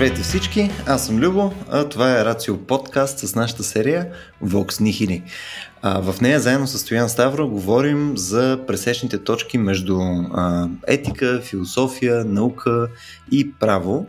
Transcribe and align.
Здравейте 0.00 0.22
всички, 0.22 0.70
аз 0.86 1.06
съм 1.06 1.18
Любо, 1.18 1.52
а 1.70 1.88
това 1.88 2.20
е 2.20 2.24
Рацио 2.24 2.58
подкаст 2.58 3.18
с 3.18 3.34
нашата 3.34 3.62
серия 3.62 4.08
Vox 4.44 4.70
Nihili. 4.70 5.22
А, 5.82 6.00
в 6.00 6.20
нея 6.20 6.40
заедно 6.40 6.66
с 6.66 6.78
Стоян 6.78 7.08
Ставро 7.08 7.48
говорим 7.48 8.16
за 8.16 8.60
пресечните 8.66 9.24
точки 9.24 9.58
между 9.58 10.00
а, 10.00 10.68
етика, 10.86 11.40
философия, 11.44 12.24
наука 12.24 12.88
и 13.32 13.52
право. 13.52 14.06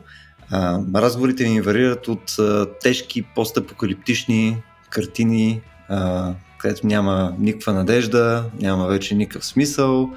А, 0.51 0.79
разговорите 0.95 1.49
ни 1.49 1.61
варират 1.61 2.07
от 2.07 2.39
а, 2.39 2.67
тежки 2.81 3.21
постапокалиптични 3.21 4.57
картини, 4.89 5.61
а, 5.89 6.33
където 6.57 6.87
няма 6.87 7.35
никаква 7.39 7.73
надежда, 7.73 8.45
няма 8.61 8.87
вече 8.87 9.15
никакъв 9.15 9.45
смисъл 9.45 10.09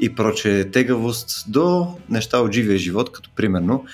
и 0.00 0.14
проче 0.14 0.70
тегавост, 0.72 1.44
до 1.48 1.96
неща 2.08 2.38
от 2.38 2.52
живия 2.52 2.78
живот, 2.78 3.12
като 3.12 3.30
примерно 3.36 3.84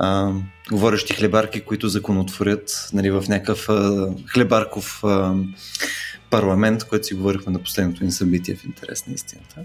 а, 0.00 0.32
говорещи 0.70 1.14
хлебарки, 1.14 1.60
които 1.60 1.88
законотворят 1.88 2.90
нали, 2.92 3.10
в 3.10 3.24
някакъв 3.28 3.68
а, 3.68 4.08
хлебарков 4.26 5.04
а, 5.04 5.34
парламент, 6.30 6.84
който 6.84 7.06
си 7.06 7.14
говорихме 7.14 7.52
на 7.52 7.58
последното 7.58 8.04
ни 8.04 8.12
събитие 8.12 8.54
в 8.54 8.64
интерес 8.64 9.06
на 9.06 9.14
истината. 9.14 9.60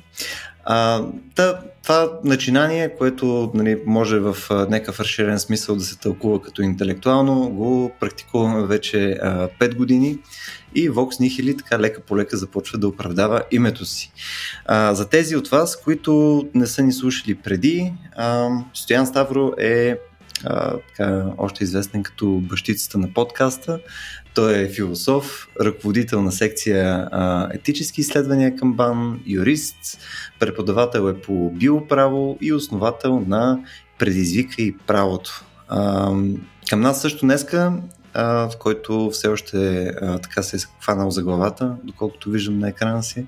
А, 0.65 1.05
да, 1.35 1.59
това 1.83 2.11
начинание, 2.23 2.95
което 2.95 3.51
нали, 3.53 3.81
може 3.85 4.19
в 4.19 4.37
някакъв 4.49 4.99
разширен 4.99 5.39
смисъл 5.39 5.75
да 5.75 5.83
се 5.83 5.97
тълкува 5.97 6.41
като 6.41 6.61
интелектуално, 6.61 7.49
го 7.49 7.91
практикуваме 7.99 8.67
вече 8.67 9.11
а, 9.11 9.47
5 9.59 9.75
години 9.75 10.17
и 10.75 10.89
Vox 10.89 11.21
Nihili 11.21 11.57
така 11.57 11.79
лека 11.79 12.01
по 12.01 12.17
лека 12.17 12.37
започва 12.37 12.77
да 12.77 12.87
оправдава 12.87 13.43
името 13.51 13.85
си. 13.85 14.11
А, 14.65 14.93
за 14.93 15.09
тези 15.09 15.35
от 15.35 15.47
вас, 15.47 15.81
които 15.81 16.43
не 16.53 16.67
са 16.67 16.83
ни 16.83 16.93
слушали 16.93 17.35
преди, 17.35 17.93
а, 18.15 18.49
Стоян 18.73 19.07
Ставро 19.07 19.53
е 19.57 19.97
така, 20.41 21.25
още 21.37 21.63
известен 21.63 22.03
като 22.03 22.41
бащицата 22.43 22.97
на 22.97 23.13
подкаста. 23.13 23.79
Той 24.33 24.59
е 24.59 24.69
философ, 24.69 25.47
ръководител 25.61 26.21
на 26.21 26.31
секция 26.31 27.07
а, 27.11 27.49
етически 27.53 28.01
изследвания 28.01 28.55
към 28.55 28.73
БАН, 28.73 29.21
юрист, 29.25 29.97
преподавател 30.39 31.09
е 31.09 31.21
по 31.21 31.51
биоправо 31.51 32.37
и 32.41 32.53
основател 32.53 33.23
на 33.27 33.59
Предизвика 33.97 34.61
и 34.61 34.77
правото. 34.77 35.45
А, 35.67 36.11
към 36.69 36.81
нас 36.81 37.01
също 37.01 37.25
днеска, 37.25 37.73
в 38.15 38.51
който 38.59 39.09
все 39.13 39.27
още 39.27 39.85
а, 39.85 40.19
така 40.19 40.43
се 40.43 40.55
е 40.55 40.59
хванал 40.81 41.11
за 41.11 41.23
главата, 41.23 41.75
доколкото 41.83 42.29
виждам 42.29 42.59
на 42.59 42.69
екрана 42.69 43.03
си, 43.03 43.25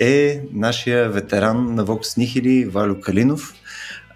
е 0.00 0.42
нашия 0.52 1.10
ветеран 1.10 1.74
на 1.74 1.86
Vox 1.86 2.00
Nihili 2.02 2.70
Валю 2.70 3.00
Калинов. 3.00 3.54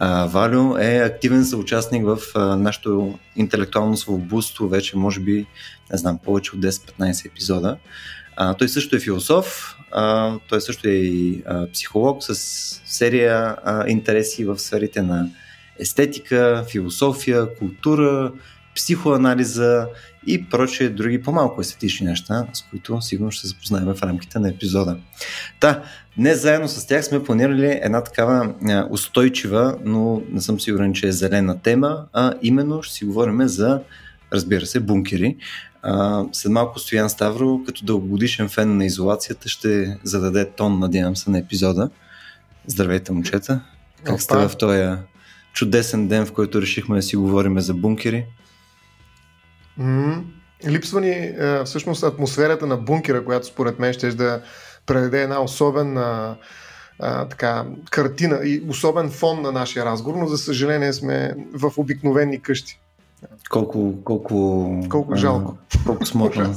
Валю 0.01 0.77
е 0.77 0.97
активен 0.97 1.45
съучастник 1.45 2.05
в 2.05 2.19
а, 2.35 2.57
нашото 2.57 3.19
интелектуално 3.37 3.97
свободство, 3.97 4.69
вече 4.69 4.97
може 4.97 5.21
би, 5.21 5.47
не 5.93 5.99
знам, 5.99 6.19
повече 6.25 6.51
от 6.57 6.61
10-15 6.63 7.27
епизода. 7.27 7.77
А, 8.37 8.55
той 8.55 8.69
също 8.69 8.97
е 8.97 9.01
философ, 9.01 9.77
а, 9.93 10.35
той 10.49 10.61
също 10.61 10.89
е 10.89 10.93
и 10.93 11.43
а, 11.47 11.67
психолог 11.73 12.23
с 12.23 12.35
серия 12.87 13.57
а, 13.65 13.89
интереси 13.89 14.45
в 14.45 14.59
сферите 14.59 15.03
на 15.03 15.29
естетика, 15.79 16.65
философия, 16.71 17.55
култура, 17.55 18.33
психоанализа 18.75 19.87
и 20.27 20.49
прочие 20.49 20.89
други 20.89 21.23
по-малко 21.23 21.61
естетични 21.61 22.07
неща, 22.07 22.47
с 22.53 22.63
които 22.63 23.01
сигурно 23.01 23.31
ще 23.31 23.41
се 23.41 23.49
запознаем 23.49 23.85
в 23.85 24.03
рамките 24.03 24.39
на 24.39 24.49
епизода. 24.49 24.97
Та, 25.61 25.83
днес 26.17 26.43
заедно 26.43 26.69
с 26.69 26.87
тях 26.87 27.05
сме 27.05 27.25
планирали 27.25 27.81
една 27.83 28.05
такава 28.05 28.55
устойчива, 28.91 29.79
но 29.85 30.23
не 30.31 30.41
съм 30.41 30.61
сигурен, 30.61 30.93
че 30.93 31.09
е 31.09 31.13
зелена 31.13 31.59
тема, 31.59 32.05
а 32.13 32.35
именно 32.43 32.83
ще 32.83 32.95
си 32.95 33.05
говорим 33.05 33.49
за, 33.49 33.81
разбира 34.33 34.67
се, 34.67 34.81
бункери. 34.81 35.37
А, 35.83 36.25
след 36.33 36.53
малко 36.53 36.79
Стоян 36.79 37.11
Ставро, 37.11 37.61
като 37.67 37.85
дългогодишен 37.85 38.49
фен 38.49 38.77
на 38.77 38.85
изолацията, 38.85 39.49
ще 39.49 39.99
зададе 40.05 40.51
тон, 40.51 40.79
надявам 40.79 41.17
се, 41.17 41.31
на 41.31 41.39
епизода. 41.39 41.91
Здравейте, 42.67 43.13
момчета! 43.13 43.61
Как 44.05 44.23
сте 44.23 44.35
в 44.35 44.57
този 44.59 44.97
чудесен 45.53 46.09
ден, 46.09 46.27
в 46.27 46.33
който 46.33 46.63
решихме 46.63 46.97
да 46.97 47.03
си 47.03 47.17
говорим 47.17 47.61
за 47.61 47.75
бункери? 47.75 48.27
Mm-hmm. 49.81 50.23
Липсва 50.67 51.01
ни 51.01 51.33
всъщност 51.65 52.03
атмосферата 52.03 52.67
на 52.67 52.77
бункера, 52.77 53.25
която 53.25 53.47
според 53.47 53.79
мен 53.79 53.93
ще 53.93 54.11
да 54.11 54.43
предаде 54.87 55.23
една 55.23 55.43
особена 55.43 56.37
а, 56.99 57.29
така, 57.29 57.65
картина 57.91 58.41
и 58.45 58.63
особен 58.69 59.11
фон 59.11 59.43
на 59.43 59.53
нашия 59.53 59.85
разговор, 59.85 60.19
но 60.19 60.27
за 60.27 60.39
съжаление 60.39 60.93
сме 60.93 61.35
в 61.53 61.73
обикновени 61.77 62.43
къщи. 62.43 62.81
Колко, 63.51 64.05
колко, 64.05 64.85
колко 64.89 65.17
жалко. 65.17 65.59
А, 65.75 65.85
колко 65.87 66.07
смотно. 66.07 66.55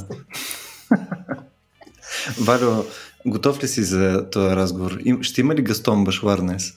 Валю, 2.40 2.84
готов 3.26 3.62
ли 3.62 3.68
си 3.68 3.82
за 3.82 4.30
този 4.30 4.56
разговор? 4.56 4.98
Ще 5.20 5.40
има 5.40 5.54
ли 5.54 5.62
Гастон 5.62 6.04
Башвар 6.04 6.38
днес? 6.38 6.72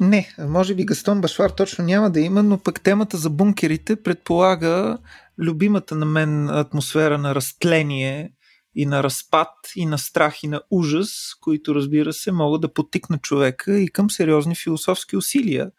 Не, 0.00 0.34
може 0.38 0.74
би 0.74 0.84
Гастон 0.84 1.20
Башвар 1.20 1.50
точно 1.50 1.84
няма 1.84 2.10
да 2.10 2.20
има, 2.20 2.42
но 2.42 2.58
пък 2.58 2.80
темата 2.80 3.16
за 3.16 3.30
бункерите 3.30 4.02
предполага 4.02 4.98
любимата 5.38 5.94
на 5.94 6.06
мен 6.06 6.48
атмосфера 6.48 7.18
на 7.18 7.34
разтление 7.34 8.32
и 8.74 8.86
на 8.86 9.02
разпад, 9.02 9.48
и 9.76 9.86
на 9.86 9.98
страх, 9.98 10.42
и 10.42 10.48
на 10.48 10.62
ужас, 10.70 11.10
които 11.40 11.74
разбира 11.74 12.12
се 12.12 12.32
могат 12.32 12.60
да 12.60 12.72
потикнат 12.72 13.22
човека 13.22 13.78
и 13.78 13.88
към 13.88 14.10
сериозни 14.10 14.54
философски 14.54 15.16
усилия 15.16 15.70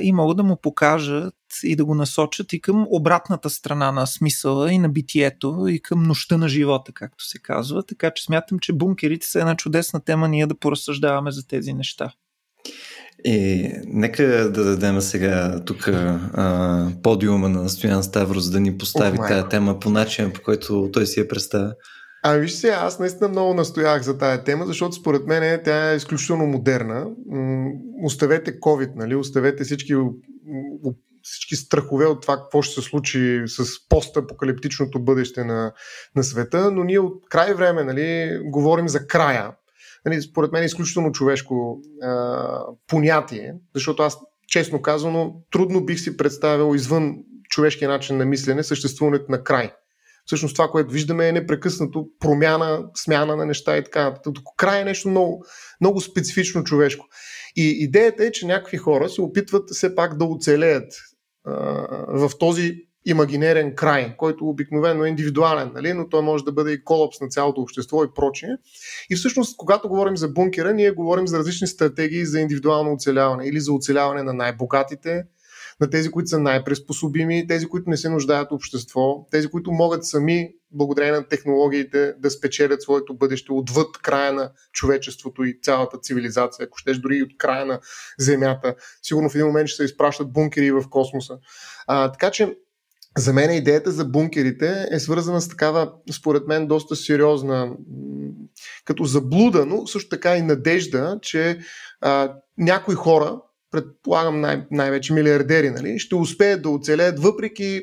и 0.00 0.12
могат 0.12 0.36
да 0.36 0.42
му 0.42 0.60
покажат 0.60 1.34
и 1.62 1.76
да 1.76 1.84
го 1.84 1.94
насочат 1.94 2.52
и 2.52 2.60
към 2.60 2.86
обратната 2.90 3.50
страна 3.50 3.92
на 3.92 4.06
смисъла 4.06 4.72
и 4.72 4.78
на 4.78 4.88
битието 4.88 5.66
и 5.68 5.80
към 5.80 6.02
нощта 6.02 6.36
на 6.36 6.48
живота, 6.48 6.92
както 6.92 7.24
се 7.24 7.38
казва. 7.38 7.82
Така 7.82 8.10
че 8.10 8.24
смятам, 8.24 8.58
че 8.58 8.72
бункерите 8.72 9.26
са 9.26 9.40
една 9.40 9.56
чудесна 9.56 10.00
тема 10.00 10.28
ние 10.28 10.46
да 10.46 10.58
поразсъждаваме 10.58 11.30
за 11.30 11.46
тези 11.46 11.72
неща. 11.72 12.12
И 13.26 13.70
нека 13.86 14.24
да 14.24 14.64
дадем 14.64 15.00
сега 15.00 15.60
тук 15.66 15.88
а, 15.88 16.88
подиума 17.02 17.48
на 17.48 17.68
Стоян 17.68 18.02
Ставрос 18.02 18.50
да 18.50 18.60
ни 18.60 18.78
постави 18.78 19.18
oh, 19.18 19.28
тази 19.28 19.48
тема 19.48 19.80
по 19.80 19.90
начин, 19.90 20.32
по 20.32 20.42
който 20.42 20.90
той 20.92 21.06
си 21.06 21.20
я 21.20 21.28
представя. 21.28 21.72
А 22.26 22.32
виж 22.32 22.52
сега, 22.52 22.74
аз 22.74 22.98
наистина 22.98 23.28
много 23.28 23.54
настоях 23.54 24.02
за 24.02 24.18
тая 24.18 24.44
тема, 24.44 24.66
защото 24.66 24.94
според 24.94 25.26
мен 25.26 25.60
тя 25.64 25.92
е 25.92 25.96
изключително 25.96 26.46
модерна. 26.46 27.06
Оставете 28.04 28.60
COVID, 28.60 28.90
нали? 28.96 29.14
оставете 29.14 29.64
всички, 29.64 29.94
всички 31.22 31.56
страхове 31.56 32.06
от 32.06 32.22
това 32.22 32.36
какво 32.36 32.62
ще 32.62 32.80
се 32.80 32.88
случи 32.88 33.42
с 33.46 33.88
постапокалиптичното 33.88 35.04
бъдеще 35.04 35.44
на, 35.44 35.72
на 36.16 36.24
света, 36.24 36.70
но 36.70 36.84
ние 36.84 36.98
от 36.98 37.28
край 37.30 37.54
време 37.54 37.84
нали, 37.84 38.38
говорим 38.44 38.88
за 38.88 39.06
края 39.06 39.50
нали, 40.04 40.22
според 40.22 40.52
мен 40.52 40.62
е 40.62 40.66
изключително 40.66 41.12
човешко 41.12 41.80
а, 42.02 42.60
понятие, 42.86 43.54
защото 43.74 44.02
аз, 44.02 44.18
честно 44.48 44.82
казано, 44.82 45.34
трудно 45.50 45.84
бих 45.84 46.00
си 46.00 46.16
представил 46.16 46.74
извън 46.74 47.16
човешкия 47.48 47.88
начин 47.88 48.16
на 48.16 48.24
мислене 48.24 48.62
съществуването 48.62 49.32
на 49.32 49.44
край. 49.44 49.72
Всъщност 50.26 50.54
това, 50.56 50.68
което 50.68 50.92
виждаме 50.92 51.28
е 51.28 51.32
непрекъснато 51.32 52.08
промяна, 52.20 52.84
смяна 52.96 53.36
на 53.36 53.46
неща 53.46 53.78
и 53.78 53.84
така. 53.84 54.14
Край 54.56 54.80
е 54.80 54.84
нещо 54.84 55.08
много, 55.08 55.44
много 55.80 56.00
специфично 56.00 56.64
човешко. 56.64 57.06
И 57.56 57.68
идеята 57.68 58.24
е, 58.24 58.32
че 58.32 58.46
някакви 58.46 58.76
хора 58.76 59.08
се 59.08 59.20
опитват 59.20 59.70
все 59.70 59.94
пак 59.94 60.16
да 60.16 60.24
оцелеят 60.24 60.92
а, 61.44 61.52
в 62.08 62.30
този 62.38 62.76
имагинерен 63.06 63.74
край, 63.74 64.16
който 64.16 64.48
обикновено 64.48 65.04
е 65.04 65.08
индивидуален, 65.08 65.70
нали? 65.74 65.92
но 65.92 66.08
той 66.08 66.22
може 66.22 66.44
да 66.44 66.52
бъде 66.52 66.72
и 66.72 66.84
колапс 66.84 67.20
на 67.20 67.28
цялото 67.28 67.60
общество 67.60 68.04
и 68.04 68.08
прочие. 68.14 68.56
И 69.10 69.16
всъщност, 69.16 69.56
когато 69.56 69.88
говорим 69.88 70.16
за 70.16 70.28
бункера, 70.28 70.74
ние 70.74 70.90
говорим 70.90 71.26
за 71.26 71.38
различни 71.38 71.66
стратегии 71.66 72.26
за 72.26 72.40
индивидуално 72.40 72.92
оцеляване 72.92 73.46
или 73.46 73.60
за 73.60 73.72
оцеляване 73.72 74.22
на 74.22 74.32
най-богатите, 74.32 75.24
на 75.80 75.90
тези, 75.90 76.10
които 76.10 76.28
са 76.28 76.38
най-приспособими, 76.38 77.46
тези, 77.46 77.66
които 77.66 77.90
не 77.90 77.96
се 77.96 78.08
нуждаят 78.08 78.46
от 78.46 78.56
общество, 78.56 79.26
тези, 79.30 79.48
които 79.48 79.72
могат 79.72 80.04
сами, 80.04 80.48
благодарение 80.70 81.12
на 81.12 81.28
технологиите, 81.28 82.14
да 82.18 82.30
спечелят 82.30 82.82
своето 82.82 83.14
бъдеще 83.14 83.52
отвъд 83.52 83.98
края 84.02 84.32
на 84.32 84.50
човечеството 84.72 85.44
и 85.44 85.58
цялата 85.62 85.98
цивилизация, 85.98 86.64
ако 86.64 86.78
щеш 86.78 86.98
дори 86.98 87.16
и 87.16 87.22
от 87.22 87.36
края 87.38 87.66
на 87.66 87.80
Земята. 88.18 88.74
Сигурно 89.02 89.30
в 89.30 89.34
един 89.34 89.46
момент 89.46 89.68
ще 89.68 89.76
се 89.76 89.84
изпращат 89.84 90.32
бункери 90.32 90.70
в 90.70 90.84
космоса. 90.90 91.38
А, 91.86 92.12
така 92.12 92.30
че 92.30 92.56
за 93.16 93.32
мен 93.32 93.54
идеята 93.54 93.90
за 93.90 94.04
бункерите 94.04 94.86
е 94.90 95.00
свързана 95.00 95.40
с 95.40 95.48
такава, 95.48 95.92
според 96.12 96.46
мен, 96.46 96.66
доста 96.66 96.96
сериозна 96.96 97.72
като 98.84 99.04
заблуда, 99.04 99.66
но 99.66 99.86
също 99.86 100.08
така 100.08 100.36
и 100.36 100.42
надежда, 100.42 101.18
че 101.22 101.58
а, 102.00 102.34
някои 102.58 102.94
хора, 102.94 103.40
предполагам 103.70 104.40
най- 104.40 104.66
най-вече 104.70 105.12
милиардери, 105.12 105.70
нали, 105.70 105.98
ще 105.98 106.14
успеят 106.14 106.62
да 106.62 106.68
оцелеят 106.68 107.20
въпреки 107.20 107.82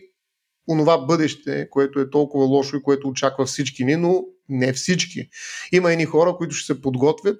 онова 0.67 0.97
бъдеще, 0.97 1.69
което 1.69 1.99
е 1.99 2.09
толкова 2.09 2.45
лошо 2.45 2.77
и 2.77 2.81
което 2.81 3.07
очаква 3.07 3.45
всички 3.45 3.85
ни, 3.85 3.95
но 3.95 4.23
не 4.49 4.73
всички. 4.73 5.29
Има 5.71 5.91
едни 5.91 6.05
хора, 6.05 6.35
които 6.37 6.55
ще 6.55 6.73
се 6.73 6.81
подготвят 6.81 7.39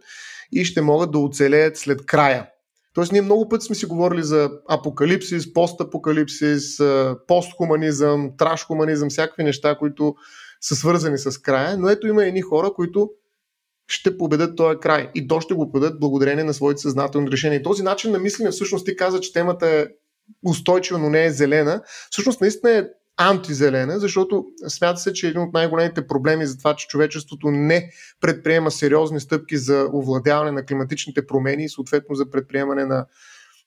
и 0.52 0.66
ще 0.66 0.82
могат 0.82 1.12
да 1.12 1.20
оцелеят 1.20 1.78
след 1.78 2.06
края 2.06 2.48
Тоест, 2.94 3.12
ние 3.12 3.22
много 3.22 3.50
пъти 3.50 3.66
сме 3.66 3.76
си 3.76 3.86
говорили 3.86 4.24
за 4.24 4.52
апокалипсис, 4.70 5.54
постапокалипсис, 5.54 6.80
постхуманизъм, 7.28 8.32
трашхуманизъм, 8.38 9.10
всякакви 9.10 9.44
неща, 9.44 9.78
които 9.78 10.16
са 10.62 10.76
свързани 10.76 11.18
с 11.18 11.38
края, 11.38 11.78
но 11.78 11.90
ето 11.90 12.08
има 12.08 12.26
едни 12.26 12.42
хора, 12.42 12.74
които 12.76 13.10
ще 13.88 14.18
победят 14.18 14.56
този 14.56 14.80
край. 14.80 15.12
И 15.16 15.28
то 15.28 15.42
ще 15.42 15.54
го 15.54 15.72
победят 15.72 16.00
благодарение 16.00 16.44
на 16.44 16.54
своите 16.54 16.82
съзнателни 16.82 17.32
решения. 17.32 17.60
И 17.60 17.64
този 17.64 17.84
начин 17.84 18.12
на 18.12 18.20
мислене, 18.20 18.52
всъщност 18.52 18.86
ти 18.86 18.96
каза, 18.96 19.20
че 19.20 19.34
темата 19.34 19.68
е 19.68 19.88
устойчива, 20.46 21.00
но 21.00 21.10
не 21.10 21.26
е 21.26 21.32
зелена. 21.32 21.82
Всъщност 22.12 22.42
наистина 22.42 22.72
е 22.72 22.84
антизелена, 23.18 24.00
защото 24.00 24.46
смята 24.68 25.00
се, 25.00 25.14
че 25.14 25.28
един 25.28 25.42
от 25.42 25.54
най-големите 25.54 26.08
проблеми 26.08 26.46
за 26.46 26.58
това, 26.58 26.76
че 26.76 26.88
човечеството 26.88 27.52
не 27.52 27.90
предприема 28.22 28.72
сериозни 28.72 29.20
стъпки 29.20 29.58
за 29.58 29.90
овладяване 29.94 30.52
на 30.52 30.66
климатичните 30.66 31.28
промени 31.28 31.64
и 31.64 31.70
съответно 31.70 32.16
за 32.16 32.30
предприемане 32.30 32.86
на 32.86 33.06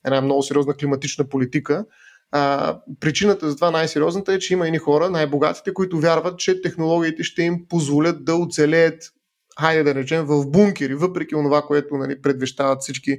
една 0.07 0.21
много 0.21 0.43
сериозна 0.43 0.75
климатична 0.75 1.29
политика. 1.29 1.85
А, 2.33 2.79
причината 3.01 3.51
за 3.51 3.57
това 3.57 3.71
най-сериозната 3.71 4.33
е, 4.33 4.39
че 4.39 4.53
има 4.53 4.67
едни 4.67 4.79
хора, 4.79 5.11
най-богатите, 5.11 5.75
които 5.75 6.01
вярват, 6.01 6.39
че 6.39 6.63
технологиите 6.63 7.23
ще 7.23 7.43
им 7.43 7.69
позволят 7.69 8.25
да 8.25 8.35
оцелеят, 8.35 9.03
хайде 9.61 9.83
да 9.83 9.95
речем, 9.95 10.25
в 10.25 10.47
бункери, 10.47 10.95
въпреки 10.95 11.35
това, 11.35 11.63
което 11.63 11.97
нали, 11.97 12.23
предвещават 12.23 12.81
всички 12.81 13.19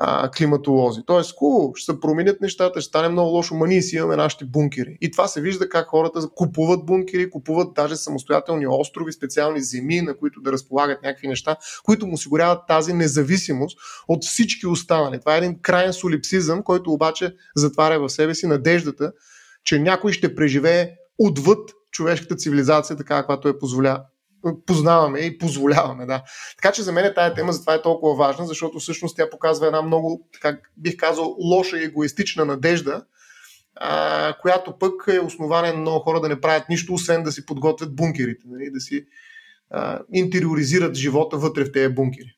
а, 0.00 0.30
климатолози. 0.30 1.00
Тоест, 1.06 1.34
хубаво, 1.38 1.74
ще 1.74 1.92
се 1.92 2.00
променят 2.00 2.40
нещата, 2.40 2.80
ще 2.80 2.88
стане 2.88 3.08
много 3.08 3.30
лошо, 3.30 3.54
ма 3.54 3.66
ние 3.66 3.82
си 3.82 3.96
имаме 3.96 4.16
нашите 4.16 4.44
бункери. 4.44 4.98
И 5.00 5.10
това 5.10 5.28
се 5.28 5.40
вижда 5.40 5.68
как 5.68 5.86
хората 5.86 6.28
купуват 6.34 6.86
бункери, 6.86 7.30
купуват 7.30 7.74
даже 7.74 7.96
самостоятелни 7.96 8.66
острови, 8.68 9.12
специални 9.12 9.60
земи, 9.60 10.00
на 10.00 10.16
които 10.16 10.40
да 10.40 10.52
разполагат 10.52 11.02
някакви 11.02 11.28
неща, 11.28 11.56
които 11.84 12.06
му 12.06 12.14
осигуряват 12.14 12.66
тази 12.68 12.92
независимост 12.92 13.78
от 14.08 14.24
всички 14.24 14.66
останали. 14.66 15.20
Това 15.20 15.34
е 15.34 15.38
един 15.38 15.58
крайен 15.62 15.92
солипсизъм, 15.92 16.62
който 16.62 16.92
обаче 16.92 17.34
затваря 17.56 18.00
в 18.00 18.08
себе 18.08 18.34
си 18.34 18.46
надеждата, 18.46 19.12
че 19.64 19.78
някой 19.78 20.12
ще 20.12 20.34
преживее 20.34 20.90
отвъд 21.18 21.70
човешката 21.90 22.36
цивилизация, 22.36 22.96
така 22.96 23.16
каквато 23.16 23.48
е 23.48 23.58
позволя, 23.58 24.04
познаваме 24.66 25.18
и 25.18 25.38
позволяваме. 25.38 26.06
Да. 26.06 26.22
Така 26.56 26.72
че 26.72 26.82
за 26.82 26.92
мен 26.92 27.12
тази 27.14 27.34
тема 27.34 27.52
затова 27.52 27.74
е 27.74 27.82
толкова 27.82 28.14
важна, 28.16 28.46
защото 28.46 28.78
всъщност 28.78 29.16
тя 29.16 29.30
показва 29.30 29.66
една 29.66 29.82
много, 29.82 30.28
как 30.40 30.72
бих 30.76 30.96
казал, 30.96 31.36
лоша 31.38 31.78
и 31.78 31.84
егоистична 31.84 32.44
надежда, 32.44 33.04
а, 33.76 34.34
която 34.42 34.78
пък 34.78 35.04
е 35.08 35.20
основание 35.20 35.72
на 35.72 35.78
много 35.78 36.00
хора 36.00 36.20
да 36.20 36.28
не 36.28 36.40
правят 36.40 36.68
нищо, 36.68 36.94
освен 36.94 37.22
да 37.22 37.32
си 37.32 37.46
подготвят 37.46 37.96
бункерите, 37.96 38.42
нали, 38.46 38.70
да 38.70 38.80
си 38.80 39.04
а, 39.70 40.00
интериоризират 40.12 40.94
живота 40.94 41.36
вътре 41.36 41.64
в 41.64 41.72
тези 41.72 41.94
бункери. 41.94 42.37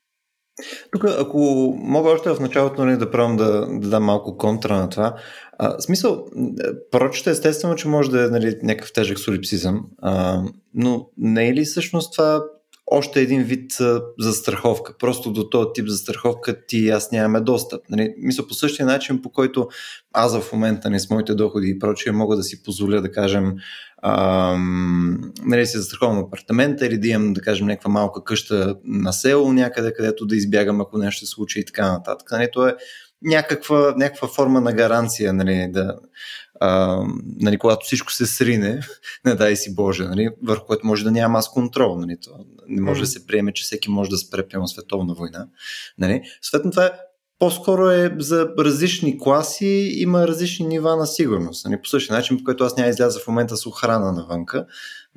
Тук, 0.91 1.03
ако 1.19 1.37
мога 1.77 2.09
още 2.09 2.29
в 2.29 2.39
началото 2.39 2.85
нали, 2.85 2.97
да 2.97 3.11
пробвам 3.11 3.37
да, 3.37 3.67
да 3.69 3.89
дам 3.89 4.03
малко 4.03 4.37
контра 4.37 4.77
на 4.77 4.89
това, 4.89 5.15
а, 5.57 5.79
смисъл, 5.79 6.25
прочета 6.91 7.29
естествено, 7.29 7.75
че 7.75 7.87
може 7.87 8.11
да 8.11 8.25
е 8.25 8.27
нали, 8.27 8.59
някакъв 8.63 8.93
тежък 8.93 9.19
солипсизъм, 9.19 9.85
а, 10.01 10.43
но 10.73 11.07
не 11.17 11.47
е 11.47 11.53
ли 11.53 11.65
всъщност 11.65 12.13
това 12.13 12.43
още 12.93 13.21
един 13.21 13.43
вид 13.43 13.71
застраховка? 14.19 14.97
Просто 14.97 15.31
до 15.31 15.49
този 15.49 15.67
тип 15.73 15.87
застраховка 15.87 16.65
ти 16.65 16.77
и 16.77 16.89
аз 16.89 17.11
нямаме 17.11 17.41
достъп. 17.41 17.81
Нали? 17.89 18.13
Мисля, 18.17 18.47
по 18.47 18.53
същия 18.53 18.85
начин, 18.85 19.21
по 19.21 19.29
който 19.29 19.67
аз 20.13 20.39
в 20.39 20.53
момента 20.53 20.89
не 20.89 20.99
с 20.99 21.09
моите 21.09 21.33
доходи 21.33 21.69
и 21.69 21.79
прочие 21.79 22.11
мога 22.11 22.35
да 22.35 22.43
си 22.43 22.63
позволя 22.63 23.01
да 23.01 23.11
кажем 23.11 23.53
ам, 24.03 25.31
нали, 25.45 25.65
си 25.65 25.77
застраховам 25.77 26.19
апартамента 26.19 26.85
или 26.85 26.97
да 26.97 27.07
имам, 27.07 27.33
да 27.33 27.41
кажем, 27.41 27.67
някаква 27.67 27.89
малка 27.89 28.23
къща 28.23 28.75
на 28.85 29.13
село 29.13 29.53
някъде, 29.53 29.93
където 29.93 30.25
да 30.25 30.35
избягам, 30.35 30.81
ако 30.81 30.97
нещо 30.97 31.25
се 31.25 31.31
случи 31.31 31.59
и 31.59 31.65
така 31.65 31.91
нататък. 31.91 32.31
Нали, 32.31 32.49
то 32.53 32.67
е 32.67 32.75
някаква, 33.21 33.93
някаква 33.97 34.27
форма 34.27 34.61
на 34.61 34.73
гаранция, 34.73 35.33
нали, 35.33 35.67
да, 35.71 35.95
а, 36.63 37.03
нали, 37.39 37.57
когато 37.57 37.85
всичко 37.85 38.11
се 38.11 38.25
срине, 38.25 38.81
не 39.25 39.35
дай 39.35 39.55
си 39.55 39.75
Боже, 39.75 40.03
нали, 40.03 40.29
върху 40.43 40.65
което 40.65 40.87
може 40.87 41.03
да 41.03 41.11
няма 41.11 41.39
аз 41.39 41.51
контрол. 41.51 41.97
Нали, 41.97 42.17
то 42.23 42.31
не 42.67 42.81
може 42.81 42.99
mm. 43.01 43.03
да 43.03 43.07
се 43.07 43.27
приеме, 43.27 43.53
че 43.53 43.63
всеки 43.63 43.89
може 43.89 44.09
да 44.09 44.17
спре 44.17 44.47
прямо 44.47 44.67
световна 44.67 45.13
война. 45.13 45.47
Нали. 45.97 46.21
Съответно, 46.41 46.71
това 46.71 46.85
е 46.85 46.91
по-скоро 47.39 47.89
е 47.89 48.15
за 48.19 48.49
различни 48.59 49.19
класи, 49.19 49.91
има 49.95 50.27
различни 50.27 50.67
нива 50.67 50.95
на 50.95 51.07
сигурност. 51.07 51.65
Нали, 51.65 51.81
по 51.81 51.89
същия 51.89 52.15
начин, 52.15 52.37
по 52.37 52.43
който 52.43 52.63
аз 52.63 52.77
няма 52.77 52.89
изляза 52.89 53.19
в 53.19 53.27
момента 53.27 53.57
с 53.57 53.65
охрана 53.65 54.11
навънка, 54.11 54.65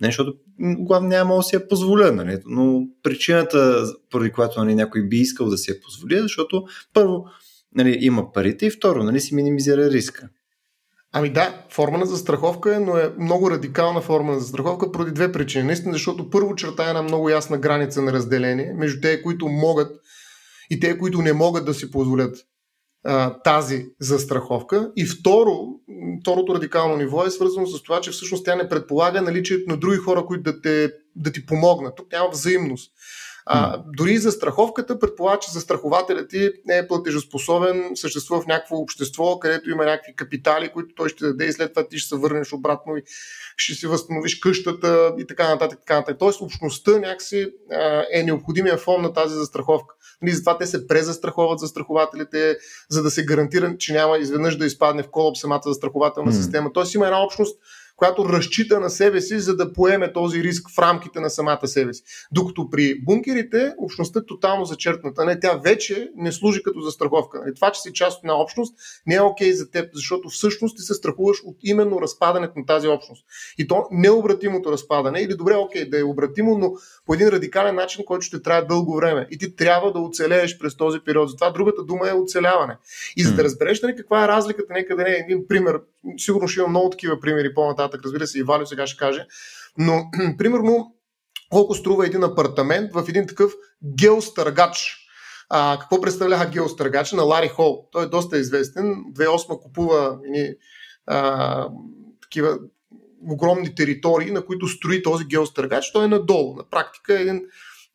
нали, 0.01 0.09
защото 0.09 0.35
главно 0.59 1.09
няма 1.09 1.37
да 1.37 1.43
си 1.43 1.57
я 1.57 1.69
позволя. 1.69 2.11
Нали, 2.11 2.39
но 2.47 2.83
причината, 3.03 3.87
поради 4.11 4.33
която 4.33 4.65
нали, 4.65 4.75
някой 4.75 5.09
би 5.09 5.17
искал 5.17 5.49
да 5.49 5.59
си 5.59 5.71
я 5.71 5.81
позволи, 5.81 6.19
е 6.19 6.23
защото 6.23 6.65
първо 6.95 7.25
нали, 7.75 7.99
има 8.01 8.33
парите 8.33 8.67
и 8.67 8.71
второ, 8.71 9.03
нали, 9.03 9.21
си 9.21 9.35
минимизира 9.35 9.91
риска. 9.91 10.29
Ами 11.17 11.31
да, 11.31 11.65
форма 11.71 11.99
на 11.99 12.07
застраховка 12.07 12.77
е, 12.77 12.79
но 12.79 12.97
е 12.97 13.13
много 13.19 13.51
радикална 13.51 14.01
форма 14.01 14.33
на 14.33 14.41
застраховка 14.41 14.93
поради 14.93 15.13
две 15.13 15.33
причини. 15.33 15.65
Наистина, 15.65 15.93
защото 15.93 16.31
първо 16.31 16.55
черта 16.55 16.85
е 16.85 16.89
една 16.89 17.03
много 17.03 17.29
ясна 17.29 17.59
граница 17.59 18.03
на 18.03 18.13
разделение 18.13 18.73
между 18.77 19.01
те, 19.01 19.23
които 19.23 19.49
могат 19.49 19.93
и 20.71 20.81
те, 20.81 20.99
които 20.99 21.23
не 21.23 21.33
могат 21.33 21.65
да 21.65 21.75
си 21.75 21.91
позволят 21.91 22.37
а, 23.05 23.39
тази 23.39 23.87
застраховка. 24.01 24.93
И 24.97 25.07
второ, 25.07 25.51
второто 26.21 26.55
радикално 26.55 26.97
ниво 26.97 27.25
е 27.25 27.31
свързано 27.31 27.67
с 27.67 27.83
това, 27.83 28.01
че 28.01 28.11
всъщност 28.11 28.45
тя 28.45 28.57
не 28.57 28.69
предполага 28.69 29.23
наличието 29.23 29.71
на 29.71 29.77
други 29.77 29.97
хора, 29.97 30.27
които 30.27 30.43
да, 30.43 30.61
те, 30.61 30.93
да 31.17 31.33
ти 31.33 31.47
помогнат. 31.47 31.97
Тук 31.97 32.13
няма 32.13 32.29
взаимност. 32.29 32.93
А, 33.47 33.83
дори 33.97 34.19
за 34.19 34.33
страховката 34.33 34.99
предполага, 34.99 35.39
че 35.39 35.51
застрахователят 35.51 36.31
ти 36.31 36.51
не 36.65 36.79
е 36.79 36.89
платежоспособен, 36.89 37.91
съществува 37.95 38.43
в 38.43 38.47
някакво 38.47 38.77
общество, 38.77 39.39
където 39.39 39.71
има 39.71 39.85
някакви 39.85 40.17
капитали, 40.17 40.69
които 40.69 40.95
той 40.95 41.09
ще 41.09 41.25
даде 41.27 41.45
и 41.45 41.53
след 41.53 41.75
това 41.75 41.89
ти 41.89 41.99
ще 41.99 42.09
се 42.09 42.17
върнеш 42.17 42.53
обратно 42.53 42.97
и 42.97 43.03
ще 43.57 43.75
си 43.75 43.87
възстановиш 43.87 44.39
къщата 44.39 45.15
и 45.19 45.27
така 45.27 45.49
нататък. 45.49 45.79
Така 45.79 45.95
нататък. 45.95 46.19
Тоест 46.19 46.41
общността 46.41 46.99
някакси 46.99 47.47
а, 47.73 48.05
е 48.13 48.23
необходимия 48.23 48.79
фон 48.79 49.03
на 49.03 49.13
тази 49.13 49.35
застраховка. 49.35 49.95
Нали, 50.23 50.35
затова 50.35 50.59
те 50.59 50.67
се 50.67 50.87
презастраховат 50.87 51.59
застрахователите, 51.59 52.57
за 52.91 53.03
да 53.03 53.11
се 53.11 53.25
гарантира, 53.25 53.77
че 53.79 53.93
няма 53.93 54.19
изведнъж 54.19 54.57
да 54.57 54.67
изпадне 54.67 55.03
в 55.03 55.11
колап 55.11 55.37
самата 55.37 55.61
застрахователна 55.65 56.33
mm. 56.33 56.37
система. 56.37 56.73
Тоест 56.73 56.95
има 56.95 57.05
една 57.07 57.25
общност, 57.25 57.59
която 57.97 58.29
разчита 58.29 58.81
на 58.81 58.91
себе 58.91 59.21
си, 59.21 59.39
за 59.39 59.57
да 59.57 59.73
поеме 59.73 60.13
този 60.13 60.43
риск 60.43 60.71
в 60.77 60.79
рамките 60.79 61.21
на 61.21 61.31
самата 61.31 61.67
себе 61.67 61.95
си. 61.95 62.03
Докато 62.33 62.71
при 62.71 63.01
бункерите 63.01 63.75
общността 63.79 64.21
е 64.21 64.27
тотално 64.27 64.65
зачеркната. 64.65 65.25
Не, 65.25 65.41
тя 65.41 65.61
вече 65.65 66.11
не 66.17 66.33
служи 66.33 66.63
като 66.63 66.81
застраховка. 66.81 67.41
Нали, 67.41 67.55
това, 67.55 67.71
че 67.71 67.81
си 67.81 67.93
част 67.93 68.19
от 68.19 68.25
една 68.25 68.41
общност, 68.41 68.75
не 69.07 69.15
е 69.15 69.21
окей 69.21 69.51
okay 69.51 69.55
за 69.55 69.71
теб, 69.71 69.91
защото 69.95 70.29
всъщност 70.29 70.77
ти 70.77 70.83
се 70.83 70.95
страхуваш 70.95 71.39
от 71.45 71.57
именно 71.63 72.01
разпадането 72.01 72.59
на 72.59 72.67
тази 72.67 72.89
общност. 72.89 73.25
И 73.59 73.69
то 73.69 73.87
необратимото 73.91 74.73
разпадане, 74.73 75.21
или 75.21 75.35
добре, 75.35 75.55
окей, 75.57 75.83
okay, 75.83 75.91
да 75.91 76.01
е 76.01 76.03
обратимо, 76.03 76.59
но 76.59 76.73
по 77.07 77.15
един 77.15 77.29
радикален 77.29 77.75
начин, 77.75 78.05
който 78.05 78.25
ще 78.25 78.43
трябва 78.43 78.67
дълго 78.67 78.97
време. 78.97 79.27
И 79.31 79.39
ти 79.39 79.57
трябва 79.57 79.93
да 79.93 79.99
оцелееш 79.99 80.59
през 80.59 80.77
този 80.77 81.01
период. 81.01 81.31
Затова 81.31 81.51
другата 81.51 81.85
дума 81.85 82.09
е 82.09 82.13
оцеляване. 82.13 82.77
И 83.17 83.23
за 83.23 83.35
да 83.35 83.45
разбереш 83.45 83.83
нали, 83.83 83.97
каква 83.97 84.25
е 84.25 84.29
разликата, 84.29 84.73
нека 84.73 84.97
да 84.97 85.03
не 85.03 85.11
е 85.11 85.25
един 85.29 85.49
пример. 85.49 85.81
Сигурно 86.17 86.49
ще 86.49 86.61
има 86.61 86.69
много 86.69 86.91
такива 86.91 87.21
примери 87.21 87.55
по-нататък. 87.55 87.84
Разбира 88.05 88.27
се, 88.27 88.39
и 88.39 88.43
Валю 88.43 88.67
сега 88.67 88.87
ще 88.87 88.99
каже. 88.99 89.27
Но, 89.79 90.05
примерно, 90.39 90.95
колко 91.51 91.75
струва 91.75 92.07
един 92.07 92.25
апартамент 92.25 92.93
в 92.93 93.05
един 93.09 93.27
такъв 93.27 93.53
геостъргач. 93.97 94.97
А, 95.51 95.79
какво 95.81 96.01
представлява 96.01 96.47
геостъргач 96.47 97.13
на 97.13 97.23
Лари 97.23 97.49
Хол? 97.49 97.89
Той 97.93 98.05
е 98.05 98.09
доста 98.09 98.39
известен. 98.39 99.05
2008 99.15 99.61
купува 99.63 100.19
ини, 100.27 100.49
а, 101.07 101.69
такива 102.23 102.59
огромни 103.31 103.75
територии, 103.75 104.31
на 104.31 104.47
които 104.47 104.69
строи 104.69 105.03
този 105.03 105.25
геостъргач. 105.25 105.93
Той 105.93 106.05
е 106.05 106.09
надолу. 106.09 106.57
На 106.57 106.71
практика 106.71 107.19
е 107.19 107.23
един 107.23 107.43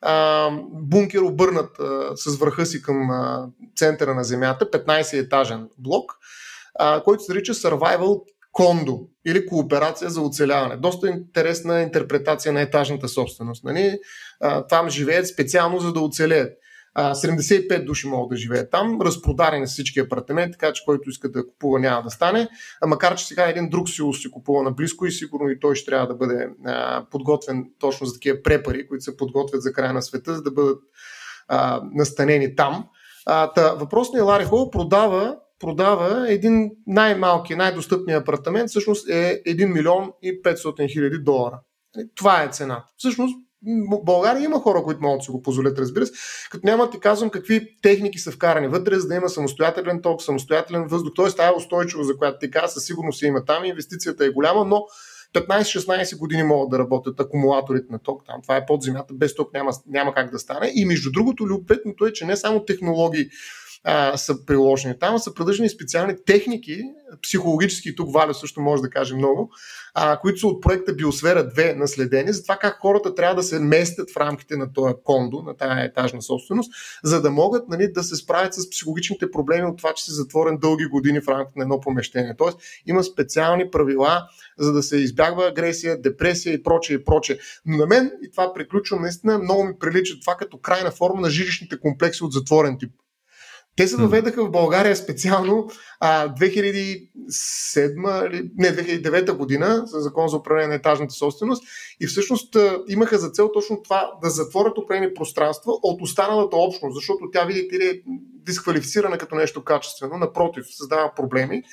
а, 0.02 0.50
бункер 0.72 1.20
обърнат 1.20 1.80
а, 1.80 2.18
с 2.18 2.38
върха 2.38 2.66
си 2.66 2.82
към 2.82 3.12
а, 3.12 3.48
центъра 3.76 4.16
на 4.16 4.24
Земята, 4.24 4.72
15-етажен 4.72 5.70
блок, 5.78 6.12
а, 6.80 7.04
който 7.04 7.24
се 7.24 7.34
нарича 7.34 7.54
Survival 7.54 8.22
Кондо 8.52 9.00
или 9.28 9.46
кооперация 9.46 10.10
за 10.10 10.22
оцеляване. 10.22 10.78
Доста 10.78 11.10
интересна 11.10 11.82
интерпретация 11.82 12.54
на 12.54 12.62
етажната 12.62 13.08
собственост. 13.08 13.64
Нали? 13.64 14.00
Там 14.70 14.90
живеят 14.90 15.28
специално 15.28 15.80
за 15.80 15.94
да 15.94 16.00
оцелеят. 16.00 16.54
75 16.98 17.86
души 17.86 18.08
могат 18.08 18.30
да 18.30 18.36
живеят 18.36 18.72
там, 18.72 19.02
разпродарени 19.02 19.68
с 19.68 19.72
всички 19.72 20.00
апартаменти, 20.00 20.52
така 20.52 20.74
че 20.74 20.86
който 20.86 21.10
иска 21.10 21.32
да 21.32 21.48
купува 21.48 21.80
няма 21.80 22.02
да 22.02 22.10
стане. 22.10 22.48
А 22.82 22.88
макар, 22.88 23.16
че 23.16 23.26
сега 23.26 23.50
един 23.50 23.70
друг 23.70 23.90
силус 23.90 24.22
се 24.22 24.32
купува 24.32 24.64
наблизко 24.64 25.06
и 25.06 25.12
сигурно 25.12 25.50
и 25.50 25.60
той 25.60 25.76
ще 25.76 25.92
трябва 25.92 26.08
да 26.08 26.16
бъде 26.16 26.50
а, 26.66 27.06
подготвен 27.12 27.66
точно 27.80 28.08
за 28.08 28.14
такива 28.14 28.44
препари, 28.44 28.88
които 28.88 29.04
се 29.04 29.18
подготвят 29.18 29.62
за 29.62 29.74
края 29.74 29.94
на 29.94 30.02
света, 30.02 30.36
за 30.36 30.44
да 30.44 30.52
бъдат 30.52 30.80
а, 31.48 31.82
настанени 31.94 32.56
там. 32.56 32.86
А, 33.26 33.52
та, 33.54 33.74
въпросният 33.74 34.26
Лари 34.26 34.44
Хол 34.44 34.72
продава 34.72 35.36
продава 35.60 36.32
един 36.34 36.72
най-малки, 36.88 37.56
най-достъпният 37.56 38.22
апартамент, 38.22 38.70
всъщност 38.70 39.10
е 39.10 39.42
1 39.48 39.74
милион 39.74 40.12
и 40.22 40.42
500 40.42 40.94
хиляди 40.94 41.18
долара. 41.18 41.60
Това 42.16 42.44
е 42.44 42.50
цената. 42.52 42.86
Всъщност 42.98 43.36
България 44.04 44.44
има 44.44 44.60
хора, 44.60 44.84
които 44.84 45.02
могат 45.02 45.20
да 45.20 45.24
си 45.24 45.32
го 45.32 45.42
позволят, 45.42 45.80
разбира 45.80 46.06
се. 46.06 46.14
Като 46.52 46.68
няма 46.68 46.90
ти 46.90 47.00
казвам 47.00 47.30
какви 47.30 47.68
техники 47.82 48.20
са 48.20 48.32
вкарани 48.32 48.68
вътре, 48.68 49.00
за 49.00 49.08
да 49.08 49.16
има 49.16 49.30
самостоятелен 49.30 50.02
ток, 50.02 50.22
самостоятелен 50.22 50.88
въздух. 50.88 51.14
Тоест, 51.16 51.38
тази 51.38 51.54
устойчиво, 51.58 52.04
за 52.04 52.18
която 52.18 52.38
ти 52.40 52.52
каза, 52.52 52.74
със 52.74 52.86
сигурност 52.86 53.22
има 53.22 53.46
там. 53.46 53.66
Инвестицията 53.66 54.26
е 54.26 54.30
голяма, 54.30 54.66
но 54.66 54.86
15-16 55.36 56.18
години 56.18 56.44
могат 56.44 56.70
да 56.70 56.80
работят 56.80 57.20
акумулаторите 57.20 57.88
на 57.92 58.00
ток. 58.00 58.26
Там 58.26 58.42
това 58.42 58.58
е 58.58 58.66
под 58.66 58.82
земята, 58.82 59.14
без 59.14 59.36
ток 59.36 59.54
няма, 59.54 59.72
няма 59.88 60.14
как 60.14 60.32
да 60.32 60.40
стане. 60.40 60.72
И 60.76 60.86
между 60.86 61.12
другото, 61.12 61.48
любопитното 61.48 62.06
е, 62.06 62.14
че 62.14 62.26
не 62.26 62.36
само 62.36 62.66
технологии 62.66 63.30
а, 63.84 64.18
са 64.18 64.46
приложени 64.46 65.00
там, 65.00 65.20
са 65.20 65.34
придържани 65.34 65.70
специални 65.70 66.16
техники, 66.26 66.84
психологически, 67.24 67.96
тук 67.96 68.14
Валя 68.14 68.34
също 68.34 68.62
може 68.62 68.82
да 68.82 68.90
каже 68.90 69.16
много, 69.16 69.52
а, 69.94 70.20
които 70.20 70.40
са 70.40 70.48
от 70.48 70.62
проекта 70.62 70.94
Биосфера 70.94 71.50
2 71.50 71.76
наследени, 71.76 72.34
за 72.34 72.42
това 72.42 72.58
как 72.58 72.78
хората 72.82 73.16
трябва 73.16 73.36
да 73.36 73.44
се 73.44 73.60
местят 73.60 74.12
в 74.12 74.18
рамките 74.18 74.58
на 74.58 74.74
този 74.74 74.94
кондо, 75.04 75.42
на 75.42 75.58
тази 75.58 75.82
етажна 75.82 76.22
собственост, 76.22 76.72
за 77.04 77.22
да 77.22 77.32
могат 77.32 77.70
нали, 77.70 77.92
да 77.92 78.04
се 78.04 78.16
справят 78.16 78.54
с 78.54 78.70
психологичните 78.70 79.32
проблеми 79.32 79.68
от 79.68 79.78
това, 79.78 79.94
че 79.94 80.04
си 80.04 80.12
затворен 80.12 80.58
дълги 80.58 80.86
години 80.86 81.22
в 81.22 81.28
рамките 81.28 81.60
на 81.60 81.64
едно 81.64 81.80
помещение. 81.80 82.36
Тоест 82.38 82.58
има 82.86 83.04
специални 83.04 83.72
правила, 83.72 84.28
за 84.58 84.74
да 84.74 84.84
се 84.84 84.98
избягва 84.98 85.48
агресия, 85.48 86.02
депресия 86.02 86.54
и 86.54 86.64
прочее 86.64 86.96
и 86.96 87.04
прочее. 87.04 87.38
Но 87.66 87.78
на 87.78 87.86
мен, 87.86 88.12
и 88.24 88.32
това 88.32 88.54
приключвам, 88.54 89.02
наистина 89.02 89.40
много 89.40 89.64
ми 89.64 89.74
прилича 89.80 90.20
това 90.22 90.36
като 90.36 90.58
крайна 90.58 90.92
форма 90.92 91.22
на 91.22 91.30
жилищните 91.30 91.80
комплекси 91.80 92.24
от 92.24 92.34
затворен 92.34 92.78
тип. 92.80 92.92
Те 93.80 93.88
се 93.88 93.98
доведаха 93.98 94.46
в 94.46 94.52
България 94.52 94.96
специално 94.96 95.70
а, 96.00 96.28
2007, 96.28 97.08
не, 98.58 98.76
2009 98.76 99.34
година 99.34 99.84
за 99.86 100.00
закон 100.00 100.28
за 100.28 100.38
управление 100.38 100.68
на 100.68 100.76
етажната 100.76 101.14
собственост. 101.14 101.64
И 102.02 102.08
всъщност 102.08 102.56
а, 102.56 102.78
имаха 102.90 103.18
за 103.18 103.30
цел 103.30 103.52
точно 103.52 103.82
това 103.84 104.12
да 104.24 104.30
затворят 104.30 104.78
определени 104.78 105.14
пространства 105.14 105.72
от 105.84 106.02
останалата 106.02 106.56
общност, 106.56 106.96
защото 106.96 107.30
тя, 107.34 107.46
видите 107.46 107.80
ли, 107.80 107.86
е 107.86 108.02
дисквалифицирана 108.46 109.18
като 109.18 109.36
нещо 109.36 109.64
качествено, 109.64 110.18
напротив, 110.18 110.66
създава 110.72 111.14
проблеми 111.16 111.64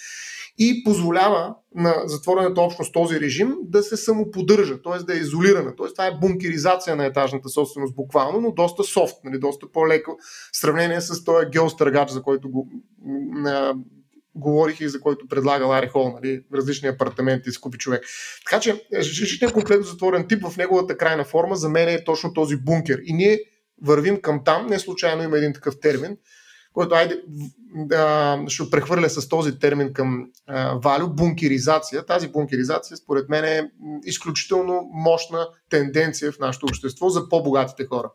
и 0.59 0.85
позволява 0.85 1.55
на 1.75 1.95
затворената 2.05 2.61
общност 2.61 2.93
този 2.93 3.21
режим 3.21 3.57
да 3.63 3.83
се 3.83 3.97
самоподдържа, 3.97 4.83
т.е. 4.83 5.05
да 5.05 5.15
е 5.15 5.21
изолирана. 5.21 5.77
Т.е. 5.77 5.87
това 5.93 6.07
е 6.07 6.19
бункеризация 6.21 6.97
на 6.97 7.07
етажната 7.07 7.49
собственост 7.49 7.95
буквално, 7.95 8.41
но 8.41 8.53
доста 8.53 8.85
софт, 8.85 9.17
нали, 9.25 9.39
доста 9.39 9.73
по-леко 9.73 10.17
в 10.53 10.57
сравнение 10.57 11.01
с 11.01 11.25
този 11.25 11.47
геостъргач, 11.53 12.11
за 12.11 12.23
който 12.23 12.51
го, 12.51 12.69
на, 13.33 13.75
говорих 14.35 14.81
и 14.81 14.89
за 14.89 15.01
който 15.01 15.29
предлага 15.29 15.67
Лари 15.67 15.89
Хол, 15.89 16.13
нали, 16.13 16.43
различни 16.55 16.89
апартаменти 16.89 17.51
с 17.51 17.59
купи 17.59 17.79
човек. 17.79 18.05
Така 18.47 18.61
че 18.61 18.85
жилищният 19.01 19.53
комплект 19.55 19.85
затворен 19.85 20.29
тип 20.29 20.47
в 20.47 20.57
неговата 20.57 20.97
крайна 20.97 21.25
форма 21.25 21.57
за 21.57 21.69
мен 21.69 21.89
е 21.89 22.05
точно 22.05 22.33
този 22.33 22.57
бункер. 22.57 23.01
И 23.05 23.13
ние 23.13 23.41
вървим 23.83 24.21
към 24.21 24.45
там, 24.45 24.67
не 24.67 24.79
случайно 24.79 25.23
има 25.23 25.39
един 25.39 25.53
такъв 25.53 25.81
термин, 25.81 26.17
който 26.77 26.95
айде, 26.95 27.23
да, 27.75 28.39
ще 28.49 28.71
прехвърля 28.71 29.11
с 29.11 29.29
този 29.29 29.59
термин 29.59 29.93
към 29.93 30.27
а, 30.47 30.75
Валю, 30.75 31.09
бункеризация. 31.09 32.07
Тази 32.07 32.29
бункеризация, 32.29 32.97
според 32.97 33.29
мен, 33.29 33.45
е 33.45 33.71
изключително 34.05 34.89
мощна 34.93 35.49
тенденция 35.71 36.33
в 36.33 36.39
нашето 36.39 36.67
общество 36.67 37.09
за 37.09 37.29
по-богатите 37.29 37.87
хора. 37.87 38.11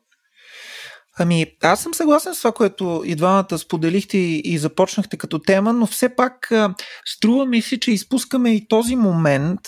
Ами, 1.19 1.45
аз 1.63 1.83
съм 1.83 1.93
съгласен 1.93 2.35
с 2.35 2.37
това, 2.37 2.51
което 2.51 3.03
и 3.05 3.15
двамата 3.15 3.57
споделихте 3.57 4.17
и, 4.17 4.57
започнахте 4.57 5.17
като 5.17 5.39
тема, 5.39 5.73
но 5.73 5.87
все 5.87 6.15
пак 6.15 6.51
струва 7.05 7.45
ми 7.45 7.61
се, 7.61 7.79
че 7.79 7.91
изпускаме 7.91 8.55
и 8.55 8.67
този 8.67 8.95
момент, 8.95 9.59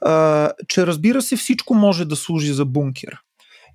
а, 0.00 0.50
че 0.68 0.86
разбира 0.86 1.22
се 1.22 1.36
всичко 1.36 1.74
може 1.74 2.04
да 2.04 2.16
служи 2.16 2.52
за 2.52 2.64
бункер. 2.64 3.18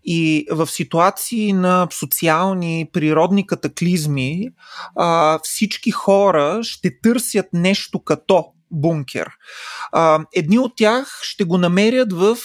И 0.06 0.46
в 0.52 0.68
ситуации 0.68 1.54
на 1.54 1.88
социални, 1.92 2.90
природни 2.94 3.48
катаклизми, 3.48 4.50
а, 4.96 5.40
всички 5.44 5.92
хора 5.92 6.60
ще 6.64 7.00
търсят 7.02 7.46
нещо 7.54 8.00
като 8.00 8.55
бункер. 8.72 9.28
Едни 10.36 10.60
от 10.60 10.76
тях 10.76 11.20
ще 11.22 11.44
го 11.44 11.58
намерят 11.58 12.14
в 12.14 12.38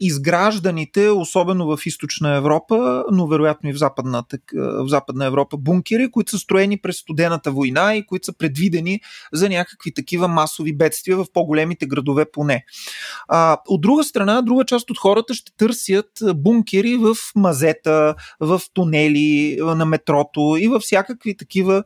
изгражданите, 0.00 1.10
особено 1.10 1.76
в 1.76 1.86
източна 1.86 2.36
Европа, 2.36 3.04
но 3.12 3.26
вероятно 3.26 3.70
и 3.70 3.72
в 3.72 3.78
западна, 3.78 4.24
в 4.54 4.88
западна 4.88 5.26
Европа, 5.26 5.56
бункери, 5.56 6.10
които 6.10 6.30
са 6.30 6.38
строени 6.38 6.78
през 6.78 6.96
студената 6.96 7.50
война 7.50 7.94
и 7.94 8.06
които 8.06 8.24
са 8.24 8.32
предвидени 8.38 9.00
за 9.32 9.48
някакви 9.48 9.94
такива 9.94 10.28
масови 10.28 10.76
бедствия 10.76 11.16
в 11.16 11.26
по-големите 11.32 11.86
градове 11.86 12.24
поне. 12.32 12.64
От 13.68 13.80
друга 13.80 14.04
страна, 14.04 14.42
друга 14.42 14.64
част 14.64 14.90
от 14.90 14.98
хората 14.98 15.34
ще 15.34 15.52
търсят 15.56 16.10
бункери 16.34 16.96
в 16.96 17.14
мазета, 17.36 18.14
в 18.40 18.60
тунели 18.74 19.58
на 19.60 19.86
метрото 19.86 20.56
и 20.60 20.68
във 20.68 20.82
всякакви 20.82 21.36
такива 21.36 21.84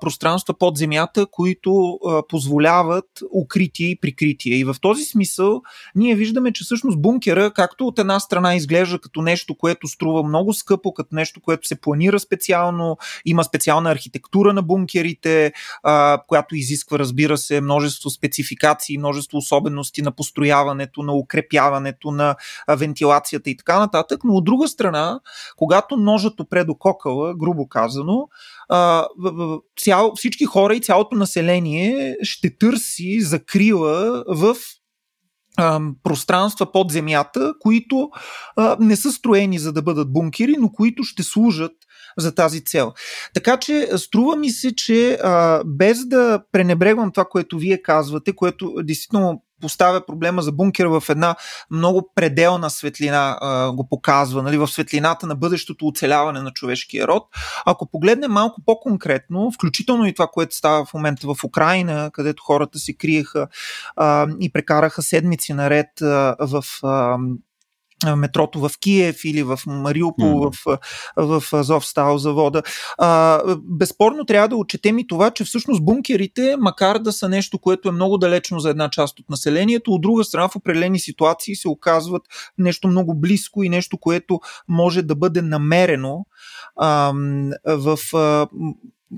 пространства 0.00 0.54
под 0.58 0.76
земята, 0.76 1.26
които 1.30 1.98
позволяват 2.28 3.06
укритие 3.32 3.88
и 3.88 4.00
прикритие. 4.00 4.56
И 4.56 4.64
в 4.64 4.76
този 4.80 5.04
смисъл 5.04 5.62
ние 5.94 6.14
виждаме, 6.14 6.52
че 6.52 6.64
всъщност 6.64 7.02
бункера, 7.02 7.50
както 7.50 7.86
от 7.86 7.98
една 7.98 8.20
страна 8.20 8.54
изглежда 8.54 8.98
като 8.98 9.22
нещо, 9.22 9.54
което 9.54 9.88
струва 9.88 10.22
много 10.22 10.52
скъпо, 10.52 10.94
като 10.94 11.14
нещо, 11.14 11.40
което 11.40 11.68
се 11.68 11.80
планира 11.80 12.20
специално, 12.20 12.96
има 13.24 13.44
специална 13.44 13.90
архитектура 13.90 14.52
на 14.52 14.62
бункерите, 14.62 15.52
а, 15.82 16.22
която 16.28 16.56
изисква, 16.56 16.98
разбира 16.98 17.38
се, 17.38 17.60
множество 17.60 18.10
спецификации, 18.10 18.98
множество 18.98 19.38
особености 19.38 20.02
на 20.02 20.12
построяването, 20.12 21.02
на 21.02 21.12
укрепяването, 21.12 22.10
на 22.10 22.36
вентилацията 22.68 23.50
и 23.50 23.56
така 23.56 23.78
нататък. 23.78 24.20
Но 24.24 24.34
от 24.34 24.44
друга 24.44 24.68
страна, 24.68 25.20
когато 25.56 25.96
ножът 25.96 26.40
опре 26.40 26.64
до 26.64 26.74
кокала, 26.74 27.34
грубо 27.34 27.68
казано, 27.68 28.28
а, 28.68 29.06
цял, 29.80 30.12
всички 30.16 30.44
хора 30.44 30.74
и 30.74 30.80
цялото 30.80 31.16
население 31.16 32.16
ще 32.22 32.58
търси 32.58 33.20
закрила 33.20 34.24
в 34.28 34.56
пространства 36.02 36.72
под 36.72 36.90
земята, 36.90 37.52
които 37.60 38.10
а, 38.56 38.76
не 38.80 38.96
са 38.96 39.12
строени 39.12 39.58
за 39.58 39.72
да 39.72 39.82
бъдат 39.82 40.12
бункери, 40.12 40.56
но 40.58 40.72
които 40.72 41.02
ще 41.02 41.22
служат 41.22 41.72
за 42.18 42.34
тази 42.34 42.64
цел. 42.64 42.92
Така 43.34 43.56
че 43.56 43.88
струва 43.96 44.36
ми 44.36 44.50
се, 44.50 44.76
че 44.76 45.18
а, 45.22 45.62
без 45.66 46.06
да 46.06 46.42
пренебрегвам 46.52 47.12
това, 47.12 47.24
което 47.24 47.58
вие 47.58 47.82
казвате, 47.82 48.32
което 48.32 48.74
действително 48.82 49.42
поставя 49.64 50.06
проблема 50.06 50.42
за 50.42 50.52
бункера 50.52 51.00
в 51.00 51.08
една 51.08 51.36
много 51.70 52.12
пределна 52.14 52.70
светлина, 52.70 53.38
го 53.74 53.88
показва, 53.88 54.42
нали, 54.42 54.58
в 54.58 54.68
светлината 54.68 55.26
на 55.26 55.34
бъдещото 55.34 55.86
оцеляване 55.86 56.42
на 56.42 56.50
човешкия 56.50 57.06
род. 57.06 57.22
Ако 57.66 57.90
погледнем 57.90 58.32
малко 58.32 58.60
по-конкретно, 58.66 59.52
включително 59.52 60.06
и 60.06 60.14
това, 60.14 60.26
което 60.26 60.56
става 60.56 60.84
в 60.84 60.94
момента 60.94 61.26
в 61.26 61.44
Украина, 61.44 62.10
където 62.12 62.42
хората 62.42 62.78
се 62.78 62.94
криеха 62.94 63.48
и 64.40 64.50
прекараха 64.52 65.02
седмици 65.02 65.52
наред 65.52 65.88
в 66.40 66.64
метрото 68.16 68.60
в 68.60 68.70
Киев 68.80 69.24
или 69.24 69.42
в 69.42 69.60
Мариупол, 69.66 70.24
mm-hmm. 70.24 70.78
в, 71.16 71.40
в 71.42 71.52
Азов 71.52 71.86
стал 71.86 72.18
завода. 72.18 72.62
А, 72.98 73.40
безспорно 73.62 74.24
трябва 74.24 74.48
да 74.48 74.56
отчетем 74.56 74.98
и 74.98 75.06
това, 75.06 75.30
че 75.30 75.44
всъщност 75.44 75.84
бункерите, 75.84 76.56
макар 76.58 76.98
да 76.98 77.12
са 77.12 77.28
нещо, 77.28 77.58
което 77.58 77.88
е 77.88 77.92
много 77.92 78.18
далечно 78.18 78.58
за 78.60 78.70
една 78.70 78.90
част 78.90 79.20
от 79.20 79.30
населението, 79.30 79.92
от 79.92 80.02
друга 80.02 80.24
страна 80.24 80.48
в 80.48 80.56
определени 80.56 81.00
ситуации 81.00 81.56
се 81.56 81.68
оказват 81.68 82.22
нещо 82.58 82.88
много 82.88 83.14
близко 83.14 83.62
и 83.62 83.68
нещо, 83.68 83.98
което 83.98 84.40
може 84.68 85.02
да 85.02 85.14
бъде 85.14 85.42
намерено 85.42 86.26
а, 86.76 87.12
в 87.66 87.98
а, 88.14 88.46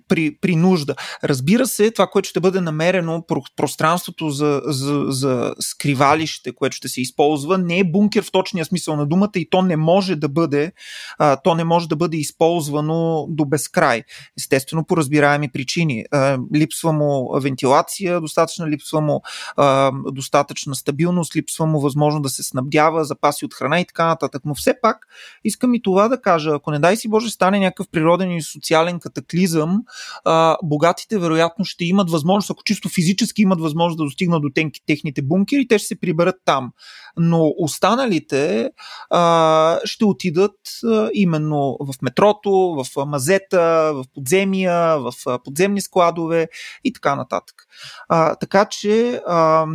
при, 0.09 0.39
при 0.41 0.57
нужда. 0.57 0.95
Разбира 1.25 1.67
се, 1.67 1.91
това, 1.91 2.07
което 2.07 2.29
ще 2.29 2.41
бъде 2.41 2.61
намерено, 2.61 3.25
пространството 3.57 4.31
за, 4.31 4.63
за, 4.65 5.05
за 5.09 5.55
скривалище, 5.61 6.55
което 6.55 6.77
ще 6.77 6.89
се 6.89 7.01
използва, 7.01 7.59
не 7.59 7.79
е 7.79 7.85
бункер 7.85 8.23
в 8.25 8.31
точния 8.31 8.65
смисъл 8.65 8.97
на 8.97 9.07
думата 9.07 9.31
и 9.35 9.51
то 9.51 9.63
не 9.63 9.77
може 9.77 10.17
да 10.17 10.29
бъде, 10.29 10.73
а, 11.19 11.37
то 11.37 11.55
не 11.55 11.65
може 11.65 11.89
да 11.89 11.97
бъде 11.97 12.17
използвано 12.17 13.27
до 13.29 13.45
безкрай. 13.45 14.03
Естествено, 14.39 14.85
по 14.85 14.97
разбираеми 14.97 15.49
причини. 15.49 16.05
А, 16.11 16.39
липсва 16.55 16.93
му 16.93 17.41
вентилация, 17.41 18.21
достатъчно 18.21 18.69
липсва 18.69 19.01
му 19.01 19.23
а, 19.57 19.93
достатъчна 20.13 20.75
стабилност, 20.75 21.37
липсва 21.37 21.67
му 21.67 21.81
възможно 21.81 22.23
да 22.23 22.29
се 22.29 22.43
снабдява, 22.43 23.05
запаси 23.05 23.45
от 23.45 23.55
храна 23.55 23.81
и 23.81 23.85
така 23.85 24.07
нататък. 24.07 24.43
Но 24.45 24.55
все 24.55 24.75
пак 24.83 25.07
искам 25.45 25.75
и 25.75 25.83
това 25.83 26.09
да 26.09 26.21
кажа, 26.21 26.51
ако 26.55 26.71
не 26.71 26.79
дай 26.79 26.97
си 26.97 27.09
Боже 27.09 27.31
стане 27.31 27.59
някакъв 27.59 27.87
природен 27.93 28.31
и 28.31 28.43
социален 28.43 29.01
катаклизъм, 29.01 29.76
а, 30.25 30.57
богатите 30.63 31.19
вероятно 31.19 31.65
ще 31.65 31.85
имат 31.85 32.11
възможност, 32.11 32.51
ако 32.51 32.63
чисто 32.65 32.89
физически 32.89 33.43
имат 33.43 33.61
възможност 33.61 33.99
да 33.99 34.05
достигнат 34.05 34.43
до 34.43 34.51
тенки, 34.55 34.81
техните 34.87 35.23
бункери, 35.23 35.69
те 35.69 35.79
ще 35.79 35.89
се 35.89 36.01
приберат 36.01 36.37
там. 36.45 36.73
Но 37.17 37.55
останалите 37.59 38.71
а, 39.11 39.79
ще 39.85 40.05
отидат 40.05 40.59
а, 40.85 41.11
именно 41.15 41.77
в 41.81 41.95
метрото, 42.03 42.51
в 42.51 43.07
мазета, 43.07 43.93
в 43.95 44.05
подземия, 44.15 44.99
в 44.99 45.13
подземни 45.45 45.81
складове 45.81 46.49
и 46.85 46.93
така 46.93 47.17
нататък. 47.17 47.67
А, 48.09 48.35
така 48.35 48.65
че, 48.65 49.21
а, 49.27 49.67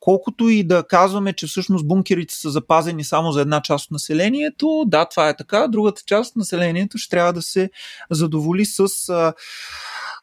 колкото 0.00 0.48
и 0.48 0.62
да 0.62 0.84
казваме, 0.88 1.32
че 1.32 1.46
всъщност 1.46 1.88
бункерите 1.88 2.34
са 2.34 2.50
запазени 2.50 3.04
само 3.04 3.32
за 3.32 3.40
една 3.40 3.62
част 3.62 3.84
от 3.84 3.90
населението, 3.90 4.84
да, 4.86 5.04
това 5.04 5.28
е 5.28 5.36
така. 5.36 5.68
Другата 5.68 6.02
част 6.06 6.30
от 6.30 6.36
населението 6.36 6.98
ще 6.98 7.10
трябва 7.10 7.32
да 7.32 7.42
се 7.42 7.70
задоволи 8.10 8.64
с 8.64 9.08
а, 9.08 9.32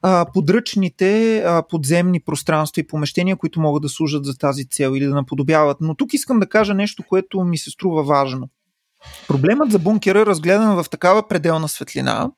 а, 0.02 0.26
подръчните 0.34 1.38
а, 1.38 1.64
подземни 1.70 2.20
пространства 2.20 2.80
и 2.80 2.88
помещения, 2.88 3.36
които 3.36 3.60
могат 3.60 3.82
да 3.82 3.90
служат 3.90 4.26
за 4.26 4.38
тази 4.38 4.70
цел 4.70 4.92
или 4.96 5.06
да 5.06 5.16
наподобяват. 5.16 5.78
Но 5.82 5.96
тук 5.96 6.14
искам 6.14 6.40
да 6.40 6.50
кажа 6.50 6.74
нещо, 6.74 7.04
което 7.10 7.42
ми 7.42 7.58
се 7.58 7.70
струва 7.70 8.04
важно. 8.04 8.50
Проблемът 9.28 9.72
за 9.72 9.80
бункера, 9.80 10.26
разгледан 10.26 10.84
в 10.84 10.90
такава 10.90 11.28
пределна 11.28 11.68
светлина, 11.68 12.32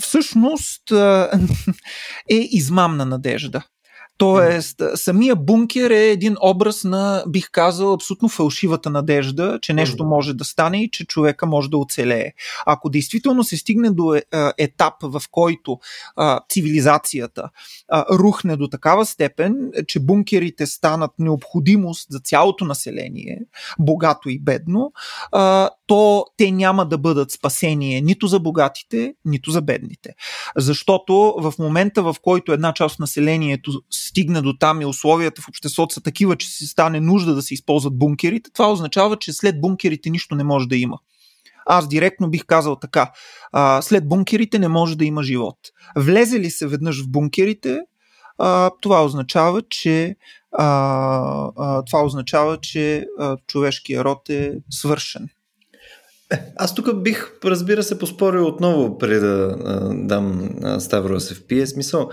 всъщност 0.00 0.82
е 2.30 2.34
измамна 2.34 3.06
надежда. 3.06 3.62
Тоест, 4.18 4.82
самия 4.94 5.36
бункер 5.36 5.90
е 5.90 6.10
един 6.10 6.36
образ 6.42 6.84
на, 6.84 7.24
бих 7.28 7.50
казал, 7.50 7.92
абсолютно 7.92 8.28
фалшивата 8.28 8.90
надежда, 8.90 9.58
че 9.62 9.72
нещо 9.72 10.04
може 10.04 10.34
да 10.34 10.44
стане 10.44 10.82
и 10.82 10.90
че 10.90 11.06
човека 11.06 11.46
може 11.46 11.70
да 11.70 11.78
оцелее. 11.78 12.32
Ако 12.66 12.90
действително 12.90 13.44
се 13.44 13.56
стигне 13.56 13.90
до 13.90 14.14
е, 14.14 14.22
етап, 14.58 14.94
в 15.02 15.22
който 15.30 15.78
а, 16.16 16.40
цивилизацията 16.48 17.50
а, 17.88 18.04
рухне 18.18 18.56
до 18.56 18.68
такава 18.68 19.06
степен, 19.06 19.70
че 19.86 20.00
бункерите 20.00 20.66
станат 20.66 21.10
необходимост 21.18 22.06
за 22.10 22.20
цялото 22.20 22.64
население, 22.64 23.40
богато 23.78 24.28
и 24.28 24.38
бедно, 24.38 24.92
а, 25.32 25.70
то 25.88 26.24
те 26.36 26.50
няма 26.50 26.86
да 26.86 26.98
бъдат 26.98 27.30
спасение 27.30 28.00
нито 28.00 28.26
за 28.26 28.40
богатите, 28.40 29.14
нито 29.24 29.50
за 29.50 29.62
бедните. 29.62 30.14
Защото 30.56 31.34
в 31.38 31.54
момента, 31.58 32.02
в 32.02 32.16
който 32.22 32.52
една 32.52 32.72
част 32.72 32.94
от 32.94 33.00
населението 33.00 33.82
стигне 33.90 34.42
до 34.42 34.52
там 34.52 34.80
и 34.80 34.86
условията 34.86 35.42
в 35.42 35.48
обществото 35.48 35.94
са 35.94 36.00
такива, 36.00 36.36
че 36.36 36.48
се 36.48 36.66
стане 36.66 37.00
нужда 37.00 37.34
да 37.34 37.42
се 37.42 37.54
използват 37.54 37.98
бункерите, 37.98 38.50
това 38.54 38.72
означава, 38.72 39.16
че 39.16 39.32
след 39.32 39.60
бункерите 39.60 40.10
нищо 40.10 40.34
не 40.34 40.44
може 40.44 40.68
да 40.68 40.76
има. 40.76 40.98
Аз 41.66 41.88
директно 41.88 42.30
бих 42.30 42.44
казал 42.46 42.76
така. 42.76 43.12
А, 43.52 43.82
след 43.82 44.08
бункерите 44.08 44.58
не 44.58 44.68
може 44.68 44.96
да 44.96 45.04
има 45.04 45.22
живот. 45.22 45.58
Влезе 45.96 46.40
ли 46.40 46.50
се 46.50 46.66
веднъж 46.66 47.04
в 47.04 47.10
бункерите, 47.10 47.80
а, 48.38 48.70
това 48.80 49.04
означава, 49.04 49.62
че 49.62 50.16
а, 50.52 50.66
а, 51.56 51.84
това 51.84 52.02
означава, 52.02 52.60
че 52.60 53.06
а, 53.18 53.36
човешкият 53.46 54.04
род 54.04 54.28
е 54.28 54.52
свършен. 54.70 55.28
Е, 56.32 56.38
аз 56.56 56.74
тук 56.74 57.02
бих, 57.02 57.32
разбира 57.44 57.82
се, 57.82 57.98
поспорил 57.98 58.46
отново 58.46 58.98
преди 58.98 59.20
да 59.20 59.56
а, 59.64 59.90
дам 59.94 60.50
а, 60.62 60.80
Ставро 60.80 61.14
да 61.14 61.20
се 61.20 61.34
впие. 61.34 61.66
Смисъл, 61.66 62.10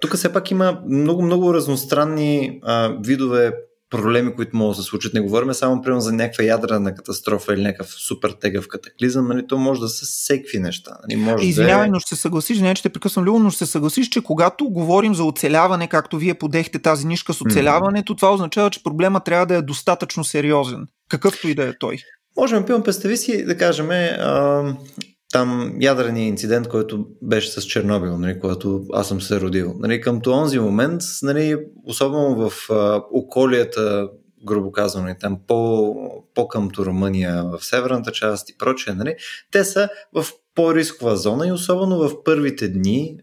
тук 0.00 0.16
все 0.16 0.32
пак 0.32 0.50
има 0.50 0.80
много-много 0.88 1.54
разностранни 1.54 2.60
а, 2.62 2.96
видове 3.04 3.52
проблеми, 3.90 4.34
които 4.34 4.56
могат 4.56 4.76
да 4.76 4.82
се 4.82 4.88
случат. 4.88 5.14
Не 5.14 5.20
говорим 5.20 5.54
само 5.54 5.82
примерно 5.82 6.00
за 6.00 6.12
някаква 6.12 6.44
ядрена 6.44 6.94
катастрофа 6.94 7.54
или 7.54 7.62
някакъв 7.62 7.88
супер 7.88 8.30
тегъв 8.30 8.68
катаклизъм, 8.68 9.28
нали, 9.28 9.46
то 9.46 9.58
може 9.58 9.80
да 9.80 9.88
са 9.88 10.06
всекви 10.06 10.58
неща. 10.58 10.90
Нали, 11.08 11.20
може 11.20 11.46
Извинявай, 11.46 11.86
да 11.86 11.92
но 11.92 12.00
ще 12.00 12.14
се 12.14 12.20
съгласиш, 12.20 12.58
не, 12.58 12.74
че 12.74 12.82
те 12.82 12.88
прекъсвам 12.88 13.24
Любо, 13.24 13.38
но 13.38 13.50
ще 13.50 13.66
се 13.66 13.72
съгласиш, 13.72 14.08
че 14.08 14.22
когато 14.22 14.70
говорим 14.70 15.14
за 15.14 15.24
оцеляване, 15.24 15.88
както 15.88 16.18
вие 16.18 16.34
подехте 16.34 16.78
тази 16.78 17.06
нишка 17.06 17.34
с 17.34 17.40
оцеляването, 17.40 18.12
mm-hmm. 18.12 18.16
това 18.16 18.34
означава, 18.34 18.70
че 18.70 18.82
проблема 18.82 19.20
трябва 19.20 19.46
да 19.46 19.54
е 19.54 19.62
достатъчно 19.62 20.24
сериозен. 20.24 20.86
Какъвто 21.08 21.48
и 21.48 21.54
да 21.54 21.68
е 21.68 21.78
той. 21.78 21.98
Можем, 22.36 22.64
пивам, 22.64 22.82
представи 22.82 23.16
си, 23.16 23.44
да 23.44 23.56
кажем, 23.56 23.90
а, 23.90 24.76
там 25.32 25.76
ядрения 25.80 26.26
инцидент, 26.26 26.68
който 26.68 27.06
беше 27.22 27.50
с 27.50 27.62
Чернобил, 27.62 28.18
нали, 28.18 28.40
когато 28.40 28.84
аз 28.92 29.08
съм 29.08 29.20
се 29.20 29.40
родил. 29.40 29.74
Нали, 29.78 30.00
към 30.00 30.20
този 30.20 30.58
момент, 30.58 31.00
нали, 31.22 31.56
особено 31.84 32.34
в 32.34 32.70
а, 32.70 33.02
околията, 33.12 34.08
грубо 34.46 34.72
казано, 34.72 35.14
там 35.20 35.38
по, 35.46 35.94
по 36.34 36.48
къмто 36.48 36.86
Румъния, 36.86 37.44
в 37.44 37.64
северната 37.64 38.12
част 38.12 38.50
и 38.50 38.58
прочее, 38.58 38.94
нали, 38.94 39.16
те 39.52 39.64
са 39.64 39.88
в 40.12 40.26
по-рискова 40.54 41.16
зона 41.16 41.46
и 41.46 41.52
особено 41.52 41.98
в 41.98 42.24
първите 42.24 42.68
дни, 42.68 43.18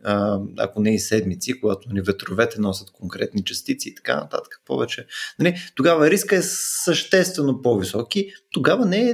ако 0.57 0.81
не 0.81 0.95
и 0.95 0.99
седмици, 0.99 1.59
когато 1.59 1.89
ни 1.89 1.93
нали, 1.93 2.03
ветровете 2.05 2.61
носят 2.61 2.91
конкретни 2.91 3.43
частици 3.43 3.89
и 3.89 3.95
така 3.95 4.15
нататък 4.15 4.61
повече, 4.65 5.05
нали, 5.39 5.55
тогава 5.75 6.09
риска 6.09 6.35
е 6.35 6.41
съществено 6.83 7.61
по-висок 7.61 8.15
и 8.15 8.33
тогава 8.51 8.85
не 8.85 9.09
е 9.09 9.13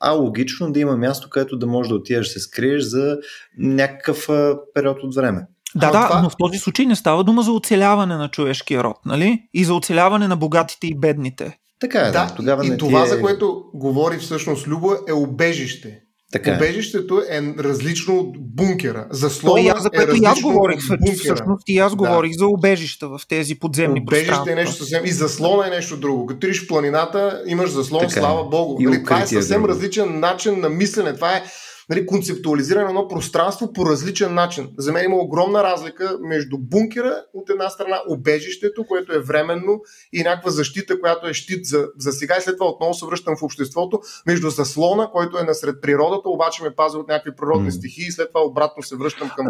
алогично 0.00 0.72
да 0.72 0.80
има 0.80 0.96
място, 0.96 1.30
където 1.30 1.58
да 1.58 1.66
можеш 1.66 1.88
да 1.88 1.96
отидеш 1.96 2.26
да 2.26 2.32
се 2.32 2.40
скриеш 2.40 2.82
за 2.82 3.18
някакъв 3.58 4.28
период 4.74 5.02
от 5.02 5.14
време. 5.14 5.46
Да, 5.74 5.86
а, 5.86 5.90
да, 5.90 6.08
това... 6.08 6.22
но 6.22 6.30
в 6.30 6.36
този 6.38 6.58
случай 6.58 6.86
не 6.86 6.96
става 6.96 7.24
дума 7.24 7.42
за 7.42 7.52
оцеляване 7.52 8.16
на 8.16 8.28
човешкия 8.28 8.82
род, 8.82 8.96
нали? 9.06 9.42
И 9.54 9.64
за 9.64 9.74
оцеляване 9.74 10.28
на 10.28 10.36
богатите 10.36 10.86
и 10.86 10.98
бедните. 10.98 11.58
Така 11.80 11.98
е, 11.98 12.04
да. 12.04 12.10
да. 12.10 12.34
Тогава 12.36 12.66
и 12.66 12.78
това, 12.78 13.02
е... 13.02 13.06
за 13.06 13.20
което 13.20 13.64
говори 13.74 14.18
всъщност 14.18 14.66
Любо, 14.66 14.92
е 15.08 15.12
убежище. 15.12 16.00
Така 16.32 16.50
е. 16.50 16.54
Убежището 16.54 17.22
е 17.30 17.42
различно 17.58 18.18
от 18.18 18.36
бункера. 18.38 19.06
Заслона 19.10 19.60
я, 19.60 19.76
за 19.80 19.90
което 19.90 20.12
е 20.12 20.16
и 20.16 20.24
аз 20.24 20.40
говорих 20.40 20.80
всъщност 20.80 21.62
и 21.68 21.78
аз 21.78 21.92
да. 21.92 21.96
говорих 21.96 22.32
за 22.32 22.46
убежища 22.46 23.08
в 23.08 23.20
тези 23.28 23.58
подземни 23.58 24.00
Убежище 24.00 24.52
е 24.52 24.54
нещо 24.54 24.74
съвсем 24.74 25.04
и 25.04 25.10
заслона 25.10 25.66
е 25.66 25.70
нещо 25.70 25.96
друго. 25.96 26.26
Като 26.26 26.46
в 26.46 26.66
планината, 26.68 27.42
имаш 27.46 27.70
заслон, 27.70 28.00
така, 28.00 28.20
е. 28.20 28.22
слава 28.22 28.44
богу. 28.44 28.82
Нали, 28.82 29.04
това 29.04 29.22
е 29.22 29.26
съвсем 29.26 29.62
друго. 29.62 29.68
различен 29.68 30.20
начин 30.20 30.60
на 30.60 30.68
мислене. 30.68 31.14
Това 31.14 31.36
е 31.36 31.42
нали, 31.90 32.06
концептуализиране 32.06 32.84
на 32.84 32.90
едно 32.90 33.08
пространство 33.08 33.72
по 33.72 33.86
различен 33.86 34.34
начин. 34.34 34.68
За 34.78 34.92
мен 34.92 35.04
има 35.04 35.16
огромна 35.16 35.62
разлика 35.62 36.18
между 36.20 36.58
бункера 36.58 37.24
от 37.34 37.50
една 37.50 37.70
страна, 37.70 38.00
обежището, 38.08 38.86
което 38.86 39.12
е 39.12 39.18
временно 39.18 39.80
и 40.12 40.22
някаква 40.22 40.50
защита, 40.50 41.00
която 41.00 41.28
е 41.28 41.34
щит 41.34 41.66
за, 41.66 41.88
за 41.98 42.12
сега 42.12 42.36
и 42.38 42.40
след 42.40 42.56
това 42.56 42.70
отново 42.70 42.94
се 42.94 43.06
връщам 43.06 43.36
в 43.36 43.42
обществото, 43.42 44.00
между 44.26 44.50
заслона, 44.50 45.10
който 45.12 45.38
е 45.38 45.42
насред 45.42 45.80
природата, 45.82 46.28
обаче 46.28 46.62
ме 46.62 46.74
пази 46.74 46.96
от 46.96 47.08
някакви 47.08 47.36
природни 47.36 47.72
стихии 47.72 48.06
и 48.06 48.12
след 48.12 48.28
това 48.28 48.40
обратно 48.40 48.82
се 48.82 48.96
връщам 48.96 49.30
към 49.36 49.46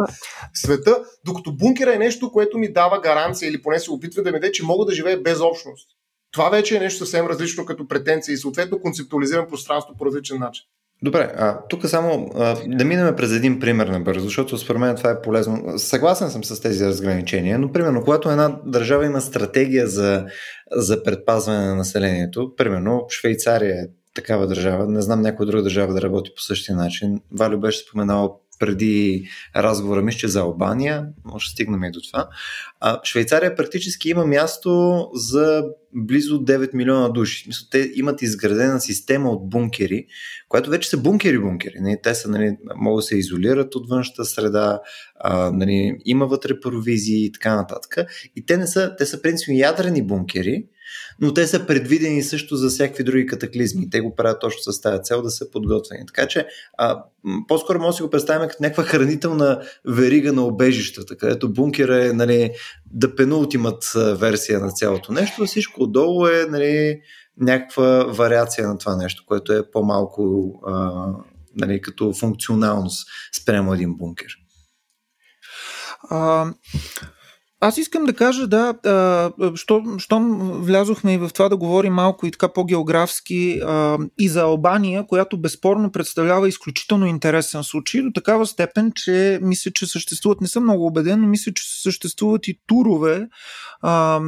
света, 0.54 1.04
докато 1.24 1.52
бункера 1.52 1.94
е 1.94 1.98
нещо, 1.98 2.32
което 2.32 2.58
ми 2.58 2.72
дава 2.72 3.00
гаранция 3.00 3.48
или 3.48 3.62
поне 3.62 3.78
се 3.78 3.90
опитва 3.90 4.22
да 4.22 4.32
ми 4.32 4.40
даде, 4.40 4.52
че 4.52 4.64
мога 4.64 4.84
да 4.84 4.94
живея 4.94 5.20
без 5.20 5.40
общност. 5.40 5.88
Това 6.32 6.48
вече 6.50 6.76
е 6.76 6.80
нещо 6.80 6.98
съвсем 6.98 7.26
различно 7.26 7.64
като 7.64 7.88
претенция 7.88 8.32
и 8.32 8.36
съответно 8.36 8.80
концептуализирам 8.80 9.46
пространство 9.48 9.94
по 9.98 10.06
различен 10.06 10.38
начин. 10.38 10.64
Добре, 11.02 11.32
а 11.36 11.58
тук 11.68 11.86
само 11.86 12.30
а, 12.34 12.56
да 12.66 12.84
минем 12.84 13.16
през 13.16 13.32
един 13.32 13.60
пример 13.60 13.86
набързо, 13.86 14.24
защото 14.24 14.58
според 14.58 14.80
мен 14.80 14.96
това 14.96 15.10
е 15.10 15.22
полезно. 15.22 15.78
Съгласен 15.78 16.30
съм 16.30 16.44
с 16.44 16.60
тези 16.60 16.86
разграничения, 16.86 17.58
но 17.58 17.72
примерно, 17.72 18.04
когато 18.04 18.30
една 18.30 18.60
държава 18.66 19.06
има 19.06 19.20
стратегия 19.20 19.86
за, 19.86 20.26
за 20.72 21.02
предпазване 21.02 21.66
на 21.66 21.74
населението, 21.74 22.54
примерно 22.56 23.06
Швейцария 23.08 23.74
е 23.74 23.86
такава 24.14 24.46
държава, 24.46 24.86
не 24.88 25.02
знам 25.02 25.20
някоя 25.20 25.46
друга 25.46 25.62
държава 25.62 25.94
да 25.94 26.02
работи 26.02 26.30
по 26.36 26.42
същия 26.42 26.76
начин. 26.76 27.20
Валю 27.32 27.60
беше 27.60 27.78
споменал 27.78 28.40
преди 28.60 29.28
разговора, 29.56 30.02
мисля, 30.02 30.18
че 30.18 30.28
за 30.28 30.40
Албания, 30.40 31.06
може 31.24 31.46
да 31.46 31.50
стигнем 31.50 31.84
и 31.84 31.90
до 31.90 32.00
това. 32.00 32.28
А, 32.80 33.00
Швейцария 33.04 33.56
практически 33.56 34.08
има 34.08 34.26
място 34.26 35.08
за 35.14 35.64
близо 35.94 36.44
9 36.44 36.74
милиона 36.74 37.08
души. 37.08 37.44
Мисля, 37.46 37.66
те 37.70 37.90
имат 37.94 38.22
изградена 38.22 38.80
система 38.80 39.30
от 39.30 39.50
бункери, 39.50 40.06
която 40.48 40.70
вече 40.70 40.88
са 40.88 40.98
бункери-бункери. 40.98 41.80
Нали? 41.80 41.96
Те 42.02 42.14
са, 42.14 42.30
нали, 42.30 42.56
могат 42.76 42.98
да 42.98 43.02
се 43.02 43.18
изолират 43.18 43.74
от 43.74 43.88
външната 43.88 44.24
среда, 44.24 44.80
а, 45.20 45.50
нали, 45.50 45.98
има 46.04 46.26
вътре 46.26 46.60
провизии 46.60 47.24
и 47.24 47.32
така 47.32 47.56
нататък. 47.56 47.96
И 48.36 48.46
те 48.46 48.56
не 48.56 48.66
са, 48.66 48.94
те 48.98 49.06
са 49.06 49.22
принципно 49.22 49.54
ядрени 49.54 50.02
бункери, 50.02 50.64
но 51.20 51.34
те 51.34 51.46
са 51.46 51.66
предвидени 51.66 52.22
също 52.22 52.56
за 52.56 52.68
всякакви 52.68 53.04
други 53.04 53.26
катаклизми. 53.26 53.90
Те 53.90 54.00
го 54.00 54.14
правят 54.14 54.40
точно 54.40 54.72
с 54.72 54.80
тази 54.80 55.02
цел 55.02 55.22
да 55.22 55.30
са 55.30 55.50
подготвени. 55.50 56.06
Така 56.06 56.28
че 56.28 56.46
а, 56.78 57.04
по-скоро 57.48 57.78
може 57.78 57.88
да 57.88 57.96
си 57.96 58.02
го 58.02 58.10
представим 58.10 58.48
като 58.48 58.62
някаква 58.62 58.84
хранителна 58.84 59.62
верига 59.88 60.32
на 60.32 60.42
обежищата, 60.42 61.16
където 61.16 61.52
бункера 61.52 62.06
е 62.06 62.12
нали, 62.12 62.50
да 62.86 63.16
пенултимат 63.16 63.92
версия 63.94 64.60
на 64.60 64.70
цялото 64.70 65.12
нещо, 65.12 65.46
всичко 65.46 65.82
отдолу 65.82 66.26
е 66.26 66.46
нали, 66.48 67.00
някаква 67.40 68.04
вариация 68.04 68.68
на 68.68 68.78
това 68.78 68.96
нещо, 68.96 69.24
което 69.26 69.52
е 69.52 69.70
по-малко 69.70 70.52
а, 70.66 71.06
нали, 71.56 71.80
като 71.80 72.12
функционалност 72.12 73.08
спрямо 73.42 73.74
един 73.74 73.94
бункер. 73.94 74.36
А, 76.10 76.52
аз 77.62 77.78
искам 77.78 78.04
да 78.04 78.12
кажа, 78.12 78.46
да, 78.46 78.74
а, 78.86 79.30
що, 79.54 79.84
щом 79.98 80.52
влязохме 80.62 81.14
и 81.14 81.18
в 81.18 81.30
това 81.34 81.48
да 81.48 81.56
говорим 81.56 81.92
малко 81.92 82.26
и 82.26 82.30
така 82.30 82.52
по-географски 82.52 83.60
а, 83.64 83.98
и 84.18 84.28
за 84.28 84.40
Албания, 84.42 85.06
която 85.06 85.40
безспорно 85.40 85.92
представлява 85.92 86.48
изключително 86.48 87.06
интересен 87.06 87.64
случай, 87.64 88.02
до 88.02 88.10
такава 88.12 88.46
степен, 88.46 88.92
че 88.94 89.38
мисля, 89.42 89.70
че 89.70 89.86
съществуват, 89.86 90.40
не 90.40 90.48
съм 90.48 90.62
много 90.62 90.86
убеден, 90.86 91.20
но 91.20 91.26
мисля, 91.26 91.52
че 91.52 91.82
съществуват 91.82 92.48
и 92.48 92.58
турове, 92.66 93.28
а, 93.82 94.20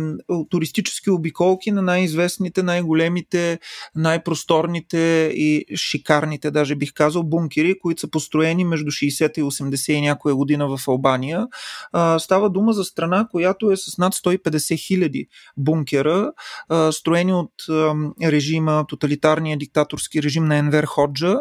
туристически 0.50 1.10
обиколки 1.10 1.70
на 1.70 1.82
най-известните, 1.82 2.62
най-големите, 2.62 3.58
най-просторните 3.94 5.32
и 5.34 5.64
шикарните, 5.76 6.50
даже 6.50 6.74
бих 6.74 6.92
казал, 6.94 7.22
бункери, 7.22 7.78
които 7.78 8.00
са 8.00 8.10
построени 8.10 8.64
между 8.64 8.90
60 8.90 9.38
и 9.38 9.42
80 9.42 9.92
и 9.92 10.00
някоя 10.00 10.34
година 10.34 10.76
в 10.76 10.88
Албания. 10.88 11.46
А, 11.92 12.18
става 12.18 12.50
дума 12.50 12.72
за 12.72 12.84
страна, 12.84 13.21
която 13.30 13.70
е 13.70 13.76
с 13.76 13.98
над 13.98 14.14
150 14.14 14.86
хиляди 14.86 15.26
бункера, 15.56 16.32
строени 16.90 17.32
от 17.32 17.52
режима, 18.22 18.84
тоталитарния 18.88 19.58
диктаторски 19.58 20.22
режим 20.22 20.44
на 20.44 20.56
Енвер 20.56 20.84
Ходжа, 20.84 21.36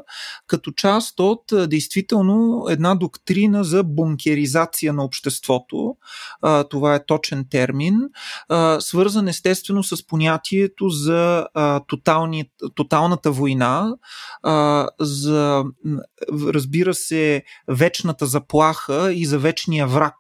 като 0.48 0.72
част 0.72 1.20
от 1.20 1.44
действително 1.68 2.66
една 2.70 2.96
доктрина 2.96 3.64
за 3.64 3.84
бункеризация 3.84 4.94
на 4.94 5.04
обществото. 5.04 5.96
Това 6.70 6.96
е 6.96 7.06
точен 7.06 7.46
термин, 7.50 7.96
свързан 8.80 9.28
естествено 9.28 9.84
с 9.84 10.08
понятието 10.08 10.90
за 10.90 11.48
тотални, 11.88 12.46
тоталната 12.76 13.32
война, 13.32 13.96
за 15.00 15.64
разбира 16.32 16.94
се 16.94 17.44
вечната 17.68 18.26
заплаха 18.26 19.14
и 19.14 19.26
за 19.26 19.40
вечния 19.40 19.88
враг 19.88 20.16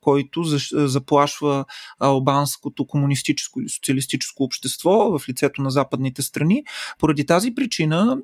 който 0.00 0.42
заплашва 0.72 1.64
албанското 2.00 2.86
комунистическо 2.86 3.60
или 3.60 3.68
социалистическо 3.68 4.44
общество 4.44 4.90
в 4.90 5.28
лицето 5.28 5.62
на 5.62 5.70
западните 5.70 6.22
страни. 6.22 6.64
Поради 6.98 7.26
тази 7.26 7.54
причина 7.54 8.18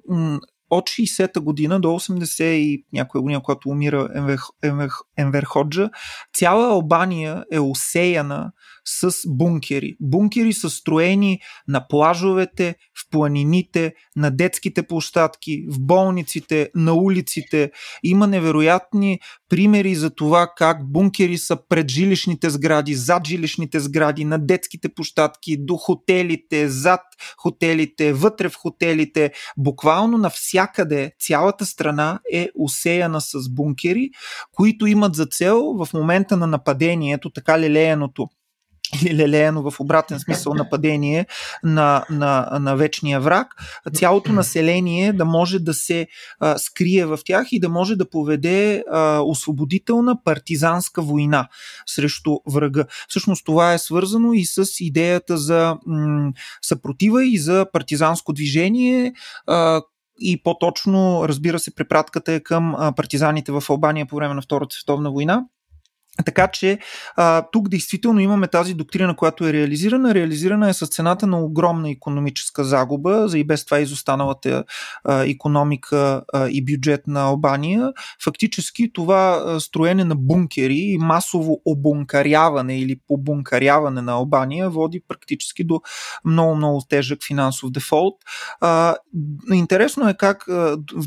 от 0.71 0.85
60-та 0.85 1.41
година 1.41 1.81
до 1.81 1.89
80 1.89 2.45
и 2.45 2.85
някоя 2.93 3.23
година, 3.23 3.43
когато 3.43 3.69
умира 3.69 4.09
Енвер, 4.15 4.39
Енвер, 4.63 4.91
Енвер 5.17 5.43
Ходжа, 5.43 5.91
цяла 6.35 6.69
Албания 6.69 7.45
е 7.53 7.61
осеяна 7.61 8.53
с 8.85 9.13
бункери. 9.27 9.97
Бункери 10.01 10.53
са 10.53 10.71
строени 10.71 11.41
на 11.69 11.89
плажовете, 11.89 12.75
планините, 13.15 13.95
на 14.17 14.31
детските 14.31 14.83
площадки, 14.83 15.65
в 15.69 15.81
болниците, 15.81 16.71
на 16.75 16.95
улиците. 16.95 17.71
Има 18.03 18.27
невероятни 18.27 19.21
примери 19.49 19.95
за 19.95 20.11
това 20.11 20.53
как 20.57 20.93
бункери 20.93 21.39
са 21.39 21.59
пред 21.69 21.91
жилищните 21.91 22.51
сгради, 22.51 22.95
зад 22.95 23.27
жилищните 23.27 23.81
сгради, 23.81 24.25
на 24.25 24.39
детските 24.39 24.89
площадки, 24.89 25.57
до 25.59 25.77
хотелите, 25.77 26.69
зад 26.69 27.01
хотелите, 27.39 28.13
вътре 28.13 28.49
в 28.49 28.57
хотелите. 28.57 29.33
Буквално 29.57 30.19
навсякъде 30.19 31.13
цялата 31.21 31.67
страна 31.67 32.21
е 32.33 32.49
усеяна 32.59 33.21
с 33.21 33.49
бункери, 33.51 34.11
които 34.53 34.87
имат 34.87 35.15
за 35.15 35.27
цел 35.27 35.63
в 35.63 35.89
момента 35.95 36.37
на 36.37 36.47
нападението, 36.47 37.31
така 37.31 37.59
лелеяното 37.59 38.29
или 39.03 39.17
лелеяно 39.17 39.71
в 39.71 39.81
обратен 39.81 40.21
смисъл 40.21 40.55
нападение 40.55 41.27
на, 41.63 42.05
на, 42.11 42.59
на 42.61 42.77
вечния 42.77 43.21
враг, 43.21 43.47
цялото 43.95 44.33
население 44.33 45.13
да 45.13 45.25
може 45.25 45.59
да 45.59 45.75
се 45.75 46.07
а, 46.41 46.59
скрие 46.59 47.07
в 47.07 47.19
тях 47.25 47.47
и 47.53 47.61
да 47.61 47.69
може 47.69 47.97
да 47.97 48.11
поведе 48.11 48.85
а, 48.91 49.21
освободителна 49.21 50.23
партизанска 50.25 51.03
война 51.03 51.49
срещу 51.87 52.37
врага. 52.47 52.85
Всъщност 53.09 53.45
това 53.45 53.73
е 53.73 53.79
свързано 53.79 54.33
и 54.33 54.45
с 54.45 54.65
идеята 54.81 55.39
за 55.39 55.77
м- 55.87 56.33
съпротива 56.63 57.27
и 57.27 57.39
за 57.39 57.67
партизанско 57.73 58.33
движение, 58.33 59.13
а, 59.47 59.83
и 60.21 60.43
по-точно, 60.43 61.29
разбира 61.29 61.59
се, 61.59 61.75
препратката 61.75 62.33
е 62.33 62.41
към 62.41 62.93
партизаните 62.97 63.53
в 63.53 63.63
Албания 63.71 64.07
по 64.07 64.17
време 64.17 64.35
на 64.35 64.43
Втората 64.43 64.77
световна 64.77 65.11
война. 65.11 65.45
Така 66.25 66.49
че 66.49 66.79
а, 67.17 67.43
тук 67.53 67.69
действително 67.69 68.21
имаме 68.21 68.49
тази 68.49 68.75
доктрина, 68.75 69.17
която 69.17 69.47
е 69.47 69.53
реализирана. 69.53 70.15
Реализирана 70.15 70.69
е 70.69 70.73
с 70.73 70.87
цената 70.87 71.27
на 71.27 71.41
огромна 71.41 71.91
економическа 71.91 72.65
загуба 72.65 73.29
за 73.29 73.39
и 73.39 73.45
без 73.45 73.65
това 73.65 73.81
изостаналата 73.81 74.65
а, 75.05 75.25
економика 75.25 76.23
а, 76.33 76.49
и 76.49 76.65
бюджет 76.65 77.07
на 77.07 77.23
Албания. 77.23 77.93
Фактически 78.25 78.93
това 78.93 79.43
а, 79.47 79.61
строене 79.61 80.05
на 80.05 80.15
бункери 80.15 80.79
и 80.79 80.99
масово 80.99 81.61
обункаряване 81.65 82.79
или 82.81 83.01
побункаряване 83.09 84.03
на 84.03 84.13
Албания 84.13 84.71
води 84.71 85.01
практически 85.09 85.65
до 85.65 85.81
много-много 86.25 86.83
тежък 86.89 87.19
финансов 87.27 87.71
дефолт. 87.71 88.15
А, 88.61 88.95
интересно 89.53 90.09
е 90.09 90.15
как 90.15 90.49
а, 90.49 90.77
в 90.95 91.07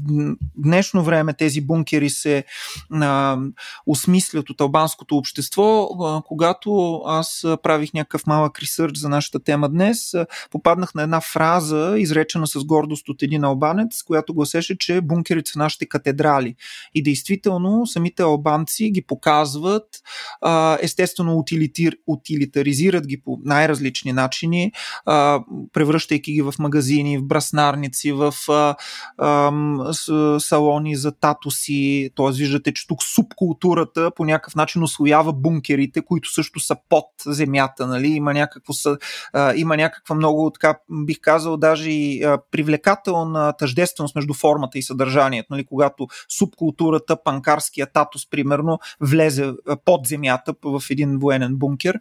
днешно 0.56 1.04
време 1.04 1.34
тези 1.34 1.62
бункери 1.62 2.10
се 2.10 2.44
а, 2.92 3.38
осмислят 3.86 4.50
от 4.50 4.62
албанското 4.62 4.97
гражданското 4.98 5.18
общество. 5.18 5.90
Когато 6.26 7.02
аз 7.06 7.46
правих 7.64 7.94
някакъв 7.94 8.28
малък 8.28 8.60
ресърч 8.60 8.98
за 8.98 9.10
нашата 9.10 9.40
тема 9.40 9.70
днес, 9.70 10.14
попаднах 10.52 10.96
на 10.96 11.04
една 11.04 11.22
фраза, 11.22 11.96
изречена 11.98 12.48
с 12.48 12.64
гордост 12.64 13.10
от 13.10 13.24
един 13.24 13.44
албанец, 13.44 14.04
която 14.04 14.34
гласеше, 14.34 14.78
че 14.78 15.02
бункерите 15.02 15.52
са 15.52 15.60
нашите 15.60 15.86
катедрали. 15.86 16.56
И 16.96 17.04
действително 17.04 17.88
самите 17.88 18.24
албанци 18.24 18.92
ги 18.92 19.02
показват, 19.02 19.88
естествено 20.82 21.38
утилитир, 21.38 21.98
утилитаризират 22.08 23.08
ги 23.08 23.22
по 23.22 23.40
най-различни 23.46 24.14
начини, 24.14 24.72
превръщайки 25.74 26.34
ги 26.34 26.42
в 26.42 26.54
магазини, 26.60 27.18
в 27.18 27.24
браснарници, 27.24 28.12
в 28.12 28.34
салони 30.40 30.96
за 30.96 31.12
татуси. 31.12 32.10
Т.е. 32.16 32.32
виждате, 32.32 32.74
че 32.74 32.88
тук 32.88 33.04
субкултурата 33.04 34.12
по 34.16 34.26
някакъв 34.26 34.56
начин 34.56 34.84
освоява 34.88 35.34
бункерите, 35.34 36.02
които 36.02 36.34
също 36.34 36.60
са 36.60 36.76
под 36.90 37.06
земята. 37.26 37.88
Нали? 37.88 38.08
Има, 38.08 38.34
някакво, 38.34 38.74
а, 39.34 39.54
има 39.56 39.78
някаква 39.78 40.16
много, 40.16 40.52
така 40.52 40.80
бих 41.06 41.18
казал, 41.22 41.58
даже 41.58 41.92
и 41.92 42.24
а, 42.24 42.38
привлекателна 42.52 43.54
тъждественост 43.60 44.16
между 44.16 44.34
формата 44.34 44.78
и 44.78 44.84
съдържанието. 44.84 45.48
Нали? 45.52 45.66
Когато 45.66 46.08
субкултурата, 46.30 47.24
панкарския 47.24 47.88
татус, 47.94 48.30
примерно, 48.30 48.80
влезе 49.02 49.52
под 49.86 50.08
земята 50.08 50.54
в 50.64 50.84
един 50.90 51.18
военен 51.20 51.56
бункер. 51.56 52.00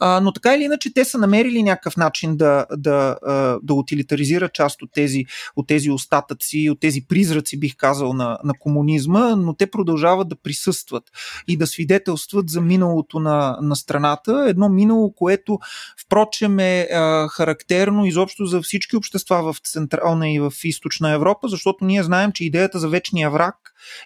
А, 0.00 0.20
но 0.20 0.32
така 0.32 0.54
или 0.54 0.64
иначе, 0.64 0.94
те 0.94 1.04
са 1.04 1.18
намерили 1.18 1.62
някакъв 1.62 1.96
начин 1.96 2.36
да, 2.36 2.66
да, 2.76 3.16
да 3.62 3.74
утилитаризират 3.74 4.52
част 4.52 4.82
от 4.82 4.90
тези, 4.92 5.24
от 5.56 5.66
тези 5.66 5.90
остатъци, 5.90 6.70
от 6.70 6.80
тези 6.80 7.06
призраци, 7.08 7.60
бих 7.60 7.76
казал, 7.76 8.12
на, 8.12 8.38
на 8.44 8.52
комунизма, 8.58 9.36
но 9.36 9.54
те 9.54 9.66
продължават 9.66 10.28
да 10.28 10.36
присъстват 10.36 11.04
и 11.48 11.56
да 11.56 11.66
свидетелстват 11.66 12.15
свидетелстват 12.16 12.48
за 12.48 12.60
миналото 12.60 13.18
на, 13.18 13.58
на 13.62 13.76
страната. 13.76 14.46
Едно 14.48 14.68
минало, 14.68 15.12
което 15.12 15.58
впрочем 16.06 16.58
е 16.58 16.88
а, 16.92 17.28
характерно 17.28 18.06
изобщо 18.06 18.46
за 18.46 18.62
всички 18.62 18.96
общества 18.96 19.52
в 19.52 19.58
Централна 19.58 20.30
и 20.30 20.40
в 20.40 20.52
Източна 20.64 21.10
Европа, 21.10 21.48
защото 21.48 21.84
ние 21.84 22.02
знаем, 22.02 22.32
че 22.32 22.44
идеята 22.44 22.78
за 22.78 22.88
вечния 22.88 23.30
враг 23.30 23.56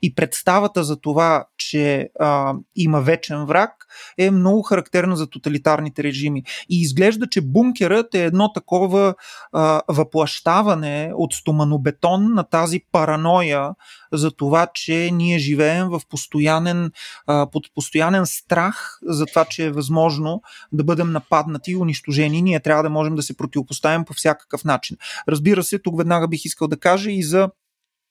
и 0.03 0.15
представата 0.15 0.85
за 0.85 1.01
това, 1.01 1.45
че 1.57 2.09
а, 2.21 2.55
има 2.77 3.01
вечен 3.01 3.45
враг, 3.45 3.71
е 4.19 4.31
много 4.31 4.63
характерна 4.63 5.17
за 5.17 5.27
тоталитарните 5.27 6.03
режими. 6.03 6.43
И 6.69 6.81
изглежда, 6.81 7.27
че 7.27 7.41
бункерът 7.41 8.15
е 8.15 8.25
едно 8.25 8.53
такова 8.53 9.15
а, 9.53 9.83
въплащаване 9.89 11.13
от 11.15 11.33
стоманобетон 11.33 12.35
на 12.35 12.45
тази 12.45 12.81
параноя 12.93 13.71
за 14.13 14.31
това, 14.31 14.67
че 14.75 15.11
ние 15.13 15.39
живеем 15.39 15.89
в 15.89 16.01
постоянен, 16.09 16.91
а, 17.27 17.51
под 17.51 17.65
постоянен 17.75 18.27
страх 18.27 18.99
за 19.03 19.27
това, 19.27 19.45
че 19.45 19.67
е 19.67 19.73
възможно 19.73 20.43
да 20.73 20.85
бъдем 20.85 21.13
нападнати 21.13 21.71
и 21.71 21.77
унищожени. 21.77 22.43
Ние 22.43 22.61
трябва 22.61 22.83
да 22.83 22.91
можем 22.91 23.15
да 23.15 23.23
се 23.23 23.37
противопоставим 23.37 24.05
по 24.05 24.13
всякакъв 24.15 24.65
начин. 24.65 24.97
Разбира 25.29 25.63
се, 25.63 25.79
тук 25.79 25.99
веднага 25.99 26.29
бих 26.29 26.45
искал 26.45 26.69
да 26.69 26.79
кажа 26.79 27.11
и 27.11 27.23
за 27.23 27.51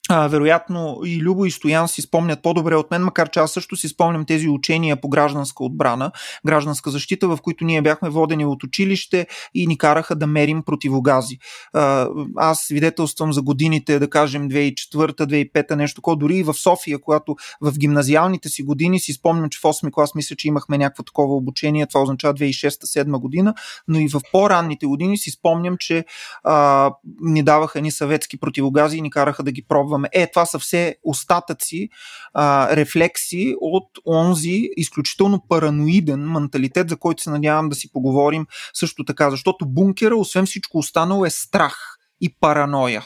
а, 0.10 0.28
вероятно 0.28 1.02
и 1.06 1.22
Любо 1.22 1.46
и 1.46 1.52
Стоян 1.52 1.88
си 1.88 2.02
спомнят 2.02 2.42
по-добре 2.42 2.76
от 2.76 2.92
мен, 2.92 3.04
макар 3.04 3.30
че 3.30 3.40
аз 3.40 3.52
също 3.52 3.76
си 3.76 3.88
спомням 3.88 4.26
тези 4.26 4.50
учения 4.50 5.02
по 5.02 5.10
гражданска 5.10 5.64
отбрана, 5.64 6.12
гражданска 6.46 6.90
защита, 6.90 7.28
в 7.28 7.38
които 7.42 7.66
ние 7.66 7.82
бяхме 7.82 8.10
водени 8.10 8.46
от 8.46 8.64
училище 8.64 9.28
и 9.54 9.68
ни 9.68 9.78
караха 9.78 10.16
да 10.16 10.28
мерим 10.28 10.64
противогази. 10.64 11.38
А, 11.74 12.08
аз 12.38 12.60
свидетелствам 12.60 13.34
за 13.34 13.42
годините, 13.42 14.00
да 14.00 14.10
кажем 14.10 14.50
2004-2005, 14.50 15.76
нещо 15.76 15.96
такова, 15.96 16.18
дори 16.18 16.36
и 16.36 16.44
в 16.44 16.54
София, 16.54 17.00
когато 17.00 17.36
в 17.62 17.78
гимназиалните 17.78 18.50
си 18.50 18.64
години 18.64 19.00
си 19.00 19.14
спомням, 19.14 19.50
че 19.50 19.60
в 19.60 19.62
8 19.62 19.92
клас 19.92 20.16
мисля, 20.16 20.36
че 20.36 20.48
имахме 20.48 20.78
някакво 20.78 21.04
такова 21.04 21.36
обучение, 21.36 21.88
това 21.88 22.02
означава 22.02 22.34
2006-2007 22.34 23.20
година, 23.20 23.54
но 23.88 24.00
и 24.00 24.08
в 24.08 24.22
по-ранните 24.32 24.86
години 24.86 25.18
си 25.18 25.32
спомням, 25.32 25.78
че 25.80 26.06
а, 26.44 26.92
ни 27.22 27.44
даваха 27.44 27.82
ни 27.82 27.92
съветски 27.92 28.40
противогази 28.40 28.98
и 28.98 29.02
ни 29.02 29.10
караха 29.10 29.44
да 29.44 29.52
ги 29.52 29.66
пробваме 29.68 29.99
използваме. 30.00 30.10
Е, 30.14 30.32
това 30.32 30.46
са 30.46 30.60
все 30.60 30.96
остатъци, 31.04 31.90
а, 32.34 32.76
рефлекси 32.76 33.56
от 33.62 33.88
онзи 34.06 34.70
изключително 34.78 35.46
параноиден 35.50 36.32
менталитет, 36.32 36.90
за 36.90 36.98
който 36.98 37.24
се 37.24 37.30
надявам 37.30 37.70
да 37.70 37.76
си 37.76 37.92
поговорим 37.92 38.46
също 38.74 39.06
така, 39.06 39.32
защото 39.32 39.66
бункера, 39.66 40.16
освен 40.16 40.46
всичко 40.46 40.78
останало, 40.78 41.26
е 41.26 41.30
страх 41.30 41.98
и 42.22 42.36
параноя. 42.40 43.06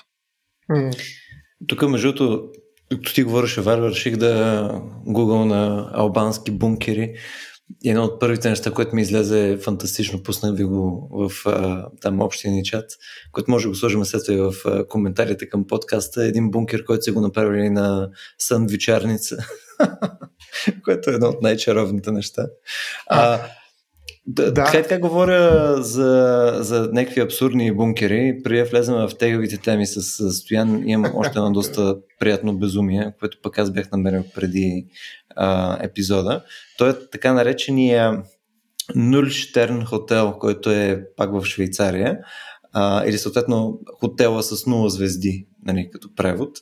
Тук, 1.67 1.81
между 1.81 2.13
другото, 2.13 2.49
като 2.89 3.13
ти 3.13 3.23
говореше, 3.23 3.61
Варвар, 3.61 3.89
реших 3.89 4.17
да 4.17 4.69
гугъл 5.05 5.45
на 5.45 5.91
албански 5.93 6.51
бункери. 6.51 7.15
И 7.83 7.89
едно 7.89 8.03
от 8.03 8.19
първите 8.19 8.49
неща, 8.49 8.71
което 8.71 8.95
ми 8.95 9.01
излезе 9.01 9.49
е 9.49 9.57
фантастично, 9.57 10.23
пуснах 10.23 10.55
ви 10.55 10.63
го 10.63 11.09
в 11.11 11.31
а, 11.45 11.85
там 12.01 12.21
общия 12.21 12.53
ни 12.53 12.63
чат, 12.63 12.85
който 13.31 13.51
може 13.51 13.63
да 13.63 13.69
го 13.69 13.75
сложим 13.75 14.05
след 14.05 14.25
това 14.25 14.51
в 14.51 14.65
а, 14.65 14.87
коментарите 14.87 15.49
към 15.49 15.67
подкаста. 15.67 16.25
Един 16.25 16.51
бункер, 16.51 16.85
който 16.85 17.03
са 17.03 17.11
го 17.11 17.21
направили 17.21 17.69
на 17.69 18.09
сандвичарница, 18.37 19.37
което 20.83 21.09
е 21.09 21.13
едно 21.13 21.27
от 21.27 21.41
най-чаровните 21.41 22.11
неща. 22.11 22.47
А, 23.07 23.39
да. 24.27 24.53
Така 24.53 24.81
така 24.81 24.99
говоря 24.99 25.75
за, 25.81 26.53
за 26.59 26.89
някакви 26.93 27.21
абсурдни 27.21 27.71
бункери. 27.71 28.39
Преди 28.43 28.59
да 28.59 28.65
влезем 28.65 28.95
в 28.95 29.11
теговите 29.19 29.57
теми 29.57 29.85
с 29.85 30.31
Стоян, 30.33 30.83
имам 30.89 31.11
още 31.15 31.39
едно 31.39 31.51
доста 31.51 31.95
приятно 32.19 32.57
безумие, 32.57 33.13
което 33.19 33.37
пък 33.43 33.59
аз 33.59 33.71
бях 33.71 33.91
намерил 33.91 34.23
преди 34.35 34.85
а, 35.35 35.77
епизода. 35.85 36.43
Той 36.77 36.89
е 36.89 37.09
така 37.11 37.33
наречения 37.33 38.23
Нульштерн 38.95 39.85
хотел, 39.85 40.33
който 40.39 40.71
е 40.71 41.05
пак 41.17 41.31
в 41.33 41.45
Швейцария. 41.45 42.17
А, 42.73 43.05
или 43.05 43.17
съответно 43.17 43.79
хотела 43.99 44.43
с 44.43 44.55
0 44.55 44.87
звезди, 44.87 45.47
нали, 45.65 45.89
като 45.93 46.15
превод. 46.15 46.57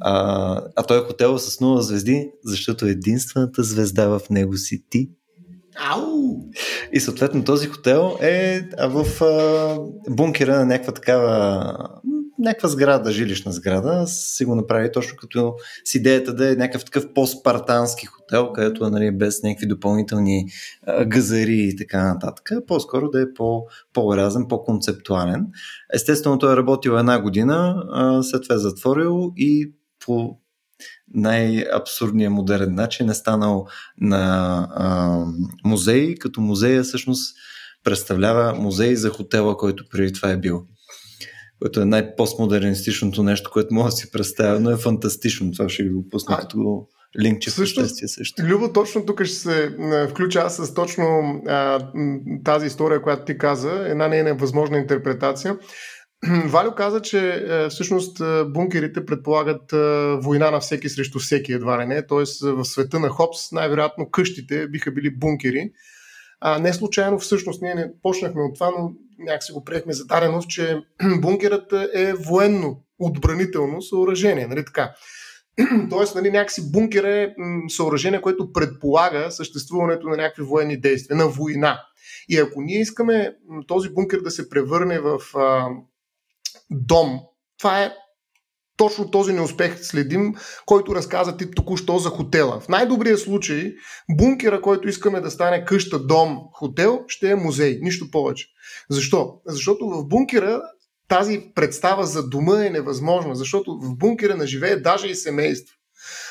А, 0.00 0.62
а 0.76 0.82
той 0.82 0.98
е 0.98 1.06
хотела 1.06 1.38
с 1.38 1.56
0 1.56 1.78
звезди, 1.78 2.30
защото 2.44 2.86
единствената 2.86 3.62
звезда 3.62 4.08
в 4.08 4.20
него 4.30 4.56
си 4.56 4.84
ти. 4.90 5.10
Ау! 5.76 6.36
И 6.92 7.00
съответно 7.00 7.44
този 7.44 7.66
хотел 7.66 8.18
е 8.20 8.60
в 8.88 9.24
а, 9.24 9.78
бункера 10.10 10.56
на 10.56 10.66
някаква 10.66 10.92
такава 10.92 11.74
някаква 12.38 12.68
сграда, 12.68 13.12
жилищна 13.12 13.52
сграда, 13.52 14.06
си 14.06 14.44
го 14.44 14.54
направи 14.54 14.92
точно 14.92 15.16
като 15.16 15.54
с 15.84 15.94
идеята 15.94 16.34
да 16.34 16.52
е 16.52 16.56
някакъв 16.56 16.84
такъв 16.84 17.12
по-спартански 17.14 18.06
хотел, 18.06 18.52
където 18.52 18.86
е 18.86 18.90
нали, 18.90 19.10
без 19.10 19.42
някакви 19.42 19.66
допълнителни 19.66 20.46
а, 20.86 21.04
газари 21.04 21.56
и 21.56 21.76
така 21.76 22.12
нататък. 22.14 22.50
По-скоро 22.66 23.10
да 23.10 23.22
е 23.22 23.34
по, 23.34 23.62
по-разен, 23.92 24.46
по-концептуален. 24.48 25.46
Естествено, 25.94 26.38
той 26.38 26.52
е 26.52 26.56
работил 26.56 26.90
една 26.90 27.22
година, 27.22 27.82
след 28.22 28.42
това 28.42 28.54
е 28.54 28.58
затворил 28.58 29.32
и 29.36 29.72
по 30.06 30.38
най-абсурдния 31.14 32.30
модерен 32.30 32.74
начин 32.74 33.10
е 33.10 33.14
станал 33.14 33.66
на 34.00 34.68
а, 34.74 35.24
музей, 35.64 36.14
като 36.14 36.40
музея 36.40 36.82
всъщност 36.82 37.36
представлява 37.84 38.54
музей 38.54 38.96
за 38.96 39.10
хотела, 39.10 39.56
който 39.56 39.88
преди 39.88 40.12
това 40.12 40.30
е 40.30 40.36
бил. 40.36 40.66
Което 41.60 41.80
е 41.80 41.84
най-постмодернистичното 41.84 43.22
нещо, 43.22 43.50
което 43.52 43.74
мога 43.74 43.88
да 43.88 43.96
си 43.96 44.10
представя, 44.10 44.60
но 44.60 44.70
е 44.70 44.76
фантастично. 44.76 45.52
Това 45.52 45.68
ще 45.68 45.82
ви 45.82 45.90
го 45.90 46.08
пусна 46.08 46.36
като 46.36 46.86
линкче 47.20 47.50
също, 47.50 47.80
в 47.80 47.88
също. 47.88 48.42
Любо, 48.42 48.72
точно 48.72 49.06
тук 49.06 49.24
ще 49.24 49.36
се 49.36 49.76
включа 50.10 50.38
аз 50.38 50.56
с 50.56 50.74
точно 50.74 51.04
а, 51.46 51.90
тази 52.44 52.66
история, 52.66 53.02
която 53.02 53.24
ти 53.24 53.38
каза, 53.38 53.84
една 53.88 54.08
нейна 54.08 54.34
възможна 54.34 54.78
интерпретация. 54.78 55.58
Валю 56.46 56.74
каза, 56.74 57.02
че 57.02 57.46
всъщност 57.70 58.22
бункерите 58.46 59.04
предполагат 59.04 59.72
война 60.24 60.50
на 60.50 60.60
всеки 60.60 60.88
срещу 60.88 61.18
всеки 61.18 61.52
едва 61.52 61.82
ли 61.82 61.86
не. 61.86 62.06
Тоест 62.06 62.42
в 62.42 62.64
света 62.64 63.00
на 63.00 63.08
Хопс 63.08 63.52
най-вероятно 63.52 64.10
къщите 64.10 64.68
биха 64.68 64.92
били 64.92 65.10
бункери. 65.16 65.70
А 66.40 66.58
не 66.58 66.72
случайно 66.72 67.18
всъщност 67.18 67.62
ние 67.62 67.74
не 67.74 67.92
почнахме 68.02 68.42
от 68.42 68.54
това, 68.54 68.70
но 68.78 68.92
някакси 69.18 69.52
го 69.52 69.64
приехме 69.64 69.92
за 69.92 70.04
дареност, 70.04 70.48
че 70.48 70.82
бункерът 71.20 71.72
е 71.94 72.12
военно 72.12 72.82
отбранително 72.98 73.82
съоръжение. 73.82 74.46
Нали 74.46 74.64
така? 74.64 74.94
Тоест, 75.90 76.14
нали, 76.14 76.30
някакси 76.30 76.72
бункер 76.72 77.04
е 77.04 77.34
съоръжение, 77.68 78.20
което 78.20 78.52
предполага 78.52 79.30
съществуването 79.30 80.08
на 80.08 80.16
някакви 80.16 80.42
военни 80.42 80.80
действия, 80.80 81.16
на 81.16 81.28
война. 81.28 81.82
И 82.28 82.38
ако 82.38 82.62
ние 82.62 82.80
искаме 82.80 83.36
този 83.66 83.88
бункер 83.88 84.18
да 84.20 84.30
се 84.30 84.48
превърне 84.48 84.98
в 84.98 85.20
а, 85.34 85.68
дом. 86.70 87.20
Това 87.58 87.82
е 87.82 87.92
точно 88.76 89.10
този 89.10 89.32
неуспех 89.32 89.78
следим, 89.82 90.34
който 90.66 90.94
разказа 90.94 91.36
ти 91.36 91.50
току-що 91.50 91.98
за 91.98 92.08
хотела. 92.08 92.60
В 92.60 92.68
най-добрия 92.68 93.18
случай, 93.18 93.74
бункера, 94.10 94.60
който 94.60 94.88
искаме 94.88 95.20
да 95.20 95.30
стане 95.30 95.64
къща, 95.64 95.98
дом, 95.98 96.38
хотел, 96.52 97.04
ще 97.08 97.30
е 97.30 97.36
музей. 97.36 97.78
Нищо 97.82 98.10
повече. 98.10 98.46
Защо? 98.90 99.34
Защото 99.46 99.88
в 99.88 100.08
бункера 100.08 100.62
тази 101.08 101.50
представа 101.54 102.06
за 102.06 102.28
дома 102.28 102.66
е 102.66 102.70
невъзможна, 102.70 103.34
защото 103.34 103.78
в 103.82 103.96
бункера 103.96 104.36
на 104.36 104.46
живее 104.46 104.76
даже 104.76 105.08
и 105.08 105.14
семейство. 105.14 105.76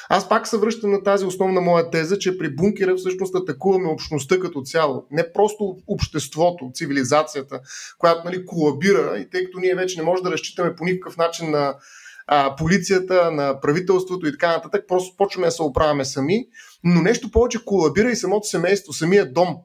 Аз 0.10 0.30
пак 0.30 0.48
се 0.48 0.58
връщам 0.58 0.92
на 0.92 1.04
тази 1.04 1.26
основна 1.26 1.62
моя 1.62 1.90
теза, 1.90 2.20
че 2.20 2.38
при 2.38 2.56
бункера 2.56 2.96
всъщност 2.96 3.36
атакуваме 3.36 3.88
общността 3.88 4.40
като 4.40 4.62
цяло. 4.62 5.08
Не 5.12 5.34
просто 5.34 5.78
обществото, 5.88 6.72
цивилизацията, 6.74 7.60
която 7.98 8.22
нали, 8.26 8.46
колабира 8.46 9.18
и 9.20 9.30
тъй 9.30 9.46
като 9.46 9.60
ние 9.60 9.76
вече 9.76 10.00
не 10.00 10.06
можем 10.06 10.24
да 10.24 10.32
разчитаме 10.32 10.76
по 10.76 10.86
никакъв 10.86 11.18
начин 11.18 11.52
на 11.52 11.76
а, 12.28 12.56
полицията, 12.56 13.32
на 13.32 13.62
правителството 13.62 14.28
и 14.28 14.32
така 14.32 14.48
нататък, 14.48 14.86
просто 14.88 15.18
почваме 15.18 15.48
да 15.48 15.52
се 15.52 15.62
оправяме 15.62 16.06
сами, 16.06 16.46
но 16.84 17.02
нещо 17.02 17.32
повече 17.32 17.66
колабира 17.66 18.12
и 18.12 18.16
самото 18.16 18.48
семейство, 18.48 18.94
самия 18.94 19.34
дом. 19.34 19.56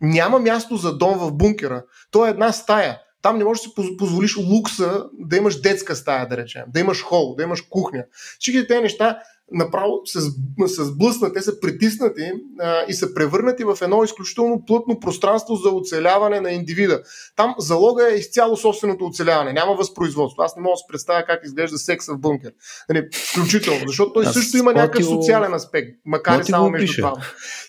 Няма 0.00 0.38
място 0.38 0.76
за 0.76 0.98
дом 0.98 1.18
в 1.18 1.32
бункера. 1.32 1.84
То 2.10 2.26
е 2.26 2.30
една 2.30 2.52
стая. 2.52 3.00
Там 3.22 3.38
не 3.38 3.44
можеш 3.44 3.62
да 3.62 3.82
си 3.82 3.96
позволиш 3.96 4.36
лукса 4.36 5.04
да 5.12 5.36
имаш 5.36 5.60
детска 5.60 5.96
стая, 5.96 6.28
да 6.28 6.36
речем, 6.36 6.62
да 6.68 6.80
имаш 6.80 7.02
хол, 7.02 7.34
да 7.34 7.42
имаш 7.42 7.60
кухня. 7.60 8.04
Всички 8.38 8.66
тези 8.66 8.80
неща 8.80 9.18
направо 9.52 10.00
се, 10.04 10.20
се 10.66 10.84
сблъснат, 10.84 11.34
те 11.34 11.42
са 11.42 11.60
притиснати 11.60 12.32
а, 12.60 12.84
и 12.88 12.94
са 12.94 13.14
превърнати 13.14 13.64
в 13.64 13.78
едно 13.82 14.04
изключително 14.04 14.64
плътно 14.66 15.00
пространство 15.00 15.56
за 15.56 15.70
оцеляване 15.70 16.40
на 16.40 16.50
индивида. 16.50 17.02
Там 17.36 17.54
залога 17.58 18.12
е 18.12 18.14
изцяло 18.14 18.56
собственото 18.56 19.04
оцеляване, 19.04 19.52
няма 19.52 19.74
възпроизводство. 19.74 20.42
Аз 20.42 20.56
не 20.56 20.62
мога 20.62 20.72
да 20.72 20.76
се 20.76 20.84
представя 20.88 21.24
как 21.24 21.40
изглежда 21.44 21.78
секса 21.78 22.14
в 22.14 22.18
бункер. 22.18 22.52
Нали, 22.88 23.08
включително, 23.32 23.80
защото 23.86 24.12
той 24.12 24.26
Аз 24.26 24.32
също 24.32 24.56
има 24.56 24.72
някакъв 24.72 25.04
социален 25.04 25.54
аспект, 25.54 25.88
макар 26.04 26.40
и 26.40 26.44
само 26.44 26.70
между 26.70 26.96
това. 26.96 27.12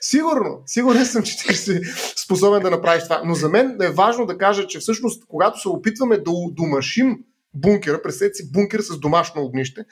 Сигурно, 0.01 0.61
сигурен 0.65 1.05
съм, 1.05 1.23
че 1.23 1.37
ти 1.37 1.53
си 1.53 1.81
способен 2.25 2.61
да 2.63 2.71
направиш 2.71 3.03
това. 3.03 3.21
Но 3.25 3.35
за 3.35 3.49
мен 3.49 3.77
е 3.81 3.89
важно 3.89 4.25
да 4.25 4.37
кажа, 4.37 4.67
че 4.67 4.79
всъщност, 4.79 5.23
когато 5.27 5.59
се 5.59 5.69
опитваме 5.69 6.17
да 6.17 6.31
домашим 6.51 7.17
бункера, 7.55 8.01
представете 8.01 8.35
си 8.35 8.51
бункер 8.51 8.79
с 8.79 8.99
домашно 8.99 9.41
огнище. 9.41 9.85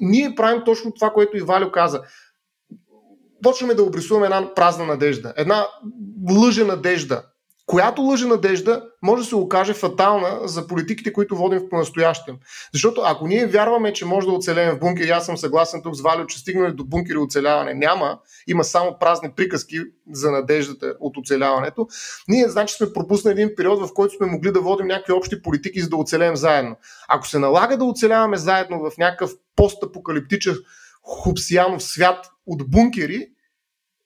Ние 0.00 0.34
правим 0.34 0.62
точно 0.64 0.92
това, 0.92 1.10
което 1.10 1.36
и 1.36 1.40
Валю 1.40 1.70
каза. 1.72 2.02
Почваме 3.42 3.74
да 3.74 3.82
обрисуваме 3.82 4.26
една 4.26 4.54
празна 4.54 4.86
надежда, 4.86 5.34
една 5.36 5.66
лъжа 6.30 6.64
надежда, 6.64 7.24
която 7.70 8.02
лъжа 8.02 8.26
надежда 8.26 8.82
може 9.02 9.22
да 9.22 9.28
се 9.28 9.36
окаже 9.36 9.74
фатална 9.74 10.40
за 10.44 10.66
политиките, 10.66 11.12
които 11.12 11.36
водим 11.36 11.58
в 11.58 11.68
понастоящем. 11.68 12.36
Защото 12.72 13.00
ако 13.04 13.26
ние 13.26 13.46
вярваме, 13.46 13.92
че 13.92 14.06
може 14.06 14.26
да 14.26 14.32
оцелеем 14.32 14.76
в 14.76 14.78
бункер, 14.78 15.08
аз 15.08 15.26
съм 15.26 15.36
съгласен 15.36 15.82
тук 15.82 15.94
с 15.94 16.00
Валио, 16.00 16.26
че 16.26 16.38
стигнали 16.38 16.72
до 16.72 16.84
бункери 16.84 17.18
оцеляване 17.18 17.74
няма, 17.74 18.18
има 18.46 18.64
само 18.64 18.98
празни 19.00 19.30
приказки 19.36 19.80
за 20.12 20.30
надеждата 20.30 20.94
от 21.00 21.16
оцеляването, 21.16 21.88
ние 22.28 22.48
значи 22.48 22.74
сме 22.74 22.92
пропуснали 22.92 23.32
един 23.32 23.56
период, 23.56 23.80
в 23.80 23.94
който 23.94 24.16
сме 24.16 24.26
могли 24.26 24.52
да 24.52 24.60
водим 24.60 24.86
някакви 24.86 25.12
общи 25.12 25.42
политики, 25.42 25.80
за 25.80 25.88
да 25.88 25.96
оцелеем 25.96 26.36
заедно. 26.36 26.76
Ако 27.08 27.28
се 27.28 27.38
налага 27.38 27.76
да 27.76 27.84
оцеляваме 27.84 28.36
заедно 28.36 28.78
в 28.78 28.98
някакъв 28.98 29.30
постапокалиптичен 29.56 30.56
хупсиянов 31.02 31.82
свят 31.82 32.30
от 32.46 32.70
бункери, 32.70 33.28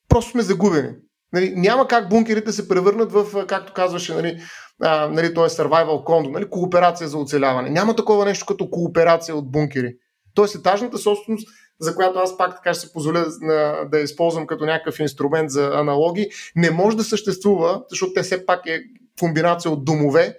просто 0.08 0.30
сме 0.30 0.42
загубени. 0.42 0.90
Нали, 1.34 1.52
няма 1.56 1.88
как 1.88 2.08
бункерите 2.08 2.52
се 2.52 2.68
превърнат 2.68 3.12
в, 3.12 3.46
както 3.46 3.72
казваше, 3.72 4.14
нали, 4.14 4.40
а, 4.82 5.08
нали, 5.08 5.34
то 5.34 5.44
е 5.44 5.48
survival 5.48 6.04
кондо, 6.04 6.30
нали, 6.30 6.50
кооперация 6.50 7.08
за 7.08 7.18
оцеляване. 7.18 7.70
Няма 7.70 7.96
такова 7.96 8.24
нещо 8.24 8.46
като 8.46 8.70
кооперация 8.70 9.36
от 9.36 9.50
бункери. 9.50 9.94
Тоест 10.34 10.54
етажната 10.54 10.98
собственост, 10.98 11.48
за 11.80 11.94
която 11.94 12.18
аз 12.18 12.36
пак 12.36 12.56
така 12.56 12.74
ще 12.74 12.86
се 12.86 12.92
позволя 12.92 13.26
на, 13.40 13.84
да 13.90 13.98
използвам 13.98 14.46
като 14.46 14.64
някакъв 14.64 15.00
инструмент 15.00 15.50
за 15.50 15.70
аналоги, 15.74 16.30
не 16.56 16.70
може 16.70 16.96
да 16.96 17.04
съществува, 17.04 17.82
защото 17.90 18.12
те 18.12 18.22
все 18.22 18.46
пак 18.46 18.66
е 18.66 18.80
комбинация 19.20 19.70
от 19.70 19.84
домове, 19.84 20.36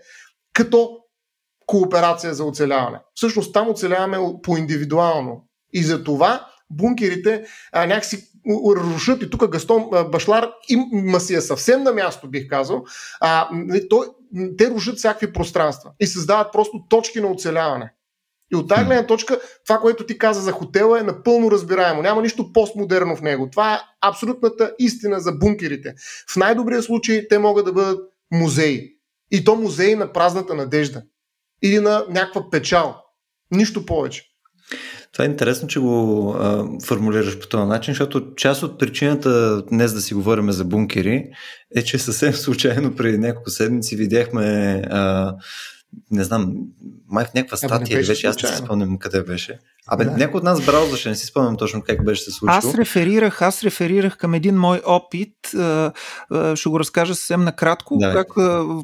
като 0.54 0.98
кооперация 1.66 2.34
за 2.34 2.44
оцеляване. 2.44 3.00
Всъщност 3.14 3.54
там 3.54 3.70
оцеляваме 3.70 4.18
по-индивидуално. 4.44 5.48
И 5.74 5.84
за 5.84 6.04
това 6.04 6.48
бункерите 6.70 7.46
а, 7.72 7.86
някакси 7.86 8.35
рушат 8.76 9.22
и 9.22 9.30
тук 9.30 9.48
Гастон 9.48 9.90
Башлар 10.12 10.52
има 10.70 11.20
си 11.20 11.36
е 11.36 11.42
съвсем 11.42 11.84
на 11.84 11.94
място, 11.94 12.30
бих 12.30 12.48
казал. 12.48 12.84
А, 13.20 13.50
нали, 13.52 13.90
той, 13.90 14.08
те 14.58 14.70
рушат 14.70 14.98
всякакви 14.98 15.34
пространства 15.34 15.92
и 16.00 16.08
създават 16.08 16.54
просто 16.54 16.84
точки 16.90 17.22
на 17.22 17.28
оцеляване. 17.28 17.94
И 18.54 18.56
от 18.56 18.70
тази 18.70 18.86
гледна 18.86 19.08
точка, 19.08 19.40
това, 19.66 19.80
което 19.80 20.06
ти 20.06 20.18
каза 20.18 20.42
за 20.42 20.52
хотела 20.52 21.00
е 21.00 21.04
напълно 21.04 21.52
разбираемо. 21.52 22.02
Няма 22.02 22.22
нищо 22.22 22.54
постмодерно 22.54 23.16
в 23.16 23.22
него. 23.22 23.50
Това 23.52 23.76
е 23.76 23.80
абсолютната 24.02 24.74
истина 24.80 25.20
за 25.20 25.32
бункерите. 25.32 25.94
В 26.34 26.36
най-добрия 26.36 26.84
случай 26.84 27.28
те 27.28 27.40
могат 27.40 27.66
да 27.66 27.74
бъдат 27.74 28.00
музеи. 28.32 28.92
И 29.32 29.44
то 29.44 29.56
музеи 29.56 29.96
на 29.96 30.14
празната 30.14 30.56
надежда. 30.56 31.04
Или 31.64 31.80
на 31.80 32.06
някаква 32.10 32.50
печал. 32.50 33.02
Нищо 33.52 33.86
повече. 33.86 34.24
Това 35.16 35.26
е 35.26 35.28
интересно, 35.28 35.68
че 35.68 35.80
го 35.80 36.30
а, 36.40 36.68
формулираш 36.86 37.40
по 37.40 37.48
този 37.48 37.68
начин, 37.68 37.92
защото 37.92 38.36
част 38.36 38.64
от 38.64 38.80
причината 38.80 39.62
днес 39.62 39.94
да 39.94 40.02
си 40.02 40.14
говорим 40.14 40.52
за 40.52 40.66
бункери 40.66 41.30
е, 41.76 41.84
че 41.84 41.98
съвсем 41.98 42.34
случайно 42.46 42.96
преди 42.96 43.18
няколко 43.18 43.50
седмици 43.50 43.96
видяхме 43.96 44.82
а, 44.90 45.36
не 46.12 46.24
знам, 46.24 46.54
май 47.08 47.26
в 47.26 47.34
някаква 47.34 47.58
статия 47.58 48.00
или 48.00 48.08
вече, 48.08 48.28
аз 48.28 48.44
не 48.44 48.50
си 48.50 48.56
спомням 48.56 48.98
къде 48.98 49.24
беше. 49.24 49.60
Абе, 49.88 50.06
да. 50.06 50.12
някой 50.12 50.38
от 50.38 50.44
нас 50.44 50.66
браузаше, 50.66 51.10
не 51.10 51.16
си 51.16 51.26
спомням 51.26 51.58
точно 51.58 51.82
как 51.82 52.06
беше 52.06 52.24
се 52.24 52.32
случило. 52.32 52.58
Аз 52.58 52.76
реферирах, 52.76 53.42
аз 53.42 53.64
реферирах 53.64 54.18
към 54.18 54.34
един 54.34 54.56
мой 54.56 54.82
опит, 54.86 55.30
ще 56.56 56.70
го 56.70 56.80
разкажа 56.80 57.16
съвсем 57.16 57.44
накратко, 57.44 57.98
да, 57.98 58.14
как 58.14 58.28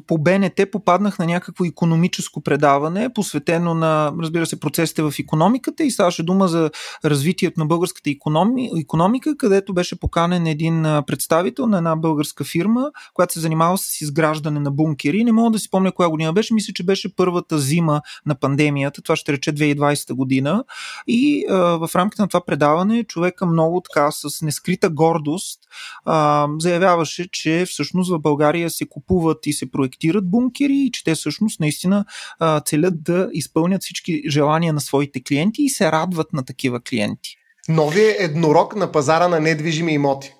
по 0.06 0.18
БНТ 0.18 0.60
попаднах 0.72 1.18
на 1.18 1.26
някакво 1.26 1.64
економическо 1.64 2.40
предаване, 2.40 3.08
посветено 3.14 3.74
на, 3.74 4.12
разбира 4.22 4.46
се, 4.46 4.60
процесите 4.60 5.02
в 5.02 5.12
економиката 5.20 5.84
и 5.84 5.90
ставаше 5.90 6.22
дума 6.22 6.48
за 6.48 6.70
развитието 7.04 7.60
на 7.60 7.66
българската 7.66 8.10
економи, 8.10 8.70
економика, 8.80 9.36
където 9.36 9.74
беше 9.74 10.00
поканен 10.00 10.46
един 10.46 10.82
представител 11.06 11.66
на 11.66 11.76
една 11.76 11.96
българска 11.96 12.44
фирма, 12.44 12.90
която 13.14 13.32
се 13.32 13.40
занимава 13.40 13.78
с 13.78 14.00
изграждане 14.00 14.60
на 14.60 14.70
бункери. 14.70 15.24
Не 15.24 15.32
мога 15.32 15.50
да 15.50 15.58
си 15.58 15.70
помня 15.70 15.92
коя 15.92 16.08
година 16.08 16.32
беше, 16.32 16.54
мисля, 16.54 16.72
че 16.72 16.82
беше 16.82 17.16
първата 17.16 17.58
зима 17.58 18.00
на 18.26 18.34
пандемията, 18.34 19.02
това 19.02 19.16
ще 19.16 19.32
рече 19.32 19.52
2020 19.52 20.14
година. 20.14 20.64
И 21.06 21.46
а, 21.50 21.54
в 21.54 21.90
рамките 21.94 22.22
на 22.22 22.28
това 22.28 22.44
предаване 22.44 23.04
човека 23.04 23.46
много 23.46 23.80
така 23.80 24.10
с 24.10 24.42
нескрита 24.42 24.90
гордост 24.90 25.60
а, 26.04 26.48
заявяваше, 26.58 27.28
че 27.32 27.64
всъщност 27.68 28.10
в 28.12 28.18
България 28.18 28.70
се 28.70 28.88
купуват 28.88 29.46
и 29.46 29.52
се 29.52 29.70
проектират 29.70 30.30
бункери 30.30 30.76
и 30.76 30.90
че 30.90 31.04
те 31.04 31.14
всъщност 31.14 31.60
наистина 31.60 32.04
а, 32.38 32.60
целят 32.60 33.02
да 33.02 33.28
изпълнят 33.32 33.82
всички 33.82 34.22
желания 34.28 34.72
на 34.72 34.80
своите 34.80 35.22
клиенти 35.22 35.62
и 35.62 35.68
се 35.68 35.92
радват 35.92 36.32
на 36.32 36.44
такива 36.44 36.80
клиенти. 36.80 37.36
Новия 37.68 38.16
еднорог 38.18 38.76
на 38.76 38.92
пазара 38.92 39.28
на 39.28 39.40
недвижими 39.40 39.92
имоти. 39.92 40.32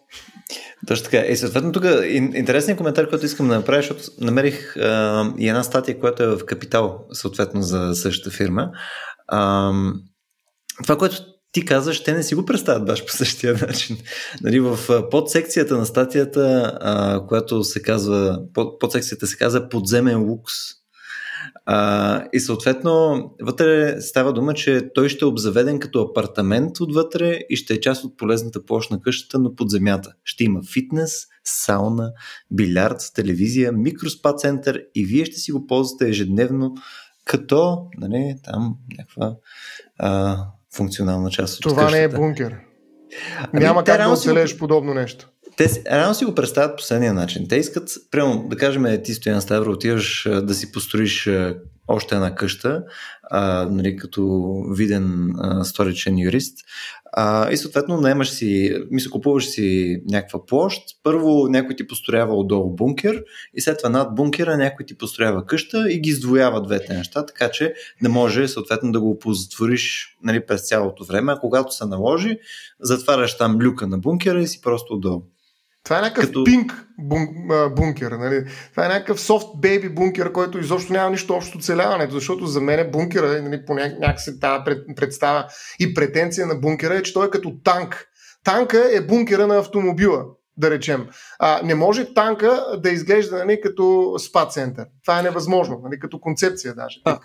Точно 0.86 1.04
така. 1.04 1.18
И 1.18 1.36
съответно 1.36 1.72
тук 1.72 1.84
интересният 2.10 2.78
коментар, 2.78 3.08
който 3.08 3.26
искам 3.26 3.48
да 3.48 3.54
направя, 3.54 3.82
защото 3.82 4.02
намерих 4.20 4.76
а, 4.76 5.24
и 5.38 5.48
една 5.48 5.62
статия, 5.62 6.00
която 6.00 6.22
е 6.22 6.36
в 6.36 6.46
Капитал, 6.46 7.04
съответно 7.12 7.62
за 7.62 7.94
същата 7.94 8.36
фирма. 8.36 8.70
А, 9.28 9.72
това, 10.82 10.98
което 10.98 11.16
ти 11.52 11.64
казваш, 11.64 12.04
те 12.04 12.12
не 12.12 12.22
си 12.22 12.34
го 12.34 12.44
представят 12.44 12.86
баш 12.86 13.06
по 13.06 13.12
същия 13.12 13.54
начин. 13.54 13.98
Нали, 14.42 14.60
в 14.60 14.78
подсекцията 15.10 15.76
на 15.76 15.86
статията, 15.86 16.72
а, 16.80 17.26
която 17.26 17.64
се 17.64 17.82
казва, 17.82 18.42
под, 18.54 18.80
подсекцията 18.80 19.26
се 19.26 19.36
казва 19.36 19.68
подземен 19.68 20.22
лукс. 20.22 20.54
А, 21.66 22.24
и 22.32 22.40
съответно, 22.40 23.24
вътре 23.42 24.00
става 24.00 24.32
дума, 24.32 24.54
че 24.54 24.90
той 24.94 25.08
ще 25.08 25.24
е 25.24 25.28
обзаведен 25.28 25.78
като 25.78 26.02
апартамент 26.02 26.80
отвътре 26.80 27.38
и 27.50 27.56
ще 27.56 27.74
е 27.74 27.80
част 27.80 28.04
от 28.04 28.16
полезната 28.16 28.64
площ 28.64 28.90
на 28.90 29.00
къщата, 29.00 29.38
но 29.38 29.54
под 29.54 29.70
земята. 29.70 30.12
Ще 30.24 30.44
има 30.44 30.60
фитнес, 30.72 31.26
сауна, 31.44 32.12
билярд, 32.50 33.00
телевизия, 33.14 33.72
микроспа 33.72 34.34
център 34.34 34.82
и 34.94 35.04
вие 35.04 35.24
ще 35.24 35.36
си 35.36 35.52
го 35.52 35.66
ползвате 35.66 36.08
ежедневно 36.08 36.74
като 37.24 37.86
нали, 37.98 38.36
там 38.44 38.74
някаква 38.98 39.36
а, 39.98 40.38
функционална 40.76 41.30
част 41.30 41.54
от 41.56 41.62
Това 41.62 41.82
къщата. 41.82 41.98
не 41.98 42.04
е 42.04 42.08
бункер. 42.08 42.56
Ами, 43.52 43.64
Няма 43.64 43.84
как 43.84 44.02
да 44.02 44.08
оцелееш 44.08 44.50
си... 44.50 44.58
подобно 44.58 44.94
нещо. 44.94 45.28
Те 45.56 45.82
рано 45.90 46.14
си 46.14 46.24
го 46.24 46.34
представят 46.34 46.76
последния 46.76 47.14
начин. 47.14 47.48
Те 47.48 47.56
искат, 47.56 47.90
прямо 48.10 48.48
да 48.48 48.56
кажем, 48.56 49.02
ти 49.04 49.14
Стоян 49.14 49.42
Ставро, 49.42 49.70
отиваш 49.70 50.28
да 50.42 50.54
си 50.54 50.72
построиш 50.72 51.30
още 51.88 52.14
една 52.14 52.34
къща, 52.34 52.84
а, 53.34 53.68
нали, 53.70 53.96
като 53.96 54.52
виден 54.70 55.32
а, 55.38 55.64
сторичен 55.64 56.18
юрист. 56.18 56.58
А, 57.12 57.50
и 57.50 57.56
съответно 57.56 58.00
наемаш 58.00 58.30
си, 58.30 58.76
мисля, 58.90 59.10
купуваш 59.10 59.46
си 59.46 60.00
някаква 60.08 60.46
площ. 60.46 60.82
Първо 61.02 61.48
някой 61.48 61.76
ти 61.76 61.86
построява 61.86 62.36
отдолу 62.36 62.70
бункер 62.70 63.24
и 63.54 63.60
след 63.60 63.78
това 63.78 63.90
над 63.90 64.14
бункера 64.14 64.56
някой 64.56 64.86
ти 64.86 64.98
построява 64.98 65.46
къща 65.46 65.92
и 65.92 66.00
ги 66.00 66.10
издвоява 66.10 66.62
двете 66.62 66.94
неща, 66.94 67.26
така 67.26 67.50
че 67.50 67.74
да 68.02 68.08
може 68.08 68.48
съответно 68.48 68.92
да 68.92 69.00
го 69.00 69.10
оползотвориш 69.10 70.16
нали, 70.22 70.46
през 70.46 70.68
цялото 70.68 71.04
време. 71.04 71.32
А 71.32 71.38
когато 71.38 71.74
се 71.74 71.86
наложи, 71.86 72.38
затваряш 72.80 73.38
там 73.38 73.58
люка 73.60 73.86
на 73.86 73.98
бункера 73.98 74.42
и 74.42 74.46
си 74.46 74.60
просто 74.60 74.94
отдолу. 74.94 75.22
Това 75.84 75.98
е 75.98 76.00
някакъв 76.00 76.26
Като... 76.26 76.44
пинк 76.44 76.86
бун, 76.98 77.28
бункер. 77.76 78.12
Нали? 78.12 78.44
Това 78.70 78.84
е 78.84 78.88
някакъв 78.88 79.20
софт 79.20 79.46
бейби 79.56 79.88
бункер, 79.88 80.32
който 80.32 80.58
изобщо 80.58 80.92
няма 80.92 81.10
нищо 81.10 81.34
общо 81.34 81.58
оцеляването, 81.58 82.14
защото 82.14 82.46
за 82.46 82.60
мен 82.60 82.78
е 82.78 82.90
бункера, 82.90 83.42
нали, 83.42 83.64
по 83.66 83.74
някакси 83.74 84.40
тази 84.40 84.62
представа 84.96 85.46
и 85.80 85.94
претенция 85.94 86.46
на 86.46 86.54
бункера 86.54 86.94
е, 86.94 87.02
че 87.02 87.12
той 87.12 87.26
е 87.26 87.30
като 87.30 87.56
танк. 87.64 88.08
Танка 88.44 88.88
е 88.92 89.00
бункера 89.00 89.46
на 89.46 89.58
автомобила 89.58 90.24
да 90.56 90.70
речем. 90.70 91.06
А, 91.38 91.60
не 91.64 91.74
може 91.74 92.14
танка 92.14 92.66
да 92.78 92.90
изглежда 92.90 93.38
нали, 93.38 93.60
като 93.62 94.14
спа 94.18 94.46
център. 94.46 94.86
Това 95.02 95.18
е 95.18 95.22
невъзможно, 95.22 95.80
нали, 95.84 95.98
като 95.98 96.20
концепция 96.20 96.74
даже. 96.74 97.00
А, 97.04 97.18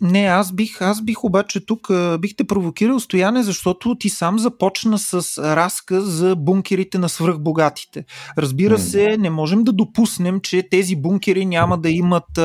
не, 0.00 0.24
аз 0.24 0.52
бих, 0.52 0.82
аз 0.82 1.02
бих 1.02 1.24
обаче 1.24 1.66
тук 1.66 1.88
бих 2.18 2.36
те 2.36 2.44
провокирал 2.44 3.00
стояне, 3.00 3.42
защото 3.42 3.94
ти 3.94 4.08
сам 4.08 4.38
започна 4.38 4.98
с 4.98 5.42
разказ 5.56 6.04
за 6.04 6.36
бункерите 6.36 6.98
на 6.98 7.08
свръхбогатите. 7.08 8.04
Разбира 8.38 8.78
се, 8.78 9.16
не 9.18 9.30
можем 9.30 9.64
да 9.64 9.72
допуснем, 9.72 10.40
че 10.40 10.68
тези 10.70 10.96
бункери 10.96 11.46
няма 11.46 11.78
да 11.78 11.90
имат 11.90 12.38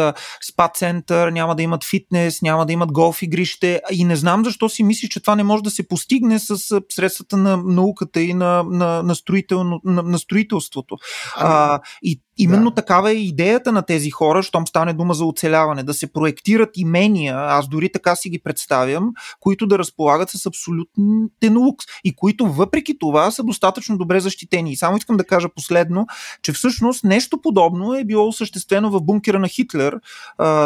спа 0.50 0.68
център, 0.74 1.32
няма 1.32 1.56
да 1.56 1.64
имат 1.64 1.84
фитнес, 1.84 2.42
няма 2.42 2.66
да 2.66 2.74
имат 2.74 2.92
голф 2.92 3.22
игрище 3.22 3.82
и 3.92 4.04
не 4.04 4.16
знам 4.16 4.46
защо 4.46 4.70
си 4.70 4.84
мислиш, 4.84 5.10
че 5.10 5.20
това 5.20 5.36
не 5.36 5.44
може 5.44 5.64
да 5.64 5.70
се 5.70 5.88
постигне 5.88 6.40
с 6.40 6.82
средствата 6.92 7.38
на 7.38 7.58
науката 7.58 8.22
и 8.22 8.34
на, 8.34 8.64
на, 8.64 9.04
на, 9.04 9.16
строително, 9.16 9.82
на, 9.84 10.04
на 10.04 10.20
строителството. 10.24 10.98
А, 11.36 11.80
и 12.02 12.20
Именно 12.38 12.70
да. 12.70 12.76
такава 12.76 13.12
е 13.12 13.16
идеята 13.16 13.72
на 13.72 13.82
тези 13.82 14.10
хора, 14.10 14.44
щом 14.44 14.68
стане 14.68 14.94
дума 14.94 15.14
за 15.14 15.26
оцеляване, 15.26 15.84
да 15.84 15.94
се 15.94 16.14
проектират 16.14 16.70
имения, 16.76 17.36
аз 17.38 17.68
дори 17.68 17.92
така 17.92 18.16
си 18.16 18.30
ги 18.30 18.40
представям, 18.40 19.12
които 19.40 19.68
да 19.68 19.80
разполагат 19.80 20.30
с 20.30 20.46
абсолютен 20.46 21.58
лукс 21.58 21.86
и 22.04 22.16
които 22.16 22.48
въпреки 22.48 23.00
това 23.00 23.32
са 23.32 23.44
достатъчно 23.44 23.98
добре 23.98 24.20
защитени. 24.20 24.72
И 24.72 24.76
само 24.76 24.98
искам 24.98 25.18
да 25.18 25.24
кажа 25.24 25.50
последно, 25.56 26.08
че 26.42 26.54
всъщност 26.54 27.04
нещо 27.04 27.42
подобно 27.42 27.94
е 27.94 28.04
било 28.04 28.28
осъществено 28.28 28.92
в 28.92 29.02
бункера 29.02 29.40
на 29.40 29.48
Хитлер, 29.48 30.00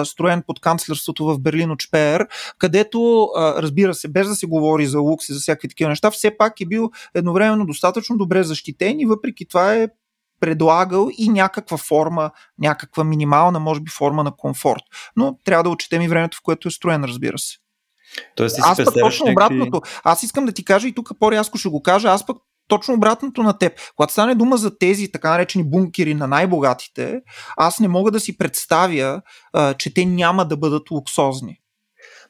строен 0.04 0.44
под 0.48 0.60
канцлерството 0.60 1.26
в 1.26 1.40
Берлин 1.40 1.72
от 1.72 1.82
Шпеер, 1.82 2.28
където, 2.58 3.30
разбира 3.38 3.94
се, 3.94 4.08
без 4.08 4.28
да 4.28 4.36
се 4.36 4.48
говори 4.48 4.88
за 4.88 5.00
лукс 5.00 5.30
и 5.30 5.34
за 5.34 5.40
всякакви 5.40 5.68
такива 5.70 5.90
неща, 5.90 6.12
все 6.12 6.38
пак 6.38 6.62
е 6.62 6.66
бил 6.66 6.92
едновременно 7.16 7.66
достатъчно 7.66 8.18
добре 8.18 8.44
защитен 8.44 9.00
и 9.00 9.06
въпреки 9.06 9.46
това 9.46 9.74
е 9.74 9.88
предлагал 10.40 11.10
и 11.18 11.30
някаква 11.30 11.78
форма, 11.78 12.32
някаква 12.60 13.04
минимална, 13.04 13.60
може 13.60 13.82
би, 13.82 13.92
форма 13.92 14.24
на 14.24 14.36
комфорт. 14.36 14.84
Но 15.16 15.38
трябва 15.44 15.64
да 15.64 15.70
отчетем 15.70 16.02
и 16.02 16.08
времето, 16.08 16.38
в 16.38 16.42
което 16.44 16.68
е 16.68 16.72
строен, 16.72 17.04
разбира 17.04 17.38
се. 17.38 17.58
Тоест, 18.36 18.60
аз 18.62 18.78
пък 18.78 18.94
точно 18.94 19.26
някакви... 19.26 19.32
обратното. 19.32 19.82
Аз 20.04 20.24
искам 20.24 20.46
да 20.46 20.52
ти 20.52 20.66
кажа 20.66 20.88
и 20.88 20.96
тук 20.96 21.12
по-рязко 21.20 21.58
ще 21.58 21.70
го 21.70 21.82
кажа, 21.82 22.10
аз 22.10 22.26
пък 22.26 22.38
точно 22.68 22.94
обратното 22.94 23.44
на 23.44 23.58
теб. 23.58 23.74
Когато 23.96 24.14
стане 24.14 24.36
дума 24.36 24.58
за 24.58 24.78
тези 24.78 25.12
така 25.12 25.30
наречени 25.30 25.70
бункери 25.70 26.14
на 26.14 26.28
най-богатите, 26.28 27.22
аз 27.58 27.80
не 27.80 27.88
мога 27.88 28.12
да 28.12 28.20
си 28.20 28.38
представя, 28.38 29.22
а, 29.54 29.74
че 29.74 29.94
те 29.94 30.06
няма 30.06 30.46
да 30.48 30.58
бъдат 30.58 30.92
луксозни. 30.92 31.58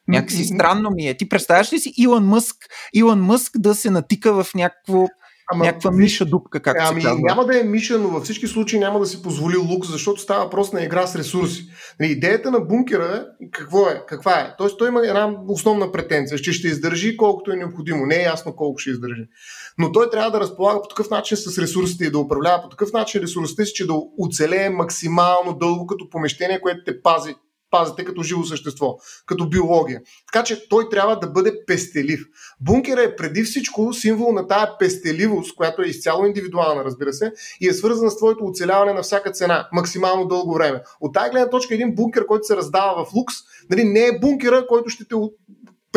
Някакси 0.07 0.43
странно 0.43 0.89
ми 0.89 1.07
е. 1.07 1.17
Ти 1.17 1.29
представяш 1.29 1.73
ли 1.73 1.79
си 1.79 1.93
Илон 1.97 2.25
Мъск, 2.25 2.55
Илон 2.93 3.21
Мъск 3.21 3.51
да 3.59 3.75
се 3.75 3.89
натика 3.89 4.43
в 4.43 4.53
някакво 4.55 5.05
Ама, 5.53 5.65
някаква 5.65 5.91
миша 5.91 6.25
дупка, 6.25 6.61
както 6.61 6.83
ами, 6.87 7.01
се 7.01 7.07
казва. 7.07 7.21
Няма 7.23 7.45
да 7.45 7.59
е 7.59 7.63
миша, 7.63 7.97
но 7.97 8.09
във 8.09 8.23
всички 8.23 8.47
случаи 8.47 8.79
няма 8.79 8.99
да 8.99 9.05
си 9.05 9.21
позволи 9.21 9.57
лукс, 9.57 9.91
защото 9.91 10.21
става 10.21 10.43
въпрос 10.43 10.73
на 10.73 10.83
игра 10.83 11.07
с 11.07 11.15
ресурси. 11.15 11.69
Нали, 11.99 12.11
идеята 12.11 12.51
на 12.51 12.59
бункера 12.59 13.25
е 13.41 13.49
какво 13.51 13.89
е? 13.89 14.03
Каква 14.07 14.39
е? 14.39 14.55
Тоест 14.57 14.77
той 14.77 14.87
има 14.87 15.07
една 15.07 15.33
основна 15.47 15.91
претенция, 15.91 16.39
че 16.39 16.53
ще 16.53 16.67
издържи 16.67 17.17
колкото 17.17 17.51
е 17.51 17.55
необходимо. 17.55 18.05
Не 18.05 18.15
е 18.15 18.23
ясно 18.23 18.55
колко 18.55 18.77
ще 18.77 18.89
издържи. 18.89 19.23
Но 19.77 19.91
той 19.91 20.09
трябва 20.09 20.31
да 20.31 20.39
разполага 20.39 20.81
по 20.81 20.87
такъв 20.87 21.09
начин 21.09 21.37
с 21.37 21.57
ресурсите 21.57 22.05
и 22.05 22.11
да 22.11 22.19
управлява 22.19 22.61
по 22.61 22.69
такъв 22.69 22.93
начин 22.93 23.21
ресурсите 23.21 23.65
си, 23.65 23.73
че 23.73 23.87
да 23.87 23.93
оцелее 24.19 24.69
максимално 24.69 25.53
дълго 25.53 25.87
като 25.87 26.09
помещение, 26.09 26.61
което 26.61 26.83
те 26.85 27.01
пази 27.01 27.35
пазите 27.71 28.05
като 28.05 28.23
живо 28.23 28.43
същество, 28.43 28.97
като 29.25 29.49
биология. 29.49 30.01
Така 30.31 30.43
че 30.43 30.69
той 30.69 30.89
трябва 30.89 31.19
да 31.19 31.27
бъде 31.27 31.53
пестелив. 31.67 32.19
Бункера 32.61 33.03
е 33.03 33.15
преди 33.15 33.43
всичко 33.43 33.93
символ 33.93 34.31
на 34.31 34.47
тая 34.47 34.77
пестеливост, 34.77 35.55
която 35.55 35.81
е 35.81 35.85
изцяло 35.85 36.25
индивидуална, 36.25 36.83
разбира 36.83 37.13
се, 37.13 37.31
и 37.61 37.67
е 37.67 37.73
свързана 37.73 38.11
с 38.11 38.17
твоето 38.17 38.45
оцеляване 38.45 38.93
на 38.93 39.01
всяка 39.01 39.31
цена, 39.31 39.69
максимално 39.73 40.27
дълго 40.27 40.53
време. 40.53 40.81
От 41.01 41.13
тази 41.13 41.29
гледна 41.29 41.49
точка 41.49 41.73
един 41.75 41.95
бункер, 41.95 42.25
който 42.25 42.47
се 42.47 42.55
раздава 42.55 43.05
в 43.05 43.13
лукс, 43.13 43.35
нали, 43.69 43.83
не 43.83 44.05
е 44.05 44.19
бункера, 44.19 44.67
който 44.67 44.89
ще 44.89 45.07
те 45.07 45.15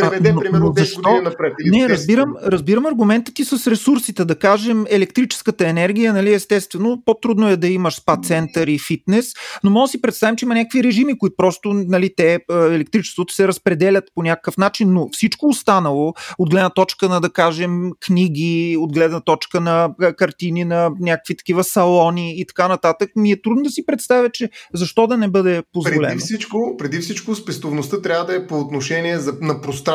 преведе, 0.01 0.35
а, 0.37 0.41
примерно, 0.41 0.67
10 0.67 0.97
години 0.97 1.21
напред. 1.21 1.55
Или 1.67 1.79
не, 1.79 1.89
разбирам, 1.89 2.35
разбирам 2.47 2.87
аргумента 2.87 3.35
ти 3.35 3.45
с 3.45 3.67
ресурсите, 3.67 4.25
да 4.25 4.35
кажем, 4.35 4.85
електрическата 4.89 5.69
енергия, 5.69 6.13
нали, 6.13 6.35
естествено, 6.35 7.03
по-трудно 7.07 7.49
е 7.49 7.57
да 7.57 7.69
имаш 7.69 7.95
спа 7.95 8.17
център 8.17 8.67
и 8.67 8.79
фитнес, 8.79 9.33
но 9.65 9.71
може 9.71 9.89
да 9.89 9.91
си 9.91 10.03
представим, 10.03 10.37
че 10.37 10.45
има 10.45 10.55
някакви 10.55 10.85
режими, 10.85 11.19
които 11.19 11.37
просто, 11.37 11.73
нали, 11.73 12.15
те, 12.17 12.39
електричеството 12.51 13.35
се 13.35 13.49
разпределят 13.49 14.05
по 14.15 14.23
някакъв 14.23 14.57
начин, 14.57 14.93
но 14.93 15.09
всичко 15.13 15.47
останало, 15.47 16.15
от 16.39 16.51
гледна 16.51 16.71
точка 16.71 17.09
на, 17.09 17.21
да 17.21 17.31
кажем, 17.31 17.91
книги, 18.01 18.77
от 18.81 18.93
гледна 18.93 19.21
точка 19.21 19.61
на 19.61 19.95
картини, 20.17 20.65
на 20.65 20.91
някакви 21.01 21.37
такива 21.37 21.65
салони 21.65 22.41
и 22.41 22.47
така 22.47 22.69
нататък, 22.69 23.11
ми 23.17 23.33
е 23.33 23.43
трудно 23.43 23.63
да 23.63 23.71
си 23.71 23.87
представя, 23.87 24.31
че 24.31 24.51
защо 24.75 25.07
да 25.07 25.17
не 25.17 25.29
бъде 25.29 25.63
позволено. 25.73 26.09
Преди 26.09 26.19
всичко, 26.19 26.77
преди 26.79 26.99
всичко 26.99 27.35
спестовността 27.35 28.03
трябва 28.03 28.27
да 28.27 28.37
е 28.37 28.47
по 28.47 28.61
отношение 28.61 29.19
за, 29.19 29.35
на 29.41 29.61
пространството. 29.61 29.90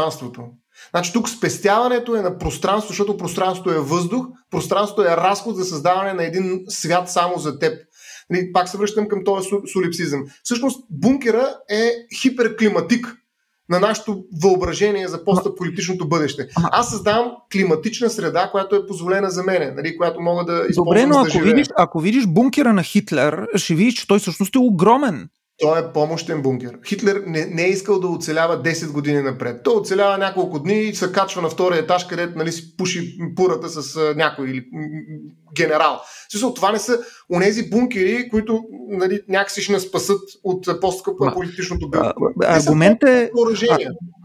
Значи 0.89 1.13
тук 1.13 1.29
спестяването 1.29 2.15
е 2.15 2.21
на 2.21 2.37
пространство, 2.37 2.89
защото 2.89 3.17
пространството 3.17 3.71
е 3.71 3.79
въздух, 3.79 4.25
пространството 4.51 5.01
е 5.01 5.17
разход 5.17 5.55
за 5.55 5.65
създаване 5.65 6.13
на 6.13 6.23
един 6.23 6.63
свят 6.67 7.09
само 7.09 7.37
за 7.37 7.59
теб. 7.59 7.73
Нали, 8.29 8.53
пак 8.53 8.69
се 8.69 8.77
връщам 8.77 9.07
към 9.07 9.23
този 9.23 9.49
солипсизъм. 9.73 10.23
Всъщност 10.43 10.85
бункера 10.89 11.55
е 11.69 11.91
хиперклиматик 12.21 13.15
на 13.69 13.79
нашето 13.79 14.23
въображение 14.41 15.07
за 15.07 15.25
постаполитичното 15.25 16.07
бъдеще. 16.07 16.47
Аз 16.71 16.89
създавам 16.89 17.31
климатична 17.51 18.09
среда, 18.09 18.49
която 18.51 18.75
е 18.75 18.87
позволена 18.87 19.29
за 19.29 19.43
мене, 19.43 19.71
нали, 19.71 19.97
която 19.97 20.21
мога 20.21 20.45
да 20.45 20.65
използвам 20.69 20.85
Добре, 20.85 21.05
но 21.05 21.23
да 21.23 21.29
ако, 21.29 21.39
видиш, 21.39 21.67
ако 21.77 21.99
видиш 21.99 22.27
бункера 22.27 22.73
на 22.73 22.83
Хитлер, 22.83 23.47
ще 23.55 23.75
видиш, 23.75 23.93
че 23.93 24.07
той 24.07 24.19
всъщност 24.19 24.55
е 24.55 24.59
огромен. 24.59 25.29
Той 25.57 25.79
е 25.79 25.93
помощен 25.93 26.41
бункер. 26.41 26.79
Хитлер 26.87 27.23
не, 27.27 27.45
не 27.45 27.63
е 27.63 27.69
искал 27.69 27.99
да 27.99 28.07
оцелява 28.07 28.63
10 28.63 28.91
години 28.91 29.21
напред. 29.21 29.61
Той 29.63 29.75
оцелява 29.75 30.17
няколко 30.17 30.59
дни 30.59 30.81
и 30.81 30.95
се 30.95 31.11
качва 31.11 31.41
на 31.41 31.49
втория 31.49 31.79
етаж, 31.79 32.07
където 32.07 32.37
нали, 32.37 32.51
си 32.51 32.77
пуши 32.77 33.17
пурата 33.35 33.69
с 33.69 34.13
някой 34.15 34.49
или 34.49 34.65
генерал. 35.55 36.01
Смисъл, 36.31 36.53
това 36.53 36.71
не 36.71 36.79
са 36.79 36.99
онези 37.35 37.69
бункери, 37.69 38.29
които 38.29 38.63
нали, 38.89 39.21
някакси 39.29 39.61
ще 39.61 39.71
не 39.71 39.79
спасат 39.79 40.21
от 40.43 40.81
посткапа-политичното 40.81 41.89
бе. 41.89 41.97
Аргумент 42.45 43.03
е... 43.03 43.31
А, 43.69 43.77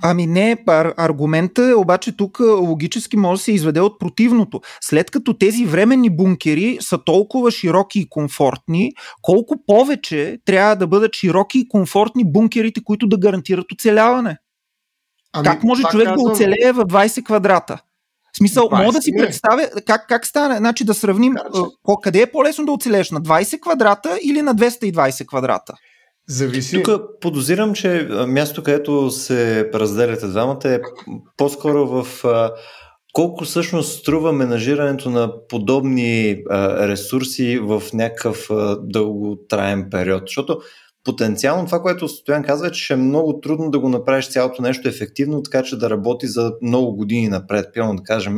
ами 0.02 0.26
не, 0.26 0.64
ар, 0.66 0.94
аргумента 0.96 1.62
е 1.70 1.74
обаче 1.74 2.16
тук 2.16 2.40
логически 2.40 3.16
може 3.16 3.38
да 3.38 3.44
се 3.44 3.52
изведе 3.52 3.80
от 3.80 3.98
противното. 3.98 4.60
След 4.80 5.10
като 5.10 5.38
тези 5.38 5.66
временни 5.66 6.16
бункери 6.16 6.78
са 6.80 6.98
толкова 7.04 7.50
широки 7.50 8.00
и 8.00 8.08
комфортни, 8.08 8.92
колко 9.22 9.54
повече 9.66 10.38
трябва 10.44 10.76
да 10.76 10.86
бъдат 10.86 11.14
широки 11.14 11.58
и 11.58 11.68
комфортни 11.68 12.32
бункерите, 12.32 12.80
които 12.84 13.06
да 13.06 13.18
гарантират 13.18 13.72
оцеляване? 13.72 14.36
Ами, 15.32 15.44
как 15.44 15.64
може 15.64 15.82
човек 15.82 16.08
казвам... 16.08 16.24
да 16.24 16.32
оцелее 16.32 16.72
в 16.72 16.84
20 16.84 17.24
квадрата? 17.24 17.82
В 18.34 18.36
смисъл, 18.36 18.68
мога 18.72 18.92
да 18.92 19.02
си 19.02 19.12
представя 19.18 19.68
как, 19.86 20.08
как 20.08 20.26
стане, 20.26 20.56
значи 20.56 20.84
да 20.84 20.94
сравним 20.94 21.34
Карче. 21.34 22.00
къде 22.02 22.20
е 22.20 22.30
по-лесно 22.30 22.66
да 22.66 22.72
оцелеш, 22.72 23.10
на 23.10 23.22
20 23.22 23.60
квадрата 23.60 24.18
или 24.22 24.42
на 24.42 24.54
220 24.54 25.26
квадрата? 25.26 25.74
Зависи. 26.28 26.82
Тук 26.82 27.00
подозирам, 27.20 27.74
че 27.74 28.08
място, 28.26 28.62
където 28.62 29.10
се 29.10 29.70
разделяте 29.74 30.26
двамата 30.26 30.60
е 30.64 30.80
по-скоро 31.36 31.86
в 31.86 32.24
колко 33.12 33.44
всъщност 33.44 33.98
струва 33.98 34.32
менажирането 34.32 35.10
на 35.10 35.46
подобни 35.48 36.42
а, 36.50 36.88
ресурси 36.88 37.58
в 37.62 37.82
някакъв 37.94 38.50
а, 38.50 38.76
дълготраен 38.82 39.88
период. 39.90 40.22
Защото 40.26 40.60
потенциално 41.04 41.66
това, 41.66 41.82
което 41.82 42.08
Стоян 42.08 42.42
казва, 42.42 42.66
е, 42.66 42.72
че 42.72 42.92
е 42.92 42.96
много 42.96 43.40
трудно 43.40 43.70
да 43.70 43.78
го 43.78 43.88
направиш 43.88 44.30
цялото 44.30 44.62
нещо 44.62 44.88
ефективно, 44.88 45.42
така 45.42 45.62
че 45.62 45.78
да 45.78 45.90
работи 45.90 46.26
за 46.26 46.52
много 46.62 46.96
години 46.96 47.28
напред. 47.28 47.66
Пилно 47.74 47.96
да 47.96 48.02
кажем, 48.02 48.36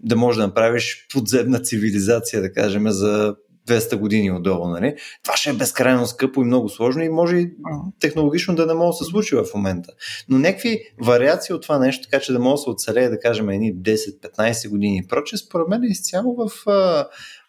да 0.00 0.16
можеш 0.16 0.40
да 0.40 0.46
направиш 0.46 1.06
подземна 1.12 1.60
цивилизация, 1.60 2.42
да 2.42 2.52
кажем, 2.52 2.90
за 2.90 3.34
200 3.68 3.96
години 3.96 4.32
отдолу. 4.32 4.68
Нали? 4.68 4.94
Това 5.22 5.36
ще 5.36 5.50
е 5.50 5.52
безкрайно 5.52 6.06
скъпо 6.06 6.42
и 6.42 6.44
много 6.44 6.68
сложно 6.68 7.02
и 7.02 7.08
може 7.08 7.36
и 7.36 7.50
технологично 8.00 8.54
да 8.54 8.66
не 8.66 8.74
може 8.74 8.98
да 8.98 9.04
се 9.04 9.10
случи 9.10 9.36
в 9.36 9.44
момента. 9.54 9.92
Но 10.28 10.38
някакви 10.38 10.80
вариации 11.02 11.54
от 11.54 11.62
това 11.62 11.78
нещо, 11.78 12.08
така 12.10 12.22
че 12.22 12.32
да 12.32 12.38
може 12.38 12.52
да 12.52 12.58
се 12.58 12.70
оцелее, 12.70 13.08
да 13.08 13.20
кажем, 13.20 13.50
едни 13.50 13.74
10-15 13.74 14.68
години 14.68 15.00
и 15.04 15.08
проче, 15.08 15.36
според 15.36 15.68
мен 15.68 15.82
е 15.82 15.86
изцяло 15.86 16.36
в, 16.36 16.66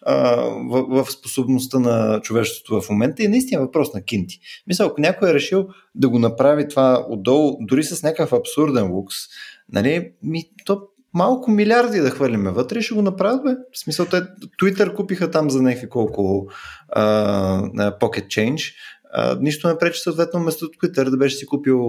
в, 0.08 1.04
в 1.04 1.12
способността 1.12 1.80
на 1.80 2.22
човечеството 2.22 2.82
в 2.82 2.90
момента 2.90 3.24
и 3.24 3.28
наистина 3.28 3.62
е 3.62 3.66
въпрос 3.66 3.94
на 3.94 4.02
кинти. 4.02 4.40
Мисля, 4.68 4.86
ако 4.86 5.02
някой 5.02 5.30
е 5.30 5.34
решил 5.34 5.68
да 5.96 6.10
го 6.10 6.20
направи 6.20 6.68
това 6.68 7.06
отдолу, 7.10 7.58
дори 7.62 7.84
с 7.84 8.04
някакъв 8.04 8.34
абсурден 8.34 8.92
лукс, 8.92 9.16
нали, 9.70 10.12
ми, 10.24 10.44
то 10.66 10.82
малко 11.14 11.52
милиарди 11.52 12.00
да 12.00 12.12
хвърлиме 12.12 12.52
вътре 12.52 12.82
ще 12.82 12.96
го 12.96 13.02
направят, 13.02 13.44
бе. 13.44 13.50
В 13.74 13.80
смисъл, 13.80 14.06
те 14.06 14.22
Twitter 14.62 14.96
купиха 14.96 15.32
там 15.32 15.50
за 15.50 15.62
някакви 15.62 15.90
колко 15.90 16.48
а, 16.90 17.92
Pocket 17.92 18.28
Change. 18.28 18.74
А, 19.14 19.38
нищо 19.42 19.68
не 19.68 19.78
пречи 19.78 20.00
съответно 20.00 20.40
вместо 20.40 20.66
Twitter 20.66 21.10
да 21.10 21.18
беше 21.18 21.36
си 21.36 21.46
купил 21.46 21.82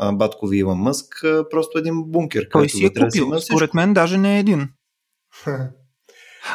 а, 0.00 0.12
баткови 0.12 0.58
Илон 0.58 0.78
Мъск, 0.78 1.24
а, 1.24 1.48
просто 1.50 1.78
един 1.78 2.02
бункер. 2.06 2.48
Той 2.52 2.68
си 2.68 2.84
е 2.84 2.88
купил, 2.88 3.40
според 3.40 3.74
мен 3.74 3.94
даже 3.94 4.18
не 4.18 4.36
е 4.36 4.40
един. 4.40 4.68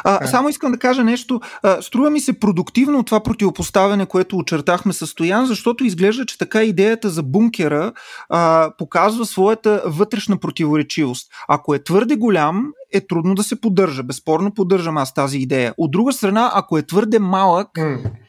А, 0.04 0.26
само 0.26 0.48
искам 0.48 0.72
да 0.72 0.78
кажа 0.78 1.04
нещо. 1.04 1.40
А, 1.62 1.82
струва 1.82 2.10
ми 2.10 2.20
се 2.20 2.40
продуктивно 2.40 3.04
това 3.04 3.20
противопоставяне, 3.20 4.06
което 4.06 4.36
очертахме 4.36 4.92
състоян, 4.92 5.46
защото 5.46 5.84
изглежда, 5.84 6.26
че 6.26 6.38
така 6.38 6.62
идеята 6.62 7.10
за 7.10 7.22
бункера 7.22 7.92
а, 8.28 8.70
показва 8.78 9.26
своята 9.26 9.82
вътрешна 9.86 10.36
противоречивост. 10.36 11.32
Ако 11.48 11.74
е 11.74 11.84
твърде 11.84 12.16
голям, 12.16 12.72
е 12.92 13.06
трудно 13.06 13.34
да 13.34 13.42
се 13.42 13.60
поддържа. 13.60 14.02
Безспорно 14.02 14.54
поддържам 14.54 14.96
аз 14.96 15.14
тази 15.14 15.38
идея. 15.38 15.74
От 15.78 15.90
друга 15.90 16.12
страна, 16.12 16.50
ако 16.54 16.78
е 16.78 16.82
твърде 16.82 17.18
малък, 17.18 17.68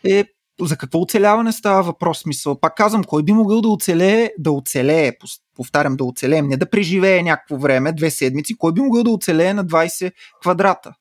е 0.05 0.25
за 0.61 0.77
какво 0.77 0.99
оцеляване 0.99 1.51
става 1.51 1.83
въпрос? 1.83 2.19
Смисъл. 2.19 2.59
Пак 2.59 2.75
казвам, 2.75 3.03
кой 3.03 3.23
би 3.23 3.33
могъл 3.33 3.61
да 3.61 3.69
оцелее, 3.69 4.29
да 4.39 4.51
оцелее, 4.51 5.11
повтарям, 5.55 5.95
да 5.95 6.03
оцелеем, 6.03 6.47
не 6.47 6.57
да 6.57 6.69
преживее 6.69 7.23
някакво 7.23 7.57
време, 7.57 7.93
две 7.93 8.09
седмици, 8.09 8.57
кой 8.57 8.73
би 8.73 8.81
могъл 8.81 9.03
да 9.03 9.11
оцелее 9.11 9.53
на 9.53 9.65
20 9.65 10.11
квадрата? 10.41 10.93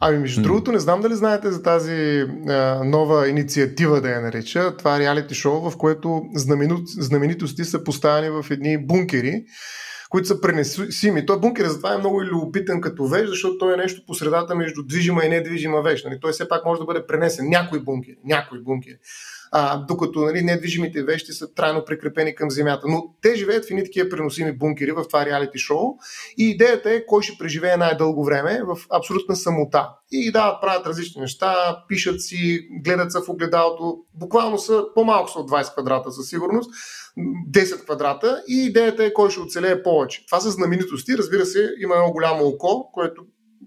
Ами, 0.00 0.18
между 0.18 0.40
mm. 0.40 0.44
другото, 0.44 0.72
не 0.72 0.78
знам 0.78 1.00
дали 1.00 1.14
знаете 1.14 1.50
за 1.50 1.62
тази 1.62 2.26
а, 2.48 2.84
нова 2.84 3.28
инициатива, 3.28 4.00
да 4.00 4.10
я 4.10 4.20
нареча. 4.20 4.76
Това 4.76 4.96
е 4.96 5.00
реалити 5.00 5.34
шоу, 5.34 5.70
в 5.70 5.76
което 5.78 6.22
знаменитости 6.98 7.64
са 7.64 7.84
поставени 7.84 8.30
в 8.30 8.46
едни 8.50 8.86
бункери, 8.86 9.44
които 10.10 10.28
са 10.28 10.40
пренесими. 10.40 11.26
Той 11.26 11.40
бункер 11.40 11.66
затова 11.66 11.94
е 11.94 11.98
много 11.98 12.22
любопитен 12.24 12.80
като 12.80 13.06
вещ, 13.06 13.28
защото 13.28 13.58
той 13.58 13.74
е 13.74 13.76
нещо 13.76 14.02
по 14.06 14.14
средата 14.14 14.54
между 14.54 14.82
движима 14.82 15.24
и 15.24 15.28
недвижима 15.28 15.82
вещ. 15.82 16.04
Нали? 16.04 16.18
Той 16.20 16.32
все 16.32 16.48
пак 16.48 16.64
може 16.64 16.78
да 16.78 16.84
бъде 16.84 17.06
пренесен. 17.06 17.48
Някой 17.48 17.80
бункер. 17.80 18.14
Някой 18.24 18.62
бункер 18.62 18.94
а, 19.52 19.76
докато 19.76 20.20
нали, 20.20 20.42
недвижимите 20.42 21.02
вещи 21.02 21.32
са 21.32 21.54
трайно 21.54 21.84
прикрепени 21.84 22.34
към 22.34 22.50
земята. 22.50 22.82
Но 22.88 23.14
те 23.22 23.34
живеят 23.34 23.64
в 23.64 23.70
едни 23.70 23.84
такива 23.84 24.08
преносими 24.08 24.52
бункери 24.52 24.92
в 24.92 25.04
това 25.08 25.26
реалити 25.26 25.58
шоу 25.58 25.94
и 26.38 26.50
идеята 26.50 26.90
е 26.90 27.06
кой 27.06 27.22
ще 27.22 27.38
преживее 27.38 27.76
най-дълго 27.76 28.24
време 28.24 28.62
в 28.66 28.76
абсолютна 28.90 29.36
самота. 29.36 29.88
И 30.12 30.32
да, 30.32 30.58
правят 30.62 30.86
различни 30.86 31.20
неща, 31.20 31.78
пишат 31.88 32.22
си, 32.22 32.60
гледат 32.84 33.12
се 33.12 33.18
в 33.18 33.28
огледалото. 33.28 33.96
Буквално 34.14 34.58
са 34.58 34.84
по-малко 34.94 35.30
са 35.30 35.38
от 35.38 35.50
20 35.50 35.72
квадрата 35.72 36.12
със 36.12 36.28
сигурност, 36.28 36.70
10 37.52 37.84
квадрата 37.84 38.42
и 38.48 38.64
идеята 38.64 39.04
е 39.04 39.12
кой 39.12 39.30
ще 39.30 39.40
оцелее 39.40 39.82
повече. 39.82 40.26
Това 40.26 40.40
са 40.40 40.50
знаменитости, 40.50 41.18
разбира 41.18 41.46
се, 41.46 41.70
има 41.82 41.94
едно 41.94 42.10
голямо 42.10 42.46
око, 42.46 42.90
което 42.92 43.22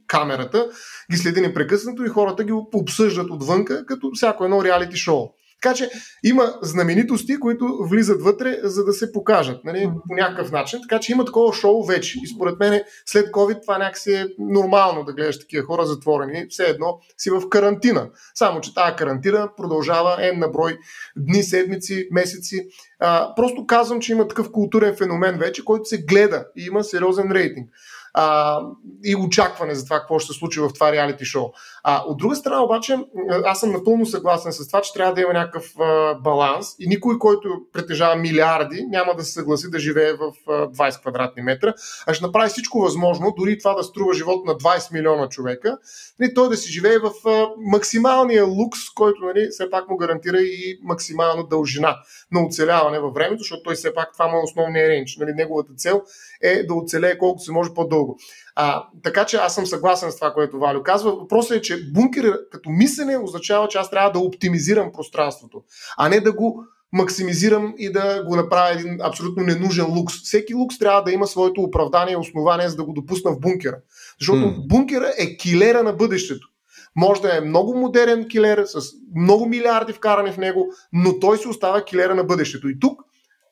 камерата 0.08 0.70
ги 1.12 1.18
следи 1.18 1.42
непрекъснато 1.42 2.06
и 2.06 2.10
хората 2.10 2.44
ги 2.44 2.52
обсъждат 2.74 3.30
отвънка, 3.30 3.86
като 3.86 4.12
всяко 4.14 4.44
едно 4.44 4.64
реалити 4.64 4.98
шоу. 4.98 5.30
Така 5.64 5.76
че 5.76 5.90
има 6.24 6.54
знаменитости, 6.62 7.40
които 7.40 7.78
влизат 7.90 8.22
вътре, 8.22 8.60
за 8.64 8.86
да 8.86 8.94
се 8.94 9.12
покажат 9.12 9.64
нали, 9.64 9.90
по 10.08 10.16
някакъв 10.16 10.52
начин. 10.52 10.80
Така 10.90 11.00
че 11.00 11.12
има 11.12 11.26
такова 11.26 11.54
шоу 11.54 11.86
вече. 11.86 12.20
И 12.24 12.28
според 12.28 12.60
мен 12.60 12.82
след 13.06 13.32
COVID 13.32 13.62
това 13.62 13.78
някакси 13.78 14.14
е 14.14 14.28
нормално 14.40 15.04
да 15.04 15.14
гледаш 15.14 15.40
такива 15.40 15.66
хора 15.66 15.86
затворени. 15.86 16.46
Все 16.50 16.64
едно 16.64 17.00
си 17.18 17.30
в 17.30 17.50
карантина. 17.50 18.10
Само, 18.36 18.62
че 18.62 18.74
тази 18.74 18.96
карантина 18.96 19.50
продължава 19.58 20.18
е 20.20 20.32
на 20.32 20.48
брой 20.48 20.78
дни, 21.18 21.44
седмици, 21.44 22.08
месеци. 22.12 22.68
А, 23.00 23.36
просто 23.36 23.66
казвам, 23.68 24.02
че 24.02 24.12
има 24.12 24.28
такъв 24.28 24.52
културен 24.52 24.96
феномен 24.96 25.38
вече, 25.38 25.66
който 25.66 25.86
се 25.86 25.98
гледа 25.98 26.46
и 26.58 26.66
има 26.66 26.84
сериозен 26.84 27.32
рейтинг 27.32 27.70
а, 28.14 28.60
и 29.04 29.16
очакване 29.16 29.76
за 29.76 29.84
това 29.84 30.00
какво 30.00 30.20
ще 30.20 30.34
се 30.34 30.40
случи 30.40 30.60
в 30.60 30.70
това 30.74 30.92
реалити 30.92 31.26
шоу. 31.26 31.50
А, 31.84 32.04
от 32.08 32.18
друга 32.18 32.36
страна 32.36 32.64
обаче, 32.64 32.98
аз 33.46 33.60
съм 33.60 33.72
напълно 33.72 34.06
съгласен 34.06 34.54
с 34.54 34.68
това, 34.68 34.82
че 34.82 34.94
трябва 34.94 35.14
да 35.14 35.22
има 35.22 35.34
някакъв 35.34 35.80
а, 35.80 36.14
баланс 36.14 36.68
и 36.80 36.88
никой, 36.88 37.20
който 37.20 37.50
притежава 37.74 38.16
милиарди, 38.16 38.86
няма 38.90 39.16
да 39.16 39.24
се 39.24 39.32
съгласи 39.32 39.70
да 39.70 39.80
живее 39.80 40.14
в 40.14 40.32
а, 40.48 40.52
20 40.52 41.02
квадратни 41.02 41.44
метра, 41.44 41.74
а 42.08 42.14
ще 42.14 42.26
направи 42.26 42.50
всичко 42.50 42.80
възможно, 42.80 43.34
дори 43.38 43.60
това 43.60 43.74
да 43.74 43.84
струва 43.84 44.14
живот 44.14 44.46
на 44.46 44.54
20 44.54 44.94
милиона 44.94 45.30
човека, 45.30 45.78
нали, 46.20 46.34
той 46.34 46.50
да 46.50 46.58
си 46.58 46.72
живее 46.72 46.98
в 46.98 47.12
а, 47.30 47.48
максималния 47.58 48.46
лукс, 48.46 48.80
който 48.96 49.26
нали, 49.26 49.48
все 49.52 49.70
пак 49.70 49.90
му 49.90 49.98
гарантира 49.98 50.38
и 50.38 50.80
максимална 50.84 51.48
дължина 51.48 51.96
на 52.32 52.46
остане 52.46 53.00
във 53.00 53.14
времето, 53.14 53.40
защото 53.40 53.64
той 53.64 53.76
все 53.76 53.94
пак 53.94 54.14
това 54.14 54.28
му 54.28 54.38
е 54.38 54.44
основния 54.44 54.90
рейндж. 54.90 55.18
Нали, 55.20 55.32
неговата 55.34 55.74
цел 55.78 56.02
е 56.42 56.64
да 56.64 56.74
оцелее 56.74 57.18
колкото 57.18 57.44
се 57.44 57.52
може 57.52 57.74
по-дълго. 57.74 58.18
А, 58.56 58.84
така 59.04 59.26
че 59.26 59.38
аз 59.38 59.56
съм 59.56 59.66
съгласен 59.66 60.12
с 60.12 60.16
това, 60.16 60.34
което 60.34 60.60
Валю 60.60 60.84
казва. 60.84 61.12
Въпросът 61.12 61.58
е, 61.58 61.62
че 61.62 61.73
бункер 61.94 62.40
като 62.52 62.70
мислене 62.70 63.18
означава, 63.18 63.68
че 63.68 63.78
аз 63.78 63.90
трябва 63.90 64.12
да 64.12 64.20
оптимизирам 64.20 64.92
пространството, 64.92 65.64
а 65.98 66.10
не 66.10 66.20
да 66.20 66.32
го 66.32 66.64
максимизирам 66.94 67.74
и 67.78 67.92
да 67.92 68.24
го 68.28 68.36
направя 68.36 68.74
един 68.74 69.02
абсолютно 69.02 69.44
ненужен 69.44 69.86
лукс. 69.98 70.14
Всеки 70.24 70.54
лукс 70.54 70.80
трябва 70.80 71.04
да 71.04 71.12
има 71.12 71.28
своето 71.28 71.62
оправдание 71.62 72.14
и 72.14 72.18
основание, 72.18 72.70
за 72.70 72.76
да 72.76 72.84
го 72.84 72.94
допусна 72.94 73.32
в 73.32 73.40
бункера. 73.40 73.78
Защото 74.20 74.40
mm. 74.40 74.68
бункера 74.68 75.14
е 75.18 75.38
килера 75.38 75.84
на 75.84 75.94
бъдещето. 75.94 76.48
Може 76.96 77.22
да 77.22 77.38
е 77.38 77.42
много 77.42 77.76
модерен 77.76 78.28
килер, 78.28 78.64
с 78.66 78.82
много 79.16 79.46
милиарди 79.46 79.94
вкарани 79.94 80.32
в 80.32 80.38
него, 80.38 80.68
но 80.94 81.20
той 81.20 81.38
се 81.38 81.48
остава 81.48 81.82
килера 81.82 82.16
на 82.16 82.24
бъдещето. 82.24 82.70
И 82.70 82.80
тук 82.80 83.02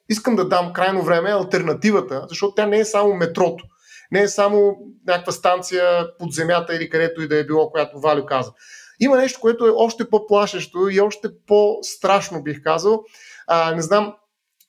искам 0.09 0.35
да 0.35 0.47
дам 0.47 0.73
крайно 0.73 1.03
време 1.03 1.29
альтернативата, 1.29 2.25
защото 2.29 2.55
тя 2.55 2.65
не 2.65 2.79
е 2.79 2.85
само 2.85 3.13
метрото, 3.13 3.65
не 4.11 4.21
е 4.21 4.27
само 4.27 4.77
някаква 5.07 5.31
станция 5.31 6.07
под 6.19 6.33
земята 6.33 6.75
или 6.75 6.89
където 6.89 7.21
и 7.21 7.27
да 7.27 7.39
е 7.39 7.45
било, 7.45 7.71
която 7.71 7.99
Валю 7.99 8.25
каза. 8.25 8.51
Има 8.99 9.17
нещо, 9.17 9.39
което 9.39 9.65
е 9.65 9.71
още 9.75 10.09
по-плашещо 10.09 10.89
и 10.89 11.01
още 11.01 11.27
по-страшно, 11.47 12.43
бих 12.43 12.63
казал. 12.63 13.03
А, 13.47 13.75
не 13.75 13.81
знам, 13.81 14.13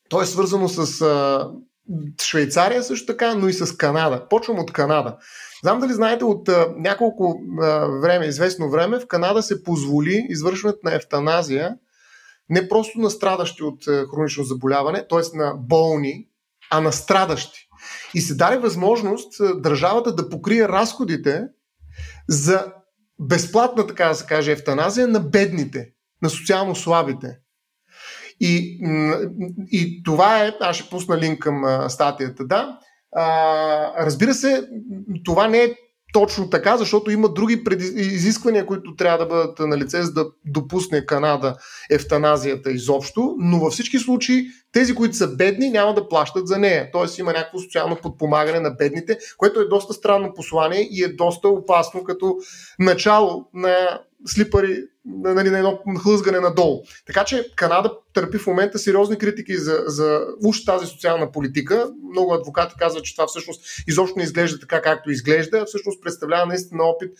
то 0.08 0.22
е 0.22 0.26
свързано 0.26 0.68
с 0.68 1.02
а, 1.02 1.50
Швейцария 2.22 2.82
също 2.82 3.06
така, 3.06 3.34
но 3.34 3.48
и 3.48 3.52
с 3.52 3.76
Канада. 3.76 4.26
Почвам 4.30 4.58
от 4.58 4.72
Канада. 4.72 5.16
Знам 5.62 5.80
дали 5.80 5.92
знаете, 5.92 6.24
от 6.24 6.48
а, 6.48 6.68
няколко 6.76 7.40
а, 7.60 7.86
време, 7.86 8.26
известно 8.26 8.70
време, 8.70 9.00
в 9.00 9.06
Канада 9.06 9.42
се 9.42 9.64
позволи 9.64 10.26
извършването 10.28 10.80
на 10.84 10.94
ефтаназия 10.94 11.76
не 12.50 12.68
просто 12.68 12.98
на 12.98 13.10
страдащи 13.10 13.62
от 13.62 13.88
а, 13.88 14.06
хронично 14.14 14.44
заболяване, 14.44 15.06
т.е. 15.08 15.36
на 15.36 15.54
болни, 15.58 16.28
а 16.70 16.80
на 16.80 16.92
страдащи. 16.92 17.68
И 18.14 18.20
се 18.20 18.34
даде 18.34 18.58
възможност 18.58 19.62
държавата 19.62 20.14
да 20.14 20.28
покрие 20.28 20.68
разходите 20.68 21.42
за 22.28 22.72
безплатна, 23.20 23.86
така 23.86 24.08
да 24.08 24.14
се 24.14 24.26
каже, 24.26 24.52
ефтаназия 24.52 25.08
на 25.08 25.20
бедните, 25.20 25.88
на 26.22 26.30
социално 26.30 26.74
слабите. 26.74 27.38
И, 28.40 28.80
и 29.70 30.02
това 30.02 30.44
е, 30.44 30.52
аз 30.60 30.76
ще 30.76 30.90
пусна 30.90 31.18
линк 31.18 31.38
към 31.38 31.86
статията, 31.88 32.44
да. 32.44 32.78
А, 33.16 34.04
разбира 34.06 34.34
се, 34.34 34.68
това 35.24 35.48
не 35.48 35.58
е 35.58 35.74
точно 36.12 36.50
така, 36.50 36.76
защото 36.76 37.10
има 37.10 37.28
други 37.28 37.62
изисквания, 37.96 38.66
които 38.66 38.96
трябва 38.96 39.18
да 39.18 39.26
бъдат 39.26 39.58
на 39.58 39.78
лице, 39.78 40.02
за 40.02 40.12
да 40.12 40.26
допусне 40.46 41.06
Канада 41.06 41.56
ефтаназията 41.90 42.70
изобщо, 42.70 43.34
но 43.38 43.60
във 43.60 43.72
всички 43.72 43.98
случаи 43.98 44.46
тези, 44.72 44.94
които 44.94 45.16
са 45.16 45.28
бедни, 45.28 45.70
няма 45.70 45.94
да 45.94 46.08
плащат 46.08 46.48
за 46.48 46.58
нея. 46.58 46.88
Тоест 46.92 47.18
има 47.18 47.32
някакво 47.32 47.58
социално 47.58 47.96
подпомагане 47.96 48.60
на 48.60 48.70
бедните, 48.70 49.18
което 49.36 49.60
е 49.60 49.68
доста 49.68 49.92
странно 49.92 50.34
послание 50.34 50.88
и 50.90 51.04
е 51.04 51.08
доста 51.08 51.48
опасно 51.48 52.04
като 52.04 52.36
начало 52.78 53.48
на 53.54 54.00
слипари 54.26 54.84
нали, 55.04 55.50
на 55.50 55.58
едно 55.58 55.78
хлъзгане 55.98 56.40
надолу. 56.40 56.82
Така 57.06 57.24
че 57.24 57.50
Канада 57.56 57.92
търпи 58.14 58.38
в 58.38 58.46
момента 58.46 58.78
сериозни 58.78 59.18
критики 59.18 59.56
за, 59.56 59.82
за 59.86 60.26
уж 60.44 60.64
тази 60.64 60.86
социална 60.86 61.32
политика. 61.32 61.90
Много 62.10 62.34
адвокати 62.34 62.74
казват, 62.78 63.04
че 63.04 63.14
това 63.16 63.26
всъщност 63.26 63.64
изобщо 63.88 64.18
не 64.18 64.24
изглежда 64.24 64.60
така, 64.60 64.82
както 64.82 65.10
изглежда, 65.10 65.58
а 65.58 65.64
всъщност 65.64 66.02
представлява 66.02 66.46
наистина 66.46 66.84
опит, 66.84 67.10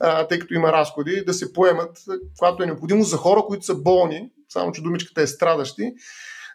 а, 0.00 0.28
тъй 0.28 0.38
като 0.38 0.54
има 0.54 0.72
разходи, 0.72 1.24
да 1.24 1.34
се 1.34 1.52
поемат, 1.52 1.98
когато 2.38 2.62
е 2.62 2.66
необходимо 2.66 3.04
за 3.04 3.16
хора, 3.16 3.42
които 3.46 3.64
са 3.64 3.74
болни, 3.74 4.30
само 4.48 4.72
че 4.72 4.82
думичката 4.82 5.22
е 5.22 5.26
страдащи, 5.26 5.94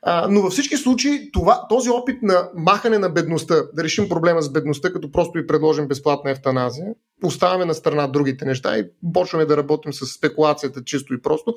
а, 0.02 0.28
но 0.30 0.42
във 0.42 0.52
всички 0.52 0.78
случаи 0.78 1.32
това, 1.32 1.68
този 1.70 1.90
опит 1.90 2.24
на 2.24 2.50
махане 2.56 2.98
на 2.98 3.10
бедността, 3.10 3.56
да 3.74 3.84
решим 3.84 4.10
проблема 4.10 4.42
с 4.42 4.52
бедността, 4.52 4.94
като 4.94 5.12
просто 5.12 5.40
и 5.40 5.48
предложим 5.48 5.88
безплатна 5.88 6.32
ефтаназия, 6.32 6.88
оставяме 7.24 7.66
на 7.66 7.74
страна 7.74 8.08
другите 8.08 8.46
неща 8.46 8.78
и 8.78 8.86
почваме 9.14 9.46
да 9.46 9.58
работим 9.58 9.94
с 9.94 10.06
спекулацията 10.06 10.84
чисто 10.84 11.14
и 11.14 11.22
просто, 11.22 11.54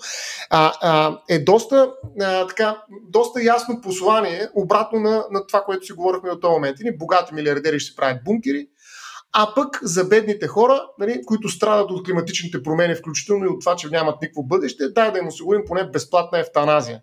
а, 0.51 0.73
а, 0.81 1.19
е 1.29 1.39
доста, 1.39 1.93
а, 2.21 2.47
така, 2.47 2.83
доста 3.09 3.43
ясно 3.43 3.81
послание 3.81 4.49
обратно 4.55 5.01
на, 5.01 5.25
на 5.31 5.47
това, 5.47 5.61
което 5.61 5.87
си 5.87 5.93
говорихме 5.93 6.31
до 6.31 6.41
този 6.41 6.53
момент. 6.53 6.77
И 6.81 6.97
богати 6.97 7.35
милиардери 7.35 7.81
ще 7.81 7.91
си 7.91 7.97
правят 7.97 8.25
бункери, 8.25 8.67
а 9.33 9.55
пък 9.55 9.79
за 9.83 10.05
бедните 10.05 10.47
хора, 10.47 10.83
нали, 10.99 11.23
които 11.27 11.49
страдат 11.49 11.91
от 11.91 12.07
климатичните 12.07 12.63
промени, 12.63 12.95
включително 12.95 13.45
и 13.45 13.49
от 13.49 13.61
това, 13.61 13.77
че 13.77 13.89
нямат 13.89 14.23
никакво 14.23 14.43
бъдеще, 14.43 14.89
дай 14.89 15.13
да 15.13 15.19
им 15.19 15.29
осигурим 15.29 15.63
поне 15.67 15.85
безплатна 15.85 16.39
ефтаназия. 16.39 17.01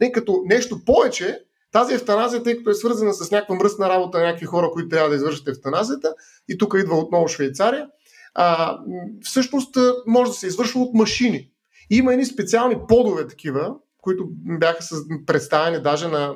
Не, 0.00 0.12
като 0.12 0.42
нещо 0.46 0.84
повече, 0.84 1.40
тази 1.72 1.94
ефтаназия, 1.94 2.42
тъй 2.42 2.56
като 2.56 2.70
е 2.70 2.74
свързана 2.74 3.14
с 3.14 3.30
някаква 3.30 3.54
мръсна 3.54 3.88
работа 3.88 4.18
на 4.18 4.24
някакви 4.24 4.46
хора, 4.46 4.70
които 4.72 4.88
трябва 4.88 5.08
да 5.08 5.16
извършат 5.16 5.48
ефтаназията, 5.48 6.14
и 6.48 6.58
тук 6.58 6.74
идва 6.78 6.96
отново 6.96 7.28
Швейцария, 7.28 7.86
а, 8.34 8.78
всъщност 9.22 9.76
може 10.06 10.30
да 10.30 10.36
се 10.36 10.46
извършва 10.46 10.80
от 10.80 10.94
машини. 10.94 11.50
Има 11.90 12.12
едни 12.12 12.26
специални 12.26 12.76
подове 12.88 13.26
такива, 13.26 13.74
които 14.02 14.28
бяха 14.30 14.84
представени 15.26 15.82
даже 15.82 16.08
на 16.08 16.34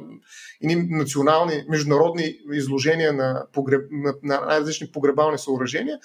едни 0.62 0.86
национални, 0.90 1.64
международни 1.68 2.34
изложения 2.52 3.12
на, 3.12 3.46
погреб, 3.52 3.80
на, 3.90 4.14
на 4.22 4.46
най-различни 4.46 4.90
погребални 4.92 5.38
съоръжения. 5.38 5.98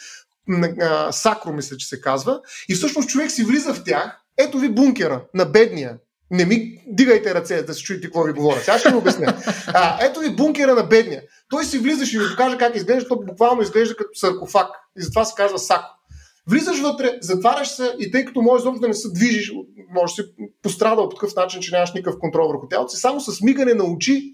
Сакро, 1.12 1.54
мисля, 1.54 1.78
че 1.78 1.88
се 1.88 2.02
казва. 2.02 2.42
И 2.70 2.76
всъщност 2.76 3.10
човек 3.10 3.32
си 3.32 3.44
влиза 3.44 3.74
в 3.74 3.84
тях. 3.84 4.20
Ето 4.38 4.60
ви 4.60 4.70
бункера 4.70 5.26
на 5.34 5.46
бедния, 5.46 5.98
не 6.34 6.46
ми 6.46 6.84
дигайте 6.88 7.34
ръце 7.34 7.64
да 7.64 7.74
се 7.74 7.84
чуете 7.84 8.08
какво 8.08 8.24
ви 8.24 8.34
говоря. 8.34 8.60
Сега 8.60 8.80
ще 8.80 8.90
ви 8.90 8.96
обясня. 8.96 9.38
А, 9.68 10.06
ето 10.06 10.20
ви 10.20 10.36
бункера 10.36 10.76
на 10.76 10.84
бедния. 10.84 11.22
Той 11.50 11.66
си 11.66 11.80
влизаш 11.80 12.14
и 12.14 12.20
ви 12.20 12.26
покаже 12.30 12.58
как 12.58 12.76
изглежда, 12.76 13.10
то 13.10 13.20
буквално 13.28 13.62
изглежда 13.62 13.96
като 13.96 14.10
саркофаг. 14.14 14.68
И 14.98 15.04
затова 15.04 15.26
се 15.26 15.34
казва 15.38 15.60
сако. 15.60 15.90
Влизаш 16.48 16.80
вътре, 16.80 17.18
затваряш 17.22 17.68
се 17.68 17.96
и 18.00 18.12
тъй 18.12 18.26
като 18.26 18.42
можеш 18.42 18.64
изобщо 18.64 18.82
да 18.82 18.88
не 18.88 18.94
се 18.94 19.10
движиш, 19.12 19.52
можеш 19.94 20.16
да 20.16 20.24
си 20.24 20.30
пострадал 20.62 21.10
по 21.10 21.16
такъв 21.16 21.36
начин, 21.36 21.62
че 21.62 21.72
нямаш 21.72 21.94
никакъв 21.94 22.20
контрол 22.20 22.48
върху 22.48 22.68
тялото 22.68 22.92
си, 22.92 23.02
само 23.02 23.22
с 23.22 23.42
мигане 23.42 23.74
на 23.74 23.84
очи 23.84 24.34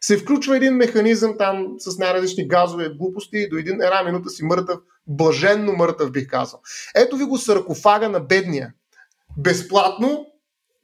се 0.00 0.16
включва 0.16 0.56
един 0.56 0.74
механизъм 0.74 1.34
там 1.38 1.66
с 1.78 1.98
най-различни 1.98 2.48
газове 2.48 2.88
глупости 2.88 3.36
и 3.36 3.48
до 3.48 3.56
един, 3.56 3.82
една 3.82 4.02
минута 4.02 4.30
си 4.30 4.44
мъртъв, 4.44 4.78
блаженно 5.06 5.72
мъртъв 5.72 6.10
бих 6.10 6.28
казал. 6.28 6.60
Ето 6.94 7.16
ви 7.16 7.24
го 7.24 7.38
саркофага 7.38 8.08
на 8.08 8.20
бедния. 8.20 8.72
Безплатно 9.38 10.26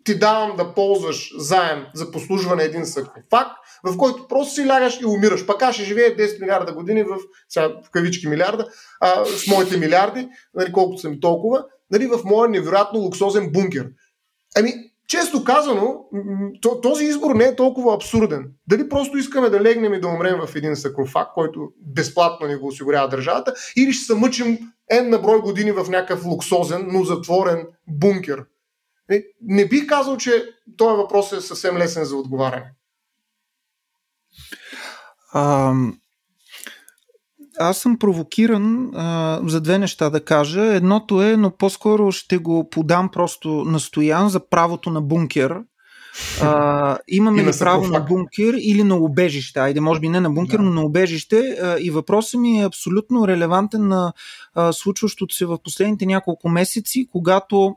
ти 0.04 0.18
давам 0.18 0.56
да 0.56 0.74
ползваш 0.74 1.34
заем 1.38 1.86
за 1.94 2.10
послужване 2.10 2.62
един 2.62 2.86
саркофаг, 2.86 3.48
в 3.84 3.96
който 3.96 4.28
просто 4.28 4.54
си 4.54 4.66
лягаш 4.66 5.00
и 5.00 5.06
умираш. 5.06 5.46
Пак 5.46 5.62
аз 5.62 5.74
ще 5.74 5.84
живее 5.84 6.16
10 6.16 6.40
милиарда 6.40 6.72
години 6.72 7.02
в, 7.02 7.16
сега, 7.48 7.68
в 7.86 7.90
кавички 7.90 8.28
милиарда, 8.28 8.68
а, 9.00 9.24
с 9.24 9.46
моите 9.46 9.76
милиарди, 9.76 10.28
нали, 10.54 10.72
колкото 10.72 11.00
са 11.00 11.08
ми 11.08 11.20
толкова, 11.20 11.64
нали, 11.90 12.06
в 12.06 12.20
моя 12.24 12.48
невероятно 12.48 13.00
луксозен 13.00 13.52
бункер. 13.52 13.88
Ами, 14.56 14.74
често 15.08 15.44
казано, 15.44 16.04
този 16.82 17.04
избор 17.04 17.34
не 17.34 17.44
е 17.44 17.56
толкова 17.56 17.94
абсурден. 17.94 18.50
Дали 18.68 18.88
просто 18.88 19.18
искаме 19.18 19.50
да 19.50 19.60
легнем 19.60 19.94
и 19.94 20.00
да 20.00 20.08
умрем 20.08 20.40
в 20.46 20.56
един 20.56 20.76
сакрофаг, 20.76 21.28
който 21.34 21.68
безплатно 21.80 22.46
ни 22.46 22.56
го 22.56 22.66
осигурява 22.66 23.08
държавата, 23.08 23.54
или 23.76 23.92
ще 23.92 24.04
се 24.04 24.14
мъчим 24.14 24.58
ен 24.90 25.10
на 25.10 25.18
брой 25.18 25.40
години 25.40 25.72
в 25.72 25.86
някакъв 25.88 26.24
луксозен, 26.26 26.88
но 26.92 27.04
затворен 27.04 27.66
бункер. 27.88 28.44
Не, 29.08 29.22
не 29.42 29.68
бих 29.68 29.86
казал, 29.86 30.16
че 30.16 30.44
този 30.76 30.96
въпрос 30.96 31.32
е 31.32 31.40
съвсем 31.40 31.76
лесен 31.76 32.04
за 32.04 32.16
отговаряне. 32.16 32.72
А, 35.32 35.74
аз 37.58 37.78
съм 37.78 37.98
провокиран 37.98 38.90
а, 38.94 39.40
за 39.46 39.60
две 39.60 39.78
неща 39.78 40.10
да 40.10 40.24
кажа. 40.24 40.74
Едното 40.74 41.22
е, 41.22 41.36
но 41.36 41.50
по-скоро 41.50 42.12
ще 42.12 42.38
го 42.38 42.68
подам 42.70 43.08
просто 43.08 43.48
настоян 43.48 44.28
за 44.28 44.48
правото 44.48 44.90
на 44.90 45.00
бункер. 45.00 45.56
А, 46.42 46.98
имаме 47.08 47.44
ли 47.44 47.50
право 47.58 47.86
на 47.86 48.00
бункер 48.00 48.54
или 48.58 48.82
на 48.82 48.96
убежище? 48.96 49.60
Айде, 49.60 49.80
може 49.80 50.00
би 50.00 50.08
не 50.08 50.20
на 50.20 50.30
бункер, 50.30 50.56
да. 50.56 50.62
но 50.62 50.70
на 50.70 50.82
убежище. 50.82 51.56
А, 51.62 51.76
и 51.80 51.90
въпросът 51.90 52.40
ми 52.40 52.60
е 52.60 52.66
абсолютно 52.66 53.28
релевантен 53.28 53.88
на 53.88 54.12
а, 54.54 54.72
случващото 54.72 55.34
се 55.34 55.46
в 55.46 55.58
последните 55.64 56.06
няколко 56.06 56.48
месеци, 56.48 57.08
когато 57.12 57.76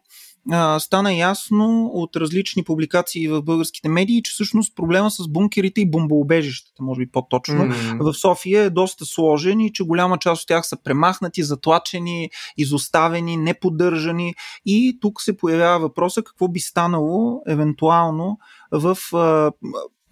а, 0.52 0.80
стана 0.80 1.14
ясно 1.14 1.90
от 1.94 2.16
различни 2.16 2.64
публикации 2.64 3.28
в 3.28 3.42
българските 3.42 3.90
медии, 3.90 4.24
че 4.24 4.32
всъщност 4.32 4.76
проблема 4.76 5.12
с 5.12 5.28
бункерите 5.28 5.82
и 5.82 5.90
бомбоубежищата, 5.90 6.84
може 6.84 7.00
би 7.00 7.12
по-точно, 7.12 7.56
mm-hmm. 7.56 8.12
в 8.12 8.14
София 8.14 8.64
е 8.64 8.70
доста 8.70 9.06
сложен 9.06 9.60
и 9.60 9.74
че 9.74 9.84
голяма 9.84 10.18
част 10.18 10.42
от 10.42 10.48
тях 10.48 10.68
са 10.68 10.78
премахнати, 10.84 11.44
затлачени, 11.44 12.30
изоставени, 12.58 13.38
неподдържани 13.38 14.36
и 14.66 14.98
тук 15.02 15.22
се 15.22 15.38
появява 15.38 15.80
въпроса 15.80 16.24
какво 16.24 16.48
би 16.48 16.60
станало 16.60 17.42
евентуално 17.48 18.38
в 18.72 18.98
а, 19.14 19.52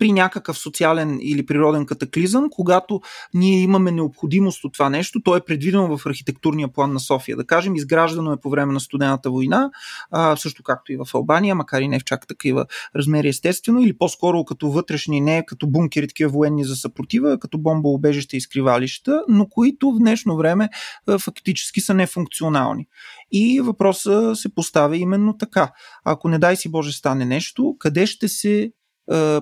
при 0.03 0.11
някакъв 0.11 0.57
социален 0.57 1.19
или 1.21 1.45
природен 1.45 1.85
катаклизъм, 1.85 2.49
когато 2.51 3.01
ние 3.33 3.61
имаме 3.61 3.91
необходимост 3.91 4.63
от 4.63 4.73
това 4.73 4.89
нещо, 4.89 5.21
то 5.23 5.35
е 5.35 5.41
предвидено 5.41 5.97
в 5.97 6.05
архитектурния 6.05 6.67
план 6.67 6.93
на 6.93 6.99
София. 6.99 7.37
Да 7.37 7.45
кажем, 7.45 7.75
изграждано 7.75 8.33
е 8.33 8.39
по 8.41 8.49
време 8.49 8.73
на 8.73 8.79
студената 8.79 9.31
война, 9.31 9.71
а, 10.11 10.35
също 10.35 10.63
както 10.63 10.93
и 10.93 10.97
в 10.97 11.05
Албания, 11.13 11.55
макар 11.55 11.81
и 11.81 11.87
не 11.87 11.99
в 11.99 12.03
чак 12.03 12.27
такива 12.27 12.65
размери 12.95 13.27
естествено, 13.27 13.81
или 13.81 13.97
по-скоро 13.97 14.45
като 14.45 14.71
вътрешни, 14.71 15.21
не 15.21 15.45
като 15.45 15.67
бункери, 15.67 16.07
такива 16.07 16.31
военни 16.31 16.65
за 16.65 16.75
съпротива, 16.75 17.39
като 17.39 17.57
бомбоубежища 17.57 18.37
и 18.37 18.41
скривалища, 18.41 19.23
но 19.27 19.47
които 19.49 19.91
в 19.91 19.99
днешно 19.99 20.37
време 20.37 20.69
фактически 21.19 21.81
са 21.81 21.93
нефункционални. 21.93 22.87
И 23.31 23.61
въпросът 23.61 24.37
се 24.37 24.55
поставя 24.55 24.97
именно 24.97 25.37
така. 25.37 25.71
Ако 26.05 26.29
не 26.29 26.39
дай 26.39 26.55
си 26.55 26.71
Боже 26.71 26.91
стане 26.91 27.25
нещо, 27.25 27.75
къде 27.79 28.05
ще 28.05 28.27
се 28.27 28.71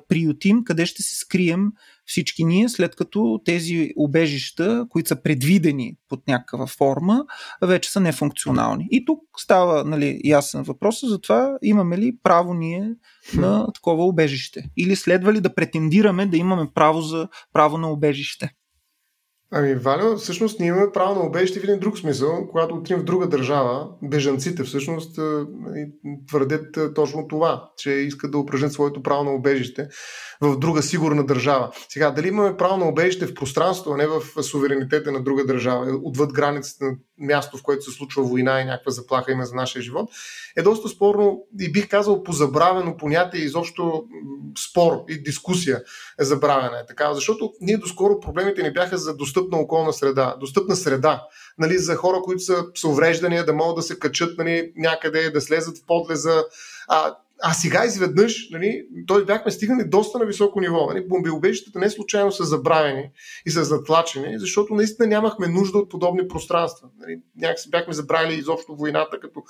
приютим, 0.07 0.63
къде 0.63 0.85
ще 0.85 1.03
се 1.03 1.15
скрием 1.15 1.71
всички 2.05 2.43
ние, 2.43 2.69
след 2.69 2.95
като 2.95 3.41
тези 3.45 3.91
убежища, 3.95 4.85
които 4.89 5.07
са 5.07 5.21
предвидени 5.21 5.97
под 6.09 6.27
някаква 6.27 6.67
форма, 6.67 7.25
вече 7.61 7.91
са 7.91 7.99
нефункционални. 7.99 8.87
И 8.91 9.05
тук 9.05 9.19
става 9.37 9.83
нали, 9.83 10.21
ясен 10.23 10.63
въпрос 10.63 11.01
за 11.03 11.21
това 11.21 11.57
имаме 11.61 11.97
ли 11.97 12.17
право 12.23 12.53
ние 12.53 12.93
на 13.33 13.67
такова 13.73 14.05
убежище. 14.05 14.63
Или 14.77 14.95
следва 14.95 15.33
ли 15.33 15.41
да 15.41 15.55
претендираме 15.55 16.25
да 16.25 16.37
имаме 16.37 16.67
право 16.73 17.01
за 17.01 17.27
право 17.53 17.77
на 17.77 17.91
убежище. 17.91 18.51
Ами, 19.53 19.75
Валя, 19.75 20.15
всъщност 20.15 20.59
ние 20.59 20.67
имаме 20.67 20.91
право 20.93 21.15
на 21.15 21.27
убежище 21.27 21.59
в 21.59 21.63
един 21.63 21.79
друг 21.79 21.97
смисъл. 21.97 22.47
Когато 22.51 22.75
отидем 22.75 22.99
в 22.99 23.03
друга 23.03 23.27
държава, 23.27 23.89
бежанците 24.03 24.63
всъщност 24.63 25.19
твърдят 26.27 26.95
точно 26.95 27.27
това, 27.27 27.69
че 27.77 27.91
искат 27.91 28.31
да 28.31 28.37
упражнят 28.37 28.71
своето 28.71 29.03
право 29.03 29.23
на 29.23 29.31
убежище 29.31 29.87
в 30.41 30.57
друга 30.57 30.83
сигурна 30.83 31.25
държава. 31.25 31.71
Сега, 31.89 32.11
дали 32.11 32.27
имаме 32.27 32.57
право 32.57 32.77
на 32.77 32.85
убежище 32.85 33.27
в 33.27 33.33
пространство, 33.33 33.93
а 33.93 33.97
не 33.97 34.07
в 34.07 34.43
суверенитета 34.43 35.11
на 35.11 35.23
друга 35.23 35.45
държава, 35.45 35.99
отвъд 36.03 36.33
границата 36.33 36.85
на 36.85 36.91
място, 37.19 37.57
в 37.57 37.63
което 37.63 37.83
се 37.83 37.91
случва 37.91 38.23
война 38.23 38.61
и 38.61 38.65
някаква 38.65 38.91
заплаха 38.91 39.31
има 39.31 39.45
за 39.45 39.55
нашия 39.55 39.81
живот, 39.81 40.09
е 40.57 40.61
доста 40.61 40.89
спорно 40.89 41.43
и 41.59 41.71
бих 41.71 41.89
казал 41.89 42.23
позабравено 42.23 42.97
понятие, 42.97 43.41
изобщо 43.41 44.03
спор 44.69 45.03
и 45.09 45.23
дискусия 45.23 45.83
е 46.19 46.23
забравена. 46.23 46.79
Е 46.79 46.85
така, 46.85 47.13
защото 47.13 47.53
ние 47.61 47.77
доскоро 47.77 48.19
проблемите 48.19 48.63
ни 48.63 48.73
бяха 48.73 48.97
за 48.97 49.15
достъпна 49.17 49.57
околна 49.57 49.93
среда, 49.93 50.35
достъпна 50.39 50.75
среда, 50.75 51.27
нали, 51.57 51.77
за 51.77 51.95
хора, 51.95 52.21
които 52.23 52.43
са 52.43 52.65
с 52.75 52.83
увреждания, 52.83 53.45
да 53.45 53.53
могат 53.53 53.75
да 53.75 53.81
се 53.81 53.99
качат 53.99 54.37
нали, 54.37 54.71
някъде, 54.75 55.29
да 55.29 55.41
слезат 55.41 55.77
в 55.77 55.85
подлеза. 55.85 56.43
А, 56.87 57.15
а 57.43 57.53
сега 57.53 57.85
изведнъж, 57.85 58.49
нали, 58.51 58.85
той 59.07 59.25
бяхме 59.25 59.51
стигнали 59.51 59.87
доста 59.87 60.19
на 60.19 60.25
високо 60.25 60.59
ниво. 60.59 60.85
Нали, 60.85 61.07
бомбиобежищата 61.07 61.79
не 61.79 61.89
случайно 61.89 62.31
са 62.31 62.43
забравени 62.43 63.11
и 63.45 63.51
са 63.51 63.63
затлачени, 63.63 64.39
защото 64.39 64.73
наистина 64.73 65.07
нямахме 65.07 65.47
нужда 65.47 65.77
от 65.77 65.89
подобни 65.89 66.27
пространства. 66.27 66.87
Нали, 66.99 67.19
някакси 67.37 67.69
бяхме 67.69 67.93
забравили 67.93 68.39
изобщо 68.39 68.75
войната 68.75 69.19
като 69.19 69.43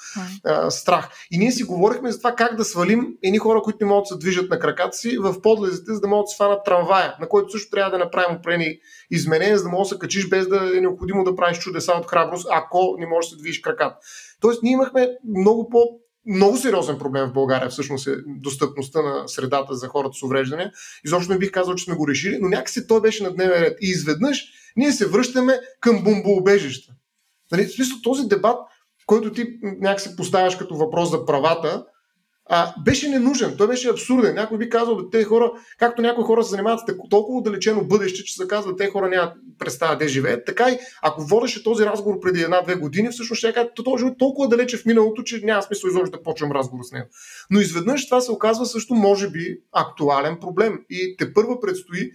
а, 0.43 0.71
страх. 0.71 1.09
И 1.31 1.37
ние 1.37 1.51
си 1.51 1.63
говорихме 1.63 2.11
за 2.11 2.17
това 2.17 2.35
как 2.35 2.55
да 2.55 2.65
свалим 2.65 3.07
едни 3.23 3.37
хора, 3.37 3.61
които 3.61 3.77
не 3.81 3.89
могат 3.89 4.03
да 4.03 4.07
се 4.07 4.17
движат 4.17 4.49
на 4.49 4.59
краката 4.59 4.97
си 4.97 5.17
в 5.17 5.41
подлезите, 5.41 5.93
за 5.93 6.01
да 6.01 6.07
могат 6.07 6.25
да 6.25 6.35
сванат 6.35 6.65
трамвая, 6.65 7.15
на 7.19 7.29
който 7.29 7.51
също 7.51 7.69
трябва 7.69 7.91
да 7.91 7.97
направим 7.97 8.37
опрени 8.37 8.79
изменения, 9.11 9.57
за 9.57 9.63
да 9.63 9.69
можеш 9.69 9.89
да 9.89 9.95
се 9.95 9.99
качиш 9.99 10.29
без 10.29 10.47
да 10.47 10.77
е 10.77 10.81
необходимо 10.81 11.23
да 11.23 11.35
правиш 11.35 11.59
чудеса 11.59 11.93
от 11.93 12.07
храброст, 12.07 12.47
ако 12.51 12.95
не 12.99 13.07
можеш 13.07 13.29
да 13.29 13.35
се 13.35 13.41
движиш 13.41 13.61
краката. 13.61 13.97
Тоест, 14.41 14.63
ние 14.63 14.73
имахме 14.73 15.09
много 15.37 15.69
по 15.69 16.01
много 16.25 16.57
сериозен 16.57 16.97
проблем 16.97 17.27
в 17.27 17.33
България 17.33 17.69
всъщност 17.69 18.07
е 18.07 18.15
достъпността 18.27 19.01
на 19.01 19.27
средата 19.27 19.75
за 19.75 19.87
хората 19.87 20.13
с 20.13 20.23
увреждане. 20.23 20.71
Изобщо 21.05 21.33
не 21.33 21.39
бих 21.39 21.51
казал, 21.51 21.75
че 21.75 21.83
сме 21.83 21.95
го 21.95 22.07
решили, 22.07 22.37
но 22.41 22.49
някакси 22.49 22.87
той 22.87 23.01
беше 23.01 23.23
на 23.23 23.33
дневен 23.33 23.61
ред. 23.61 23.77
И 23.81 23.89
изведнъж 23.89 24.45
ние 24.75 24.91
се 24.91 25.07
връщаме 25.07 25.59
към 25.79 26.03
бомбоубежища. 26.03 26.93
Нали, 27.51 27.65
в 27.65 27.71
смисъл 27.71 27.97
този 28.03 28.27
дебат, 28.27 28.57
който 29.05 29.33
ти 29.33 29.59
някакси 29.61 30.15
поставяш 30.15 30.57
като 30.57 30.75
въпрос 30.75 31.11
за 31.11 31.25
правата, 31.25 31.85
а, 32.53 32.73
беше 32.83 33.09
ненужен, 33.09 33.55
той 33.57 33.67
беше 33.67 33.89
абсурден. 33.89 34.35
Някой 34.35 34.57
би 34.57 34.69
казал, 34.69 35.09
те 35.09 35.23
хора, 35.23 35.51
както 35.79 36.01
някои 36.01 36.23
хора 36.23 36.43
се 36.43 36.49
занимават 36.49 36.79
с 36.79 36.83
толкова 37.09 37.37
отдалечено 37.37 37.85
бъдеще, 37.85 38.23
че 38.23 38.35
се 38.35 38.47
казва, 38.47 38.75
те 38.75 38.87
хора 38.87 39.09
нямат 39.09 39.33
представа 39.59 39.97
де 39.97 40.07
живеят. 40.07 40.45
Така 40.45 40.69
и 40.69 40.77
ако 41.01 41.21
водеше 41.21 41.63
този 41.63 41.85
разговор 41.85 42.19
преди 42.19 42.41
една-две 42.41 42.75
години, 42.75 43.09
всъщност 43.09 43.39
ще 43.39 43.53
кажа, 43.53 43.69
този 43.75 44.01
живот 44.01 44.17
толкова 44.19 44.47
далече 44.47 44.77
в 44.77 44.85
миналото, 44.85 45.23
че 45.23 45.41
няма 45.43 45.63
смисъл 45.63 45.87
изобщо 45.87 46.17
да 46.17 46.23
почвам 46.23 46.51
разговор 46.51 46.83
с 46.83 46.91
него. 46.91 47.07
Но 47.51 47.59
изведнъж 47.59 48.05
това 48.05 48.21
се 48.21 48.31
оказва 48.31 48.65
също, 48.65 48.93
може 48.93 49.29
би, 49.29 49.57
актуален 49.71 50.37
проблем. 50.41 50.79
И 50.89 51.15
те 51.17 51.33
първа 51.33 51.59
предстои 51.59 52.11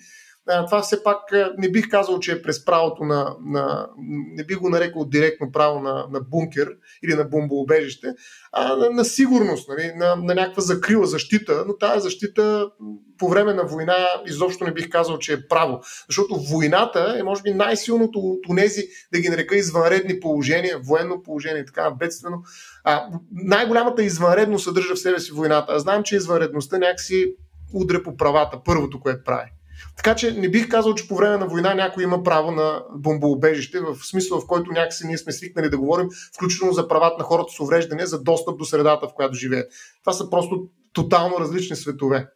това 0.47 0.83
все 0.83 1.03
пак 1.03 1.19
не 1.59 1.71
бих 1.71 1.89
казал, 1.89 2.21
че 2.21 2.33
е 2.33 2.43
през 2.43 2.65
правото 2.65 3.05
на, 3.05 3.37
на 3.47 3.89
не 4.35 4.45
бих 4.45 4.59
го 4.59 4.69
нарекал 4.69 5.05
директно 5.05 5.53
право 5.53 5.81
на, 5.81 6.07
на 6.11 6.21
бункер 6.21 6.69
или 7.05 7.15
на 7.15 7.25
бомбоубежище, 7.25 8.15
а 8.53 8.77
на, 8.77 8.91
на 8.91 9.05
сигурност, 9.05 9.69
нали, 9.69 9.93
на, 9.97 10.17
на 10.17 10.35
някаква 10.35 10.63
закрила 10.63 11.07
защита, 11.07 11.65
но 11.67 11.77
тази 11.77 12.03
защита 12.03 12.71
по 13.19 13.29
време 13.29 13.55
на 13.55 13.65
война 13.65 13.97
изобщо 14.27 14.65
не 14.65 14.73
бих 14.73 14.89
казал, 14.89 15.19
че 15.19 15.33
е 15.33 15.49
право. 15.49 15.81
Защото 16.09 16.35
войната 16.35 17.17
е, 17.19 17.23
може 17.23 17.43
би, 17.43 17.55
най-силното 17.55 18.19
от 18.19 18.57
тези, 18.57 18.83
да 19.13 19.21
ги 19.21 19.29
нарека, 19.29 19.57
извънредни 19.57 20.21
положения, 20.21 20.79
военно 20.79 21.23
положение 21.23 21.63
и 21.63 21.67
така 21.67 21.91
бедствено. 21.91 22.43
А, 22.85 23.09
най-голямата 23.33 24.03
извънредност 24.03 24.65
съдържа 24.65 24.95
в 24.95 24.99
себе 24.99 25.21
си 25.21 25.33
войната. 25.33 25.73
Аз 25.73 25.83
знам, 25.83 26.03
че 26.03 26.17
извънредността 26.17 26.79
някакси 26.79 27.35
удря 27.75 28.03
по 28.03 28.17
правата, 28.17 28.61
първото, 28.65 29.01
което 29.01 29.25
прави. 29.25 29.51
Така 29.97 30.17
че 30.17 30.33
не 30.33 30.49
бих 30.49 30.69
казал, 30.69 30.95
че 30.95 31.09
по 31.09 31.17
време 31.17 31.37
на 31.37 31.47
война 31.47 31.75
някой 31.75 32.05
има 32.05 32.23
право 32.23 32.51
на 32.51 32.83
бомбоубежище, 32.95 33.81
в 33.81 33.97
смисъл 34.05 34.41
в 34.41 34.47
който 34.47 34.73
някакси 34.73 35.07
ние 35.07 35.19
сме 35.19 35.33
свикнали 35.33 35.71
да 35.71 35.79
говорим, 35.79 36.09
включително 36.37 36.73
за 36.73 36.89
правата 36.89 37.17
на 37.19 37.25
хората 37.25 37.53
с 37.53 37.61
увреждане, 37.61 38.07
за 38.07 38.23
достъп 38.23 38.59
до 38.59 38.65
средата, 38.65 39.09
в 39.09 39.15
която 39.15 39.35
живеят. 39.35 39.73
Това 40.05 40.13
са 40.13 40.31
просто 40.31 40.69
тотално 40.93 41.41
различни 41.41 41.77
светове. 41.77 42.29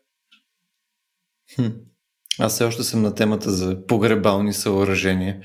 Хм. 1.54 1.66
Аз 2.38 2.52
все 2.54 2.64
още 2.64 2.82
съм 2.82 3.02
на 3.02 3.14
темата 3.14 3.50
за 3.50 3.86
погребални 3.86 4.52
съоръжения. 4.52 5.40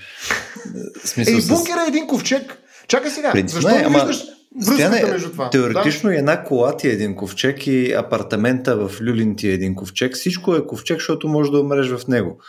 Смисъл 1.03 1.35
Ей, 1.35 1.41
бункера 1.41 1.81
с... 1.81 1.85
е 1.85 1.87
един 1.87 2.07
ковчег. 2.07 2.57
Чакай 2.87 3.11
сега. 3.11 3.31
Принцип, 3.31 3.55
Защо 3.55 3.69
не, 3.69 3.83
ама... 3.85 3.99
виждаш 3.99 4.34
Стояне, 4.61 5.05
между 5.05 5.29
това. 5.29 5.49
Теоретично 5.49 6.09
да? 6.09 6.17
една 6.17 6.43
кола 6.43 6.77
ти 6.77 6.87
е 6.87 6.91
един 6.91 7.15
ковчег 7.15 7.67
и 7.67 7.93
апартамента 7.93 8.87
в 8.87 9.01
Люлин 9.01 9.35
ти 9.35 9.49
е 9.49 9.53
един 9.53 9.75
ковчег. 9.75 10.15
Всичко 10.15 10.55
е 10.55 10.65
ковчег, 10.65 10.97
защото 10.97 11.27
може 11.27 11.51
да 11.51 11.59
умреш 11.59 11.87
в 11.87 12.07
него. 12.07 12.39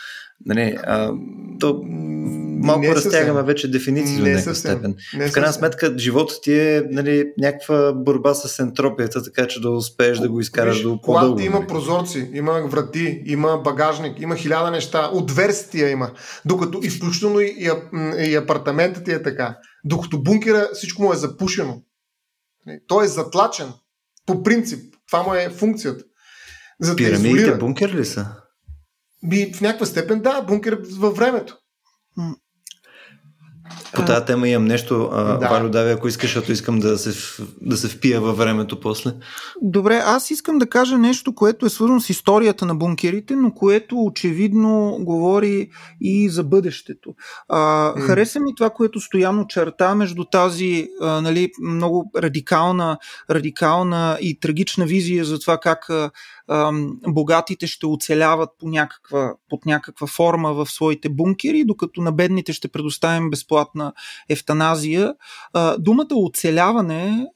Нали, 0.46 0.76
а, 0.82 1.12
то 1.60 1.80
малко 2.62 2.80
не 2.80 2.94
разтягаме 2.94 3.26
съвсем. 3.26 3.46
вече 3.46 3.70
дефиниции 3.70 4.16
до 4.16 4.24
някаква 4.24 4.54
степен. 4.54 4.94
Не 5.14 5.28
в 5.28 5.32
крайна 5.32 5.52
сметка, 5.52 5.94
животът 5.98 6.42
ти 6.42 6.52
е 6.52 6.82
нали, 6.90 7.32
някаква 7.38 7.92
борба 7.92 8.34
с 8.34 8.58
ентропията, 8.58 9.22
така 9.22 9.46
че 9.46 9.60
да 9.60 9.70
успееш 9.70 10.18
да 10.18 10.28
го 10.28 10.40
изкараш 10.40 10.82
до 10.82 11.00
по-дълго. 11.00 11.40
има 11.40 11.58
нали. 11.58 11.66
прозорци, 11.66 12.30
има 12.34 12.52
врати, 12.52 13.22
има 13.26 13.60
багажник, 13.64 14.20
има 14.20 14.36
хиляда 14.36 14.70
неща, 14.70 15.10
отверстия 15.12 15.90
има. 15.90 16.10
Докато 16.44 16.80
изключително 16.82 17.40
и, 17.40 17.56
и, 17.58 18.30
и 18.30 18.34
апартаментът 18.34 19.04
ти 19.04 19.12
е 19.12 19.22
така. 19.22 19.56
Докато 19.84 20.22
бункера 20.22 20.68
всичко 20.74 21.02
му 21.02 21.12
е 21.12 21.16
запушено. 21.16 21.82
Той 22.86 23.04
е 23.04 23.08
затлачен. 23.08 23.72
По 24.26 24.42
принцип. 24.42 24.94
Това 25.06 25.22
му 25.22 25.34
е 25.34 25.50
функцията. 25.50 26.04
За 26.80 26.96
Пирамидите 26.96 27.50
да 27.50 27.56
бункер 27.56 27.94
ли 27.94 28.04
са? 28.04 28.26
Би, 29.24 29.52
в 29.54 29.60
някаква 29.60 29.86
степен 29.86 30.22
да, 30.22 30.42
бункер 30.42 30.78
във 30.98 31.16
времето. 31.16 31.58
По 33.94 34.04
тази 34.04 34.24
тема 34.24 34.48
имам 34.48 34.64
нещо. 34.64 35.08
Да. 35.12 35.48
Валю, 35.50 35.68
дави, 35.68 35.90
ако 35.90 36.08
искаш, 36.08 36.30
защото 36.30 36.52
искам 36.52 36.78
да 36.78 36.98
се, 36.98 37.42
да 37.60 37.76
се 37.76 37.88
впия 37.88 38.20
във 38.20 38.36
времето 38.36 38.80
после. 38.80 39.12
Добре, 39.62 40.02
аз 40.04 40.30
искам 40.30 40.58
да 40.58 40.66
кажа 40.66 40.98
нещо, 40.98 41.34
което 41.34 41.66
е 41.66 41.68
свързано 41.68 42.00
с 42.00 42.10
историята 42.10 42.66
на 42.66 42.74
бункерите, 42.74 43.36
но 43.36 43.52
което 43.52 44.02
очевидно 44.02 44.96
говори 45.00 45.70
и 46.00 46.28
за 46.28 46.44
бъдещето. 46.44 47.14
А, 47.48 47.58
mm. 47.58 48.00
Хареса 48.00 48.40
ми 48.40 48.54
това, 48.54 48.70
което 48.70 49.00
стояно 49.00 49.46
черта 49.46 49.94
между 49.94 50.24
тази 50.24 50.88
а, 51.00 51.20
нали, 51.20 51.50
много 51.62 52.10
радикална, 52.16 52.98
радикална 53.30 54.18
и 54.20 54.40
трагична 54.40 54.86
визия 54.86 55.24
за 55.24 55.38
това 55.38 55.58
как 55.58 55.90
а, 55.90 56.10
богатите 57.08 57.66
ще 57.66 57.86
оцеляват 57.86 58.50
по 58.58 58.68
някаква, 58.68 59.34
под 59.50 59.66
някаква 59.66 60.06
форма 60.06 60.54
в 60.54 60.66
своите 60.70 61.08
бункери, 61.08 61.64
докато 61.64 62.00
на 62.00 62.12
бедните 62.12 62.52
ще 62.52 62.68
предоставим 62.68 63.30
безплатна 63.30 63.92
ефтаназия. 64.28 65.14
Думата 65.78 66.14
оцеляване, 66.14 67.26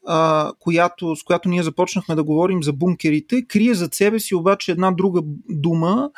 която, 0.59 1.15
с 1.15 1.23
която 1.23 1.49
ние 1.49 1.63
започнахме 1.63 2.15
да 2.15 2.23
говорим 2.23 2.63
за 2.63 2.73
бункерите, 2.73 3.45
крие 3.47 3.73
зад 3.73 3.93
себе 3.93 4.19
си 4.19 4.35
обаче 4.35 4.71
една 4.71 4.91
друга 4.91 5.21
дума, 5.49 6.09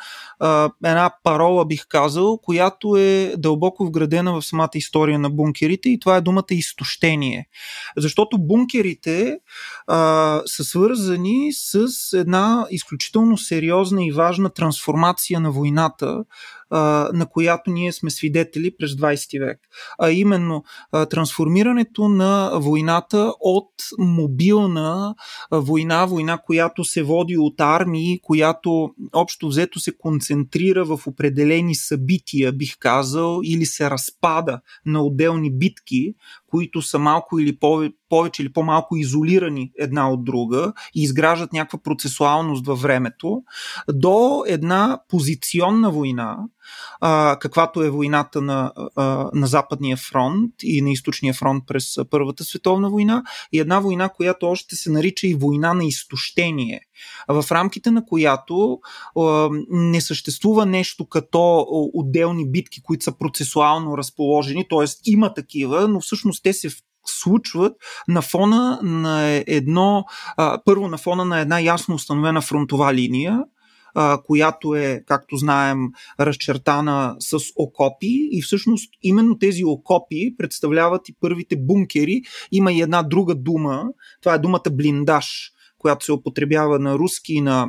една 0.84 1.10
парола 1.22 1.64
бих 1.64 1.86
казал, 1.88 2.38
която 2.38 2.96
е 2.96 3.34
дълбоко 3.38 3.86
вградена 3.86 4.32
в 4.32 4.46
самата 4.46 4.70
история 4.74 5.18
на 5.18 5.30
бункерите 5.30 5.88
и 5.88 5.98
това 5.98 6.16
е 6.16 6.20
думата 6.20 6.44
изтощение. 6.50 7.48
Защото 7.96 8.38
бункерите 8.38 9.38
са 10.46 10.64
свързани 10.64 11.52
с 11.52 11.88
една 12.18 12.66
сериозна 13.36 14.06
и 14.06 14.12
важна 14.12 14.48
трансформация 14.48 15.40
на 15.40 15.50
войната, 15.50 16.24
на 16.70 17.26
която 17.30 17.70
ние 17.70 17.92
сме 17.92 18.10
свидетели 18.10 18.76
през 18.76 18.90
20 18.90 19.46
век. 19.46 19.60
А 19.98 20.10
именно 20.10 20.64
трансформирането 21.10 22.08
на 22.08 22.50
войната 22.54 23.32
от 23.40 23.70
мобилна 23.98 25.14
война, 25.50 26.06
война, 26.06 26.38
която 26.38 26.84
се 26.84 27.02
води 27.02 27.36
от 27.36 27.60
армии, 27.60 28.20
която 28.22 28.94
общо 29.12 29.48
взето 29.48 29.80
се 29.80 29.96
концентрира 29.98 30.84
в 30.84 31.06
определени 31.06 31.74
събития, 31.74 32.52
бих 32.52 32.78
казал, 32.78 33.40
или 33.44 33.66
се 33.66 33.90
разпада 33.90 34.60
на 34.86 35.02
отделни 35.02 35.52
битки, 35.52 36.14
които 36.46 36.82
са 36.82 36.98
малко 36.98 37.38
или 37.38 37.58
повече 38.08 38.42
или 38.42 38.52
по-малко 38.52 38.96
изолирани 38.96 39.72
една 39.78 40.10
от 40.10 40.24
друга 40.24 40.72
и 40.94 41.02
изграждат 41.02 41.52
някаква 41.52 41.78
процесуалност 41.78 42.66
във 42.66 42.82
времето, 42.82 43.42
до 43.92 44.44
една 44.46 45.00
позиционна 45.08 45.90
война, 45.90 46.38
а, 47.00 47.36
каквато 47.40 47.82
е 47.82 47.90
войната 47.90 48.40
на, 48.40 48.72
а, 48.96 49.30
на 49.34 49.46
Западния 49.46 49.96
фронт 49.96 50.54
и 50.62 50.82
на 50.82 50.90
Източния 50.90 51.34
фронт 51.34 51.64
през 51.66 51.96
Първата 52.10 52.44
световна 52.44 52.90
война, 52.90 53.22
и 53.52 53.58
една 53.58 53.80
война, 53.80 54.08
която 54.08 54.46
още 54.46 54.76
се 54.76 54.90
нарича 54.90 55.26
и 55.26 55.34
война 55.34 55.74
на 55.74 55.84
изтощение, 55.84 56.80
в 57.28 57.44
рамките 57.50 57.90
на 57.90 58.06
която 58.06 58.78
а, 59.18 59.48
не 59.70 60.00
съществува 60.00 60.66
нещо 60.66 61.08
като 61.08 61.66
отделни 61.94 62.50
битки, 62.50 62.82
които 62.82 63.04
са 63.04 63.18
процесуално 63.18 63.98
разположени, 63.98 64.66
т.е. 64.68 65.10
има 65.10 65.34
такива, 65.34 65.88
но 65.88 66.00
всъщност 66.00 66.42
те 66.42 66.52
се 66.52 66.68
случват 67.06 67.72
на 68.08 68.22
фона 68.22 68.78
на 68.82 69.42
едно, 69.46 70.04
а, 70.36 70.60
първо 70.64 70.88
на 70.88 70.98
фона 70.98 71.24
на 71.24 71.40
една 71.40 71.60
ясно 71.60 71.94
установена 71.94 72.40
фронтова 72.40 72.94
линия, 72.94 73.40
а, 73.94 74.22
която 74.22 74.74
е, 74.74 75.02
както 75.06 75.36
знаем, 75.36 75.78
разчертана 76.20 77.16
с 77.18 77.38
окопи 77.56 78.28
и 78.32 78.42
всъщност 78.42 78.90
именно 79.02 79.38
тези 79.38 79.64
окопи 79.64 80.36
представляват 80.38 81.08
и 81.08 81.14
първите 81.20 81.56
бункери. 81.56 82.22
Има 82.52 82.72
и 82.72 82.80
една 82.80 83.02
друга 83.02 83.34
дума, 83.34 83.84
това 84.22 84.34
е 84.34 84.38
думата 84.38 84.70
блиндаж, 84.72 85.50
която 85.78 86.04
се 86.04 86.12
употребява 86.12 86.78
на 86.78 86.98
руски 86.98 87.34
и 87.34 87.40
на 87.40 87.68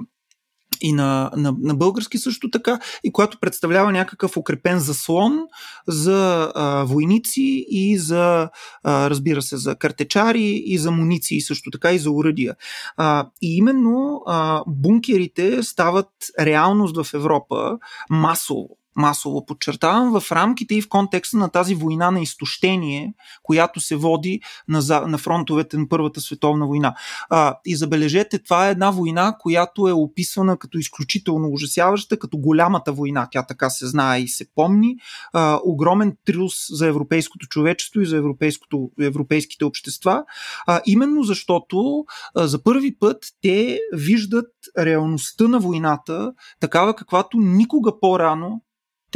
и 0.82 0.94
на, 0.94 1.32
на, 1.36 1.56
на 1.60 1.76
български 1.76 2.18
също 2.18 2.50
така, 2.50 2.80
и 3.04 3.12
която 3.12 3.40
представлява 3.40 3.92
някакъв 3.92 4.38
укрепен 4.38 4.80
заслон 4.80 5.40
за 5.88 6.52
а, 6.56 6.84
войници 6.84 7.66
и 7.70 7.98
за, 7.98 8.50
а, 8.84 9.10
разбира 9.10 9.42
се, 9.42 9.58
за 9.58 9.76
картечари 9.76 10.64
и 10.66 10.78
за 10.78 10.92
муниции 10.92 11.42
също 11.42 11.72
така 11.72 11.92
и 11.92 12.00
за 12.00 12.12
уръдия. 12.12 12.56
А, 12.98 13.30
и 13.42 13.58
именно 13.58 14.22
а, 14.28 14.64
бункерите 14.68 15.64
стават 15.64 16.10
реалност 16.40 17.04
в 17.04 17.14
Европа 17.14 17.78
масово 18.10 18.70
масово 18.96 19.46
подчертавам, 19.46 20.20
в 20.20 20.32
рамките 20.32 20.76
и 20.76 20.82
в 20.82 20.90
контекста 20.90 21.38
на 21.38 21.50
тази 21.50 21.76
война 21.76 22.12
на 22.12 22.22
изтощение, 22.22 23.14
която 23.44 23.80
се 23.80 23.96
води 23.96 24.42
на, 24.68 25.08
на 25.08 25.18
фронтовете 25.18 25.78
на 25.78 25.90
Първата 25.90 26.22
световна 26.22 26.68
война. 26.68 26.96
А, 27.30 27.58
и 27.66 27.76
забележете, 27.76 28.40
това 28.40 28.68
е 28.68 28.72
една 28.72 28.92
война, 28.92 29.36
която 29.40 29.88
е 29.88 29.92
описана 29.92 30.58
като 30.58 30.78
изключително 30.78 31.50
ужасяваща, 31.52 32.20
като 32.20 32.38
голямата 32.38 32.94
война. 32.94 33.28
Тя 33.32 33.44
така 33.44 33.70
се 33.70 33.88
знае 33.88 34.20
и 34.20 34.28
се 34.28 34.46
помни. 34.56 34.96
А, 35.34 35.60
огромен 35.66 36.18
трюс 36.26 36.54
за 36.70 36.88
европейското 36.88 37.48
човечество 37.48 38.02
и 38.02 38.06
за 38.06 38.18
европейското, 38.18 38.92
европейските 39.02 39.66
общества. 39.66 40.24
А, 40.68 40.82
именно 40.86 41.24
защото 41.24 42.06
а, 42.36 42.48
за 42.48 42.64
първи 42.64 42.96
път 43.00 43.18
те 43.42 43.80
виждат 43.94 44.52
реалността 44.78 45.48
на 45.48 45.60
войната, 45.60 46.34
такава 46.60 46.96
каквато 46.96 47.38
никога 47.38 48.00
по-рано 48.00 48.62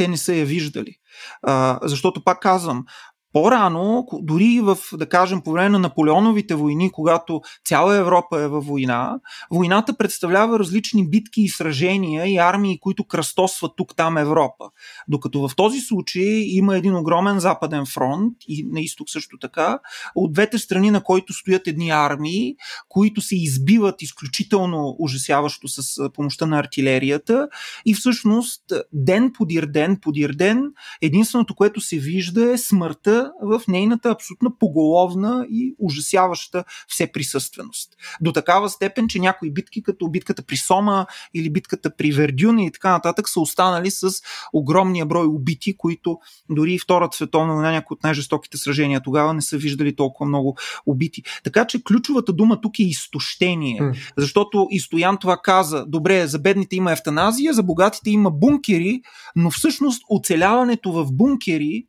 те 0.00 0.08
не 0.08 0.16
са 0.16 0.34
я 0.34 0.44
виждали. 0.44 0.94
А, 1.42 1.78
защото, 1.82 2.24
пак 2.24 2.40
казвам, 2.40 2.84
по-рано, 3.32 4.06
дори 4.22 4.60
в, 4.60 4.78
да 4.92 5.08
кажем, 5.08 5.40
по 5.40 5.52
време 5.52 5.68
на 5.68 5.78
Наполеоновите 5.78 6.54
войни, 6.54 6.92
когато 6.92 7.40
цяла 7.64 7.96
Европа 7.96 8.40
е 8.40 8.48
във 8.48 8.66
война, 8.66 9.18
войната 9.50 9.96
представлява 9.96 10.58
различни 10.58 11.08
битки 11.08 11.42
и 11.42 11.48
сражения 11.48 12.26
и 12.26 12.36
армии, 12.36 12.80
които 12.80 13.04
кръстосват 13.04 13.72
тук-там 13.76 14.18
Европа. 14.18 14.64
Докато 15.08 15.48
в 15.48 15.56
този 15.56 15.80
случай 15.80 16.44
има 16.46 16.76
един 16.76 16.96
огромен 16.96 17.38
западен 17.38 17.86
фронт 17.86 18.34
и 18.48 18.66
на 18.72 18.80
изток 18.80 19.10
също 19.10 19.38
така, 19.38 19.78
от 20.14 20.32
двете 20.32 20.58
страни 20.58 20.90
на 20.90 21.02
който 21.02 21.32
стоят 21.32 21.66
едни 21.66 21.90
армии, 21.90 22.54
които 22.88 23.20
се 23.20 23.36
избиват 23.36 24.02
изключително 24.02 24.96
ужасяващо 24.98 25.68
с 25.68 26.10
помощта 26.12 26.46
на 26.46 26.58
артилерията 26.58 27.48
и 27.86 27.94
всъщност 27.94 28.62
ден 28.92 29.32
подир 29.32 29.66
ден 29.66 29.96
подир 30.02 30.32
ден 30.32 30.72
единственото, 31.02 31.54
което 31.54 31.80
се 31.80 31.98
вижда 31.98 32.52
е 32.52 32.58
смъртта 32.58 33.19
в 33.42 33.62
нейната 33.68 34.10
абсолютно 34.10 34.56
поголовна 34.58 35.46
и 35.50 35.74
ужасяваща 35.78 36.64
всеприсъственост. 36.88 37.90
До 38.20 38.32
такава 38.32 38.70
степен, 38.70 39.08
че 39.08 39.18
някои 39.18 39.50
битки, 39.50 39.82
като 39.82 40.08
битката 40.08 40.42
при 40.42 40.56
Сома 40.56 41.06
или 41.34 41.50
битката 41.50 41.96
при 41.96 42.12
Вердюн 42.12 42.58
и 42.58 42.72
така 42.72 42.90
нататък, 42.90 43.28
са 43.28 43.40
останали 43.40 43.90
с 43.90 44.10
огромния 44.52 45.06
брой 45.06 45.26
убити, 45.26 45.76
които 45.76 46.18
дори 46.50 46.74
и 46.74 46.78
Втората 46.78 47.16
световна 47.16 47.54
война, 47.54 47.72
някои 47.72 47.94
от 47.94 48.02
най-жестоките 48.02 48.56
сражения 48.56 49.00
тогава 49.02 49.34
не 49.34 49.42
са 49.42 49.56
виждали 49.56 49.96
толкова 49.96 50.28
много 50.28 50.56
убити. 50.86 51.22
Така 51.44 51.66
че 51.66 51.84
ключовата 51.84 52.32
дума 52.32 52.60
тук 52.60 52.78
е 52.78 52.82
изтощение. 52.82 53.80
Mm. 53.80 54.12
Защото 54.16 54.68
и 54.70 54.80
Стоян 54.80 55.18
това 55.18 55.36
каза, 55.36 55.84
добре, 55.86 56.26
за 56.26 56.38
бедните 56.38 56.76
има 56.76 56.92
ефтаназия, 56.92 57.54
за 57.54 57.62
богатите 57.62 58.10
има 58.10 58.30
бункери, 58.30 59.02
но 59.36 59.50
всъщност 59.50 60.02
оцеляването 60.08 60.92
в 60.92 61.12
бункери 61.12 61.86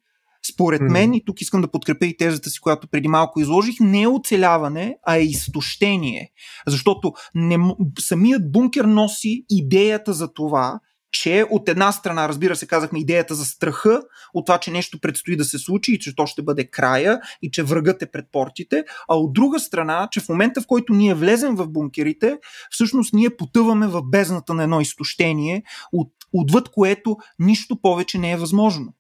според 0.54 0.82
мен, 0.82 1.14
и 1.14 1.26
тук 1.26 1.42
искам 1.42 1.62
да 1.62 1.72
подкрепя 1.72 2.06
и 2.06 2.18
тезата 2.18 2.50
си, 2.50 2.60
която 2.60 2.88
преди 2.88 3.08
малко 3.08 3.40
изложих, 3.40 3.76
не 3.80 4.02
е 4.02 4.08
оцеляване, 4.08 4.98
а 5.04 5.16
е 5.16 5.22
изтощение. 5.22 6.32
Защото 6.68 7.14
не, 7.36 7.58
самият 8.00 8.52
бункер 8.52 8.86
носи 8.86 9.46
идеята 9.50 10.14
за 10.14 10.34
това, 10.34 10.80
че 11.12 11.46
от 11.50 11.70
една 11.70 11.92
страна, 11.92 12.30
разбира 12.30 12.56
се, 12.56 12.68
казахме 12.68 13.00
идеята 13.00 13.36
за 13.36 13.46
страха, 13.46 14.02
от 14.34 14.46
това, 14.46 14.58
че 14.58 14.72
нещо 14.72 15.00
предстои 15.00 15.36
да 15.36 15.46
се 15.46 15.60
случи 15.60 15.94
и 15.94 16.00
че 16.00 16.16
то 16.16 16.26
ще 16.26 16.42
бъде 16.42 16.70
края 16.70 17.20
и 17.42 17.52
че 17.52 17.64
врагът 17.64 18.02
е 18.02 18.12
пред 18.12 18.26
портите, 18.32 18.84
а 19.10 19.16
от 19.16 19.34
друга 19.34 19.60
страна, 19.60 20.08
че 20.12 20.20
в 20.20 20.30
момента 20.30 20.62
в 20.62 20.68
който 20.68 20.94
ние 20.94 21.14
влезем 21.14 21.56
в 21.56 21.68
бункерите, 21.68 22.38
всъщност 22.70 23.14
ние 23.14 23.38
потъваме 23.38 23.88
в 23.88 24.02
бездната 24.02 24.54
на 24.54 24.64
едно 24.64 24.82
изтощение, 24.82 25.64
от, 25.92 26.12
отвъд 26.34 26.70
което 26.70 27.18
нищо 27.40 27.82
повече 27.82 28.18
не 28.18 28.32
е 28.32 28.38
възможно. 28.38 28.94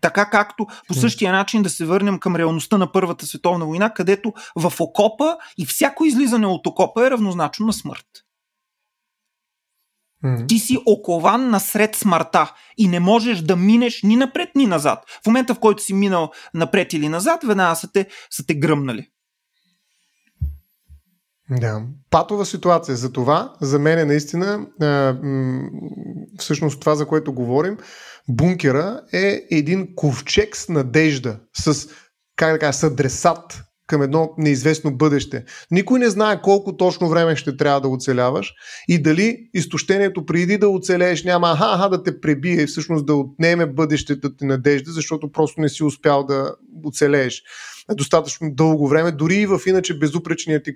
Така 0.00 0.30
както 0.30 0.66
по 0.88 0.94
същия 0.94 1.32
начин 1.32 1.62
да 1.62 1.70
се 1.70 1.84
върнем 1.84 2.18
към 2.18 2.36
реалността 2.36 2.78
на 2.78 2.92
Първата 2.92 3.26
световна 3.26 3.66
война, 3.66 3.94
където 3.94 4.32
в 4.56 4.72
окопа 4.80 5.36
и 5.58 5.66
всяко 5.66 6.04
излизане 6.04 6.46
от 6.46 6.66
окопа 6.66 7.06
е 7.06 7.10
равнозначно 7.10 7.66
на 7.66 7.72
смърт. 7.72 8.06
Ти 10.48 10.58
си 10.58 10.78
окован 10.86 11.50
насред 11.50 11.96
смъртта 11.96 12.54
и 12.78 12.88
не 12.88 13.00
можеш 13.00 13.40
да 13.40 13.56
минеш 13.56 14.02
ни 14.02 14.16
напред, 14.16 14.48
ни 14.54 14.66
назад. 14.66 15.04
В 15.24 15.26
момента, 15.26 15.54
в 15.54 15.58
който 15.58 15.82
си 15.82 15.94
минал 15.94 16.30
напред 16.54 16.92
или 16.92 17.08
назад, 17.08 17.44
веднага 17.44 17.76
са 17.76 17.92
те, 17.92 18.08
са 18.30 18.46
те 18.46 18.54
гръмнали. 18.54 19.08
Да, 21.50 21.82
патова 22.10 22.46
ситуация. 22.46 22.96
За 22.96 23.12
това, 23.12 23.54
за 23.60 23.78
мен 23.78 23.98
е 23.98 24.04
наистина, 24.04 24.66
всъщност 26.38 26.80
това, 26.80 26.94
за 26.94 27.06
което 27.06 27.32
говорим, 27.32 27.76
бункера 28.28 29.00
е 29.12 29.46
един 29.50 29.94
ковчег 29.94 30.56
с 30.56 30.68
надежда, 30.68 31.38
с, 31.56 31.88
как 32.36 32.52
да 32.52 32.58
кажа, 32.58 32.78
с 32.78 32.82
адресат 32.82 33.62
към 33.86 34.02
едно 34.02 34.34
неизвестно 34.38 34.96
бъдеще. 34.96 35.44
Никой 35.70 35.98
не 35.98 36.10
знае 36.10 36.42
колко 36.42 36.76
точно 36.76 37.08
време 37.08 37.36
ще 37.36 37.56
трябва 37.56 37.80
да 37.80 37.88
оцеляваш 37.88 38.52
и 38.88 39.02
дали 39.02 39.48
изтощението 39.54 40.26
преди 40.26 40.58
да 40.58 40.68
оцелееш 40.68 41.24
няма 41.24 41.50
аха, 41.50 41.64
аха 41.74 41.88
да 41.88 42.02
те 42.02 42.20
пребие 42.20 42.62
и 42.62 42.66
всъщност 42.66 43.06
да 43.06 43.14
отнеме 43.14 43.66
бъдещето 43.66 44.36
ти 44.36 44.44
надежда, 44.44 44.92
защото 44.92 45.32
просто 45.32 45.60
не 45.60 45.68
си 45.68 45.84
успял 45.84 46.24
да 46.24 46.54
оцелееш 46.84 47.42
достатъчно 47.94 48.54
дълго 48.54 48.88
време, 48.88 49.12
дори 49.12 49.34
и 49.34 49.46
в 49.46 49.60
иначе 49.66 49.98
безупречният 49.98 50.64
ти 50.64 50.72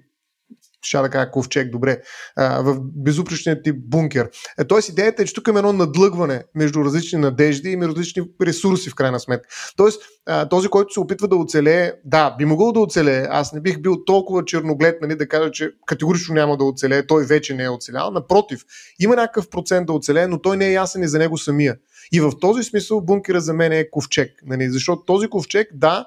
ще 0.82 0.98
да 0.98 1.10
кажа 1.10 1.30
ковчег, 1.30 1.70
добре, 1.70 2.00
в 2.36 2.76
безупречния 2.80 3.62
ти 3.62 3.72
бункер. 3.72 4.30
Е, 4.58 4.64
тоест 4.64 4.88
идеята 4.88 5.22
е, 5.22 5.24
че 5.24 5.34
тук 5.34 5.48
има 5.48 5.58
едно 5.58 5.72
надлъгване 5.72 6.44
между 6.54 6.84
различни 6.84 7.18
надежди 7.18 7.70
и 7.70 7.76
между 7.76 7.94
различни 7.94 8.22
ресурси 8.42 8.90
в 8.90 8.94
крайна 8.94 9.20
сметка. 9.20 9.48
Тоест 9.76 10.02
този, 10.50 10.68
който 10.68 10.92
се 10.92 11.00
опитва 11.00 11.28
да 11.28 11.36
оцелее, 11.36 11.92
да, 12.04 12.34
би 12.38 12.44
могъл 12.44 12.72
да 12.72 12.80
оцелее. 12.80 13.26
Аз 13.30 13.52
не 13.52 13.60
бих 13.60 13.80
бил 13.80 14.04
толкова 14.04 14.44
черноглед, 14.44 14.98
нали, 15.02 15.16
да 15.16 15.28
кажа, 15.28 15.50
че 15.50 15.70
категорично 15.86 16.34
няма 16.34 16.56
да 16.56 16.64
оцелее, 16.64 17.06
той 17.06 17.24
вече 17.24 17.54
не 17.54 17.64
е 17.64 17.70
оцелял. 17.70 18.10
Напротив, 18.10 18.64
има 18.98 19.16
някакъв 19.16 19.50
процент 19.50 19.86
да 19.86 19.92
оцелее, 19.92 20.26
но 20.26 20.40
той 20.40 20.56
не 20.56 20.66
е 20.66 20.72
ясен 20.72 21.02
и 21.02 21.08
за 21.08 21.18
него 21.18 21.38
самия. 21.38 21.76
И 22.12 22.20
в 22.20 22.32
този 22.40 22.62
смисъл 22.62 23.00
бункера 23.00 23.40
за 23.40 23.54
мен 23.54 23.72
е 23.72 23.90
ковчег, 23.90 24.30
нали, 24.46 24.70
защото 24.70 25.04
този 25.04 25.28
ковчег, 25.28 25.68
да, 25.74 26.06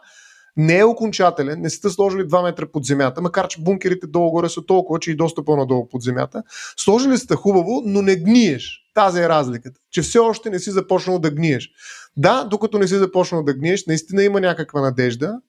не 0.58 0.80
е 0.80 0.84
окончателен, 0.84 1.62
не 1.62 1.70
сте 1.70 1.90
сложили 1.90 2.22
2 2.22 2.44
метра 2.44 2.66
под 2.72 2.86
земята, 2.86 3.22
макар 3.22 3.48
че 3.48 3.62
бункерите 3.62 4.08
долу-горе 4.08 4.50
са 4.50 4.66
толкова, 4.66 5.00
че 5.00 5.12
и 5.12 5.16
доста 5.16 5.46
по-надолу 5.46 5.88
под 5.90 6.02
земята. 6.02 6.44
Сложили 6.78 7.18
сте 7.18 7.36
хубаво, 7.36 7.82
но 7.86 8.02
не 8.02 8.16
гниеш. 8.16 8.80
Тази 8.94 9.22
е 9.22 9.30
разликата. 9.30 9.80
Че 9.92 10.02
все 10.02 10.20
още 10.20 10.50
не 10.50 10.60
си 10.60 10.72
започнал 10.72 11.20
да 11.20 11.32
гниеш. 11.32 11.70
Да, 12.18 12.44
докато 12.44 12.80
не 12.80 12.88
си 12.88 12.96
започнал 12.96 13.44
да 13.44 13.54
гниеш, 13.54 13.86
наистина 13.86 14.24
има 14.24 14.42
някаква 14.42 14.82
надежда, 14.82 15.40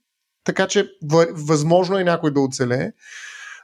така 0.45 0.67
че 0.67 0.91
възможно 1.33 1.99
е 1.99 2.05
някой 2.05 2.33
да 2.33 2.41
оцелее. 2.41 2.93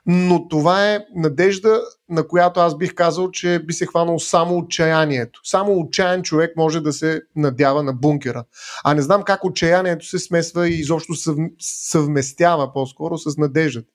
Но 0.07 0.48
това 0.48 0.92
е 0.92 1.05
надежда, 1.16 1.80
на 2.09 2.28
която 2.28 2.61
аз 2.61 2.76
бих 2.76 2.94
казал, 2.94 3.30
че 3.30 3.59
би 3.59 3.72
се 3.72 3.86
хванал 3.86 4.18
само 4.18 4.59
отчаянието. 4.59 5.40
Само 5.44 5.72
отчаян 5.72 6.22
човек 6.22 6.53
може 6.57 6.80
да 6.80 6.92
се 6.92 7.22
надява 7.36 7.82
на 7.82 7.92
бункера. 7.92 8.44
А 8.84 8.94
не 8.94 9.03
знам 9.03 9.22
как 9.22 9.44
отчаянието 9.44 10.07
се 10.07 10.18
смесва 10.18 10.68
и 10.68 10.80
изобщо 10.80 11.12
съвместява 11.59 12.72
по-скоро 12.72 13.18
с 13.18 13.36
надеждата. 13.36 13.88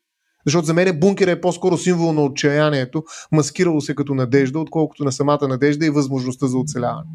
Защото 0.45 0.65
за 0.65 0.73
мен 0.73 0.99
бункера 0.99 1.31
е 1.31 1.41
по-скоро 1.41 1.77
символ 1.77 2.13
на 2.13 2.23
отчаянието, 2.23 3.03
маскирало 3.31 3.81
се 3.81 3.95
като 3.95 4.13
надежда, 4.13 4.59
отколкото 4.59 5.03
на 5.03 5.11
самата 5.11 5.47
надежда 5.47 5.85
и 5.85 5.89
възможността 5.89 6.47
за 6.47 6.57
оцеляване. 6.57 7.09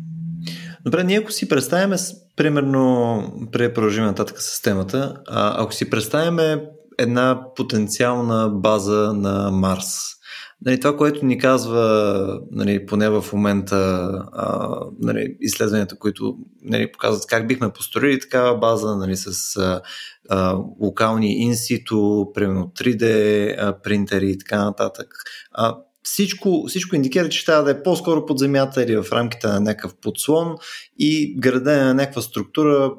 Добре, 0.84 1.05
ние 1.05 1.18
ако 1.18 1.32
си 1.32 1.49
представяме, 1.49 1.97
примерно, 2.36 3.49
продължим 3.53 4.05
нататък 4.05 4.43
с 4.43 4.62
темата, 4.62 5.16
а, 5.28 5.62
ако 5.62 5.74
си 5.74 5.91
представяме 5.91 6.62
една 7.01 7.40
потенциална 7.57 8.48
база 8.48 9.12
на 9.14 9.51
Марс. 9.51 10.20
Нали, 10.64 10.80
това, 10.80 10.96
което 10.96 11.26
ни 11.26 11.38
казва, 11.38 12.40
нали, 12.51 12.86
поне 12.86 13.09
в 13.09 13.24
момента, 13.32 13.76
а, 14.32 14.68
нали, 15.01 15.36
изследванията, 15.40 15.98
които 15.98 16.36
нали, 16.62 16.92
показват 16.92 17.26
как 17.26 17.48
бихме 17.48 17.72
построили 17.72 18.20
такава 18.20 18.59
база 18.59 18.96
нали, 18.96 19.16
с 19.16 19.57
а, 20.28 20.57
локални 20.80 21.32
инсито, 21.32 22.30
примерно 22.34 22.72
3D 22.78 23.05
а, 23.59 23.80
принтери 23.82 24.30
и 24.30 24.38
така 24.38 24.64
нататък. 24.64 25.14
А, 25.53 25.76
всичко, 26.03 26.64
всичко 26.68 26.96
индикира, 26.96 27.28
че 27.28 27.44
трябва 27.44 27.64
да 27.64 27.70
е 27.70 27.82
по-скоро 27.82 28.26
под 28.26 28.38
земята 28.38 28.82
или 28.82 28.96
в 28.96 29.12
рамките 29.12 29.46
на 29.46 29.61
някакъв 29.61 29.94
подслон 29.94 30.55
и 30.98 31.36
градена 31.38 31.84
на 31.84 31.94
някаква 31.94 32.22
структура 32.22 32.92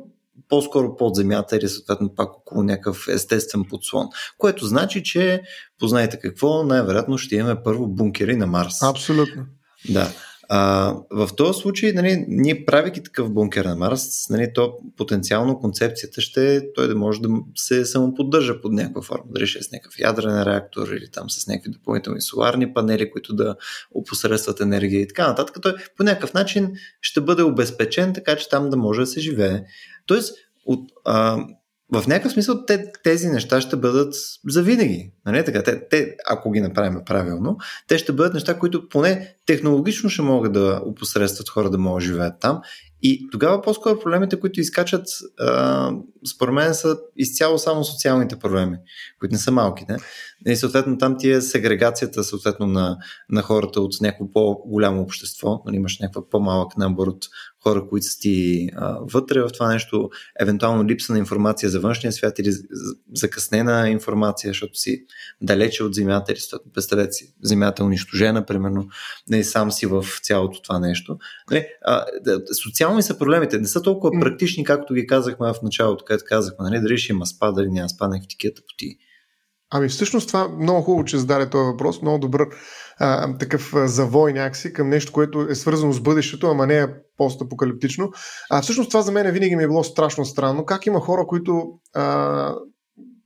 по-скоро 0.51 0.95
под 0.95 1.15
земята 1.15 1.57
или 1.57 1.67
съответно 1.67 2.15
пак 2.15 2.29
около 2.29 2.63
някакъв 2.63 3.07
естествен 3.07 3.63
подслон. 3.69 4.07
Което 4.37 4.65
значи, 4.65 5.03
че 5.03 5.41
познайте 5.79 6.19
какво, 6.19 6.63
най-вероятно 6.63 7.17
ще 7.17 7.35
имаме 7.35 7.63
първо 7.63 7.87
бункери 7.87 8.35
на 8.35 8.47
Марс. 8.47 8.83
Абсолютно. 8.83 9.45
Да. 9.89 10.11
А, 10.53 10.93
в 11.11 11.29
този 11.37 11.59
случай, 11.59 11.91
нали, 11.91 12.25
ние 12.27 12.65
правейки 12.65 13.03
такъв 13.03 13.33
бункер 13.33 13.65
на 13.65 13.75
Марс, 13.75 14.29
нали, 14.29 14.51
то 14.55 14.73
потенциално 14.97 15.59
концепцията 15.59 16.21
ще 16.21 16.73
той 16.73 16.87
да 16.87 16.95
може 16.95 17.21
да 17.21 17.29
се 17.55 17.85
самоподдържа 17.85 18.61
под 18.61 18.71
някаква 18.71 19.01
форма. 19.01 19.23
Дали 19.29 19.47
ще 19.47 19.59
е 19.59 19.61
с 19.61 19.71
някакъв 19.71 19.99
ядрен 19.99 20.43
реактор 20.43 20.87
или 20.87 21.11
там 21.11 21.29
с 21.29 21.47
някакви 21.47 21.71
допълнителни 21.71 22.21
соларни 22.21 22.73
панели, 22.73 23.11
които 23.11 23.35
да 23.35 23.55
опосредстват 23.91 24.59
енергия 24.59 25.01
и 25.01 25.07
така 25.07 25.27
нататък. 25.27 25.57
Той 25.61 25.73
по 25.97 26.03
някакъв 26.03 26.33
начин 26.33 26.71
ще 27.01 27.21
бъде 27.21 27.43
обезпечен, 27.43 28.13
така 28.13 28.35
че 28.35 28.49
там 28.49 28.69
да 28.69 28.77
може 28.77 29.01
да 29.01 29.07
се 29.07 29.19
живее. 29.19 29.63
Тоест, 30.05 30.35
от, 30.65 30.91
а, 31.05 31.45
в 31.93 32.07
някакъв 32.07 32.31
смисъл 32.31 32.65
те, 32.65 32.91
тези 33.03 33.27
неща 33.27 33.61
ще 33.61 33.75
бъдат 33.75 34.15
завинаги. 34.47 35.11
Нали? 35.25 35.45
Така, 35.45 35.63
те, 35.63 35.87
те, 35.89 36.15
ако 36.27 36.51
ги 36.51 36.61
направим 36.61 36.99
правилно, 37.05 37.57
те 37.87 37.97
ще 37.97 38.11
бъдат 38.11 38.33
неща, 38.33 38.59
които 38.59 38.89
поне 38.89 39.35
технологично 39.45 40.09
ще 40.09 40.21
могат 40.21 40.53
да 40.53 40.81
опосредстват 40.85 41.49
хора 41.49 41.69
да 41.69 41.77
могат 41.77 42.01
да 42.01 42.05
живеят 42.05 42.33
там. 42.39 42.61
И 43.03 43.27
тогава 43.31 43.61
по-скоро 43.61 43.99
проблемите, 43.99 44.39
които 44.39 44.59
изкачат, 44.59 45.05
а, 45.39 45.91
според 46.35 46.53
мен 46.53 46.73
са 46.73 46.97
изцяло 47.17 47.57
само 47.57 47.83
социалните 47.83 48.35
проблеми, 48.35 48.77
които 49.19 49.33
не 49.33 49.39
са 49.39 49.51
малки. 49.51 49.85
Не? 49.89 49.97
И 50.53 50.55
съответно 50.55 50.97
там 50.97 51.17
ти 51.17 51.31
е 51.31 51.41
сегрегацията 51.41 52.23
съответно 52.23 52.67
на, 52.67 52.97
на 53.29 53.41
хората 53.41 53.81
от 53.81 53.93
някакво 54.01 54.31
по-голямо 54.31 55.01
общество. 55.01 55.61
Нали, 55.65 55.75
имаш 55.75 55.99
някаква 55.99 56.29
по-малък 56.29 56.77
набор 56.77 57.07
от 57.07 57.25
хора, 57.63 57.87
които 57.89 58.05
са 58.05 58.19
ти 58.19 58.69
а, 58.75 58.97
вътре 59.01 59.41
в 59.41 59.49
това 59.53 59.73
нещо, 59.73 60.09
евентуално 60.39 60.85
липса 60.85 61.13
на 61.13 61.19
информация 61.19 61.69
за 61.69 61.79
външния 61.79 62.11
свят 62.11 62.39
или 62.39 62.51
закъснена 63.15 63.89
информация, 63.89 64.49
защото 64.49 64.75
си 64.75 65.05
далече 65.41 65.83
от 65.83 65.95
Земята 65.95 66.31
или 66.31 66.39
представете 66.73 67.11
си, 67.11 67.33
Земята 67.43 67.83
е 67.83 67.85
унищожена, 67.85 68.45
примерно, 68.45 68.87
не 69.29 69.43
сам 69.43 69.71
си 69.71 69.85
в 69.85 70.05
цялото 70.23 70.61
това 70.61 70.79
нещо. 70.79 71.17
Не, 71.51 71.67
а, 71.85 72.05
социални 72.63 73.03
са 73.03 73.17
проблемите, 73.17 73.59
не 73.59 73.67
са 73.67 73.81
толкова 73.81 74.19
практични, 74.19 74.63
както 74.63 74.93
ги 74.93 75.07
казахме 75.07 75.53
в 75.53 75.61
началото, 75.63 76.05
където 76.05 76.25
казахме, 76.27 76.69
нали, 76.69 76.81
дали 76.81 76.97
ще 76.97 77.13
има 77.13 77.25
спа, 77.25 77.51
дали 77.51 77.69
няма 77.69 77.89
спа, 77.89 78.07
някакви 78.07 78.27
такива 78.27 78.53
тъпоти. 78.53 78.97
Ами 79.73 79.89
всъщност 79.89 80.27
това 80.27 80.47
много 80.47 80.81
хубаво, 80.81 81.05
че 81.05 81.17
зададе 81.17 81.49
този 81.49 81.65
въпрос, 81.65 82.01
много 82.01 82.19
добър 82.19 82.47
а, 83.03 83.37
такъв 83.37 83.73
завой 83.85 84.33
някакси 84.33 84.73
към 84.73 84.89
нещо, 84.89 85.11
което 85.11 85.41
е 85.49 85.55
свързано 85.55 85.93
с 85.93 86.01
бъдещето, 86.01 86.47
ама 86.47 86.67
не 86.67 86.77
е 86.77 86.87
постапокалиптично. 87.17 88.11
А 88.49 88.61
всъщност 88.61 88.89
това 88.89 89.01
за 89.01 89.11
мен 89.11 89.31
винаги 89.31 89.55
ми 89.55 89.63
е 89.63 89.67
било 89.67 89.83
страшно 89.83 90.25
странно. 90.25 90.65
Как 90.65 90.85
има 90.85 90.99
хора, 90.99 91.25
които 91.27 91.71
а, 91.93 92.55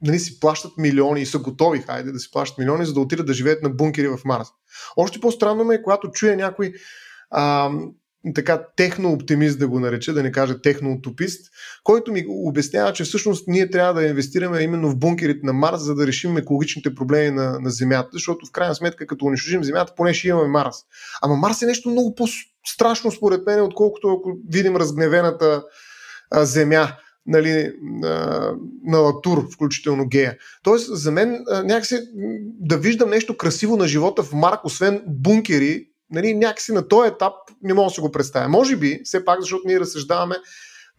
нали, 0.01 0.19
си 0.19 0.39
плащат 0.39 0.71
милиони 0.77 1.21
и 1.21 1.25
са 1.25 1.39
готови, 1.39 1.79
хайде, 1.79 2.11
да 2.11 2.19
си 2.19 2.31
плащат 2.31 2.57
милиони, 2.57 2.85
за 2.85 2.93
да 2.93 2.99
отидат 2.99 3.25
да 3.25 3.33
живеят 3.33 3.63
на 3.63 3.69
бункери 3.69 4.07
в 4.07 4.19
Марс. 4.25 4.47
Още 4.97 5.19
по-странно 5.19 5.63
ме 5.63 5.75
е, 5.75 5.81
когато 5.81 6.11
чуя 6.11 6.35
някой 6.35 6.73
а, 7.31 7.71
така 8.33 8.61
техно-оптимист 8.75 9.59
да 9.59 9.67
го 9.67 9.79
нареча, 9.79 10.13
да 10.13 10.23
не 10.23 10.31
кажа 10.31 10.61
техно-утопист, 10.61 11.51
който 11.83 12.11
ми 12.11 12.25
обяснява, 12.27 12.93
че 12.93 13.03
всъщност 13.03 13.47
ние 13.47 13.69
трябва 13.69 13.93
да 13.93 14.07
инвестираме 14.07 14.61
именно 14.61 14.89
в 14.89 14.97
бункерите 14.97 15.45
на 15.45 15.53
Марс, 15.53 15.81
за 15.81 15.95
да 15.95 16.07
решим 16.07 16.37
екологичните 16.37 16.95
проблеми 16.95 17.31
на, 17.31 17.59
на 17.59 17.69
Земята, 17.69 18.09
защото 18.13 18.45
в 18.45 18.51
крайна 18.51 18.75
сметка, 18.75 19.07
като 19.07 19.25
унищожим 19.25 19.63
Земята, 19.63 19.93
поне 19.97 20.13
ще 20.13 20.27
имаме 20.27 20.47
Марс. 20.47 20.75
Ама 21.21 21.35
Марс 21.35 21.61
е 21.61 21.65
нещо 21.65 21.89
много 21.89 22.15
по-страшно 22.15 23.11
според 23.11 23.45
мен, 23.45 23.61
отколкото 23.61 24.07
ако 24.07 24.37
видим 24.49 24.75
разгневената 24.75 25.63
а, 26.31 26.45
Земя 26.45 26.91
нали, 27.25 27.73
на, 27.81 28.51
на 28.83 28.97
Латур, 28.97 29.47
включително 29.53 30.07
гея. 30.07 30.37
Тоест, 30.63 30.95
за 30.95 31.11
мен 31.11 31.45
някакси 31.47 31.99
да 32.59 32.77
виждам 32.77 33.09
нещо 33.09 33.37
красиво 33.37 33.77
на 33.77 33.87
живота 33.87 34.23
в 34.23 34.33
Марк, 34.33 34.65
освен 34.65 35.03
бункери, 35.07 35.85
нали, 36.09 36.33
някакси 36.33 36.71
на 36.71 36.87
този 36.87 37.07
етап 37.07 37.33
не 37.63 37.73
мога 37.73 37.89
да 37.89 37.93
се 37.93 38.01
го 38.01 38.11
представя. 38.11 38.49
Може 38.49 38.75
би, 38.75 39.01
все 39.03 39.25
пак, 39.25 39.41
защото 39.41 39.63
ние 39.65 39.79
разсъждаваме 39.79 40.35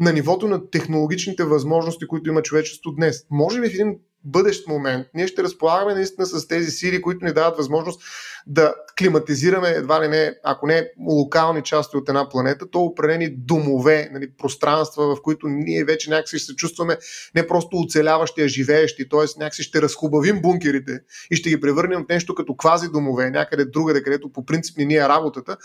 на 0.00 0.12
нивото 0.12 0.48
на 0.48 0.70
технологичните 0.70 1.44
възможности, 1.44 2.06
които 2.06 2.30
има 2.30 2.42
човечество 2.42 2.92
днес. 2.92 3.22
Може 3.30 3.60
би 3.60 3.68
в 3.68 3.74
един 3.74 3.98
бъдещ 4.24 4.68
момент 4.68 5.06
ние 5.14 5.26
ще 5.26 5.42
разполагаме 5.42 5.94
наистина 5.94 6.26
с 6.26 6.48
тези 6.48 6.70
сили, 6.70 7.02
които 7.02 7.24
ни 7.24 7.32
дават 7.32 7.56
възможност 7.56 8.02
да 8.46 8.74
климатизираме 8.98 9.68
едва 9.68 10.04
ли 10.04 10.08
не, 10.08 10.34
ако 10.44 10.66
не 10.66 10.90
локални 11.08 11.62
части 11.62 11.96
от 11.96 12.08
една 12.08 12.28
планета, 12.28 12.70
то 12.70 12.80
определени 12.80 13.30
домове, 13.30 14.08
нали, 14.12 14.30
пространства, 14.38 15.16
в 15.16 15.22
които 15.22 15.48
ние 15.48 15.84
вече 15.84 16.10
някакси 16.10 16.38
ще 16.38 16.46
се 16.46 16.56
чувстваме 16.56 16.96
не 17.34 17.46
просто 17.46 17.76
оцеляващи, 17.76 18.42
а 18.42 18.48
живеещи, 18.48 19.08
т.е. 19.08 19.38
някакси 19.38 19.62
ще 19.62 19.82
разхубавим 19.82 20.42
бункерите 20.42 21.00
и 21.30 21.36
ще 21.36 21.48
ги 21.48 21.60
превърнем 21.60 22.04
в 22.04 22.08
нещо 22.08 22.34
като 22.34 22.56
квази 22.56 22.88
домове, 22.88 23.30
някъде 23.30 23.64
другаде, 23.64 24.02
където 24.02 24.32
по 24.32 24.44
принцип 24.44 24.78
не 24.78 24.84
ни 24.84 24.94
е 24.96 25.08
работата. 25.08 25.56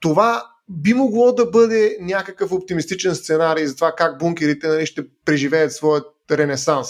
Това 0.00 0.44
би 0.68 0.94
могло 0.94 1.32
да 1.32 1.46
бъде 1.46 1.96
някакъв 2.00 2.52
оптимистичен 2.52 3.14
сценарий 3.14 3.66
за 3.66 3.74
това 3.74 3.92
как 3.98 4.18
бункерите 4.18 4.68
нали, 4.68 4.86
ще 4.86 5.02
преживеят 5.24 5.72
своят 5.72 6.06
ренесанс. 6.30 6.88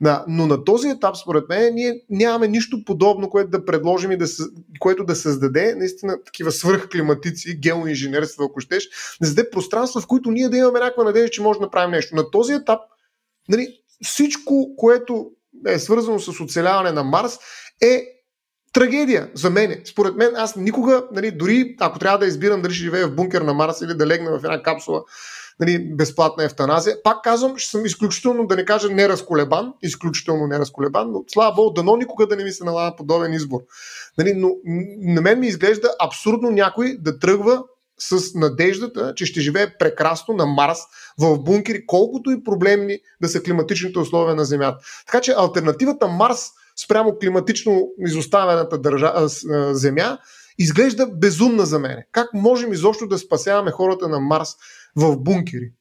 Да, 0.00 0.24
но 0.28 0.46
на 0.46 0.64
този 0.64 0.88
етап, 0.88 1.16
според 1.16 1.48
мен, 1.48 1.74
ние 1.74 2.02
нямаме 2.10 2.48
нищо 2.48 2.84
подобно, 2.86 3.30
което 3.30 3.50
да 3.50 3.64
предложим 3.64 4.12
и 4.12 4.16
да, 4.16 4.26
което 4.78 5.04
да 5.04 5.16
създаде 5.16 5.74
наистина 5.74 6.24
такива 6.24 6.52
свръхклиматици, 6.52 7.60
геоинженерство, 7.60 8.44
ако 8.44 8.60
щеш, 8.60 8.88
да 9.20 9.26
създаде 9.26 9.50
пространства, 9.50 10.00
в 10.00 10.06
които 10.06 10.30
ние 10.30 10.48
да 10.48 10.56
имаме 10.56 10.78
някаква 10.78 11.04
надежда, 11.04 11.30
че 11.30 11.42
може 11.42 11.58
да 11.58 11.64
направим 11.64 11.90
нещо. 11.90 12.16
На 12.16 12.30
този 12.30 12.52
етап, 12.52 12.80
нали, 13.48 13.68
всичко, 14.04 14.76
което 14.76 15.30
е 15.66 15.78
свързано 15.78 16.18
с 16.18 16.40
оцеляване 16.40 16.92
на 16.92 17.04
Марс, 17.04 17.38
е 17.80 18.04
трагедия 18.72 19.30
за 19.34 19.50
мен. 19.50 19.80
Според 19.84 20.16
мен, 20.16 20.32
аз 20.36 20.56
никога, 20.56 21.04
нали, 21.12 21.30
дори 21.30 21.76
ако 21.80 21.98
трябва 21.98 22.18
да 22.18 22.26
избирам 22.26 22.62
дали 22.62 22.74
ще 22.74 22.84
живея 22.84 23.08
в 23.08 23.14
бункер 23.14 23.42
на 23.42 23.54
Марс 23.54 23.80
или 23.80 23.94
да 23.94 24.06
легна 24.06 24.30
в 24.30 24.44
една 24.44 24.62
капсула 24.62 25.02
нали, 25.60 25.94
безплатна 25.94 26.44
ефтаназия. 26.44 27.02
Пак 27.02 27.22
казвам, 27.24 27.58
ще 27.58 27.70
съм 27.70 27.86
изключително, 27.86 28.46
да 28.46 28.56
не 28.56 28.64
кажа 28.64 28.88
неразколебан, 28.88 29.72
изключително 29.82 30.46
неразколебан, 30.46 31.12
но 31.12 31.24
слава 31.28 31.54
Богу, 31.54 31.70
дано 31.70 31.96
никога 31.96 32.26
да 32.26 32.36
не 32.36 32.44
ми 32.44 32.52
се 32.52 32.64
налага 32.64 32.96
подобен 32.96 33.32
избор. 33.32 33.60
Нали, 34.18 34.34
но 34.34 34.50
на 35.14 35.20
мен 35.20 35.40
ми 35.40 35.46
изглежда 35.46 35.90
абсурдно 36.00 36.50
някой 36.50 36.96
да 37.00 37.18
тръгва 37.18 37.62
с 37.98 38.34
надеждата, 38.34 39.12
че 39.16 39.26
ще 39.26 39.40
живее 39.40 39.78
прекрасно 39.78 40.34
на 40.34 40.46
Марс, 40.46 40.78
в 41.18 41.38
бункери, 41.38 41.86
колкото 41.86 42.30
и 42.30 42.44
проблемни 42.44 42.98
да 43.20 43.28
са 43.28 43.42
климатичните 43.42 43.98
условия 43.98 44.34
на 44.34 44.44
Земята. 44.44 44.78
Така 45.06 45.20
че 45.20 45.34
альтернативата 45.36 46.08
Марс 46.08 46.46
спрямо 46.84 47.18
климатично 47.18 47.88
изоставената 47.98 48.78
държа, 48.78 49.12
Земя 49.72 50.18
изглежда 50.58 51.06
безумна 51.06 51.66
за 51.66 51.78
мен. 51.78 51.96
Как 52.12 52.34
можем 52.34 52.72
изобщо 52.72 53.06
да 53.06 53.18
спасяваме 53.18 53.70
хората 53.70 54.08
на 54.08 54.20
Марс 54.20 54.56
в 54.96 55.16
бункери. 55.16 55.72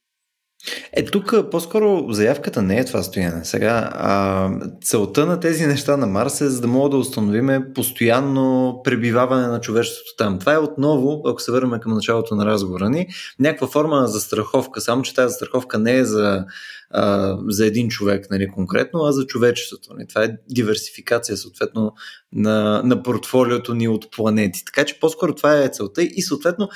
Е, 0.93 1.05
тук 1.05 1.35
по-скоро 1.51 2.05
заявката 2.09 2.61
не 2.61 2.77
е 2.77 2.85
това 2.85 3.03
стояне. 3.03 3.45
Сега, 3.45 3.89
а, 3.93 4.49
целта 4.81 5.25
на 5.25 5.39
тези 5.39 5.67
неща 5.67 5.97
на 5.97 6.07
Марс 6.07 6.41
е 6.41 6.49
за 6.49 6.61
да 6.61 6.67
мога 6.67 6.89
да 6.89 6.97
установиме 6.97 7.73
постоянно 7.73 8.79
пребиваване 8.83 9.47
на 9.47 9.61
човечеството 9.61 10.15
там. 10.17 10.39
Това 10.39 10.53
е 10.53 10.57
отново, 10.57 11.21
ако 11.25 11.41
се 11.41 11.51
върнем 11.51 11.79
към 11.79 11.93
началото 11.93 12.35
на 12.35 12.45
разговора 12.45 12.89
ни, 12.89 13.07
някаква 13.39 13.67
форма 13.67 13.99
на 13.99 14.07
застраховка, 14.07 14.81
само 14.81 15.01
че 15.01 15.13
тази 15.13 15.29
застраховка 15.29 15.79
не 15.79 15.97
е 15.97 16.05
за 16.05 16.45
а, 16.91 17.37
за 17.47 17.65
един 17.65 17.89
човек 17.89 18.27
нали, 18.31 18.47
конкретно, 18.47 18.99
а 19.03 19.11
за 19.11 19.25
човечеството. 19.25 19.93
Нали. 19.93 20.07
Това 20.07 20.23
е 20.23 20.37
диверсификация 20.49 21.37
съответно 21.37 21.93
на, 22.33 22.81
на 22.83 23.03
портфолиото 23.03 23.73
ни 23.73 23.87
от 23.87 24.11
планети. 24.11 24.65
Така 24.65 24.85
че 24.85 24.99
по-скоро 24.99 25.35
това 25.35 25.57
е 25.57 25.69
целта 25.69 26.03
и 26.03 26.21
съответно 26.21 26.69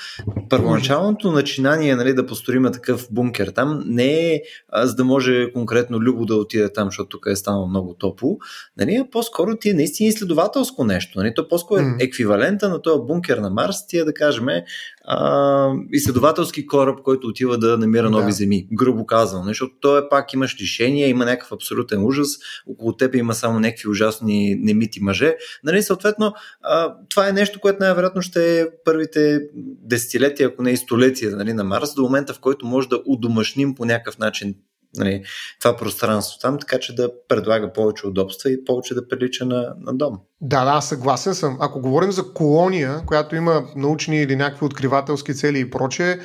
първоначалното 0.50 1.32
начинание 1.32 1.96
нали, 1.96 2.14
да 2.14 2.26
построиме 2.26 2.72
такъв 2.72 3.08
бункер 3.12 3.48
там 3.48 3.84
не 3.86 4.34
е 4.34 4.42
а, 4.70 4.88
за 4.88 4.96
да 4.96 5.04
може 5.04 5.52
конкретно 5.54 6.00
Любо 6.00 6.26
да 6.26 6.36
отиде 6.36 6.74
там, 6.74 6.88
защото 6.88 7.10
тук 7.10 7.26
е 7.28 7.36
станало 7.36 7.68
много 7.68 7.94
топло, 7.94 8.38
нали, 8.78 8.96
а 8.96 9.10
по-скоро 9.12 9.56
ти 9.56 9.70
е 9.70 9.74
наистина 9.74 10.10
изследователско 10.10 10.84
нещо. 10.84 11.20
Нали. 11.20 11.34
То 11.36 11.48
по-скоро 11.48 11.82
е 11.82 11.96
еквивалента 12.00 12.70
на 12.70 12.82
този 12.82 13.02
бункер 13.08 13.38
на 13.38 13.50
Марс, 13.50 13.88
ти 13.88 13.98
е 13.98 14.04
да 14.04 14.14
кажем 14.14 14.46
а, 15.06 15.74
изследователски 15.92 16.68
кораб, 16.68 17.02
който 17.04 17.28
отива 17.28 17.58
да 17.58 17.78
намира 17.78 18.10
нови 18.10 18.26
да. 18.26 18.32
земи, 18.32 18.68
грубо 18.74 19.06
казано, 19.06 19.44
защото 19.44 19.74
то 19.82 19.98
е 19.98 20.10
пак 20.10 20.34
имаш 20.34 20.62
лишения, 20.62 21.10
има 21.10 21.26
някакъв 21.26 21.52
абсолютен 21.52 22.06
ужас, 22.06 22.28
около 22.68 22.98
теб 22.98 23.16
има 23.16 23.34
само 23.34 23.60
някакви 23.60 23.90
ужасни 23.90 24.56
немити 24.56 25.04
мъже. 25.04 25.36
Нали, 25.64 25.84
съответно, 25.84 26.34
а, 26.62 26.96
това 27.10 27.30
е 27.30 27.34
нещо, 27.34 27.60
което 27.60 27.84
най-вероятно 27.84 28.22
ще 28.22 28.62
е 28.62 28.66
първите 28.86 29.40
десетилетия, 29.84 30.48
ако 30.48 30.64
не 30.64 30.72
и 30.72 30.78
столетия 30.78 31.36
нали, 31.36 31.54
на 31.54 31.64
Марс, 31.64 31.94
до 31.96 32.02
момента 32.02 32.34
в 32.34 32.40
който 32.40 32.66
може 32.66 32.90
да 32.90 33.02
удомашним 33.06 33.76
по 33.76 33.86
някакъв 33.86 34.18
начин 34.18 34.56
нали, 34.98 35.24
това 35.60 35.78
пространство 35.78 36.40
там, 36.42 36.60
така 36.60 36.80
че 36.80 36.96
да 36.96 37.12
предлага 37.28 37.74
повече 37.74 38.08
удобства 38.08 38.52
и 38.52 38.66
повече 38.66 38.96
да 38.96 39.08
прилича 39.08 39.46
на, 39.46 39.74
на 39.80 39.94
дом. 39.94 40.18
Да, 40.42 40.66
да, 40.66 40.82
съгласен 40.82 41.36
съм. 41.36 41.58
Ако 41.60 41.82
говорим 41.82 42.12
за 42.12 42.34
колония, 42.34 43.02
която 43.06 43.36
има 43.36 43.64
научни 43.76 44.22
или 44.22 44.36
някакви 44.36 44.66
откривателски 44.66 45.34
цели 45.34 45.60
и 45.60 45.70
прочее, 45.70 46.20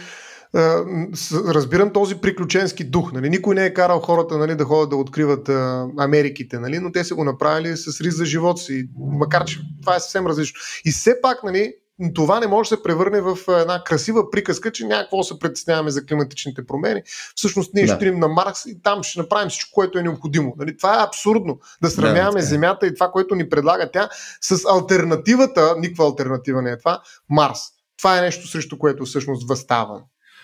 разбирам 1.46 1.92
този 1.92 2.14
приключенски 2.14 2.84
дух. 2.84 3.12
Нали? 3.12 3.30
Никой 3.30 3.54
не 3.54 3.64
е 3.64 3.74
карал 3.74 4.00
хората 4.00 4.38
нали, 4.38 4.54
да 4.54 4.64
ходят 4.64 4.90
да 4.90 4.96
откриват 4.96 5.48
а, 5.48 5.86
Америките, 5.98 6.58
нали? 6.58 6.78
но 6.78 6.92
те 6.92 7.04
са 7.04 7.14
го 7.14 7.24
направили 7.24 7.76
с 7.76 8.00
риск 8.00 8.16
за 8.16 8.24
живота 8.24 8.60
си, 8.60 8.88
макар 8.96 9.44
че 9.44 9.60
това 9.82 9.96
е 9.96 10.00
съвсем 10.00 10.26
различно. 10.26 10.60
И 10.84 10.90
все 10.90 11.20
пак, 11.22 11.44
нали, 11.44 11.72
това 12.14 12.40
не 12.40 12.47
може 12.47 12.70
да 12.70 12.76
се 12.76 12.82
превърне 12.82 13.20
в 13.20 13.38
една 13.49 13.84
красива 13.84 14.30
приказка, 14.30 14.72
че 14.72 14.86
някакво 14.86 15.22
се 15.22 15.38
притесняваме 15.38 15.90
за 15.90 16.07
климатичните 16.07 16.66
промени. 16.66 17.03
Всъщност 17.34 17.74
ние 17.74 17.86
да. 17.86 17.88
ще 17.88 17.99
трим 17.99 18.18
на 18.18 18.28
Марс 18.28 18.66
и 18.66 18.82
там 18.82 19.03
ще 19.03 19.20
направим 19.20 19.49
всичко, 19.49 19.70
което 19.74 19.99
е 19.99 20.03
необходимо. 20.03 20.55
Нали? 20.59 20.76
Това 20.76 20.94
е 20.94 21.05
абсурдно. 21.05 21.59
Да 21.82 21.90
сравняваме 21.90 22.40
да, 22.40 22.47
Земята 22.47 22.86
и 22.86 22.94
това, 22.94 23.11
което 23.11 23.34
ни 23.34 23.49
предлага 23.49 23.90
тя 23.92 24.09
с 24.40 24.64
альтернативата, 24.70 25.74
никаква 25.78 26.05
альтернатива 26.05 26.62
не 26.62 26.70
е 26.70 26.78
това, 26.78 27.03
Марс. 27.30 27.59
Това 27.99 28.18
е 28.18 28.20
нещо, 28.20 28.49
срещу 28.49 28.78
което 28.78 29.05
всъщност 29.05 29.49
възставам. 29.49 30.03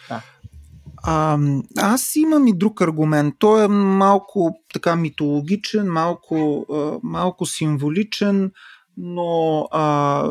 Да. 0.08 0.22
А, 1.02 1.38
аз 1.78 2.16
имам 2.16 2.46
и 2.46 2.58
друг 2.58 2.80
аргумент. 2.80 3.34
Той 3.38 3.64
е 3.64 3.68
малко 3.68 4.54
така 4.72 4.96
митологичен, 4.96 5.86
малко, 5.86 6.66
малко 7.02 7.46
символичен 7.46 8.52
но 8.96 9.68
а, 9.70 10.24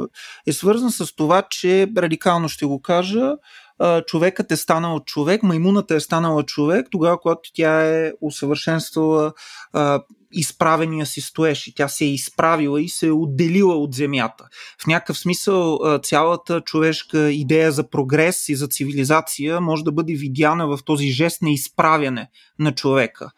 е 0.47 0.51
свързан 0.51 0.91
с 0.91 1.15
това, 1.15 1.43
че 1.49 1.87
радикално 1.97 2.49
ще 2.49 2.65
го 2.65 2.81
кажа, 2.81 3.31
а, 3.79 4.01
човекът 4.01 4.51
е 4.51 4.57
станал 4.57 4.99
човек, 4.99 5.43
маймуната 5.43 5.95
е 5.95 5.99
станала 5.99 6.43
човек, 6.43 6.87
тогава, 6.91 7.19
когато 7.19 7.49
тя 7.53 7.85
е 7.87 8.13
усъвършенствала 8.21 9.33
а, 9.73 10.01
изправения 10.31 11.05
си 11.05 11.21
стоеш 11.21 11.67
и 11.67 11.75
тя 11.75 11.87
се 11.87 12.05
е 12.05 12.13
изправила 12.13 12.81
и 12.81 12.89
се 12.89 13.07
е 13.07 13.11
отделила 13.11 13.75
от 13.75 13.93
земята. 13.93 14.47
В 14.83 14.87
някакъв 14.87 15.17
смисъл 15.17 15.79
цялата 16.03 16.61
човешка 16.61 17.31
идея 17.31 17.71
за 17.71 17.89
прогрес 17.89 18.49
и 18.49 18.55
за 18.55 18.67
цивилизация 18.67 19.61
може 19.61 19.83
да 19.83 19.91
бъде 19.91 20.13
видяна 20.13 20.67
в 20.67 20.79
този 20.85 21.07
жест 21.07 21.41
на 21.41 21.49
изправяне 21.49 22.29
на 22.59 22.75
човека, 22.75 23.31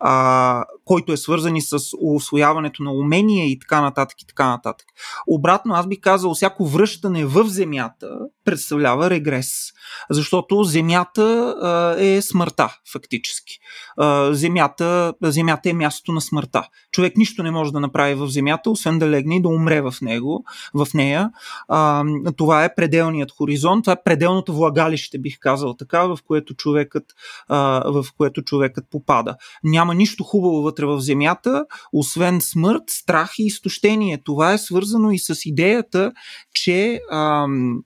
а, 0.00 0.64
който 0.88 1.12
е 1.12 1.16
свързан 1.16 1.56
и 1.56 1.62
с 1.62 1.78
освояването 2.00 2.82
на 2.82 2.92
умения 2.92 3.46
и 3.46 3.58
така 3.58 3.80
нататък 3.80 4.22
и 4.22 4.26
така 4.26 4.46
нататък. 4.46 4.86
Обратно, 5.26 5.74
аз 5.74 5.86
би 5.86 6.00
казал, 6.00 6.34
всяко 6.34 6.66
връщане 6.66 7.24
в 7.24 7.44
земята 7.44 8.18
представлява 8.44 9.10
регрес, 9.10 9.72
защото 10.10 10.64
земята 10.64 11.56
а, 11.62 12.04
е 12.04 12.22
смъртта, 12.22 12.76
фактически. 12.92 13.58
А, 13.96 14.34
земята, 14.34 15.14
земята 15.22 15.70
е 15.70 15.72
мястото 15.72 16.12
на 16.12 16.20
смъртта. 16.20 16.68
Човек 16.92 17.16
нищо 17.16 17.42
не 17.42 17.50
може 17.50 17.72
да 17.72 17.80
направи 17.80 18.14
в 18.14 18.28
земята, 18.28 18.70
освен 18.70 18.98
да 18.98 19.08
легне 19.08 19.36
и 19.36 19.42
да 19.42 19.48
умре 19.48 19.80
в 19.80 19.94
него, 20.02 20.44
в 20.74 20.86
нея. 20.94 21.30
А, 21.68 22.04
това 22.36 22.64
е 22.64 22.74
пределният 22.74 23.30
хоризонт, 23.30 23.84
това 23.84 23.92
е 23.92 24.02
пределното 24.04 24.54
влагалище, 24.54 25.18
бих 25.18 25.38
казал 25.38 25.74
така, 25.74 26.06
в 26.06 26.18
което 26.26 26.54
човекът, 26.54 27.04
а, 27.48 27.90
в 27.90 28.06
което 28.16 28.42
човекът 28.42 28.84
попада. 28.90 29.36
Няма 29.64 29.94
нищо 29.94 30.24
хубаво 30.24 30.62
вътре 30.78 30.96
в 30.96 31.00
земята, 31.00 31.64
освен 31.92 32.40
смърт, 32.40 32.82
страх 32.88 33.32
и 33.38 33.46
изтощение. 33.46 34.22
Това 34.24 34.52
е 34.52 34.58
свързано 34.58 35.10
и 35.10 35.18
с 35.18 35.34
идеята, 35.44 36.12
че 36.54 37.00
ам, 37.12 37.82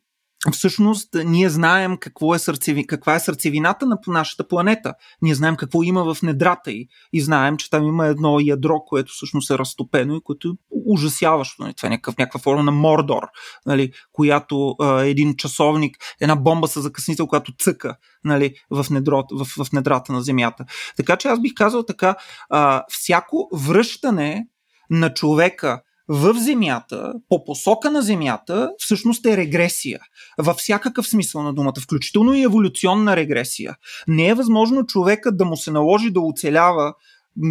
всъщност 0.51 1.09
ние 1.25 1.49
знаем 1.49 1.97
какво 1.97 2.35
е 2.35 2.39
сърцеви, 2.39 2.87
каква 2.87 3.15
е 3.15 3.21
сърцевината 3.21 3.87
на 3.87 3.99
нашата 4.07 4.49
планета. 4.49 4.95
Ние 5.23 5.35
знаем 5.35 5.57
какво 5.57 5.83
има 5.83 6.15
в 6.15 6.23
недрата 6.23 6.73
й 6.73 6.89
и 7.13 7.21
знаем, 7.21 7.57
че 7.57 7.71
там 7.71 7.87
има 7.87 8.07
едно 8.07 8.41
ядро, 8.41 8.81
което 8.87 9.13
всъщност 9.13 9.51
е 9.51 9.59
разтопено 9.59 10.17
и 10.17 10.21
което 10.25 10.49
е 10.49 10.53
ужасяващо. 10.87 11.63
Нали? 11.63 11.75
Това 11.75 11.87
е 11.87 11.91
някакъв, 11.91 12.19
някаква 12.19 12.41
форма 12.41 12.63
на 12.63 12.73
Мордор, 12.73 13.23
нали? 13.67 13.93
която 14.13 14.77
а, 14.81 15.03
един 15.03 15.37
часовник, 15.37 15.97
една 16.21 16.37
бомба 16.37 16.69
с 16.69 16.81
закъснител, 16.81 17.27
която 17.27 17.53
цъка 17.59 17.97
нали, 18.25 18.55
в, 18.71 18.87
недро, 18.91 19.25
в, 19.33 19.65
в 19.65 19.73
недрата 19.73 20.13
на 20.13 20.23
Земята. 20.23 20.65
Така 20.97 21.17
че 21.17 21.29
аз 21.29 21.41
бих 21.41 21.53
казал 21.55 21.83
така, 21.83 22.17
а, 22.51 22.85
всяко 22.89 23.49
връщане 23.53 24.47
на 24.91 25.15
човека 25.15 25.83
в 26.09 26.35
Земята, 26.35 27.13
по 27.29 27.45
посока 27.45 27.91
на 27.91 28.03
Земята, 28.03 28.71
всъщност 28.79 29.27
е 29.27 29.37
регресия. 29.37 30.01
Във 30.39 30.57
всякакъв 30.57 31.07
смисъл 31.07 31.43
на 31.43 31.55
думата, 31.55 31.81
включително 31.83 32.35
и 32.35 32.43
еволюционна 32.43 33.17
регресия. 33.17 33.77
Не 34.09 34.29
е 34.29 34.35
възможно 34.35 34.87
човекът 34.87 35.37
да 35.37 35.45
му 35.45 35.57
се 35.57 35.71
наложи 35.71 36.11
да 36.11 36.21
оцелява 36.21 36.95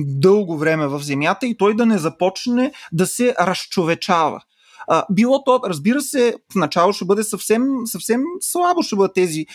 дълго 0.06 0.58
време 0.58 0.88
в 0.88 1.00
Земята 1.00 1.48
и 1.48 1.58
той 1.58 1.76
да 1.76 1.86
не 1.86 1.98
започне 1.98 2.72
да 2.92 3.08
се 3.08 3.36
разчовечава. 3.40 4.42
А, 4.88 5.04
било 5.12 5.44
то, 5.44 5.60
разбира 5.66 6.02
се, 6.02 6.36
в 6.54 6.56
начало 6.56 6.94
ще 6.94 7.06
бъде 7.06 7.24
съвсем, 7.24 7.64
съвсем 7.86 8.22
слабо, 8.40 8.84
ще 8.84 8.96
бъдат 8.96 9.14
тези, 9.14 9.46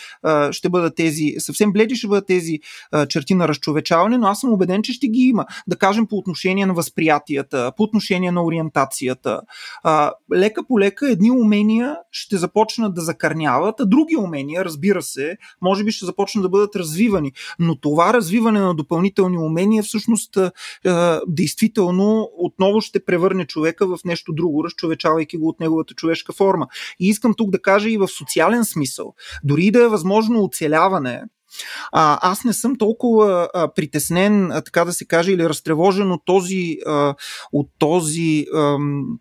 ще 0.51 0.69
бъдат 0.69 0.95
тези, 0.95 1.35
съвсем 1.37 1.71
бледи 1.71 1.95
ще 1.95 2.07
бъдат 2.07 2.27
тези 2.27 2.59
черти 3.09 3.35
на 3.35 3.47
разчовечаване, 3.47 4.17
но 4.17 4.27
аз 4.27 4.39
съм 4.39 4.53
убеден, 4.53 4.83
че 4.83 4.93
ще 4.93 5.07
ги 5.07 5.21
има. 5.21 5.45
Да 5.67 5.75
кажем 5.75 6.07
по 6.07 6.17
отношение 6.17 6.65
на 6.65 6.73
възприятията, 6.73 7.71
по 7.77 7.83
отношение 7.83 8.31
на 8.31 8.43
ориентацията. 8.43 9.41
А, 9.83 10.11
лека 10.35 10.67
по 10.67 10.79
лека 10.79 11.11
едни 11.11 11.31
умения 11.31 11.95
ще 12.11 12.37
започнат 12.37 12.93
да 12.95 13.01
закърняват, 13.01 13.79
а 13.79 13.85
други 13.85 14.15
умения, 14.17 14.65
разбира 14.65 15.01
се, 15.01 15.37
може 15.61 15.83
би 15.83 15.91
ще 15.91 16.05
започнат 16.05 16.43
да 16.43 16.49
бъдат 16.49 16.75
развивани. 16.75 17.31
Но 17.59 17.79
това 17.79 18.13
развиване 18.13 18.59
на 18.59 18.75
допълнителни 18.75 19.37
умения 19.37 19.83
всъщност 19.83 20.37
действително 21.27 22.29
отново 22.37 22.81
ще 22.81 23.05
превърне 23.05 23.45
човека 23.45 23.87
в 23.87 23.99
нещо 24.05 24.33
друго, 24.33 24.63
разчовечавайки 24.63 25.16
отделяйки 25.17 25.37
го 25.37 25.47
от 25.47 25.59
неговата 25.59 25.93
човешка 25.93 26.33
форма. 26.33 26.67
И 26.99 27.09
искам 27.09 27.33
тук 27.37 27.51
да 27.51 27.61
кажа 27.61 27.89
и 27.89 27.97
в 27.97 28.07
социален 28.07 28.65
смисъл. 28.65 29.13
Дори 29.43 29.71
да 29.71 29.83
е 29.83 29.87
възможно 29.87 30.43
оцеляване, 30.43 31.23
а, 31.91 32.19
аз 32.31 32.43
не 32.43 32.53
съм 32.53 32.75
толкова 32.77 33.49
а, 33.53 33.73
притеснен, 33.73 34.51
а, 34.51 34.61
така 34.61 34.85
да 34.85 34.93
се 34.93 35.05
каже, 35.05 35.31
или 35.31 35.49
разтревожен 35.49 36.11
от 36.11 36.21
този, 36.25 36.77
а, 36.85 37.15
от 37.51 37.69
този 37.79 38.45
ам, 38.55 39.19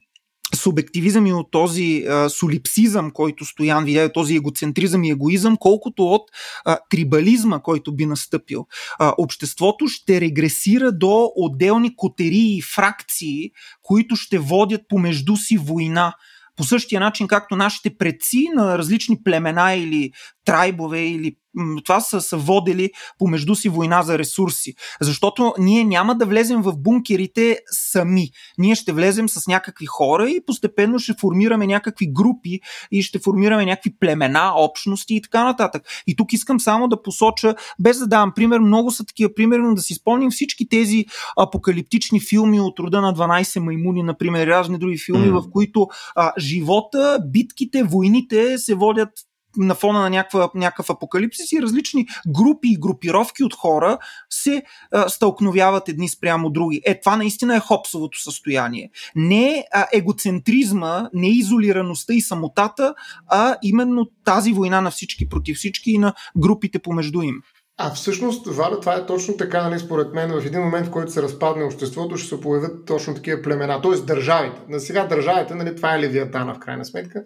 субективизъм 0.66 1.26
и 1.26 1.32
от 1.32 1.50
този 1.50 2.04
а, 2.08 2.28
солипсизъм, 2.28 3.10
който 3.10 3.44
Стоян 3.44 3.84
видя, 3.84 4.12
този 4.12 4.36
егоцентризъм 4.36 5.04
и 5.04 5.10
егоизъм, 5.10 5.56
колкото 5.56 6.06
от 6.06 6.22
а, 6.64 6.78
трибализма, 6.90 7.62
който 7.62 7.94
би 7.94 8.06
настъпил. 8.06 8.66
А, 8.98 9.14
обществото 9.18 9.88
ще 9.88 10.20
регресира 10.20 10.92
до 10.92 11.32
отделни 11.36 11.96
котерии 11.96 12.56
и 12.56 12.62
фракции, 12.62 13.50
които 13.82 14.16
ще 14.16 14.38
водят 14.38 14.82
помежду 14.88 15.36
си 15.36 15.56
война 15.56 16.14
по 16.56 16.64
същия 16.64 17.00
начин, 17.00 17.26
както 17.26 17.56
нашите 17.56 17.96
предци 17.98 18.48
на 18.54 18.78
различни 18.78 19.22
племена 19.22 19.74
или 19.74 20.10
трайбове 20.46 21.00
или 21.00 21.36
това 21.84 22.00
са, 22.00 22.20
са 22.20 22.36
водели 22.36 22.90
помежду 23.18 23.54
си 23.54 23.68
война 23.68 24.02
за 24.02 24.18
ресурси. 24.18 24.74
Защото 25.00 25.54
ние 25.58 25.84
няма 25.84 26.14
да 26.14 26.26
влезем 26.26 26.62
в 26.62 26.76
бункерите 26.78 27.58
сами. 27.66 28.30
Ние 28.58 28.74
ще 28.74 28.92
влезем 28.92 29.28
с 29.28 29.46
някакви 29.46 29.86
хора 29.86 30.30
и 30.30 30.40
постепенно 30.46 30.98
ще 30.98 31.14
формираме 31.20 31.66
някакви 31.66 32.12
групи 32.12 32.60
и 32.90 33.02
ще 33.02 33.18
формираме 33.18 33.64
някакви 33.64 33.94
племена, 34.00 34.52
общности 34.56 35.14
и 35.14 35.22
така 35.22 35.44
нататък. 35.44 35.82
И 36.06 36.16
тук 36.16 36.32
искам 36.32 36.60
само 36.60 36.88
да 36.88 37.02
посоча, 37.02 37.54
без 37.78 37.98
да 37.98 38.06
давам 38.06 38.32
пример, 38.36 38.58
много 38.58 38.90
са 38.90 39.04
такива 39.04 39.34
примерно 39.34 39.74
да 39.74 39.82
си 39.82 39.94
спомним 39.94 40.30
всички 40.30 40.68
тези 40.68 41.04
апокалиптични 41.36 42.20
филми 42.20 42.60
от 42.60 42.78
рода 42.78 43.00
на 43.00 43.14
12 43.14 43.58
маймуни, 43.58 44.02
например, 44.02 44.46
разни 44.46 44.78
други 44.78 44.98
филми, 44.98 45.26
mm. 45.26 45.40
в 45.40 45.50
които 45.50 45.88
а, 46.14 46.32
живота, 46.38 47.18
битките, 47.26 47.82
войните 47.82 48.58
се 48.58 48.74
водят 48.74 49.10
на 49.56 49.74
фона 49.74 50.00
на 50.00 50.10
някаква, 50.10 50.50
някакъв 50.54 50.90
апокалипсис 50.90 51.52
и 51.52 51.62
различни 51.62 52.06
групи 52.28 52.68
и 52.68 52.76
групировки 52.76 53.44
от 53.44 53.54
хора 53.54 53.98
се 54.30 54.62
а, 54.92 55.08
стълкновяват 55.08 55.88
едни 55.88 56.08
спрямо 56.08 56.50
други. 56.50 56.80
Е, 56.84 57.00
това 57.00 57.16
наистина 57.16 57.56
е 57.56 57.60
хопсовото 57.60 58.22
състояние. 58.22 58.90
Не 59.16 59.64
а, 59.72 59.86
егоцентризма, 59.92 61.08
не 61.14 61.28
изолираността 61.28 62.14
и 62.14 62.20
самотата, 62.20 62.94
а 63.28 63.56
именно 63.62 64.06
тази 64.24 64.52
война 64.52 64.80
на 64.80 64.90
всички 64.90 65.28
против 65.28 65.56
всички 65.56 65.90
и 65.90 65.98
на 65.98 66.14
групите 66.36 66.78
помежду 66.78 67.22
им. 67.22 67.42
А 67.78 67.90
всъщност, 67.90 68.46
Валя, 68.46 68.80
това 68.80 68.94
е 68.94 69.06
точно 69.06 69.36
така, 69.36 69.68
нали, 69.68 69.78
според 69.78 70.14
мен, 70.14 70.40
в 70.40 70.46
един 70.46 70.60
момент, 70.60 70.86
в 70.86 70.90
който 70.90 71.12
се 71.12 71.22
разпадне 71.22 71.64
обществото, 71.64 72.16
ще 72.16 72.28
се 72.28 72.40
появят 72.40 72.86
точно 72.86 73.14
такива 73.14 73.42
племена, 73.42 73.82
т.е. 73.82 73.96
държавите. 73.96 74.60
На 74.68 74.80
сега 74.80 75.04
държавите, 75.04 75.54
нали, 75.54 75.76
това 75.76 75.94
е 75.94 76.00
Левиатана 76.00 76.54
в 76.54 76.58
крайна 76.58 76.84
сметка 76.84 77.24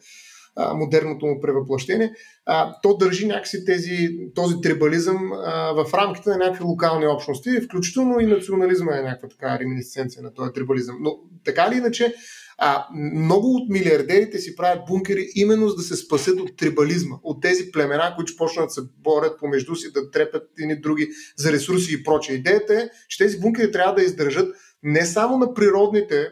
модерното 0.74 1.26
му 1.26 1.40
превъплъщение, 1.40 2.12
а, 2.46 2.74
то 2.82 2.96
държи 2.96 3.26
някакси 3.26 3.64
тези, 3.64 4.18
този 4.34 4.55
трибализъм 4.62 5.32
а, 5.32 5.72
в 5.72 5.94
рамките 5.94 6.30
на 6.30 6.36
някакви 6.36 6.64
локални 6.64 7.07
общности, 7.07 7.61
включително 7.61 8.20
и 8.20 8.26
национализма 8.26 8.98
е 8.98 9.03
някаква 9.03 9.28
така 9.28 9.59
реминисценция 9.59 10.22
на 10.22 10.34
този 10.34 10.53
трибализъм. 10.53 10.96
Но 11.01 11.18
така 11.44 11.68
или 11.70 11.78
иначе, 11.78 12.14
а, 12.59 12.86
много 13.14 13.55
от 13.55 13.68
милиардерите 13.68 14.38
си 14.38 14.57
правят 14.57 14.86
бункери 14.86 15.26
именно 15.34 15.68
за 15.68 15.76
да 15.76 15.82
се 15.82 15.96
спасят 15.96 16.40
от 16.40 16.57
трибализма, 16.57 17.16
от 17.22 17.42
тези 17.42 17.70
племена, 17.72 18.12
които 18.16 18.36
почнат 18.36 18.66
да 18.66 18.70
се 18.70 18.80
борят 18.98 19.38
помежду 19.38 19.74
си, 19.74 19.92
да 19.92 20.11
трепят 20.11 20.42
едни 20.59 20.80
други 20.80 21.09
за 21.36 21.53
ресурси 21.53 21.94
и 21.94 22.03
прочее. 22.03 22.36
Идеята 22.36 22.74
е, 22.74 22.88
че 23.09 23.18
тези 23.18 23.40
бункери 23.40 23.72
трябва 23.72 23.94
да 23.94 24.03
издържат 24.03 24.55
не 24.82 25.07
само 25.07 25.38
на 25.38 25.55
природните 25.55 26.28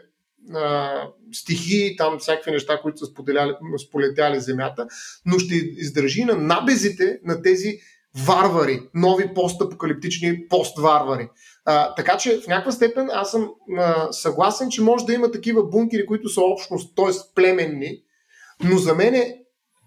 а, 0.55 0.91
стихии, 1.31 1.95
там 1.95 2.19
всякакви 2.19 2.51
неща, 2.51 2.81
които 2.81 2.97
са 2.97 3.05
сполетяли 3.77 4.39
земята, 4.39 4.87
но 5.25 5.39
ще 5.39 5.55
издържи 5.55 6.25
на 6.25 6.35
набезите 6.35 7.19
на 7.23 7.41
тези 7.41 7.79
варвари, 8.25 8.81
нови 8.93 9.33
постапокалиптични 9.33 10.47
постварвари. 10.47 11.29
А, 11.65 11.95
така 11.95 12.17
че 12.17 12.41
в 12.41 12.47
някаква 12.47 12.71
степен 12.71 13.09
аз 13.13 13.31
съм 13.31 13.49
а, 13.77 14.11
съгласен, 14.11 14.69
че 14.69 14.81
може 14.81 15.05
да 15.05 15.13
има 15.13 15.31
такива 15.31 15.63
бункери, 15.63 16.05
които 16.05 16.29
са 16.29 16.41
общност, 16.41 16.95
т.е. 16.95 17.33
племенни, 17.35 18.01
но 18.63 18.77
за 18.77 18.95
мен 18.95 19.15
е 19.15 19.35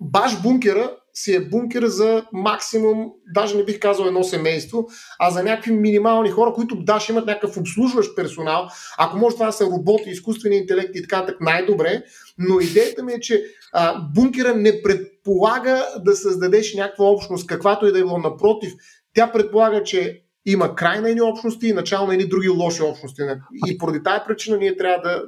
баш 0.03 0.43
бункера 0.43 0.97
си 1.15 1.35
е 1.35 1.41
бункер 1.41 1.87
за 1.87 2.25
максимум, 2.33 3.13
даже 3.35 3.57
не 3.57 3.65
бих 3.65 3.79
казал 3.79 4.05
едно 4.05 4.25
семейство, 4.25 4.89
а 5.19 5.31
за 5.31 5.43
някакви 5.43 5.73
минимални 5.73 6.31
хора, 6.31 6.53
които 6.53 6.77
да, 6.77 7.01
ще 7.01 7.13
имат 7.13 7.27
някакъв 7.27 7.57
обслужващ 7.57 8.17
персонал. 8.17 8.69
Ако 8.99 9.19
може 9.19 9.37
това 9.37 9.47
да 9.47 9.53
са 9.53 9.65
роботи, 9.65 10.11
изкуствени 10.11 10.57
интелекти 10.57 10.99
и 10.99 11.03
така, 11.03 11.27
так 11.27 11.41
най-добре. 11.41 12.03
Но 12.39 12.61
идеята 12.61 13.03
ми 13.03 13.13
е, 13.13 13.21
че 13.21 13.45
а, 13.73 14.01
бункера 14.15 14.55
не 14.55 14.83
предполага 14.83 15.87
да 16.05 16.17
създадеш 16.17 16.75
някаква 16.75 17.05
общност, 17.05 17.47
каквато 17.47 17.87
и 17.87 17.93
да 17.93 17.99
е 17.99 18.03
било. 18.03 18.19
Напротив, 18.19 18.73
тя 19.15 19.33
предполага, 19.33 19.83
че 19.83 20.23
има 20.47 20.75
край 20.75 21.01
на 21.01 21.09
едни 21.09 21.21
общности 21.21 21.67
и 21.67 21.73
начало 21.73 22.07
на 22.07 22.15
едни 22.15 22.29
други 22.29 22.49
лоши 22.49 22.83
общности. 22.83 23.23
И 23.67 23.79
поради 23.79 24.03
тази 24.03 24.21
причина 24.27 24.57
ние 24.57 24.77
трябва 24.77 25.03
да, 25.03 25.23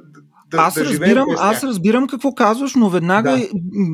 да, 0.51 0.57
аз, 0.57 0.73
да 0.73 0.85
разбирам, 0.85 1.27
аз 1.37 1.63
разбирам 1.63 2.07
какво 2.07 2.33
казваш, 2.33 2.75
но 2.75 2.89
веднага, 2.89 3.31
да. 3.31 3.47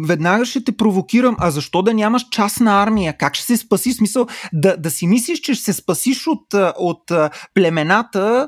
веднага 0.07 0.45
ще 0.45 0.63
те 0.63 0.71
провокирам. 0.71 1.35
А 1.39 1.51
защо 1.51 1.81
да 1.81 1.93
нямаш 1.93 2.25
частна 2.31 2.83
армия? 2.83 3.17
Как 3.17 3.35
ще 3.35 3.45
се 3.45 3.57
спаси? 3.57 3.93
Смисъл 3.93 4.27
да, 4.53 4.77
да 4.77 4.91
си 4.91 5.07
мислиш, 5.07 5.39
че 5.39 5.53
ще 5.53 5.63
се 5.63 5.73
спасиш 5.73 6.27
от, 6.27 6.53
от 6.77 7.11
племената, 7.53 8.47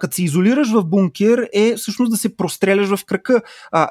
като 0.00 0.14
се 0.14 0.24
изолираш 0.24 0.72
в 0.72 0.84
бункер, 0.84 1.48
е 1.52 1.74
всъщност 1.76 2.10
да 2.10 2.16
се 2.16 2.36
простреляш 2.36 2.88
в 2.88 3.04
крака. 3.04 3.42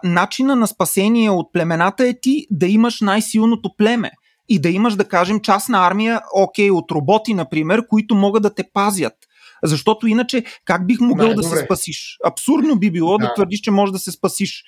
Начина 0.03 0.55
на 0.55 0.67
спасение 0.67 1.29
от 1.29 1.53
племената 1.53 2.07
е 2.07 2.19
ти 2.21 2.47
да 2.51 2.67
имаш 2.67 3.01
най-силното 3.01 3.69
племе 3.77 4.11
и 4.49 4.61
да 4.61 4.69
имаш, 4.69 4.95
да 4.95 5.05
кажем, 5.05 5.39
частна 5.39 5.87
армия, 5.87 6.21
окей, 6.35 6.71
от 6.71 6.91
роботи, 6.91 7.33
например, 7.33 7.87
които 7.87 8.15
могат 8.15 8.43
да 8.43 8.55
те 8.55 8.63
пазят. 8.73 9.13
Защото 9.63 10.07
иначе 10.07 10.43
как 10.65 10.87
бих 10.87 10.99
могъл 10.99 11.29
да, 11.29 11.35
да 11.35 11.43
се 11.43 11.57
спасиш? 11.65 12.17
Абсурдно 12.25 12.79
би 12.79 12.91
било 12.91 13.17
да. 13.17 13.25
да 13.25 13.33
твърдиш, 13.33 13.59
че 13.59 13.71
можеш 13.71 13.91
да 13.91 13.99
се 13.99 14.11
спасиш. 14.11 14.63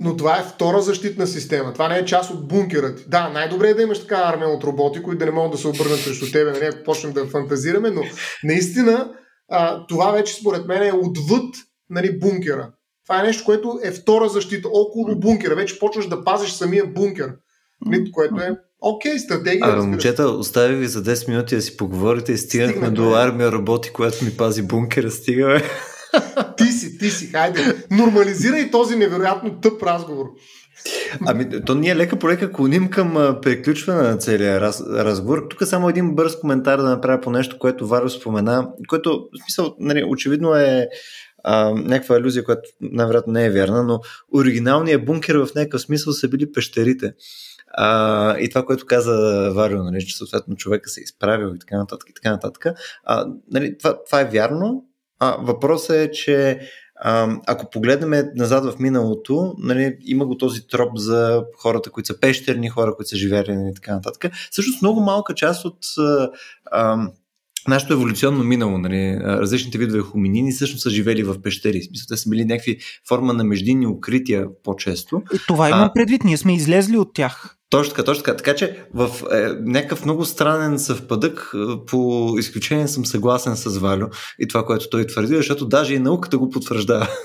Но 0.00 0.16
това 0.16 0.38
е 0.38 0.42
втора 0.42 0.82
защитна 0.82 1.26
система. 1.26 1.72
Това 1.72 1.88
не 1.88 1.98
е 1.98 2.04
част 2.04 2.30
от 2.30 2.48
бункера 2.48 2.96
ти. 2.96 3.04
Да, 3.08 3.28
най-добре 3.28 3.68
е 3.68 3.74
да 3.74 3.82
имаш 3.82 4.00
така 4.00 4.16
армия 4.16 4.48
от 4.48 4.64
роботи, 4.64 5.02
които 5.02 5.18
да 5.18 5.24
не 5.24 5.30
могат 5.30 5.52
да 5.52 5.58
се 5.58 5.68
обърнат 5.68 6.00
срещу 6.00 6.32
тебе, 6.32 6.50
нали, 6.50 6.64
ако 6.64 6.84
почнем 6.84 7.12
да 7.12 7.26
фантазираме, 7.26 7.90
но 7.90 8.02
наистина 8.44 9.12
а, 9.50 9.86
това 9.86 10.10
вече 10.10 10.34
според 10.34 10.66
мен 10.66 10.82
е 10.82 10.92
отвъд 10.92 11.54
нали, 11.90 12.18
бункера. 12.18 12.70
Това 13.06 13.20
е 13.20 13.22
нещо, 13.22 13.44
което 13.44 13.80
е 13.84 13.90
втора 13.90 14.28
защита 14.28 14.68
около 14.68 15.16
бункера. 15.16 15.54
Вече 15.54 15.78
почваш 15.78 16.08
да 16.08 16.24
пазиш 16.24 16.50
самия 16.50 16.86
бункер, 16.86 17.32
нали, 17.86 18.12
което 18.12 18.40
е 18.40 18.56
Окей, 18.80 19.12
okay, 19.12 19.18
стратегия. 19.18 19.66
А, 19.66 19.82
момчета, 19.82 20.28
остави 20.28 20.76
ви 20.76 20.86
за 20.86 21.02
10 21.02 21.28
минути 21.28 21.54
да 21.56 21.62
си 21.62 21.76
поговорите 21.76 22.32
и 22.32 22.38
стигнахме 22.38 22.72
Стигна, 22.74 22.90
до 22.90 23.14
армия 23.14 23.52
роботи, 23.52 23.92
която 23.92 24.24
ми 24.24 24.30
пази 24.30 24.62
бункера. 24.62 25.10
Стига, 25.10 25.62
ти 26.56 26.64
си, 26.64 26.98
ти 26.98 27.10
си, 27.10 27.26
хайде. 27.26 27.84
Нормализирай 27.90 28.70
този 28.70 28.96
невероятно 28.96 29.60
тъп 29.60 29.82
разговор. 29.82 30.26
Ами, 31.26 31.64
то 31.66 31.74
ние 31.74 31.96
лека 31.96 32.16
по 32.16 32.28
лека 32.28 32.52
клоним 32.52 32.90
към 32.90 33.38
приключване 33.42 34.02
на 34.02 34.16
целия 34.16 34.60
раз, 34.60 34.80
разговор. 34.80 35.46
Тук 35.50 35.66
само 35.66 35.88
един 35.88 36.14
бърз 36.14 36.40
коментар 36.40 36.78
да 36.78 36.88
направя 36.88 37.20
по 37.20 37.30
нещо, 37.30 37.58
което 37.58 37.86
Варо 37.86 38.08
спомена, 38.08 38.68
което, 38.88 39.10
в 39.10 39.42
смисъл, 39.42 39.74
нали, 39.78 40.04
очевидно 40.08 40.54
е 40.54 40.88
а, 41.44 41.70
някаква 41.70 42.16
иллюзия, 42.16 42.44
която 42.44 42.70
най-вероятно 42.80 43.32
не 43.32 43.46
е 43.46 43.50
вярна, 43.50 43.82
но 43.82 44.00
оригиналният 44.34 45.04
бункер 45.04 45.36
в 45.36 45.48
някакъв 45.56 45.80
смисъл 45.80 46.12
са 46.12 46.28
били 46.28 46.52
пещерите. 46.52 47.12
А, 47.80 48.38
и 48.38 48.48
това, 48.48 48.64
което 48.64 48.86
каза 48.86 49.50
Варио, 49.54 49.84
нали, 49.84 50.06
че 50.06 50.16
съответно 50.16 50.56
човека 50.56 50.90
се 50.90 51.00
е 51.00 51.02
изправил 51.02 51.54
и 51.54 51.58
така 51.58 51.78
нататък. 51.78 52.08
И 52.10 52.14
така 52.14 52.30
нататък. 52.30 52.66
А, 53.04 53.26
нали, 53.50 53.78
това, 53.78 54.04
това 54.04 54.20
е 54.20 54.28
вярно. 54.32 54.84
А, 55.18 55.36
въпросът 55.40 55.96
е, 55.96 56.10
че 56.10 56.60
а, 57.00 57.36
ако 57.46 57.70
погледнем 57.70 58.30
назад 58.34 58.64
в 58.64 58.78
миналото, 58.78 59.54
нали, 59.58 59.96
има 60.00 60.26
го 60.26 60.36
този 60.36 60.66
троп 60.66 60.96
за 60.96 61.44
хората, 61.58 61.90
които 61.90 62.06
са 62.06 62.20
пещерни, 62.20 62.68
хора, 62.68 62.94
които 62.96 63.08
са 63.08 63.16
живели 63.16 63.68
и 63.70 63.74
така 63.74 63.94
нататък. 63.94 64.32
Всъщност 64.50 64.82
много 64.82 65.00
малка 65.00 65.34
част 65.34 65.64
от 65.64 65.78
а, 66.70 67.08
нашето 67.68 67.92
еволюционно 67.92 68.44
минало, 68.44 68.78
нали, 68.78 69.20
различните 69.20 69.78
видове 69.78 70.00
хуминини 70.00 70.52
всъщност 70.52 70.82
са 70.82 70.90
живели 70.90 71.22
в 71.22 71.42
пещери. 71.42 71.82
Смисъл, 71.82 72.06
те 72.08 72.16
са 72.16 72.30
били 72.30 72.44
някакви 72.44 72.78
форма 73.08 73.32
на 73.32 73.44
междинни 73.44 73.86
укрития 73.86 74.46
по-често. 74.64 75.22
Това 75.46 75.68
имам 75.68 75.90
предвид, 75.94 76.24
ние 76.24 76.36
сме 76.36 76.54
излезли 76.54 76.98
от 76.98 77.14
тях. 77.14 77.57
Точно 77.70 77.94
така, 77.94 78.04
точно 78.04 78.24
така. 78.24 78.36
Така 78.36 78.54
че 78.54 78.84
в 78.94 79.10
е, 79.32 79.48
някакъв 79.60 80.04
много 80.04 80.24
странен 80.24 80.78
съвпадък, 80.78 81.54
е, 81.54 81.86
по 81.86 82.32
изключение 82.38 82.88
съм 82.88 83.06
съгласен 83.06 83.56
с 83.56 83.78
Валю 83.78 84.06
и 84.38 84.48
това, 84.48 84.64
което 84.64 84.88
той 84.88 85.06
твърди, 85.06 85.36
защото 85.36 85.66
даже 85.66 85.94
и 85.94 85.98
науката 85.98 86.38
го 86.38 86.50
потвърждава. 86.50 87.08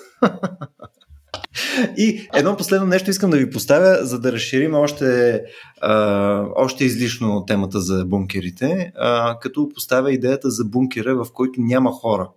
И 1.97 2.27
едно 2.33 2.57
последно 2.57 2.87
нещо 2.87 3.09
искам 3.09 3.29
да 3.29 3.37
ви 3.37 3.49
поставя, 3.49 4.05
за 4.05 4.19
да 4.19 4.31
разширим 4.31 4.73
още, 4.73 5.41
а, 5.81 6.45
още 6.55 6.85
излишно 6.85 7.45
темата 7.45 7.81
за 7.81 8.05
бункерите, 8.05 8.91
а, 8.95 9.39
като 9.39 9.69
поставя 9.69 10.13
идеята 10.13 10.51
за 10.51 10.65
бункера, 10.65 11.15
в 11.15 11.27
който 11.33 11.61
няма 11.61 11.91
хора. 11.91 12.29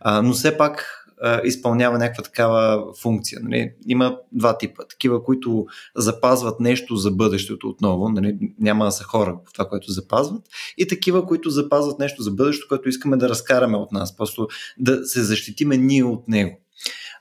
А, 0.00 0.22
но 0.22 0.32
все 0.32 0.56
пак 0.56 1.04
изпълнява 1.44 1.98
някаква 1.98 2.24
такава 2.24 2.84
функция. 3.02 3.40
Нали? 3.42 3.72
Има 3.86 4.16
два 4.32 4.58
типа. 4.58 4.82
Такива, 4.90 5.24
които 5.24 5.66
запазват 5.96 6.60
нещо 6.60 6.96
за 6.96 7.10
бъдещето 7.10 7.68
отново, 7.68 8.08
нали? 8.08 8.38
няма 8.60 8.84
да 8.84 8.90
са 8.90 9.04
хора 9.04 9.38
в 9.48 9.52
това, 9.52 9.68
което 9.68 9.92
запазват, 9.92 10.42
и 10.78 10.86
такива, 10.86 11.26
които 11.26 11.50
запазват 11.50 11.98
нещо 11.98 12.22
за 12.22 12.30
бъдещето, 12.30 12.68
което 12.68 12.88
искаме 12.88 13.16
да 13.16 13.28
разкараме 13.28 13.76
от 13.76 13.92
нас, 13.92 14.16
просто 14.16 14.48
да 14.78 15.04
се 15.04 15.22
защитиме 15.22 15.76
ние 15.76 16.04
от 16.04 16.28
него. 16.28 16.60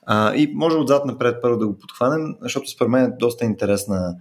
А, 0.06 0.36
и 0.36 0.52
може 0.56 0.78
отзад 0.78 1.06
напред 1.06 1.36
първо 1.42 1.58
да 1.58 1.68
го 1.68 1.78
подхванем, 1.78 2.36
защото 2.42 2.70
според 2.70 2.92
мен 2.92 3.04
е 3.04 3.16
доста 3.20 3.46
интересна, 3.46 4.16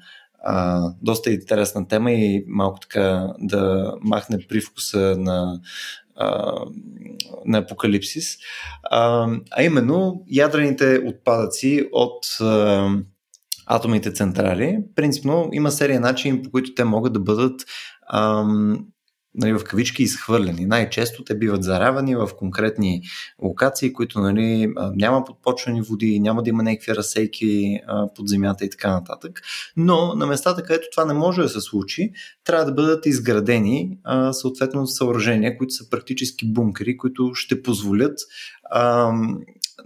а, 0.45 0.83
доста 1.03 1.31
интересна 1.31 1.89
тема 1.89 2.13
и 2.13 2.45
малко 2.49 2.81
така 2.81 3.27
да 3.39 3.93
махне 4.01 4.39
привкуса 4.49 5.17
на, 5.19 5.61
а, 6.17 6.55
на 7.47 7.59
апокалипсис. 7.59 8.37
А, 8.91 9.29
а 9.51 9.63
именно 9.63 10.23
ядрените 10.27 11.03
отпадъци 11.07 11.89
от 11.93 12.41
а, 12.41 12.89
атомните 13.67 14.13
централи, 14.13 14.79
принципно 14.95 15.49
има 15.53 15.71
серия 15.71 16.01
начини, 16.01 16.43
по 16.43 16.51
които 16.51 16.75
те 16.75 16.85
могат 16.85 17.13
да 17.13 17.21
бъдат 17.21 17.61
ам, 18.13 18.87
нали, 19.37 19.53
в 19.53 19.65
кавички 19.65 20.03
изхвърлени. 20.03 20.67
Най-често 20.67 21.25
те 21.25 21.39
биват 21.39 21.63
заравани 21.63 22.17
в 22.17 22.31
конкретни 22.39 23.03
локации, 23.43 23.93
които 23.93 24.21
нали, 24.21 24.73
няма 24.95 25.25
подпочвани 25.25 25.83
води, 25.83 26.21
няма 26.21 26.43
да 26.43 26.51
има 26.51 26.63
някакви 26.63 26.95
разсейки 26.95 27.81
под 28.17 28.29
земята 28.29 28.65
и 28.65 28.71
така 28.71 28.91
нататък. 28.91 29.41
Но 29.77 30.15
на 30.15 30.27
местата, 30.27 30.63
където 30.63 30.87
това 30.93 31.05
не 31.05 31.15
може 31.15 31.43
да 31.43 31.49
се 31.49 31.61
случи, 31.61 32.13
трябва 32.45 32.65
да 32.65 32.73
бъдат 32.73 33.07
изградени 33.07 33.99
съответно 34.33 34.87
съоръжения, 34.87 35.59
които 35.59 35.75
са 35.75 35.91
практически 35.91 36.53
бункери, 36.53 36.97
които 36.97 37.31
ще 37.35 37.63
позволят 37.63 38.19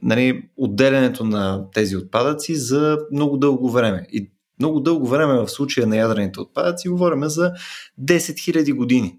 нали, 0.02 0.42
отделянето 0.56 1.24
на 1.24 1.70
тези 1.74 1.96
отпадъци 1.96 2.54
за 2.56 2.98
много 3.12 3.36
дълго 3.36 3.70
време. 3.70 4.06
И 4.12 4.30
много 4.58 4.80
дълго 4.80 5.06
време 5.06 5.34
в 5.34 5.48
случая 5.48 5.86
на 5.86 5.96
ядрените 5.96 6.40
отпадъци 6.40 6.88
говорим 6.88 7.24
за 7.24 7.52
10 8.02 8.16
000 8.18 8.74
години. 8.74 9.18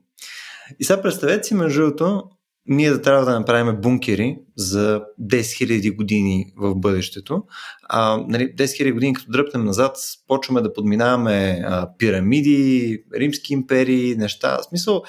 И 0.79 0.83
сега 0.83 1.01
представете 1.01 1.43
си, 1.43 1.53
между 1.53 1.81
другото, 1.81 2.23
ние 2.65 2.89
да 2.89 3.01
трябва 3.01 3.25
да 3.25 3.39
направим 3.39 3.81
бункери 3.81 4.37
за 4.57 5.01
10 5.21 5.39
000 5.41 5.95
години 5.95 6.53
в 6.57 6.75
бъдещето. 6.75 7.43
А, 7.89 8.23
нали, 8.27 8.55
10 8.55 8.63
000 8.63 8.93
години, 8.93 9.13
като 9.13 9.31
дръпнем 9.31 9.65
назад, 9.65 9.97
почваме 10.27 10.61
да 10.61 10.73
подминаваме 10.73 11.61
а, 11.65 11.89
пирамиди, 11.97 13.03
римски 13.15 13.53
империи, 13.53 14.15
неща. 14.15 14.57
В 14.57 14.63
смисъл, 14.63 15.03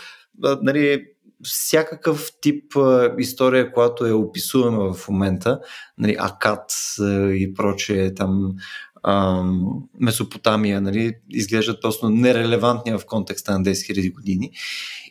а, 0.44 0.58
нали, 0.62 1.04
всякакъв 1.42 2.30
тип 2.40 2.76
а, 2.76 3.14
история, 3.18 3.72
която 3.72 4.06
е 4.06 4.12
описуема 4.12 4.92
в 4.94 5.08
момента, 5.08 5.60
нали, 5.98 6.16
Акад 6.18 6.70
и 7.34 7.54
прочее, 7.54 8.14
там 8.14 8.52
Месопотамия, 10.00 10.80
нали, 10.80 11.12
изглеждат 11.30 11.82
просто 11.82 12.10
нерелевантни 12.10 12.92
в 12.92 13.00
контекста 13.06 13.58
на 13.58 13.64
10 13.64 13.72
000 13.72 14.14
години. 14.14 14.50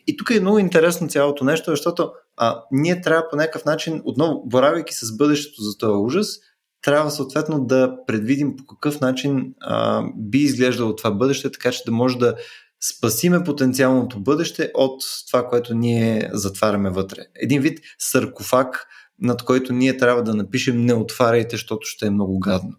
И 0.06 0.16
тук 0.16 0.30
е 0.30 0.40
много 0.40 0.58
интересно 0.58 1.08
цялото 1.08 1.44
нещо, 1.44 1.70
защото 1.70 2.10
а, 2.36 2.62
ние 2.70 3.00
трябва 3.00 3.28
по 3.30 3.36
някакъв 3.36 3.64
начин, 3.64 4.02
отново, 4.04 4.42
боравайки 4.46 4.94
с 4.94 5.16
бъдещето 5.16 5.62
за 5.62 5.78
този 5.78 5.92
ужас, 5.92 6.38
трябва 6.82 7.10
съответно 7.10 7.64
да 7.64 7.96
предвидим 8.06 8.56
по 8.56 8.66
какъв 8.66 9.00
начин 9.00 9.54
а, 9.60 10.02
би 10.16 10.38
изглеждало 10.38 10.96
това 10.96 11.10
бъдеще, 11.10 11.52
така 11.52 11.72
че 11.72 11.82
да 11.86 11.92
може 11.92 12.18
да 12.18 12.34
спасиме 12.82 13.44
потенциалното 13.44 14.20
бъдеще 14.20 14.70
от 14.74 15.02
това, 15.30 15.48
което 15.48 15.74
ние 15.74 16.30
затваряме 16.32 16.90
вътре. 16.90 17.20
Един 17.34 17.62
вид 17.62 17.78
саркофаг, 17.98 18.86
над 19.18 19.42
който 19.42 19.72
ние 19.72 19.96
трябва 19.96 20.22
да 20.22 20.34
напишем 20.34 20.84
не 20.84 20.94
отваряйте, 20.94 21.56
защото 21.56 21.86
ще 21.86 22.06
е 22.06 22.10
много 22.10 22.38
гадно. 22.38 22.72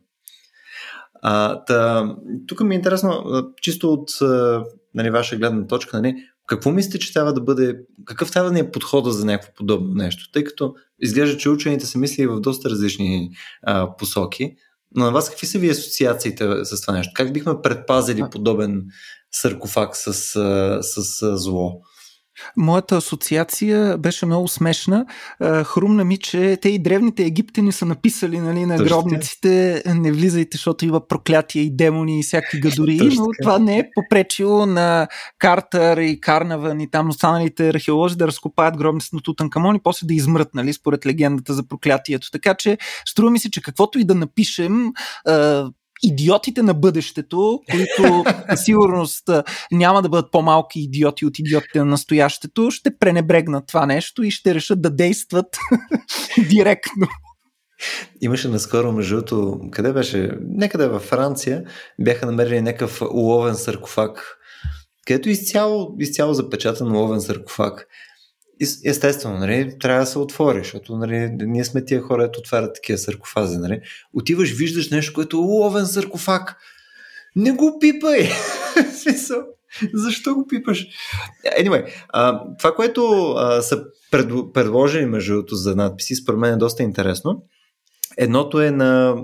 А, 1.26 1.64
та, 1.66 2.10
тук 2.48 2.60
ми 2.60 2.76
е 2.76 2.78
интересно, 2.78 3.24
чисто 3.62 3.94
от 3.94 4.10
нали, 4.96 5.10
ваша 5.10 5.36
гледна 5.36 5.68
точка, 5.68 6.02
нали, 6.02 6.16
какво 6.48 6.72
мислите, 6.72 7.00
че 7.00 7.14
трябва 7.14 7.34
да 7.34 7.42
бъде, 7.42 7.80
какъв 8.06 8.32
трябва 8.32 8.50
да 8.50 8.54
ни 8.54 8.60
е 8.60 8.72
подхода 8.72 9.12
за 9.12 9.26
някакво 9.26 9.54
подобно 9.54 9.94
нещо? 9.94 10.32
Тъй 10.32 10.44
като 10.44 10.74
изглежда, 11.00 11.38
че 11.38 11.50
учените 11.50 11.86
са 11.86 11.98
мислили 11.98 12.28
в 12.28 12.40
доста 12.40 12.70
различни 12.70 13.30
а, 13.62 13.96
посоки, 13.98 14.56
но 14.96 15.06
на 15.06 15.12
вас 15.12 15.30
какви 15.30 15.48
са 15.48 15.60
ви 15.60 15.70
асоциациите 15.70 16.48
с 16.64 16.82
това 16.82 16.94
нещо? 16.94 17.12
Как 17.16 17.34
бихме 17.34 17.62
предпазили 17.64 18.24
подобен 18.32 18.86
саркофаг 19.32 19.96
с, 19.96 20.14
с, 20.14 21.04
с 21.04 21.38
зло? 21.38 21.82
Моята 22.58 22.98
асоциация 22.98 23.98
беше 23.98 24.26
много 24.26 24.48
смешна. 24.48 25.06
Хрумна 25.64 26.04
ми, 26.04 26.18
че 26.18 26.58
те 26.62 26.70
и 26.70 26.80
древните 26.80 27.24
египтяни 27.24 27.72
са 27.72 27.86
написали 27.86 28.40
нали, 28.40 28.66
на 28.66 28.78
гробниците 28.78 29.84
не 29.86 30.12
влизайте, 30.12 30.58
защото 30.58 30.86
има 30.86 31.08
проклятия 31.08 31.64
и 31.64 31.76
демони 31.76 32.20
и 32.20 32.24
всякакви 32.24 32.60
гадори, 32.60 33.00
но 33.16 33.28
това 33.42 33.60
не 33.60 33.78
е 33.78 33.90
попречило 33.96 34.66
на 34.66 35.08
Картер 35.40 35.98
и 35.98 36.22
Карнаван 36.22 36.80
и 36.80 36.92
там 36.92 37.10
останалите 37.10 37.70
археолози 37.70 38.16
да 38.16 38.28
разкопаят 38.28 38.78
гробниците 38.78 39.16
на 39.16 39.22
Тутанкамон 39.22 39.76
и 39.76 39.84
после 39.84 40.08
да 40.08 40.14
измрат, 40.14 40.50
нали, 40.54 40.74
според 40.74 41.06
легендата 41.06 41.54
за 41.54 41.68
проклятието. 41.68 42.32
Така 42.32 42.54
че 42.54 42.78
струва 43.06 43.32
ми 43.32 43.40
се, 43.40 43.52
че 43.52 43.62
каквото 43.62 44.00
и 44.00 44.04
да 44.04 44.16
напишем, 44.16 44.92
идиотите 46.04 46.62
на 46.62 46.74
бъдещето, 46.74 47.60
които 47.72 48.24
със 48.50 48.66
сигурност 48.66 49.30
няма 49.72 50.02
да 50.02 50.10
бъдат 50.10 50.32
по-малки 50.32 50.80
идиоти 50.80 51.26
от 51.26 51.40
идиотите 51.40 51.80
на 51.80 51.86
настоящето, 51.86 52.72
ще 52.72 52.98
пренебрегнат 52.98 53.68
това 53.68 53.86
нещо 53.86 54.24
и 54.24 54.32
ще 54.32 54.56
решат 54.56 54.82
да 54.82 54.90
действат 54.90 55.58
директно. 56.50 57.08
Имаше 58.22 58.48
наскоро, 58.48 58.92
между 58.92 59.16
другото, 59.16 59.60
къде 59.72 59.94
беше? 59.94 60.32
Некъде 60.42 60.88
във 60.88 61.02
Франция 61.02 61.64
бяха 62.02 62.26
намерили 62.26 62.62
някакъв 62.62 63.02
уловен 63.02 63.56
саркофаг, 63.56 64.38
където 65.08 65.30
изцяло, 65.30 65.96
изцяло 66.00 66.34
запечатан 66.34 66.96
уловен 66.96 67.22
саркофаг 67.22 67.88
естествено, 68.86 69.38
нали, 69.38 69.78
трябва 69.80 70.00
да 70.00 70.06
се 70.06 70.20
отвори, 70.20 70.58
защото 70.58 70.98
нали, 70.98 71.30
ние 71.40 71.64
сме 71.64 71.86
тия 71.86 72.02
хора, 72.02 72.24
ето 72.24 72.40
отварят 72.40 72.76
такива 72.76 72.98
саркофази. 72.98 73.58
Нали. 73.58 73.82
Отиваш, 74.14 74.52
виждаш 74.52 74.90
нещо, 74.90 75.14
което 75.14 75.38
е 75.38 75.40
ловен 75.40 75.86
саркофаг. 75.86 76.56
Не 77.36 77.52
го 77.52 77.78
пипай! 77.80 78.30
Защо 79.94 80.36
го 80.36 80.48
пипаш? 80.48 80.88
Anyway, 81.60 81.94
а, 82.10 82.42
това, 82.60 82.76
което 82.76 83.32
а, 83.32 83.62
са 83.62 83.84
пред, 84.12 84.30
предложили 84.54 85.06
между 85.06 85.34
другото 85.34 85.56
за 85.56 85.76
надписи, 85.76 86.16
според 86.16 86.40
мен 86.40 86.54
е 86.54 86.58
доста 86.58 86.84
интересно. 86.84 87.44
Едното 88.18 88.62
е 88.62 88.72
на 88.72 89.16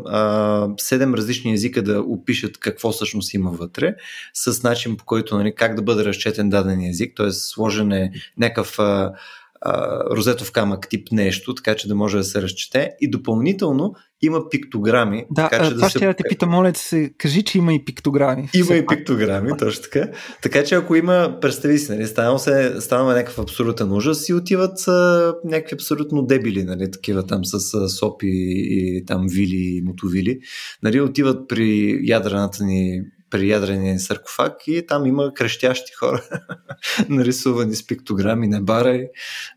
седем 0.77 1.13
различни 1.13 1.53
езика 1.53 1.83
да 1.83 2.01
опишат 2.01 2.57
какво 2.57 2.91
всъщност 2.91 3.33
има 3.33 3.51
вътре, 3.51 3.95
с 4.33 4.63
начин 4.63 4.97
по 4.97 5.05
който 5.05 5.37
нали, 5.37 5.55
как 5.55 5.75
да 5.75 5.81
бъде 5.81 6.05
разчетен 6.05 6.49
даден 6.49 6.81
език, 6.81 7.13
т.е. 7.17 7.31
сложен 7.31 7.91
е 7.91 8.11
някакъв 8.37 8.79
а, 8.79 9.13
а, 9.61 10.03
розетов 10.15 10.51
камък 10.51 10.89
тип 10.89 11.07
нещо, 11.11 11.55
така 11.55 11.75
че 11.75 11.87
да 11.87 11.95
може 11.95 12.17
да 12.17 12.23
се 12.23 12.41
разчете. 12.41 12.91
И 13.01 13.09
допълнително 13.09 13.93
има 14.21 14.49
пиктограми. 14.49 15.25
Да, 15.31 15.49
така, 15.49 15.63
че 15.63 15.69
това 15.69 15.85
да 15.85 15.89
ще 15.89 15.99
се... 15.99 16.13
те 16.13 16.23
пита, 16.29 16.47
моля 16.47 16.71
да 16.71 16.79
се 16.79 17.11
кажи, 17.17 17.43
че 17.43 17.57
има 17.57 17.73
и 17.73 17.85
пиктограми. 17.85 18.49
Има 18.53 18.75
и 18.75 18.85
пиктограми, 18.85 19.51
точно 19.59 19.83
така. 19.83 20.11
Така 20.41 20.63
че 20.63 20.75
ако 20.75 20.95
има, 20.95 21.37
представи 21.41 21.79
си, 21.79 21.91
нали, 21.91 22.07
станал 22.07 22.39
се, 22.39 22.81
станал 22.81 23.07
някакъв 23.07 23.39
абсолютен 23.39 23.91
ужас 23.91 24.29
и 24.29 24.33
отиват 24.33 24.87
а, 24.87 25.33
някакви 25.45 25.73
абсолютно 25.73 26.25
дебили, 26.25 26.63
нали, 26.63 26.91
такива 26.91 27.25
там 27.25 27.45
с 27.45 27.73
а, 27.73 27.89
сопи 27.89 28.27
и 28.31 29.03
там 29.05 29.25
вили 29.29 29.77
и 29.77 29.81
мотовили, 29.81 30.39
нали, 30.83 31.01
отиват 31.01 31.47
при 31.47 31.99
ядрената 32.03 32.63
ни 32.63 33.01
при 33.29 33.49
ядрения 33.49 33.99
саркофаг 33.99 34.67
и 34.67 34.85
там 34.87 35.05
има 35.05 35.33
крещящи 35.33 35.93
хора, 35.93 36.23
нарисувани 37.09 37.75
с 37.75 37.87
пиктограми, 37.87 38.47
не 38.47 38.61
барай, 38.61 39.07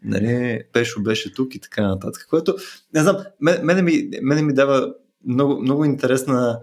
нали, 0.05 0.63
Пешо 0.73 1.03
беше 1.03 1.35
тук 1.35 1.55
и 1.55 1.61
така 1.61 1.89
нататък. 1.89 2.27
Което, 2.31 2.55
не 2.95 3.03
знам, 3.03 3.17
мене 3.41 3.83
ми, 3.83 4.11
мене 4.23 4.43
ми 4.43 4.55
дава 4.55 4.95
много, 5.27 5.63
много 5.63 5.85
интересна 5.85 6.61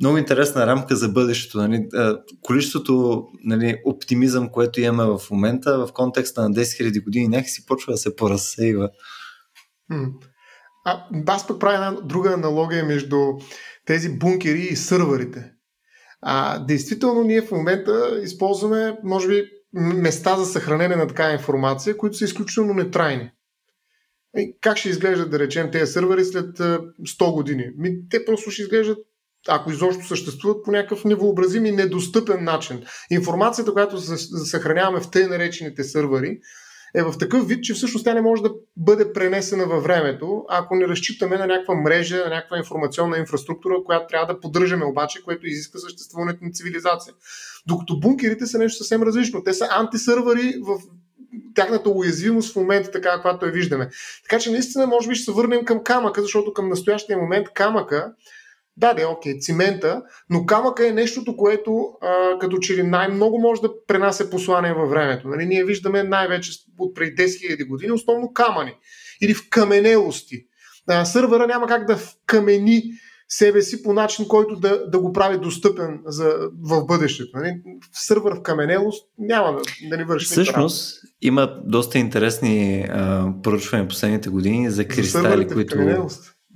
много 0.00 0.18
интересна 0.18 0.66
рамка 0.66 0.96
за 0.96 1.08
бъдещето. 1.08 1.58
Нали? 1.58 1.88
Количеството 2.42 3.24
нали, 3.44 3.80
оптимизъм, 3.84 4.48
което 4.48 4.80
имаме 4.80 5.18
в 5.18 5.30
момента 5.30 5.86
в 5.86 5.92
контекста 5.92 6.42
на 6.42 6.50
10 6.50 6.60
000 6.62 7.04
години 7.04 7.28
някакси 7.28 7.66
почва 7.66 7.92
да 7.92 7.96
се 7.96 8.16
поразсейва. 8.16 8.90
А, 10.84 11.06
аз 11.26 11.46
пък 11.46 11.60
правя 11.60 11.74
една 11.74 12.00
друга 12.00 12.32
аналогия 12.32 12.84
между 12.84 13.16
тези 13.86 14.18
бункери 14.18 14.60
и 14.60 14.76
сървърите. 14.76 15.53
А, 16.26 16.58
действително 16.58 17.22
ние 17.22 17.42
в 17.42 17.50
момента 17.50 18.20
използваме, 18.22 18.98
може 19.04 19.28
би, 19.28 19.44
места 19.74 20.36
за 20.36 20.46
съхранение 20.46 20.96
на 20.96 21.06
такава 21.06 21.32
информация, 21.32 21.96
които 21.96 22.16
са 22.16 22.24
изключително 22.24 22.74
нетрайни. 22.74 23.30
И 24.36 24.56
как 24.60 24.76
ще 24.76 24.88
изглеждат, 24.88 25.30
да 25.30 25.38
речем, 25.38 25.70
тези 25.70 25.92
сървъри 25.92 26.24
след 26.24 26.58
100 26.58 27.32
години? 27.32 27.64
Ми, 27.76 28.08
те 28.10 28.24
просто 28.24 28.50
ще 28.50 28.62
изглеждат 28.62 28.98
ако 29.48 29.70
изобщо 29.70 30.06
съществуват 30.06 30.64
по 30.64 30.70
някакъв 30.70 31.04
невообразим 31.04 31.66
и 31.66 31.72
недостъпен 31.72 32.44
начин. 32.44 32.82
Информацията, 33.10 33.72
която 33.72 34.00
съхраняваме 34.46 35.00
в 35.00 35.10
тъй 35.10 35.26
наречените 35.26 35.84
сървъри, 35.84 36.38
е 36.94 37.02
в 37.02 37.18
такъв 37.18 37.48
вид, 37.48 37.64
че 37.64 37.74
всъщност 37.74 38.04
тя 38.04 38.14
не 38.14 38.20
може 38.20 38.42
да 38.42 38.50
бъде 38.76 39.12
пренесена 39.12 39.66
във 39.66 39.82
времето, 39.82 40.44
ако 40.48 40.74
не 40.74 40.88
разчитаме 40.88 41.36
на 41.36 41.46
някаква 41.46 41.74
мрежа, 41.74 42.16
на 42.16 42.30
някаква 42.30 42.58
информационна 42.58 43.18
инфраструктура, 43.18 43.74
която 43.84 44.06
трябва 44.06 44.34
да 44.34 44.40
поддържаме 44.40 44.84
обаче, 44.84 45.22
което 45.24 45.46
изисква 45.46 45.80
съществуването 45.80 46.44
на 46.44 46.50
цивилизация. 46.50 47.14
Докато 47.66 48.00
бункерите 48.00 48.46
са 48.46 48.58
нещо 48.58 48.78
съвсем 48.78 49.02
различно. 49.02 49.42
Те 49.44 49.54
са 49.54 49.68
антисървъри 49.70 50.54
в 50.60 50.78
тяхната 51.54 51.90
уязвимост 51.90 52.52
в 52.52 52.56
момента, 52.56 52.90
така 52.90 53.10
каквато 53.10 53.46
я 53.46 53.52
виждаме. 53.52 53.90
Така 54.22 54.40
че 54.40 54.50
наистина, 54.50 54.86
може 54.86 55.08
би 55.08 55.14
ще 55.14 55.24
се 55.24 55.32
върнем 55.32 55.64
към 55.64 55.84
камъка, 55.84 56.22
защото 56.22 56.52
към 56.52 56.68
настоящия 56.68 57.18
момент 57.18 57.48
камъка 57.54 58.12
да, 58.76 58.94
да, 58.94 59.08
окей, 59.08 59.38
цимента, 59.38 60.02
но 60.30 60.46
камъка 60.46 60.88
е 60.88 60.92
нещото, 60.92 61.36
което 61.36 61.88
а, 62.00 62.38
като 62.38 62.58
че 62.58 62.76
ли 62.76 62.82
най-много 62.82 63.38
може 63.38 63.60
да 63.60 63.86
пренася 63.86 64.30
послание 64.30 64.72
във 64.72 64.90
времето. 64.90 65.28
Нали? 65.28 65.46
Ние 65.46 65.64
виждаме 65.64 66.02
най-вече 66.02 66.52
от 66.78 66.94
преди 66.94 67.22
10 67.22 67.26
000 67.26 67.68
години 67.68 67.92
основно 67.92 68.32
камъни 68.32 68.74
или 69.22 69.34
в 69.34 69.48
каменелости. 69.50 70.36
А, 70.88 71.04
сървъра 71.04 71.46
няма 71.46 71.66
как 71.66 71.86
да 71.86 71.96
вкамени 71.96 72.82
себе 73.28 73.62
си 73.62 73.82
по 73.82 73.92
начин, 73.92 74.28
който 74.28 74.56
да, 74.56 74.90
да 74.90 74.98
го 75.00 75.12
прави 75.12 75.38
достъпен 75.38 76.00
за, 76.06 76.34
в 76.62 76.86
бъдещето. 76.86 77.38
Нали? 77.38 77.62
В 77.92 78.06
сървър 78.06 78.34
в 78.34 78.42
каменелост 78.42 79.08
няма 79.18 79.52
да, 79.52 79.62
да 79.90 79.96
ни 79.96 80.04
върши. 80.04 80.26
Всъщност 80.26 81.00
има 81.22 81.60
доста 81.64 81.98
интересни 81.98 82.86
а, 82.90 83.32
проучвания 83.42 83.88
последните 83.88 84.28
години 84.30 84.70
за 84.70 84.88
кристали, 84.88 85.48
за 85.48 85.54
които... 85.54 86.06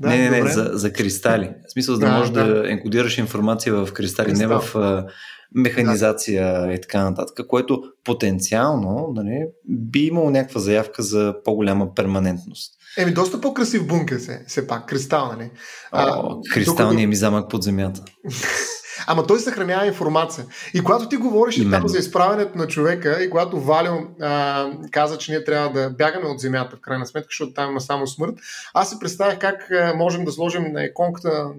Да, 0.01 0.09
не, 0.09 0.31
не, 0.31 0.43
не, 0.43 0.51
за, 0.51 0.71
за 0.73 0.93
кристали. 0.93 1.51
В 1.69 1.73
смисъл, 1.73 1.95
за 1.95 2.01
да, 2.01 2.07
да 2.07 2.13
можеш 2.13 2.33
да. 2.33 2.45
да 2.45 2.73
енкодираш 2.73 3.19
информация 3.19 3.75
в 3.75 3.93
кристали, 3.93 4.29
Кристал. 4.29 4.49
не 4.49 4.57
в 4.61 4.77
а, 4.77 5.07
механизация 5.55 6.67
да. 6.67 6.73
и 6.73 6.81
така 6.81 7.05
нататък, 7.05 7.47
което 7.47 7.83
потенциално 8.05 9.13
нали, 9.15 9.47
би 9.69 10.01
имало 10.01 10.31
някаква 10.31 10.61
заявка 10.61 11.03
за 11.03 11.35
по-голяма 11.45 11.95
перманентност. 11.95 12.73
Еми, 12.99 13.13
доста 13.13 13.41
по-красив 13.41 13.87
бункер 13.87 14.19
се, 14.19 14.45
все 14.47 14.67
пак, 14.67 14.89
кристал, 14.89 15.33
нали? 15.33 15.51
О, 15.93 16.41
кристалният 16.53 16.91
докато... 16.91 17.09
ми 17.09 17.17
замък 17.17 17.51
под 17.51 17.63
земята. 17.63 18.05
Ама 19.07 19.27
той 19.27 19.41
съхранява 19.41 19.87
информация. 19.87 20.47
И 20.75 20.81
когато 20.81 21.09
ти 21.09 21.17
говориш 21.17 21.57
и 21.57 21.71
там 21.71 21.89
за 21.89 21.99
изправенето 21.99 22.59
на 22.59 22.67
човека, 22.67 23.23
и 23.23 23.31
когато 23.31 23.61
Валио 23.61 23.95
а, 24.21 24.71
каза, 24.91 25.19
че 25.19 25.33
ние 25.33 25.45
трябва 25.45 25.81
да 25.81 25.91
бягаме 25.91 26.29
от 26.29 26.41
земята, 26.41 26.77
в 26.77 26.81
крайна 26.81 27.07
сметка, 27.07 27.29
защото 27.31 27.53
там 27.53 27.71
има 27.71 27.81
само 27.81 28.07
смърт, 28.07 28.35
аз 28.75 28.91
си 28.91 28.97
представях 29.01 29.39
как 29.39 29.71
а, 29.71 29.95
можем 29.97 30.25
да 30.25 30.33
сложим 30.33 30.73
на 30.73 30.85
иконката 30.85 31.29
на 31.29 31.51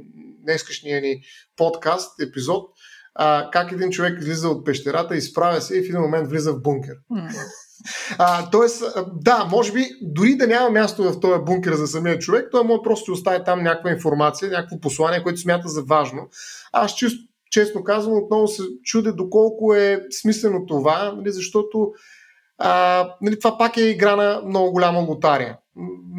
днескашния 0.43 1.01
ни 1.01 1.21
подкаст, 1.57 2.21
епизод, 2.21 2.69
а, 3.15 3.49
как 3.51 3.71
един 3.71 3.89
човек 3.89 4.19
излиза 4.21 4.49
от 4.49 4.65
пещерата, 4.65 5.15
изправя 5.15 5.61
се 5.61 5.77
и 5.77 5.81
в 5.81 5.85
един 5.85 6.01
момент 6.01 6.29
влиза 6.29 6.53
в 6.53 6.61
бункер. 6.61 6.95
А, 8.17 8.49
тоест, 8.49 8.83
да, 9.13 9.47
може 9.51 9.71
би 9.71 9.85
дори 10.01 10.35
да 10.35 10.47
няма 10.47 10.69
място 10.69 11.03
в 11.03 11.19
този 11.19 11.43
бункер 11.43 11.73
за 11.73 11.87
самия 11.87 12.19
човек, 12.19 12.47
той 12.51 12.63
може 12.63 12.81
просто 12.83 13.11
остави 13.11 13.43
там 13.45 13.63
някаква 13.63 13.91
информация, 13.91 14.51
някакво 14.51 14.79
послание, 14.79 15.23
което 15.23 15.39
смята 15.39 15.67
за 15.67 15.83
важно. 15.83 16.29
Аз 16.71 16.95
чисто, 16.95 17.28
честно 17.49 17.83
казвам, 17.83 18.17
отново 18.17 18.47
се 18.47 18.63
чудя 18.83 19.13
доколко 19.13 19.73
е 19.73 20.05
смислено 20.21 20.65
това, 20.65 21.13
нали, 21.17 21.31
защото 21.31 21.91
а, 22.57 23.09
нали, 23.21 23.39
това 23.39 23.57
пак 23.57 23.77
е 23.77 23.81
игра 23.81 24.15
на 24.15 24.41
много 24.45 24.71
голяма 24.71 24.99
лотария. 24.99 25.57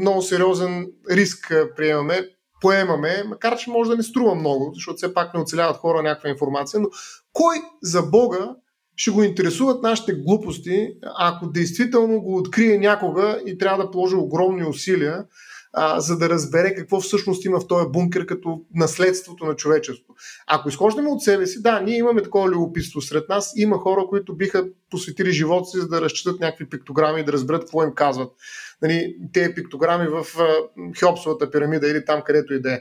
Много 0.01 0.23
сериозен 0.23 0.87
риск 1.11 1.55
приемаме 1.77 2.29
поемаме, 2.61 3.23
макар 3.27 3.59
че 3.59 3.71
може 3.71 3.91
да 3.91 3.97
не 3.97 4.03
струва 4.03 4.35
много, 4.35 4.71
защото 4.75 4.97
все 4.97 5.15
пак 5.15 5.35
не 5.35 5.41
оцеляват 5.41 5.77
хора 5.77 6.03
някаква 6.03 6.31
информация, 6.31 6.81
но 6.81 6.89
кой 7.33 7.57
за 7.83 8.03
Бога 8.03 8.55
ще 8.97 9.11
го 9.11 9.23
интересуват 9.23 9.83
нашите 9.83 10.13
глупости, 10.13 10.93
ако 11.19 11.47
действително 11.47 12.21
го 12.21 12.37
открие 12.37 12.79
някога 12.79 13.41
и 13.47 13.59
трябва 13.59 13.85
да 13.85 13.91
положи 13.91 14.17
огромни 14.17 14.65
усилия, 14.65 15.25
а, 15.73 16.01
за 16.01 16.19
да 16.19 16.29
разбере 16.29 16.75
какво 16.75 17.01
всъщност 17.01 17.45
има 17.45 17.61
в 17.61 17.67
този 17.67 17.89
бункер 17.89 18.27
като 18.27 18.61
наследството 18.75 19.45
на 19.45 19.57
човечеството. 19.57 20.15
Ако 20.47 20.69
изхождаме 20.69 21.09
от 21.09 21.23
себе 21.23 21.47
си, 21.47 21.63
да, 21.63 21.81
ние 21.81 21.99
имаме 21.99 22.23
такова 22.23 22.49
любопитство 22.49 23.01
сред 23.01 23.29
нас. 23.29 23.53
Има 23.57 23.79
хора, 23.79 24.07
които 24.09 24.37
биха 24.37 24.67
посветили 24.91 25.33
живота 25.33 25.65
си, 25.65 25.79
за 25.79 25.89
да 25.89 26.01
разчитат 26.01 26.41
някакви 26.41 26.69
пиктограми 26.69 27.21
и 27.21 27.25
да 27.25 27.33
разберат 27.33 27.61
какво 27.61 27.83
им 27.83 27.95
казват 27.95 28.33
нали, 28.83 29.17
тези 29.33 29.55
пиктограми 29.55 30.09
в 30.09 30.27
Хеопсовата 30.99 31.51
пирамида 31.51 31.89
или 31.91 32.05
там 32.05 32.23
където 32.23 32.55
и 32.55 32.61
да 32.61 32.73
е. 32.73 32.81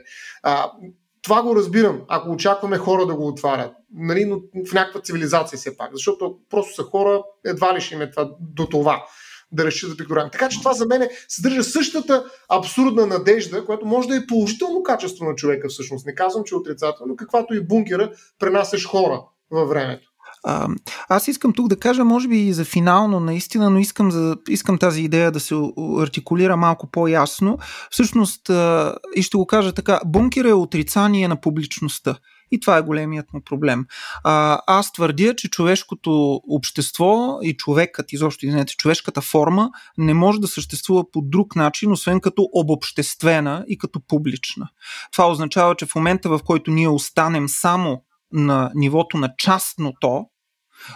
Това 1.22 1.42
го 1.44 1.56
разбирам, 1.56 2.02
ако 2.08 2.32
очакваме 2.32 2.78
хора 2.78 3.06
да 3.06 3.16
го 3.16 3.28
отварят, 3.28 3.74
нали, 3.94 4.26
но 4.26 4.40
в 4.70 4.74
някаква 4.74 5.02
цивилизация 5.02 5.60
все 5.60 5.78
пак, 5.78 5.90
защото 5.94 6.38
просто 6.50 6.76
са 6.76 6.84
хора, 6.84 7.24
едва 7.46 7.76
ли 7.76 7.82
ще 7.82 7.96
им 7.96 8.02
е 8.02 8.12
това, 8.12 8.32
до 8.40 8.66
това 8.66 9.06
да 9.52 9.66
разчитат 9.66 9.98
пиктограми. 9.98 10.32
Така 10.32 10.50
че 10.50 10.60
това 10.60 10.74
за 10.74 10.86
мен 10.86 11.08
съдържа 11.28 11.64
същата 11.64 12.24
абсурдна 12.50 13.06
надежда, 13.06 13.66
която 13.66 13.86
може 13.86 14.08
да 14.08 14.16
е 14.16 14.28
положително 14.28 14.84
качество 14.84 15.26
на 15.26 15.36
човека 15.36 15.70
всъщност. 15.70 16.06
Не 16.06 16.16
казвам, 16.16 16.44
че 16.44 16.56
е 16.56 16.58
отрицателно, 16.58 17.16
каквато 17.16 17.54
и 17.54 17.68
бункера 17.68 18.12
пренасяш 18.40 18.86
хора 18.86 19.22
във 19.52 19.70
времето. 19.70 20.10
А, 20.44 20.68
аз 21.10 21.28
искам 21.28 21.54
тук 21.54 21.68
да 21.68 21.80
кажа, 21.80 22.06
може 22.06 22.28
би 22.28 22.38
и 22.38 22.54
за 22.54 22.66
финално 22.66 23.20
наистина, 23.20 23.70
но 23.70 23.80
искам, 23.80 24.12
за, 24.12 24.38
искам 24.50 24.78
тази 24.78 25.02
идея 25.02 25.32
да 25.32 25.40
се 25.40 25.56
артикулира 26.00 26.58
малко 26.58 26.88
по-ясно. 26.92 27.58
Всъщност, 27.90 28.50
а, 28.50 28.96
и 29.16 29.22
ще 29.22 29.38
го 29.38 29.48
кажа 29.48 29.74
така, 29.74 30.00
бункер 30.06 30.46
е 30.46 30.54
отрицание 30.54 31.28
на 31.28 31.42
публичността. 31.42 32.16
И 32.52 32.60
това 32.60 32.78
е 32.78 32.82
големият 32.82 33.34
му 33.34 33.42
проблем. 33.42 33.86
А, 34.24 34.60
аз 34.68 34.94
твърдя, 34.94 35.34
че 35.36 35.50
човешкото 35.50 36.42
общество 36.50 37.40
и 37.42 37.58
човекът, 37.58 38.14
изобщо, 38.14 38.46
извинете, 38.46 38.76
човешката 38.76 39.22
форма 39.22 39.70
не 39.98 40.14
може 40.14 40.40
да 40.40 40.48
съществува 40.48 41.12
по 41.12 41.22
друг 41.22 41.56
начин, 41.56 41.92
освен 41.92 42.22
като 42.22 42.50
обобществена 42.54 43.66
и 43.68 43.78
като 43.78 44.00
публична. 44.08 44.70
Това 45.12 45.32
означава, 45.32 45.76
че 45.76 45.86
в 45.86 45.96
момента, 45.96 46.30
в 46.30 46.40
който 46.46 46.72
ние 46.72 46.88
останем 46.88 47.50
само 47.50 48.04
на 48.32 48.72
нивото 48.76 49.18
на 49.18 49.34
частното, 49.38 50.26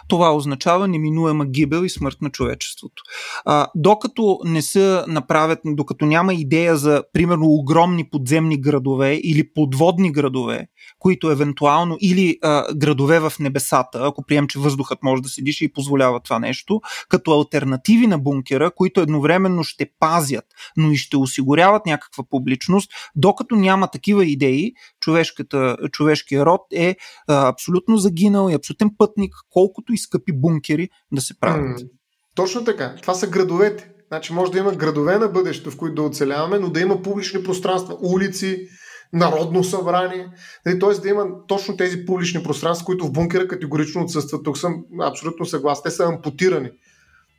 това 0.08 0.36
означава 0.36 0.88
неминуема 0.88 1.46
гибел 1.46 1.84
и 1.84 1.90
смърт 1.90 2.18
на 2.22 2.30
човечеството. 2.30 3.04
А, 3.46 3.68
докато 3.76 4.40
не 4.46 4.62
са 4.62 5.06
направят, 5.08 5.60
докато 5.66 6.06
няма 6.06 6.34
идея 6.34 6.78
за, 6.78 7.04
примерно, 7.14 7.46
огромни 7.46 8.10
подземни 8.10 8.62
градове 8.62 9.14
или 9.24 9.54
подводни 9.54 10.12
градове, 10.12 10.68
които 11.00 11.32
евентуално, 11.32 11.98
или 12.02 12.38
а, 12.42 12.74
градове 12.76 13.20
в 13.20 13.34
небесата, 13.40 14.00
ако 14.02 14.26
прием, 14.26 14.48
че 14.48 14.60
въздухът 14.60 15.04
може 15.04 15.22
да 15.22 15.30
се 15.30 15.42
диша 15.42 15.66
и 15.66 15.74
позволява 15.74 16.20
това 16.20 16.40
нещо, 16.40 16.82
като 17.10 17.32
альтернативи 17.32 18.08
на 18.08 18.20
бункера, 18.20 18.72
които 18.76 19.02
едновременно 19.02 19.64
ще 19.64 19.90
пазят, 20.00 20.46
но 20.78 20.92
и 20.92 20.98
ще 20.98 21.18
осигуряват 21.18 21.86
някаква 21.86 22.24
публичност, 22.30 22.92
докато 23.16 23.56
няма 23.56 23.88
такива 23.88 24.26
идеи, 24.26 24.74
човешкия 25.92 26.46
род 26.46 26.62
е 26.74 26.96
а, 27.28 27.48
абсолютно 27.48 27.98
загинал 27.98 28.50
и 28.50 28.54
абсолютен 28.54 28.90
пътник, 28.98 29.34
колкото 29.50 29.94
и 29.94 29.98
скъпи 29.98 30.32
бункери 30.32 30.90
да 31.12 31.22
се 31.22 31.40
правят. 31.40 31.82
М- 31.82 31.88
точно 32.36 32.64
така. 32.64 32.96
Това 33.02 33.14
са 33.14 33.28
градовете. 33.28 33.90
Значи 34.08 34.34
може 34.34 34.52
да 34.52 34.60
има 34.60 34.72
градове 34.72 35.18
на 35.18 35.28
бъдещето, 35.28 35.72
в 35.72 35.78
които 35.78 35.96
да 35.96 36.02
оцеляваме, 36.02 36.60
но 36.60 36.70
да 36.70 36.80
има 36.80 37.02
публични 37.02 37.44
пространства, 37.44 37.98
улици, 38.02 38.68
народно 39.14 39.64
събрание. 39.64 40.28
Нали, 40.66 40.80
Тоест 40.80 41.02
да 41.02 41.10
има 41.10 41.26
точно 41.48 41.78
тези 41.78 42.06
публични 42.06 42.44
пространства, 42.44 42.86
които 42.86 43.06
в 43.06 43.12
бункера 43.12 43.48
категорично 43.48 44.02
отсъстват. 44.02 44.44
Тук 44.44 44.58
съм 44.58 44.84
абсолютно 45.02 45.46
съгласен. 45.46 45.82
Те 45.84 45.92
са 45.92 46.04
ампутирани, 46.04 46.70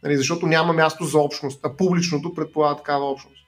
нали, 0.02 0.16
защото 0.16 0.46
няма 0.46 0.72
място 0.72 1.04
за 1.04 1.18
общност, 1.18 1.60
а 1.62 1.76
публичното 1.76 2.34
предполага 2.34 2.76
такава 2.76 3.10
общност. 3.10 3.40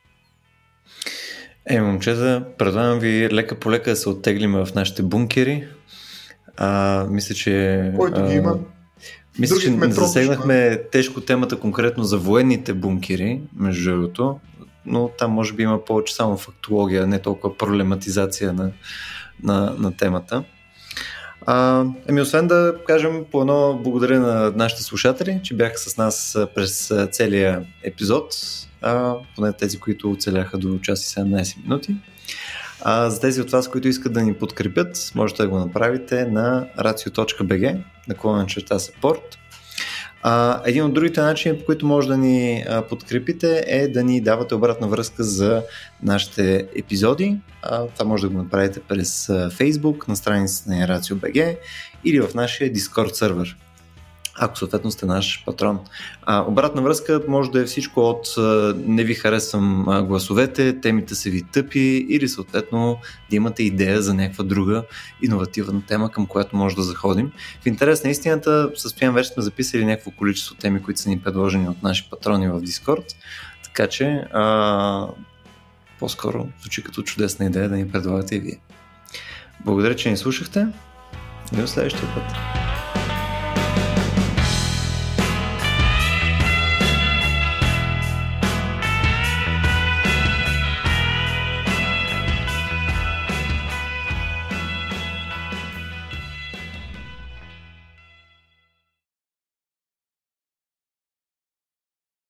Е, 1.69 1.81
момчета, 1.81 2.45
предлагам 2.59 2.99
ви 2.99 3.31
лека 3.31 3.55
по 3.55 3.71
лека 3.71 3.91
да 3.91 3.97
се 3.97 4.09
оттеглим 4.09 4.53
в 4.53 4.69
нашите 4.75 5.03
бункери. 5.03 5.69
А, 6.57 7.05
мисля, 7.11 7.35
че... 7.35 7.93
Който 7.97 8.27
ги 8.27 8.35
има. 8.35 8.59
Мисля, 9.39 9.57
че 9.59 9.91
засегнахме 9.91 10.83
тежко 10.93 11.21
темата 11.21 11.61
конкретно 11.61 12.05
за 12.05 12.19
военните 12.19 12.75
бункери, 12.75 13.41
между 13.57 13.91
другото, 13.91 14.41
но 14.87 15.09
там 15.09 15.31
може 15.31 15.53
би 15.53 15.63
има 15.63 15.85
повече 15.85 16.15
само 16.15 16.37
фактология, 16.37 17.07
не 17.07 17.19
толкова 17.19 17.57
проблематизация 17.57 18.53
на, 18.53 18.71
на, 19.43 19.75
на 19.79 19.97
темата. 19.97 20.45
А, 21.47 21.85
ами 22.09 22.21
освен 22.21 22.47
да 22.47 22.75
кажем 22.87 23.25
по 23.33 23.41
едно 23.41 23.81
благодаря 23.83 24.21
на 24.21 24.53
нашите 24.57 24.83
слушатели, 24.83 25.41
че 25.43 25.55
бяха 25.55 25.79
с 25.79 25.97
нас 25.97 26.39
през 26.55 26.93
целия 27.11 27.67
епизод, 27.83 28.35
а, 28.83 29.15
поне 29.37 29.53
тези, 29.53 29.79
които 29.79 30.11
оцеляха 30.11 30.59
до 30.59 30.79
час 30.79 31.05
и 31.05 31.15
17 31.15 31.63
минути. 31.63 31.97
А, 32.83 33.11
за 33.11 33.21
тези 33.21 33.41
от 33.41 33.51
вас, 33.51 33.69
които 33.69 33.89
искат 33.89 34.13
да 34.13 34.23
ни 34.23 34.35
подкрепят, 34.35 35.13
можете 35.15 35.43
да 35.43 35.49
го 35.49 35.59
направите 35.59 36.27
на 36.27 36.67
racio.bg, 36.79 37.83
наклонен 38.09 38.47
черта 38.47 38.79
support 38.79 39.37
а, 40.29 40.63
един 40.65 40.85
от 40.85 40.95
другите 40.95 41.21
начини, 41.21 41.59
по 41.59 41.65
които 41.65 41.87
може 41.87 42.09
да 42.09 42.17
ни 42.17 42.65
а, 42.69 42.83
подкрепите 42.83 43.65
е 43.67 43.89
да 43.89 44.05
ни 44.05 44.21
давате 44.21 44.55
обратна 44.55 44.89
връзка 44.89 45.25
за 45.25 45.63
нашите 46.03 46.69
епизоди. 46.77 47.37
А, 47.63 47.87
това 47.87 48.05
може 48.05 48.23
да 48.23 48.29
го 48.29 48.39
направите 48.39 48.81
през 48.81 49.29
а, 49.29 49.51
Facebook, 49.51 50.09
на 50.09 50.17
страницата 50.17 50.71
на 50.71 50.89
RACIO.BG 50.89 51.57
или 52.05 52.21
в 52.21 52.35
нашия 52.35 52.73
Discord 52.73 53.13
сервер 53.13 53.57
ако 54.39 54.59
съответно 54.59 54.91
сте 54.91 55.07
наш 55.07 55.43
патрон. 55.47 55.81
А, 56.23 56.45
обратна 56.49 56.83
връзка 56.83 57.21
може 57.29 57.51
да 57.51 57.61
е 57.61 57.65
всичко 57.65 58.01
от 58.01 58.27
не 58.77 59.05
ви 59.05 59.15
харесвам 59.15 59.85
гласовете, 60.09 60.81
темите 60.81 61.15
са 61.15 61.31
ви 61.31 61.43
тъпи 61.43 62.07
или 62.09 62.29
съответно 62.29 62.99
да 63.31 63.37
имате 63.37 63.63
идея 63.63 64.03
за 64.03 64.15
някаква 64.15 64.45
друга 64.45 64.83
иновативна 65.23 65.83
тема, 65.87 66.11
към 66.11 66.27
която 66.27 66.57
може 66.57 66.77
да 66.77 66.83
заходим. 66.83 67.33
В 67.63 67.67
интерес 67.67 68.05
на 68.05 68.11
истината, 68.11 68.71
състоян 68.77 69.15
вече 69.15 69.31
сме 69.31 69.43
записали 69.43 69.85
някакво 69.85 70.11
количество 70.11 70.55
теми, 70.55 70.83
които 70.83 71.01
са 71.01 71.09
ни 71.09 71.21
предложени 71.21 71.69
от 71.69 71.83
наши 71.83 72.11
патрони 72.11 72.49
в 72.49 72.61
Discord, 72.61 73.15
така 73.65 73.87
че 73.87 74.05
а, 74.33 75.07
по-скоро 75.99 76.49
звучи 76.61 76.83
като 76.83 77.03
чудесна 77.03 77.47
идея 77.47 77.69
да 77.69 77.77
ни 77.77 77.91
предлагате 77.91 78.37
и 78.37 78.41
вие. 78.41 78.61
Благодаря, 79.65 79.97
че 79.97 80.11
ни 80.11 80.17
слушахте 80.17 80.67
и 81.53 81.57
до 81.57 81.67
следващия 81.67 82.15
път. 82.15 82.25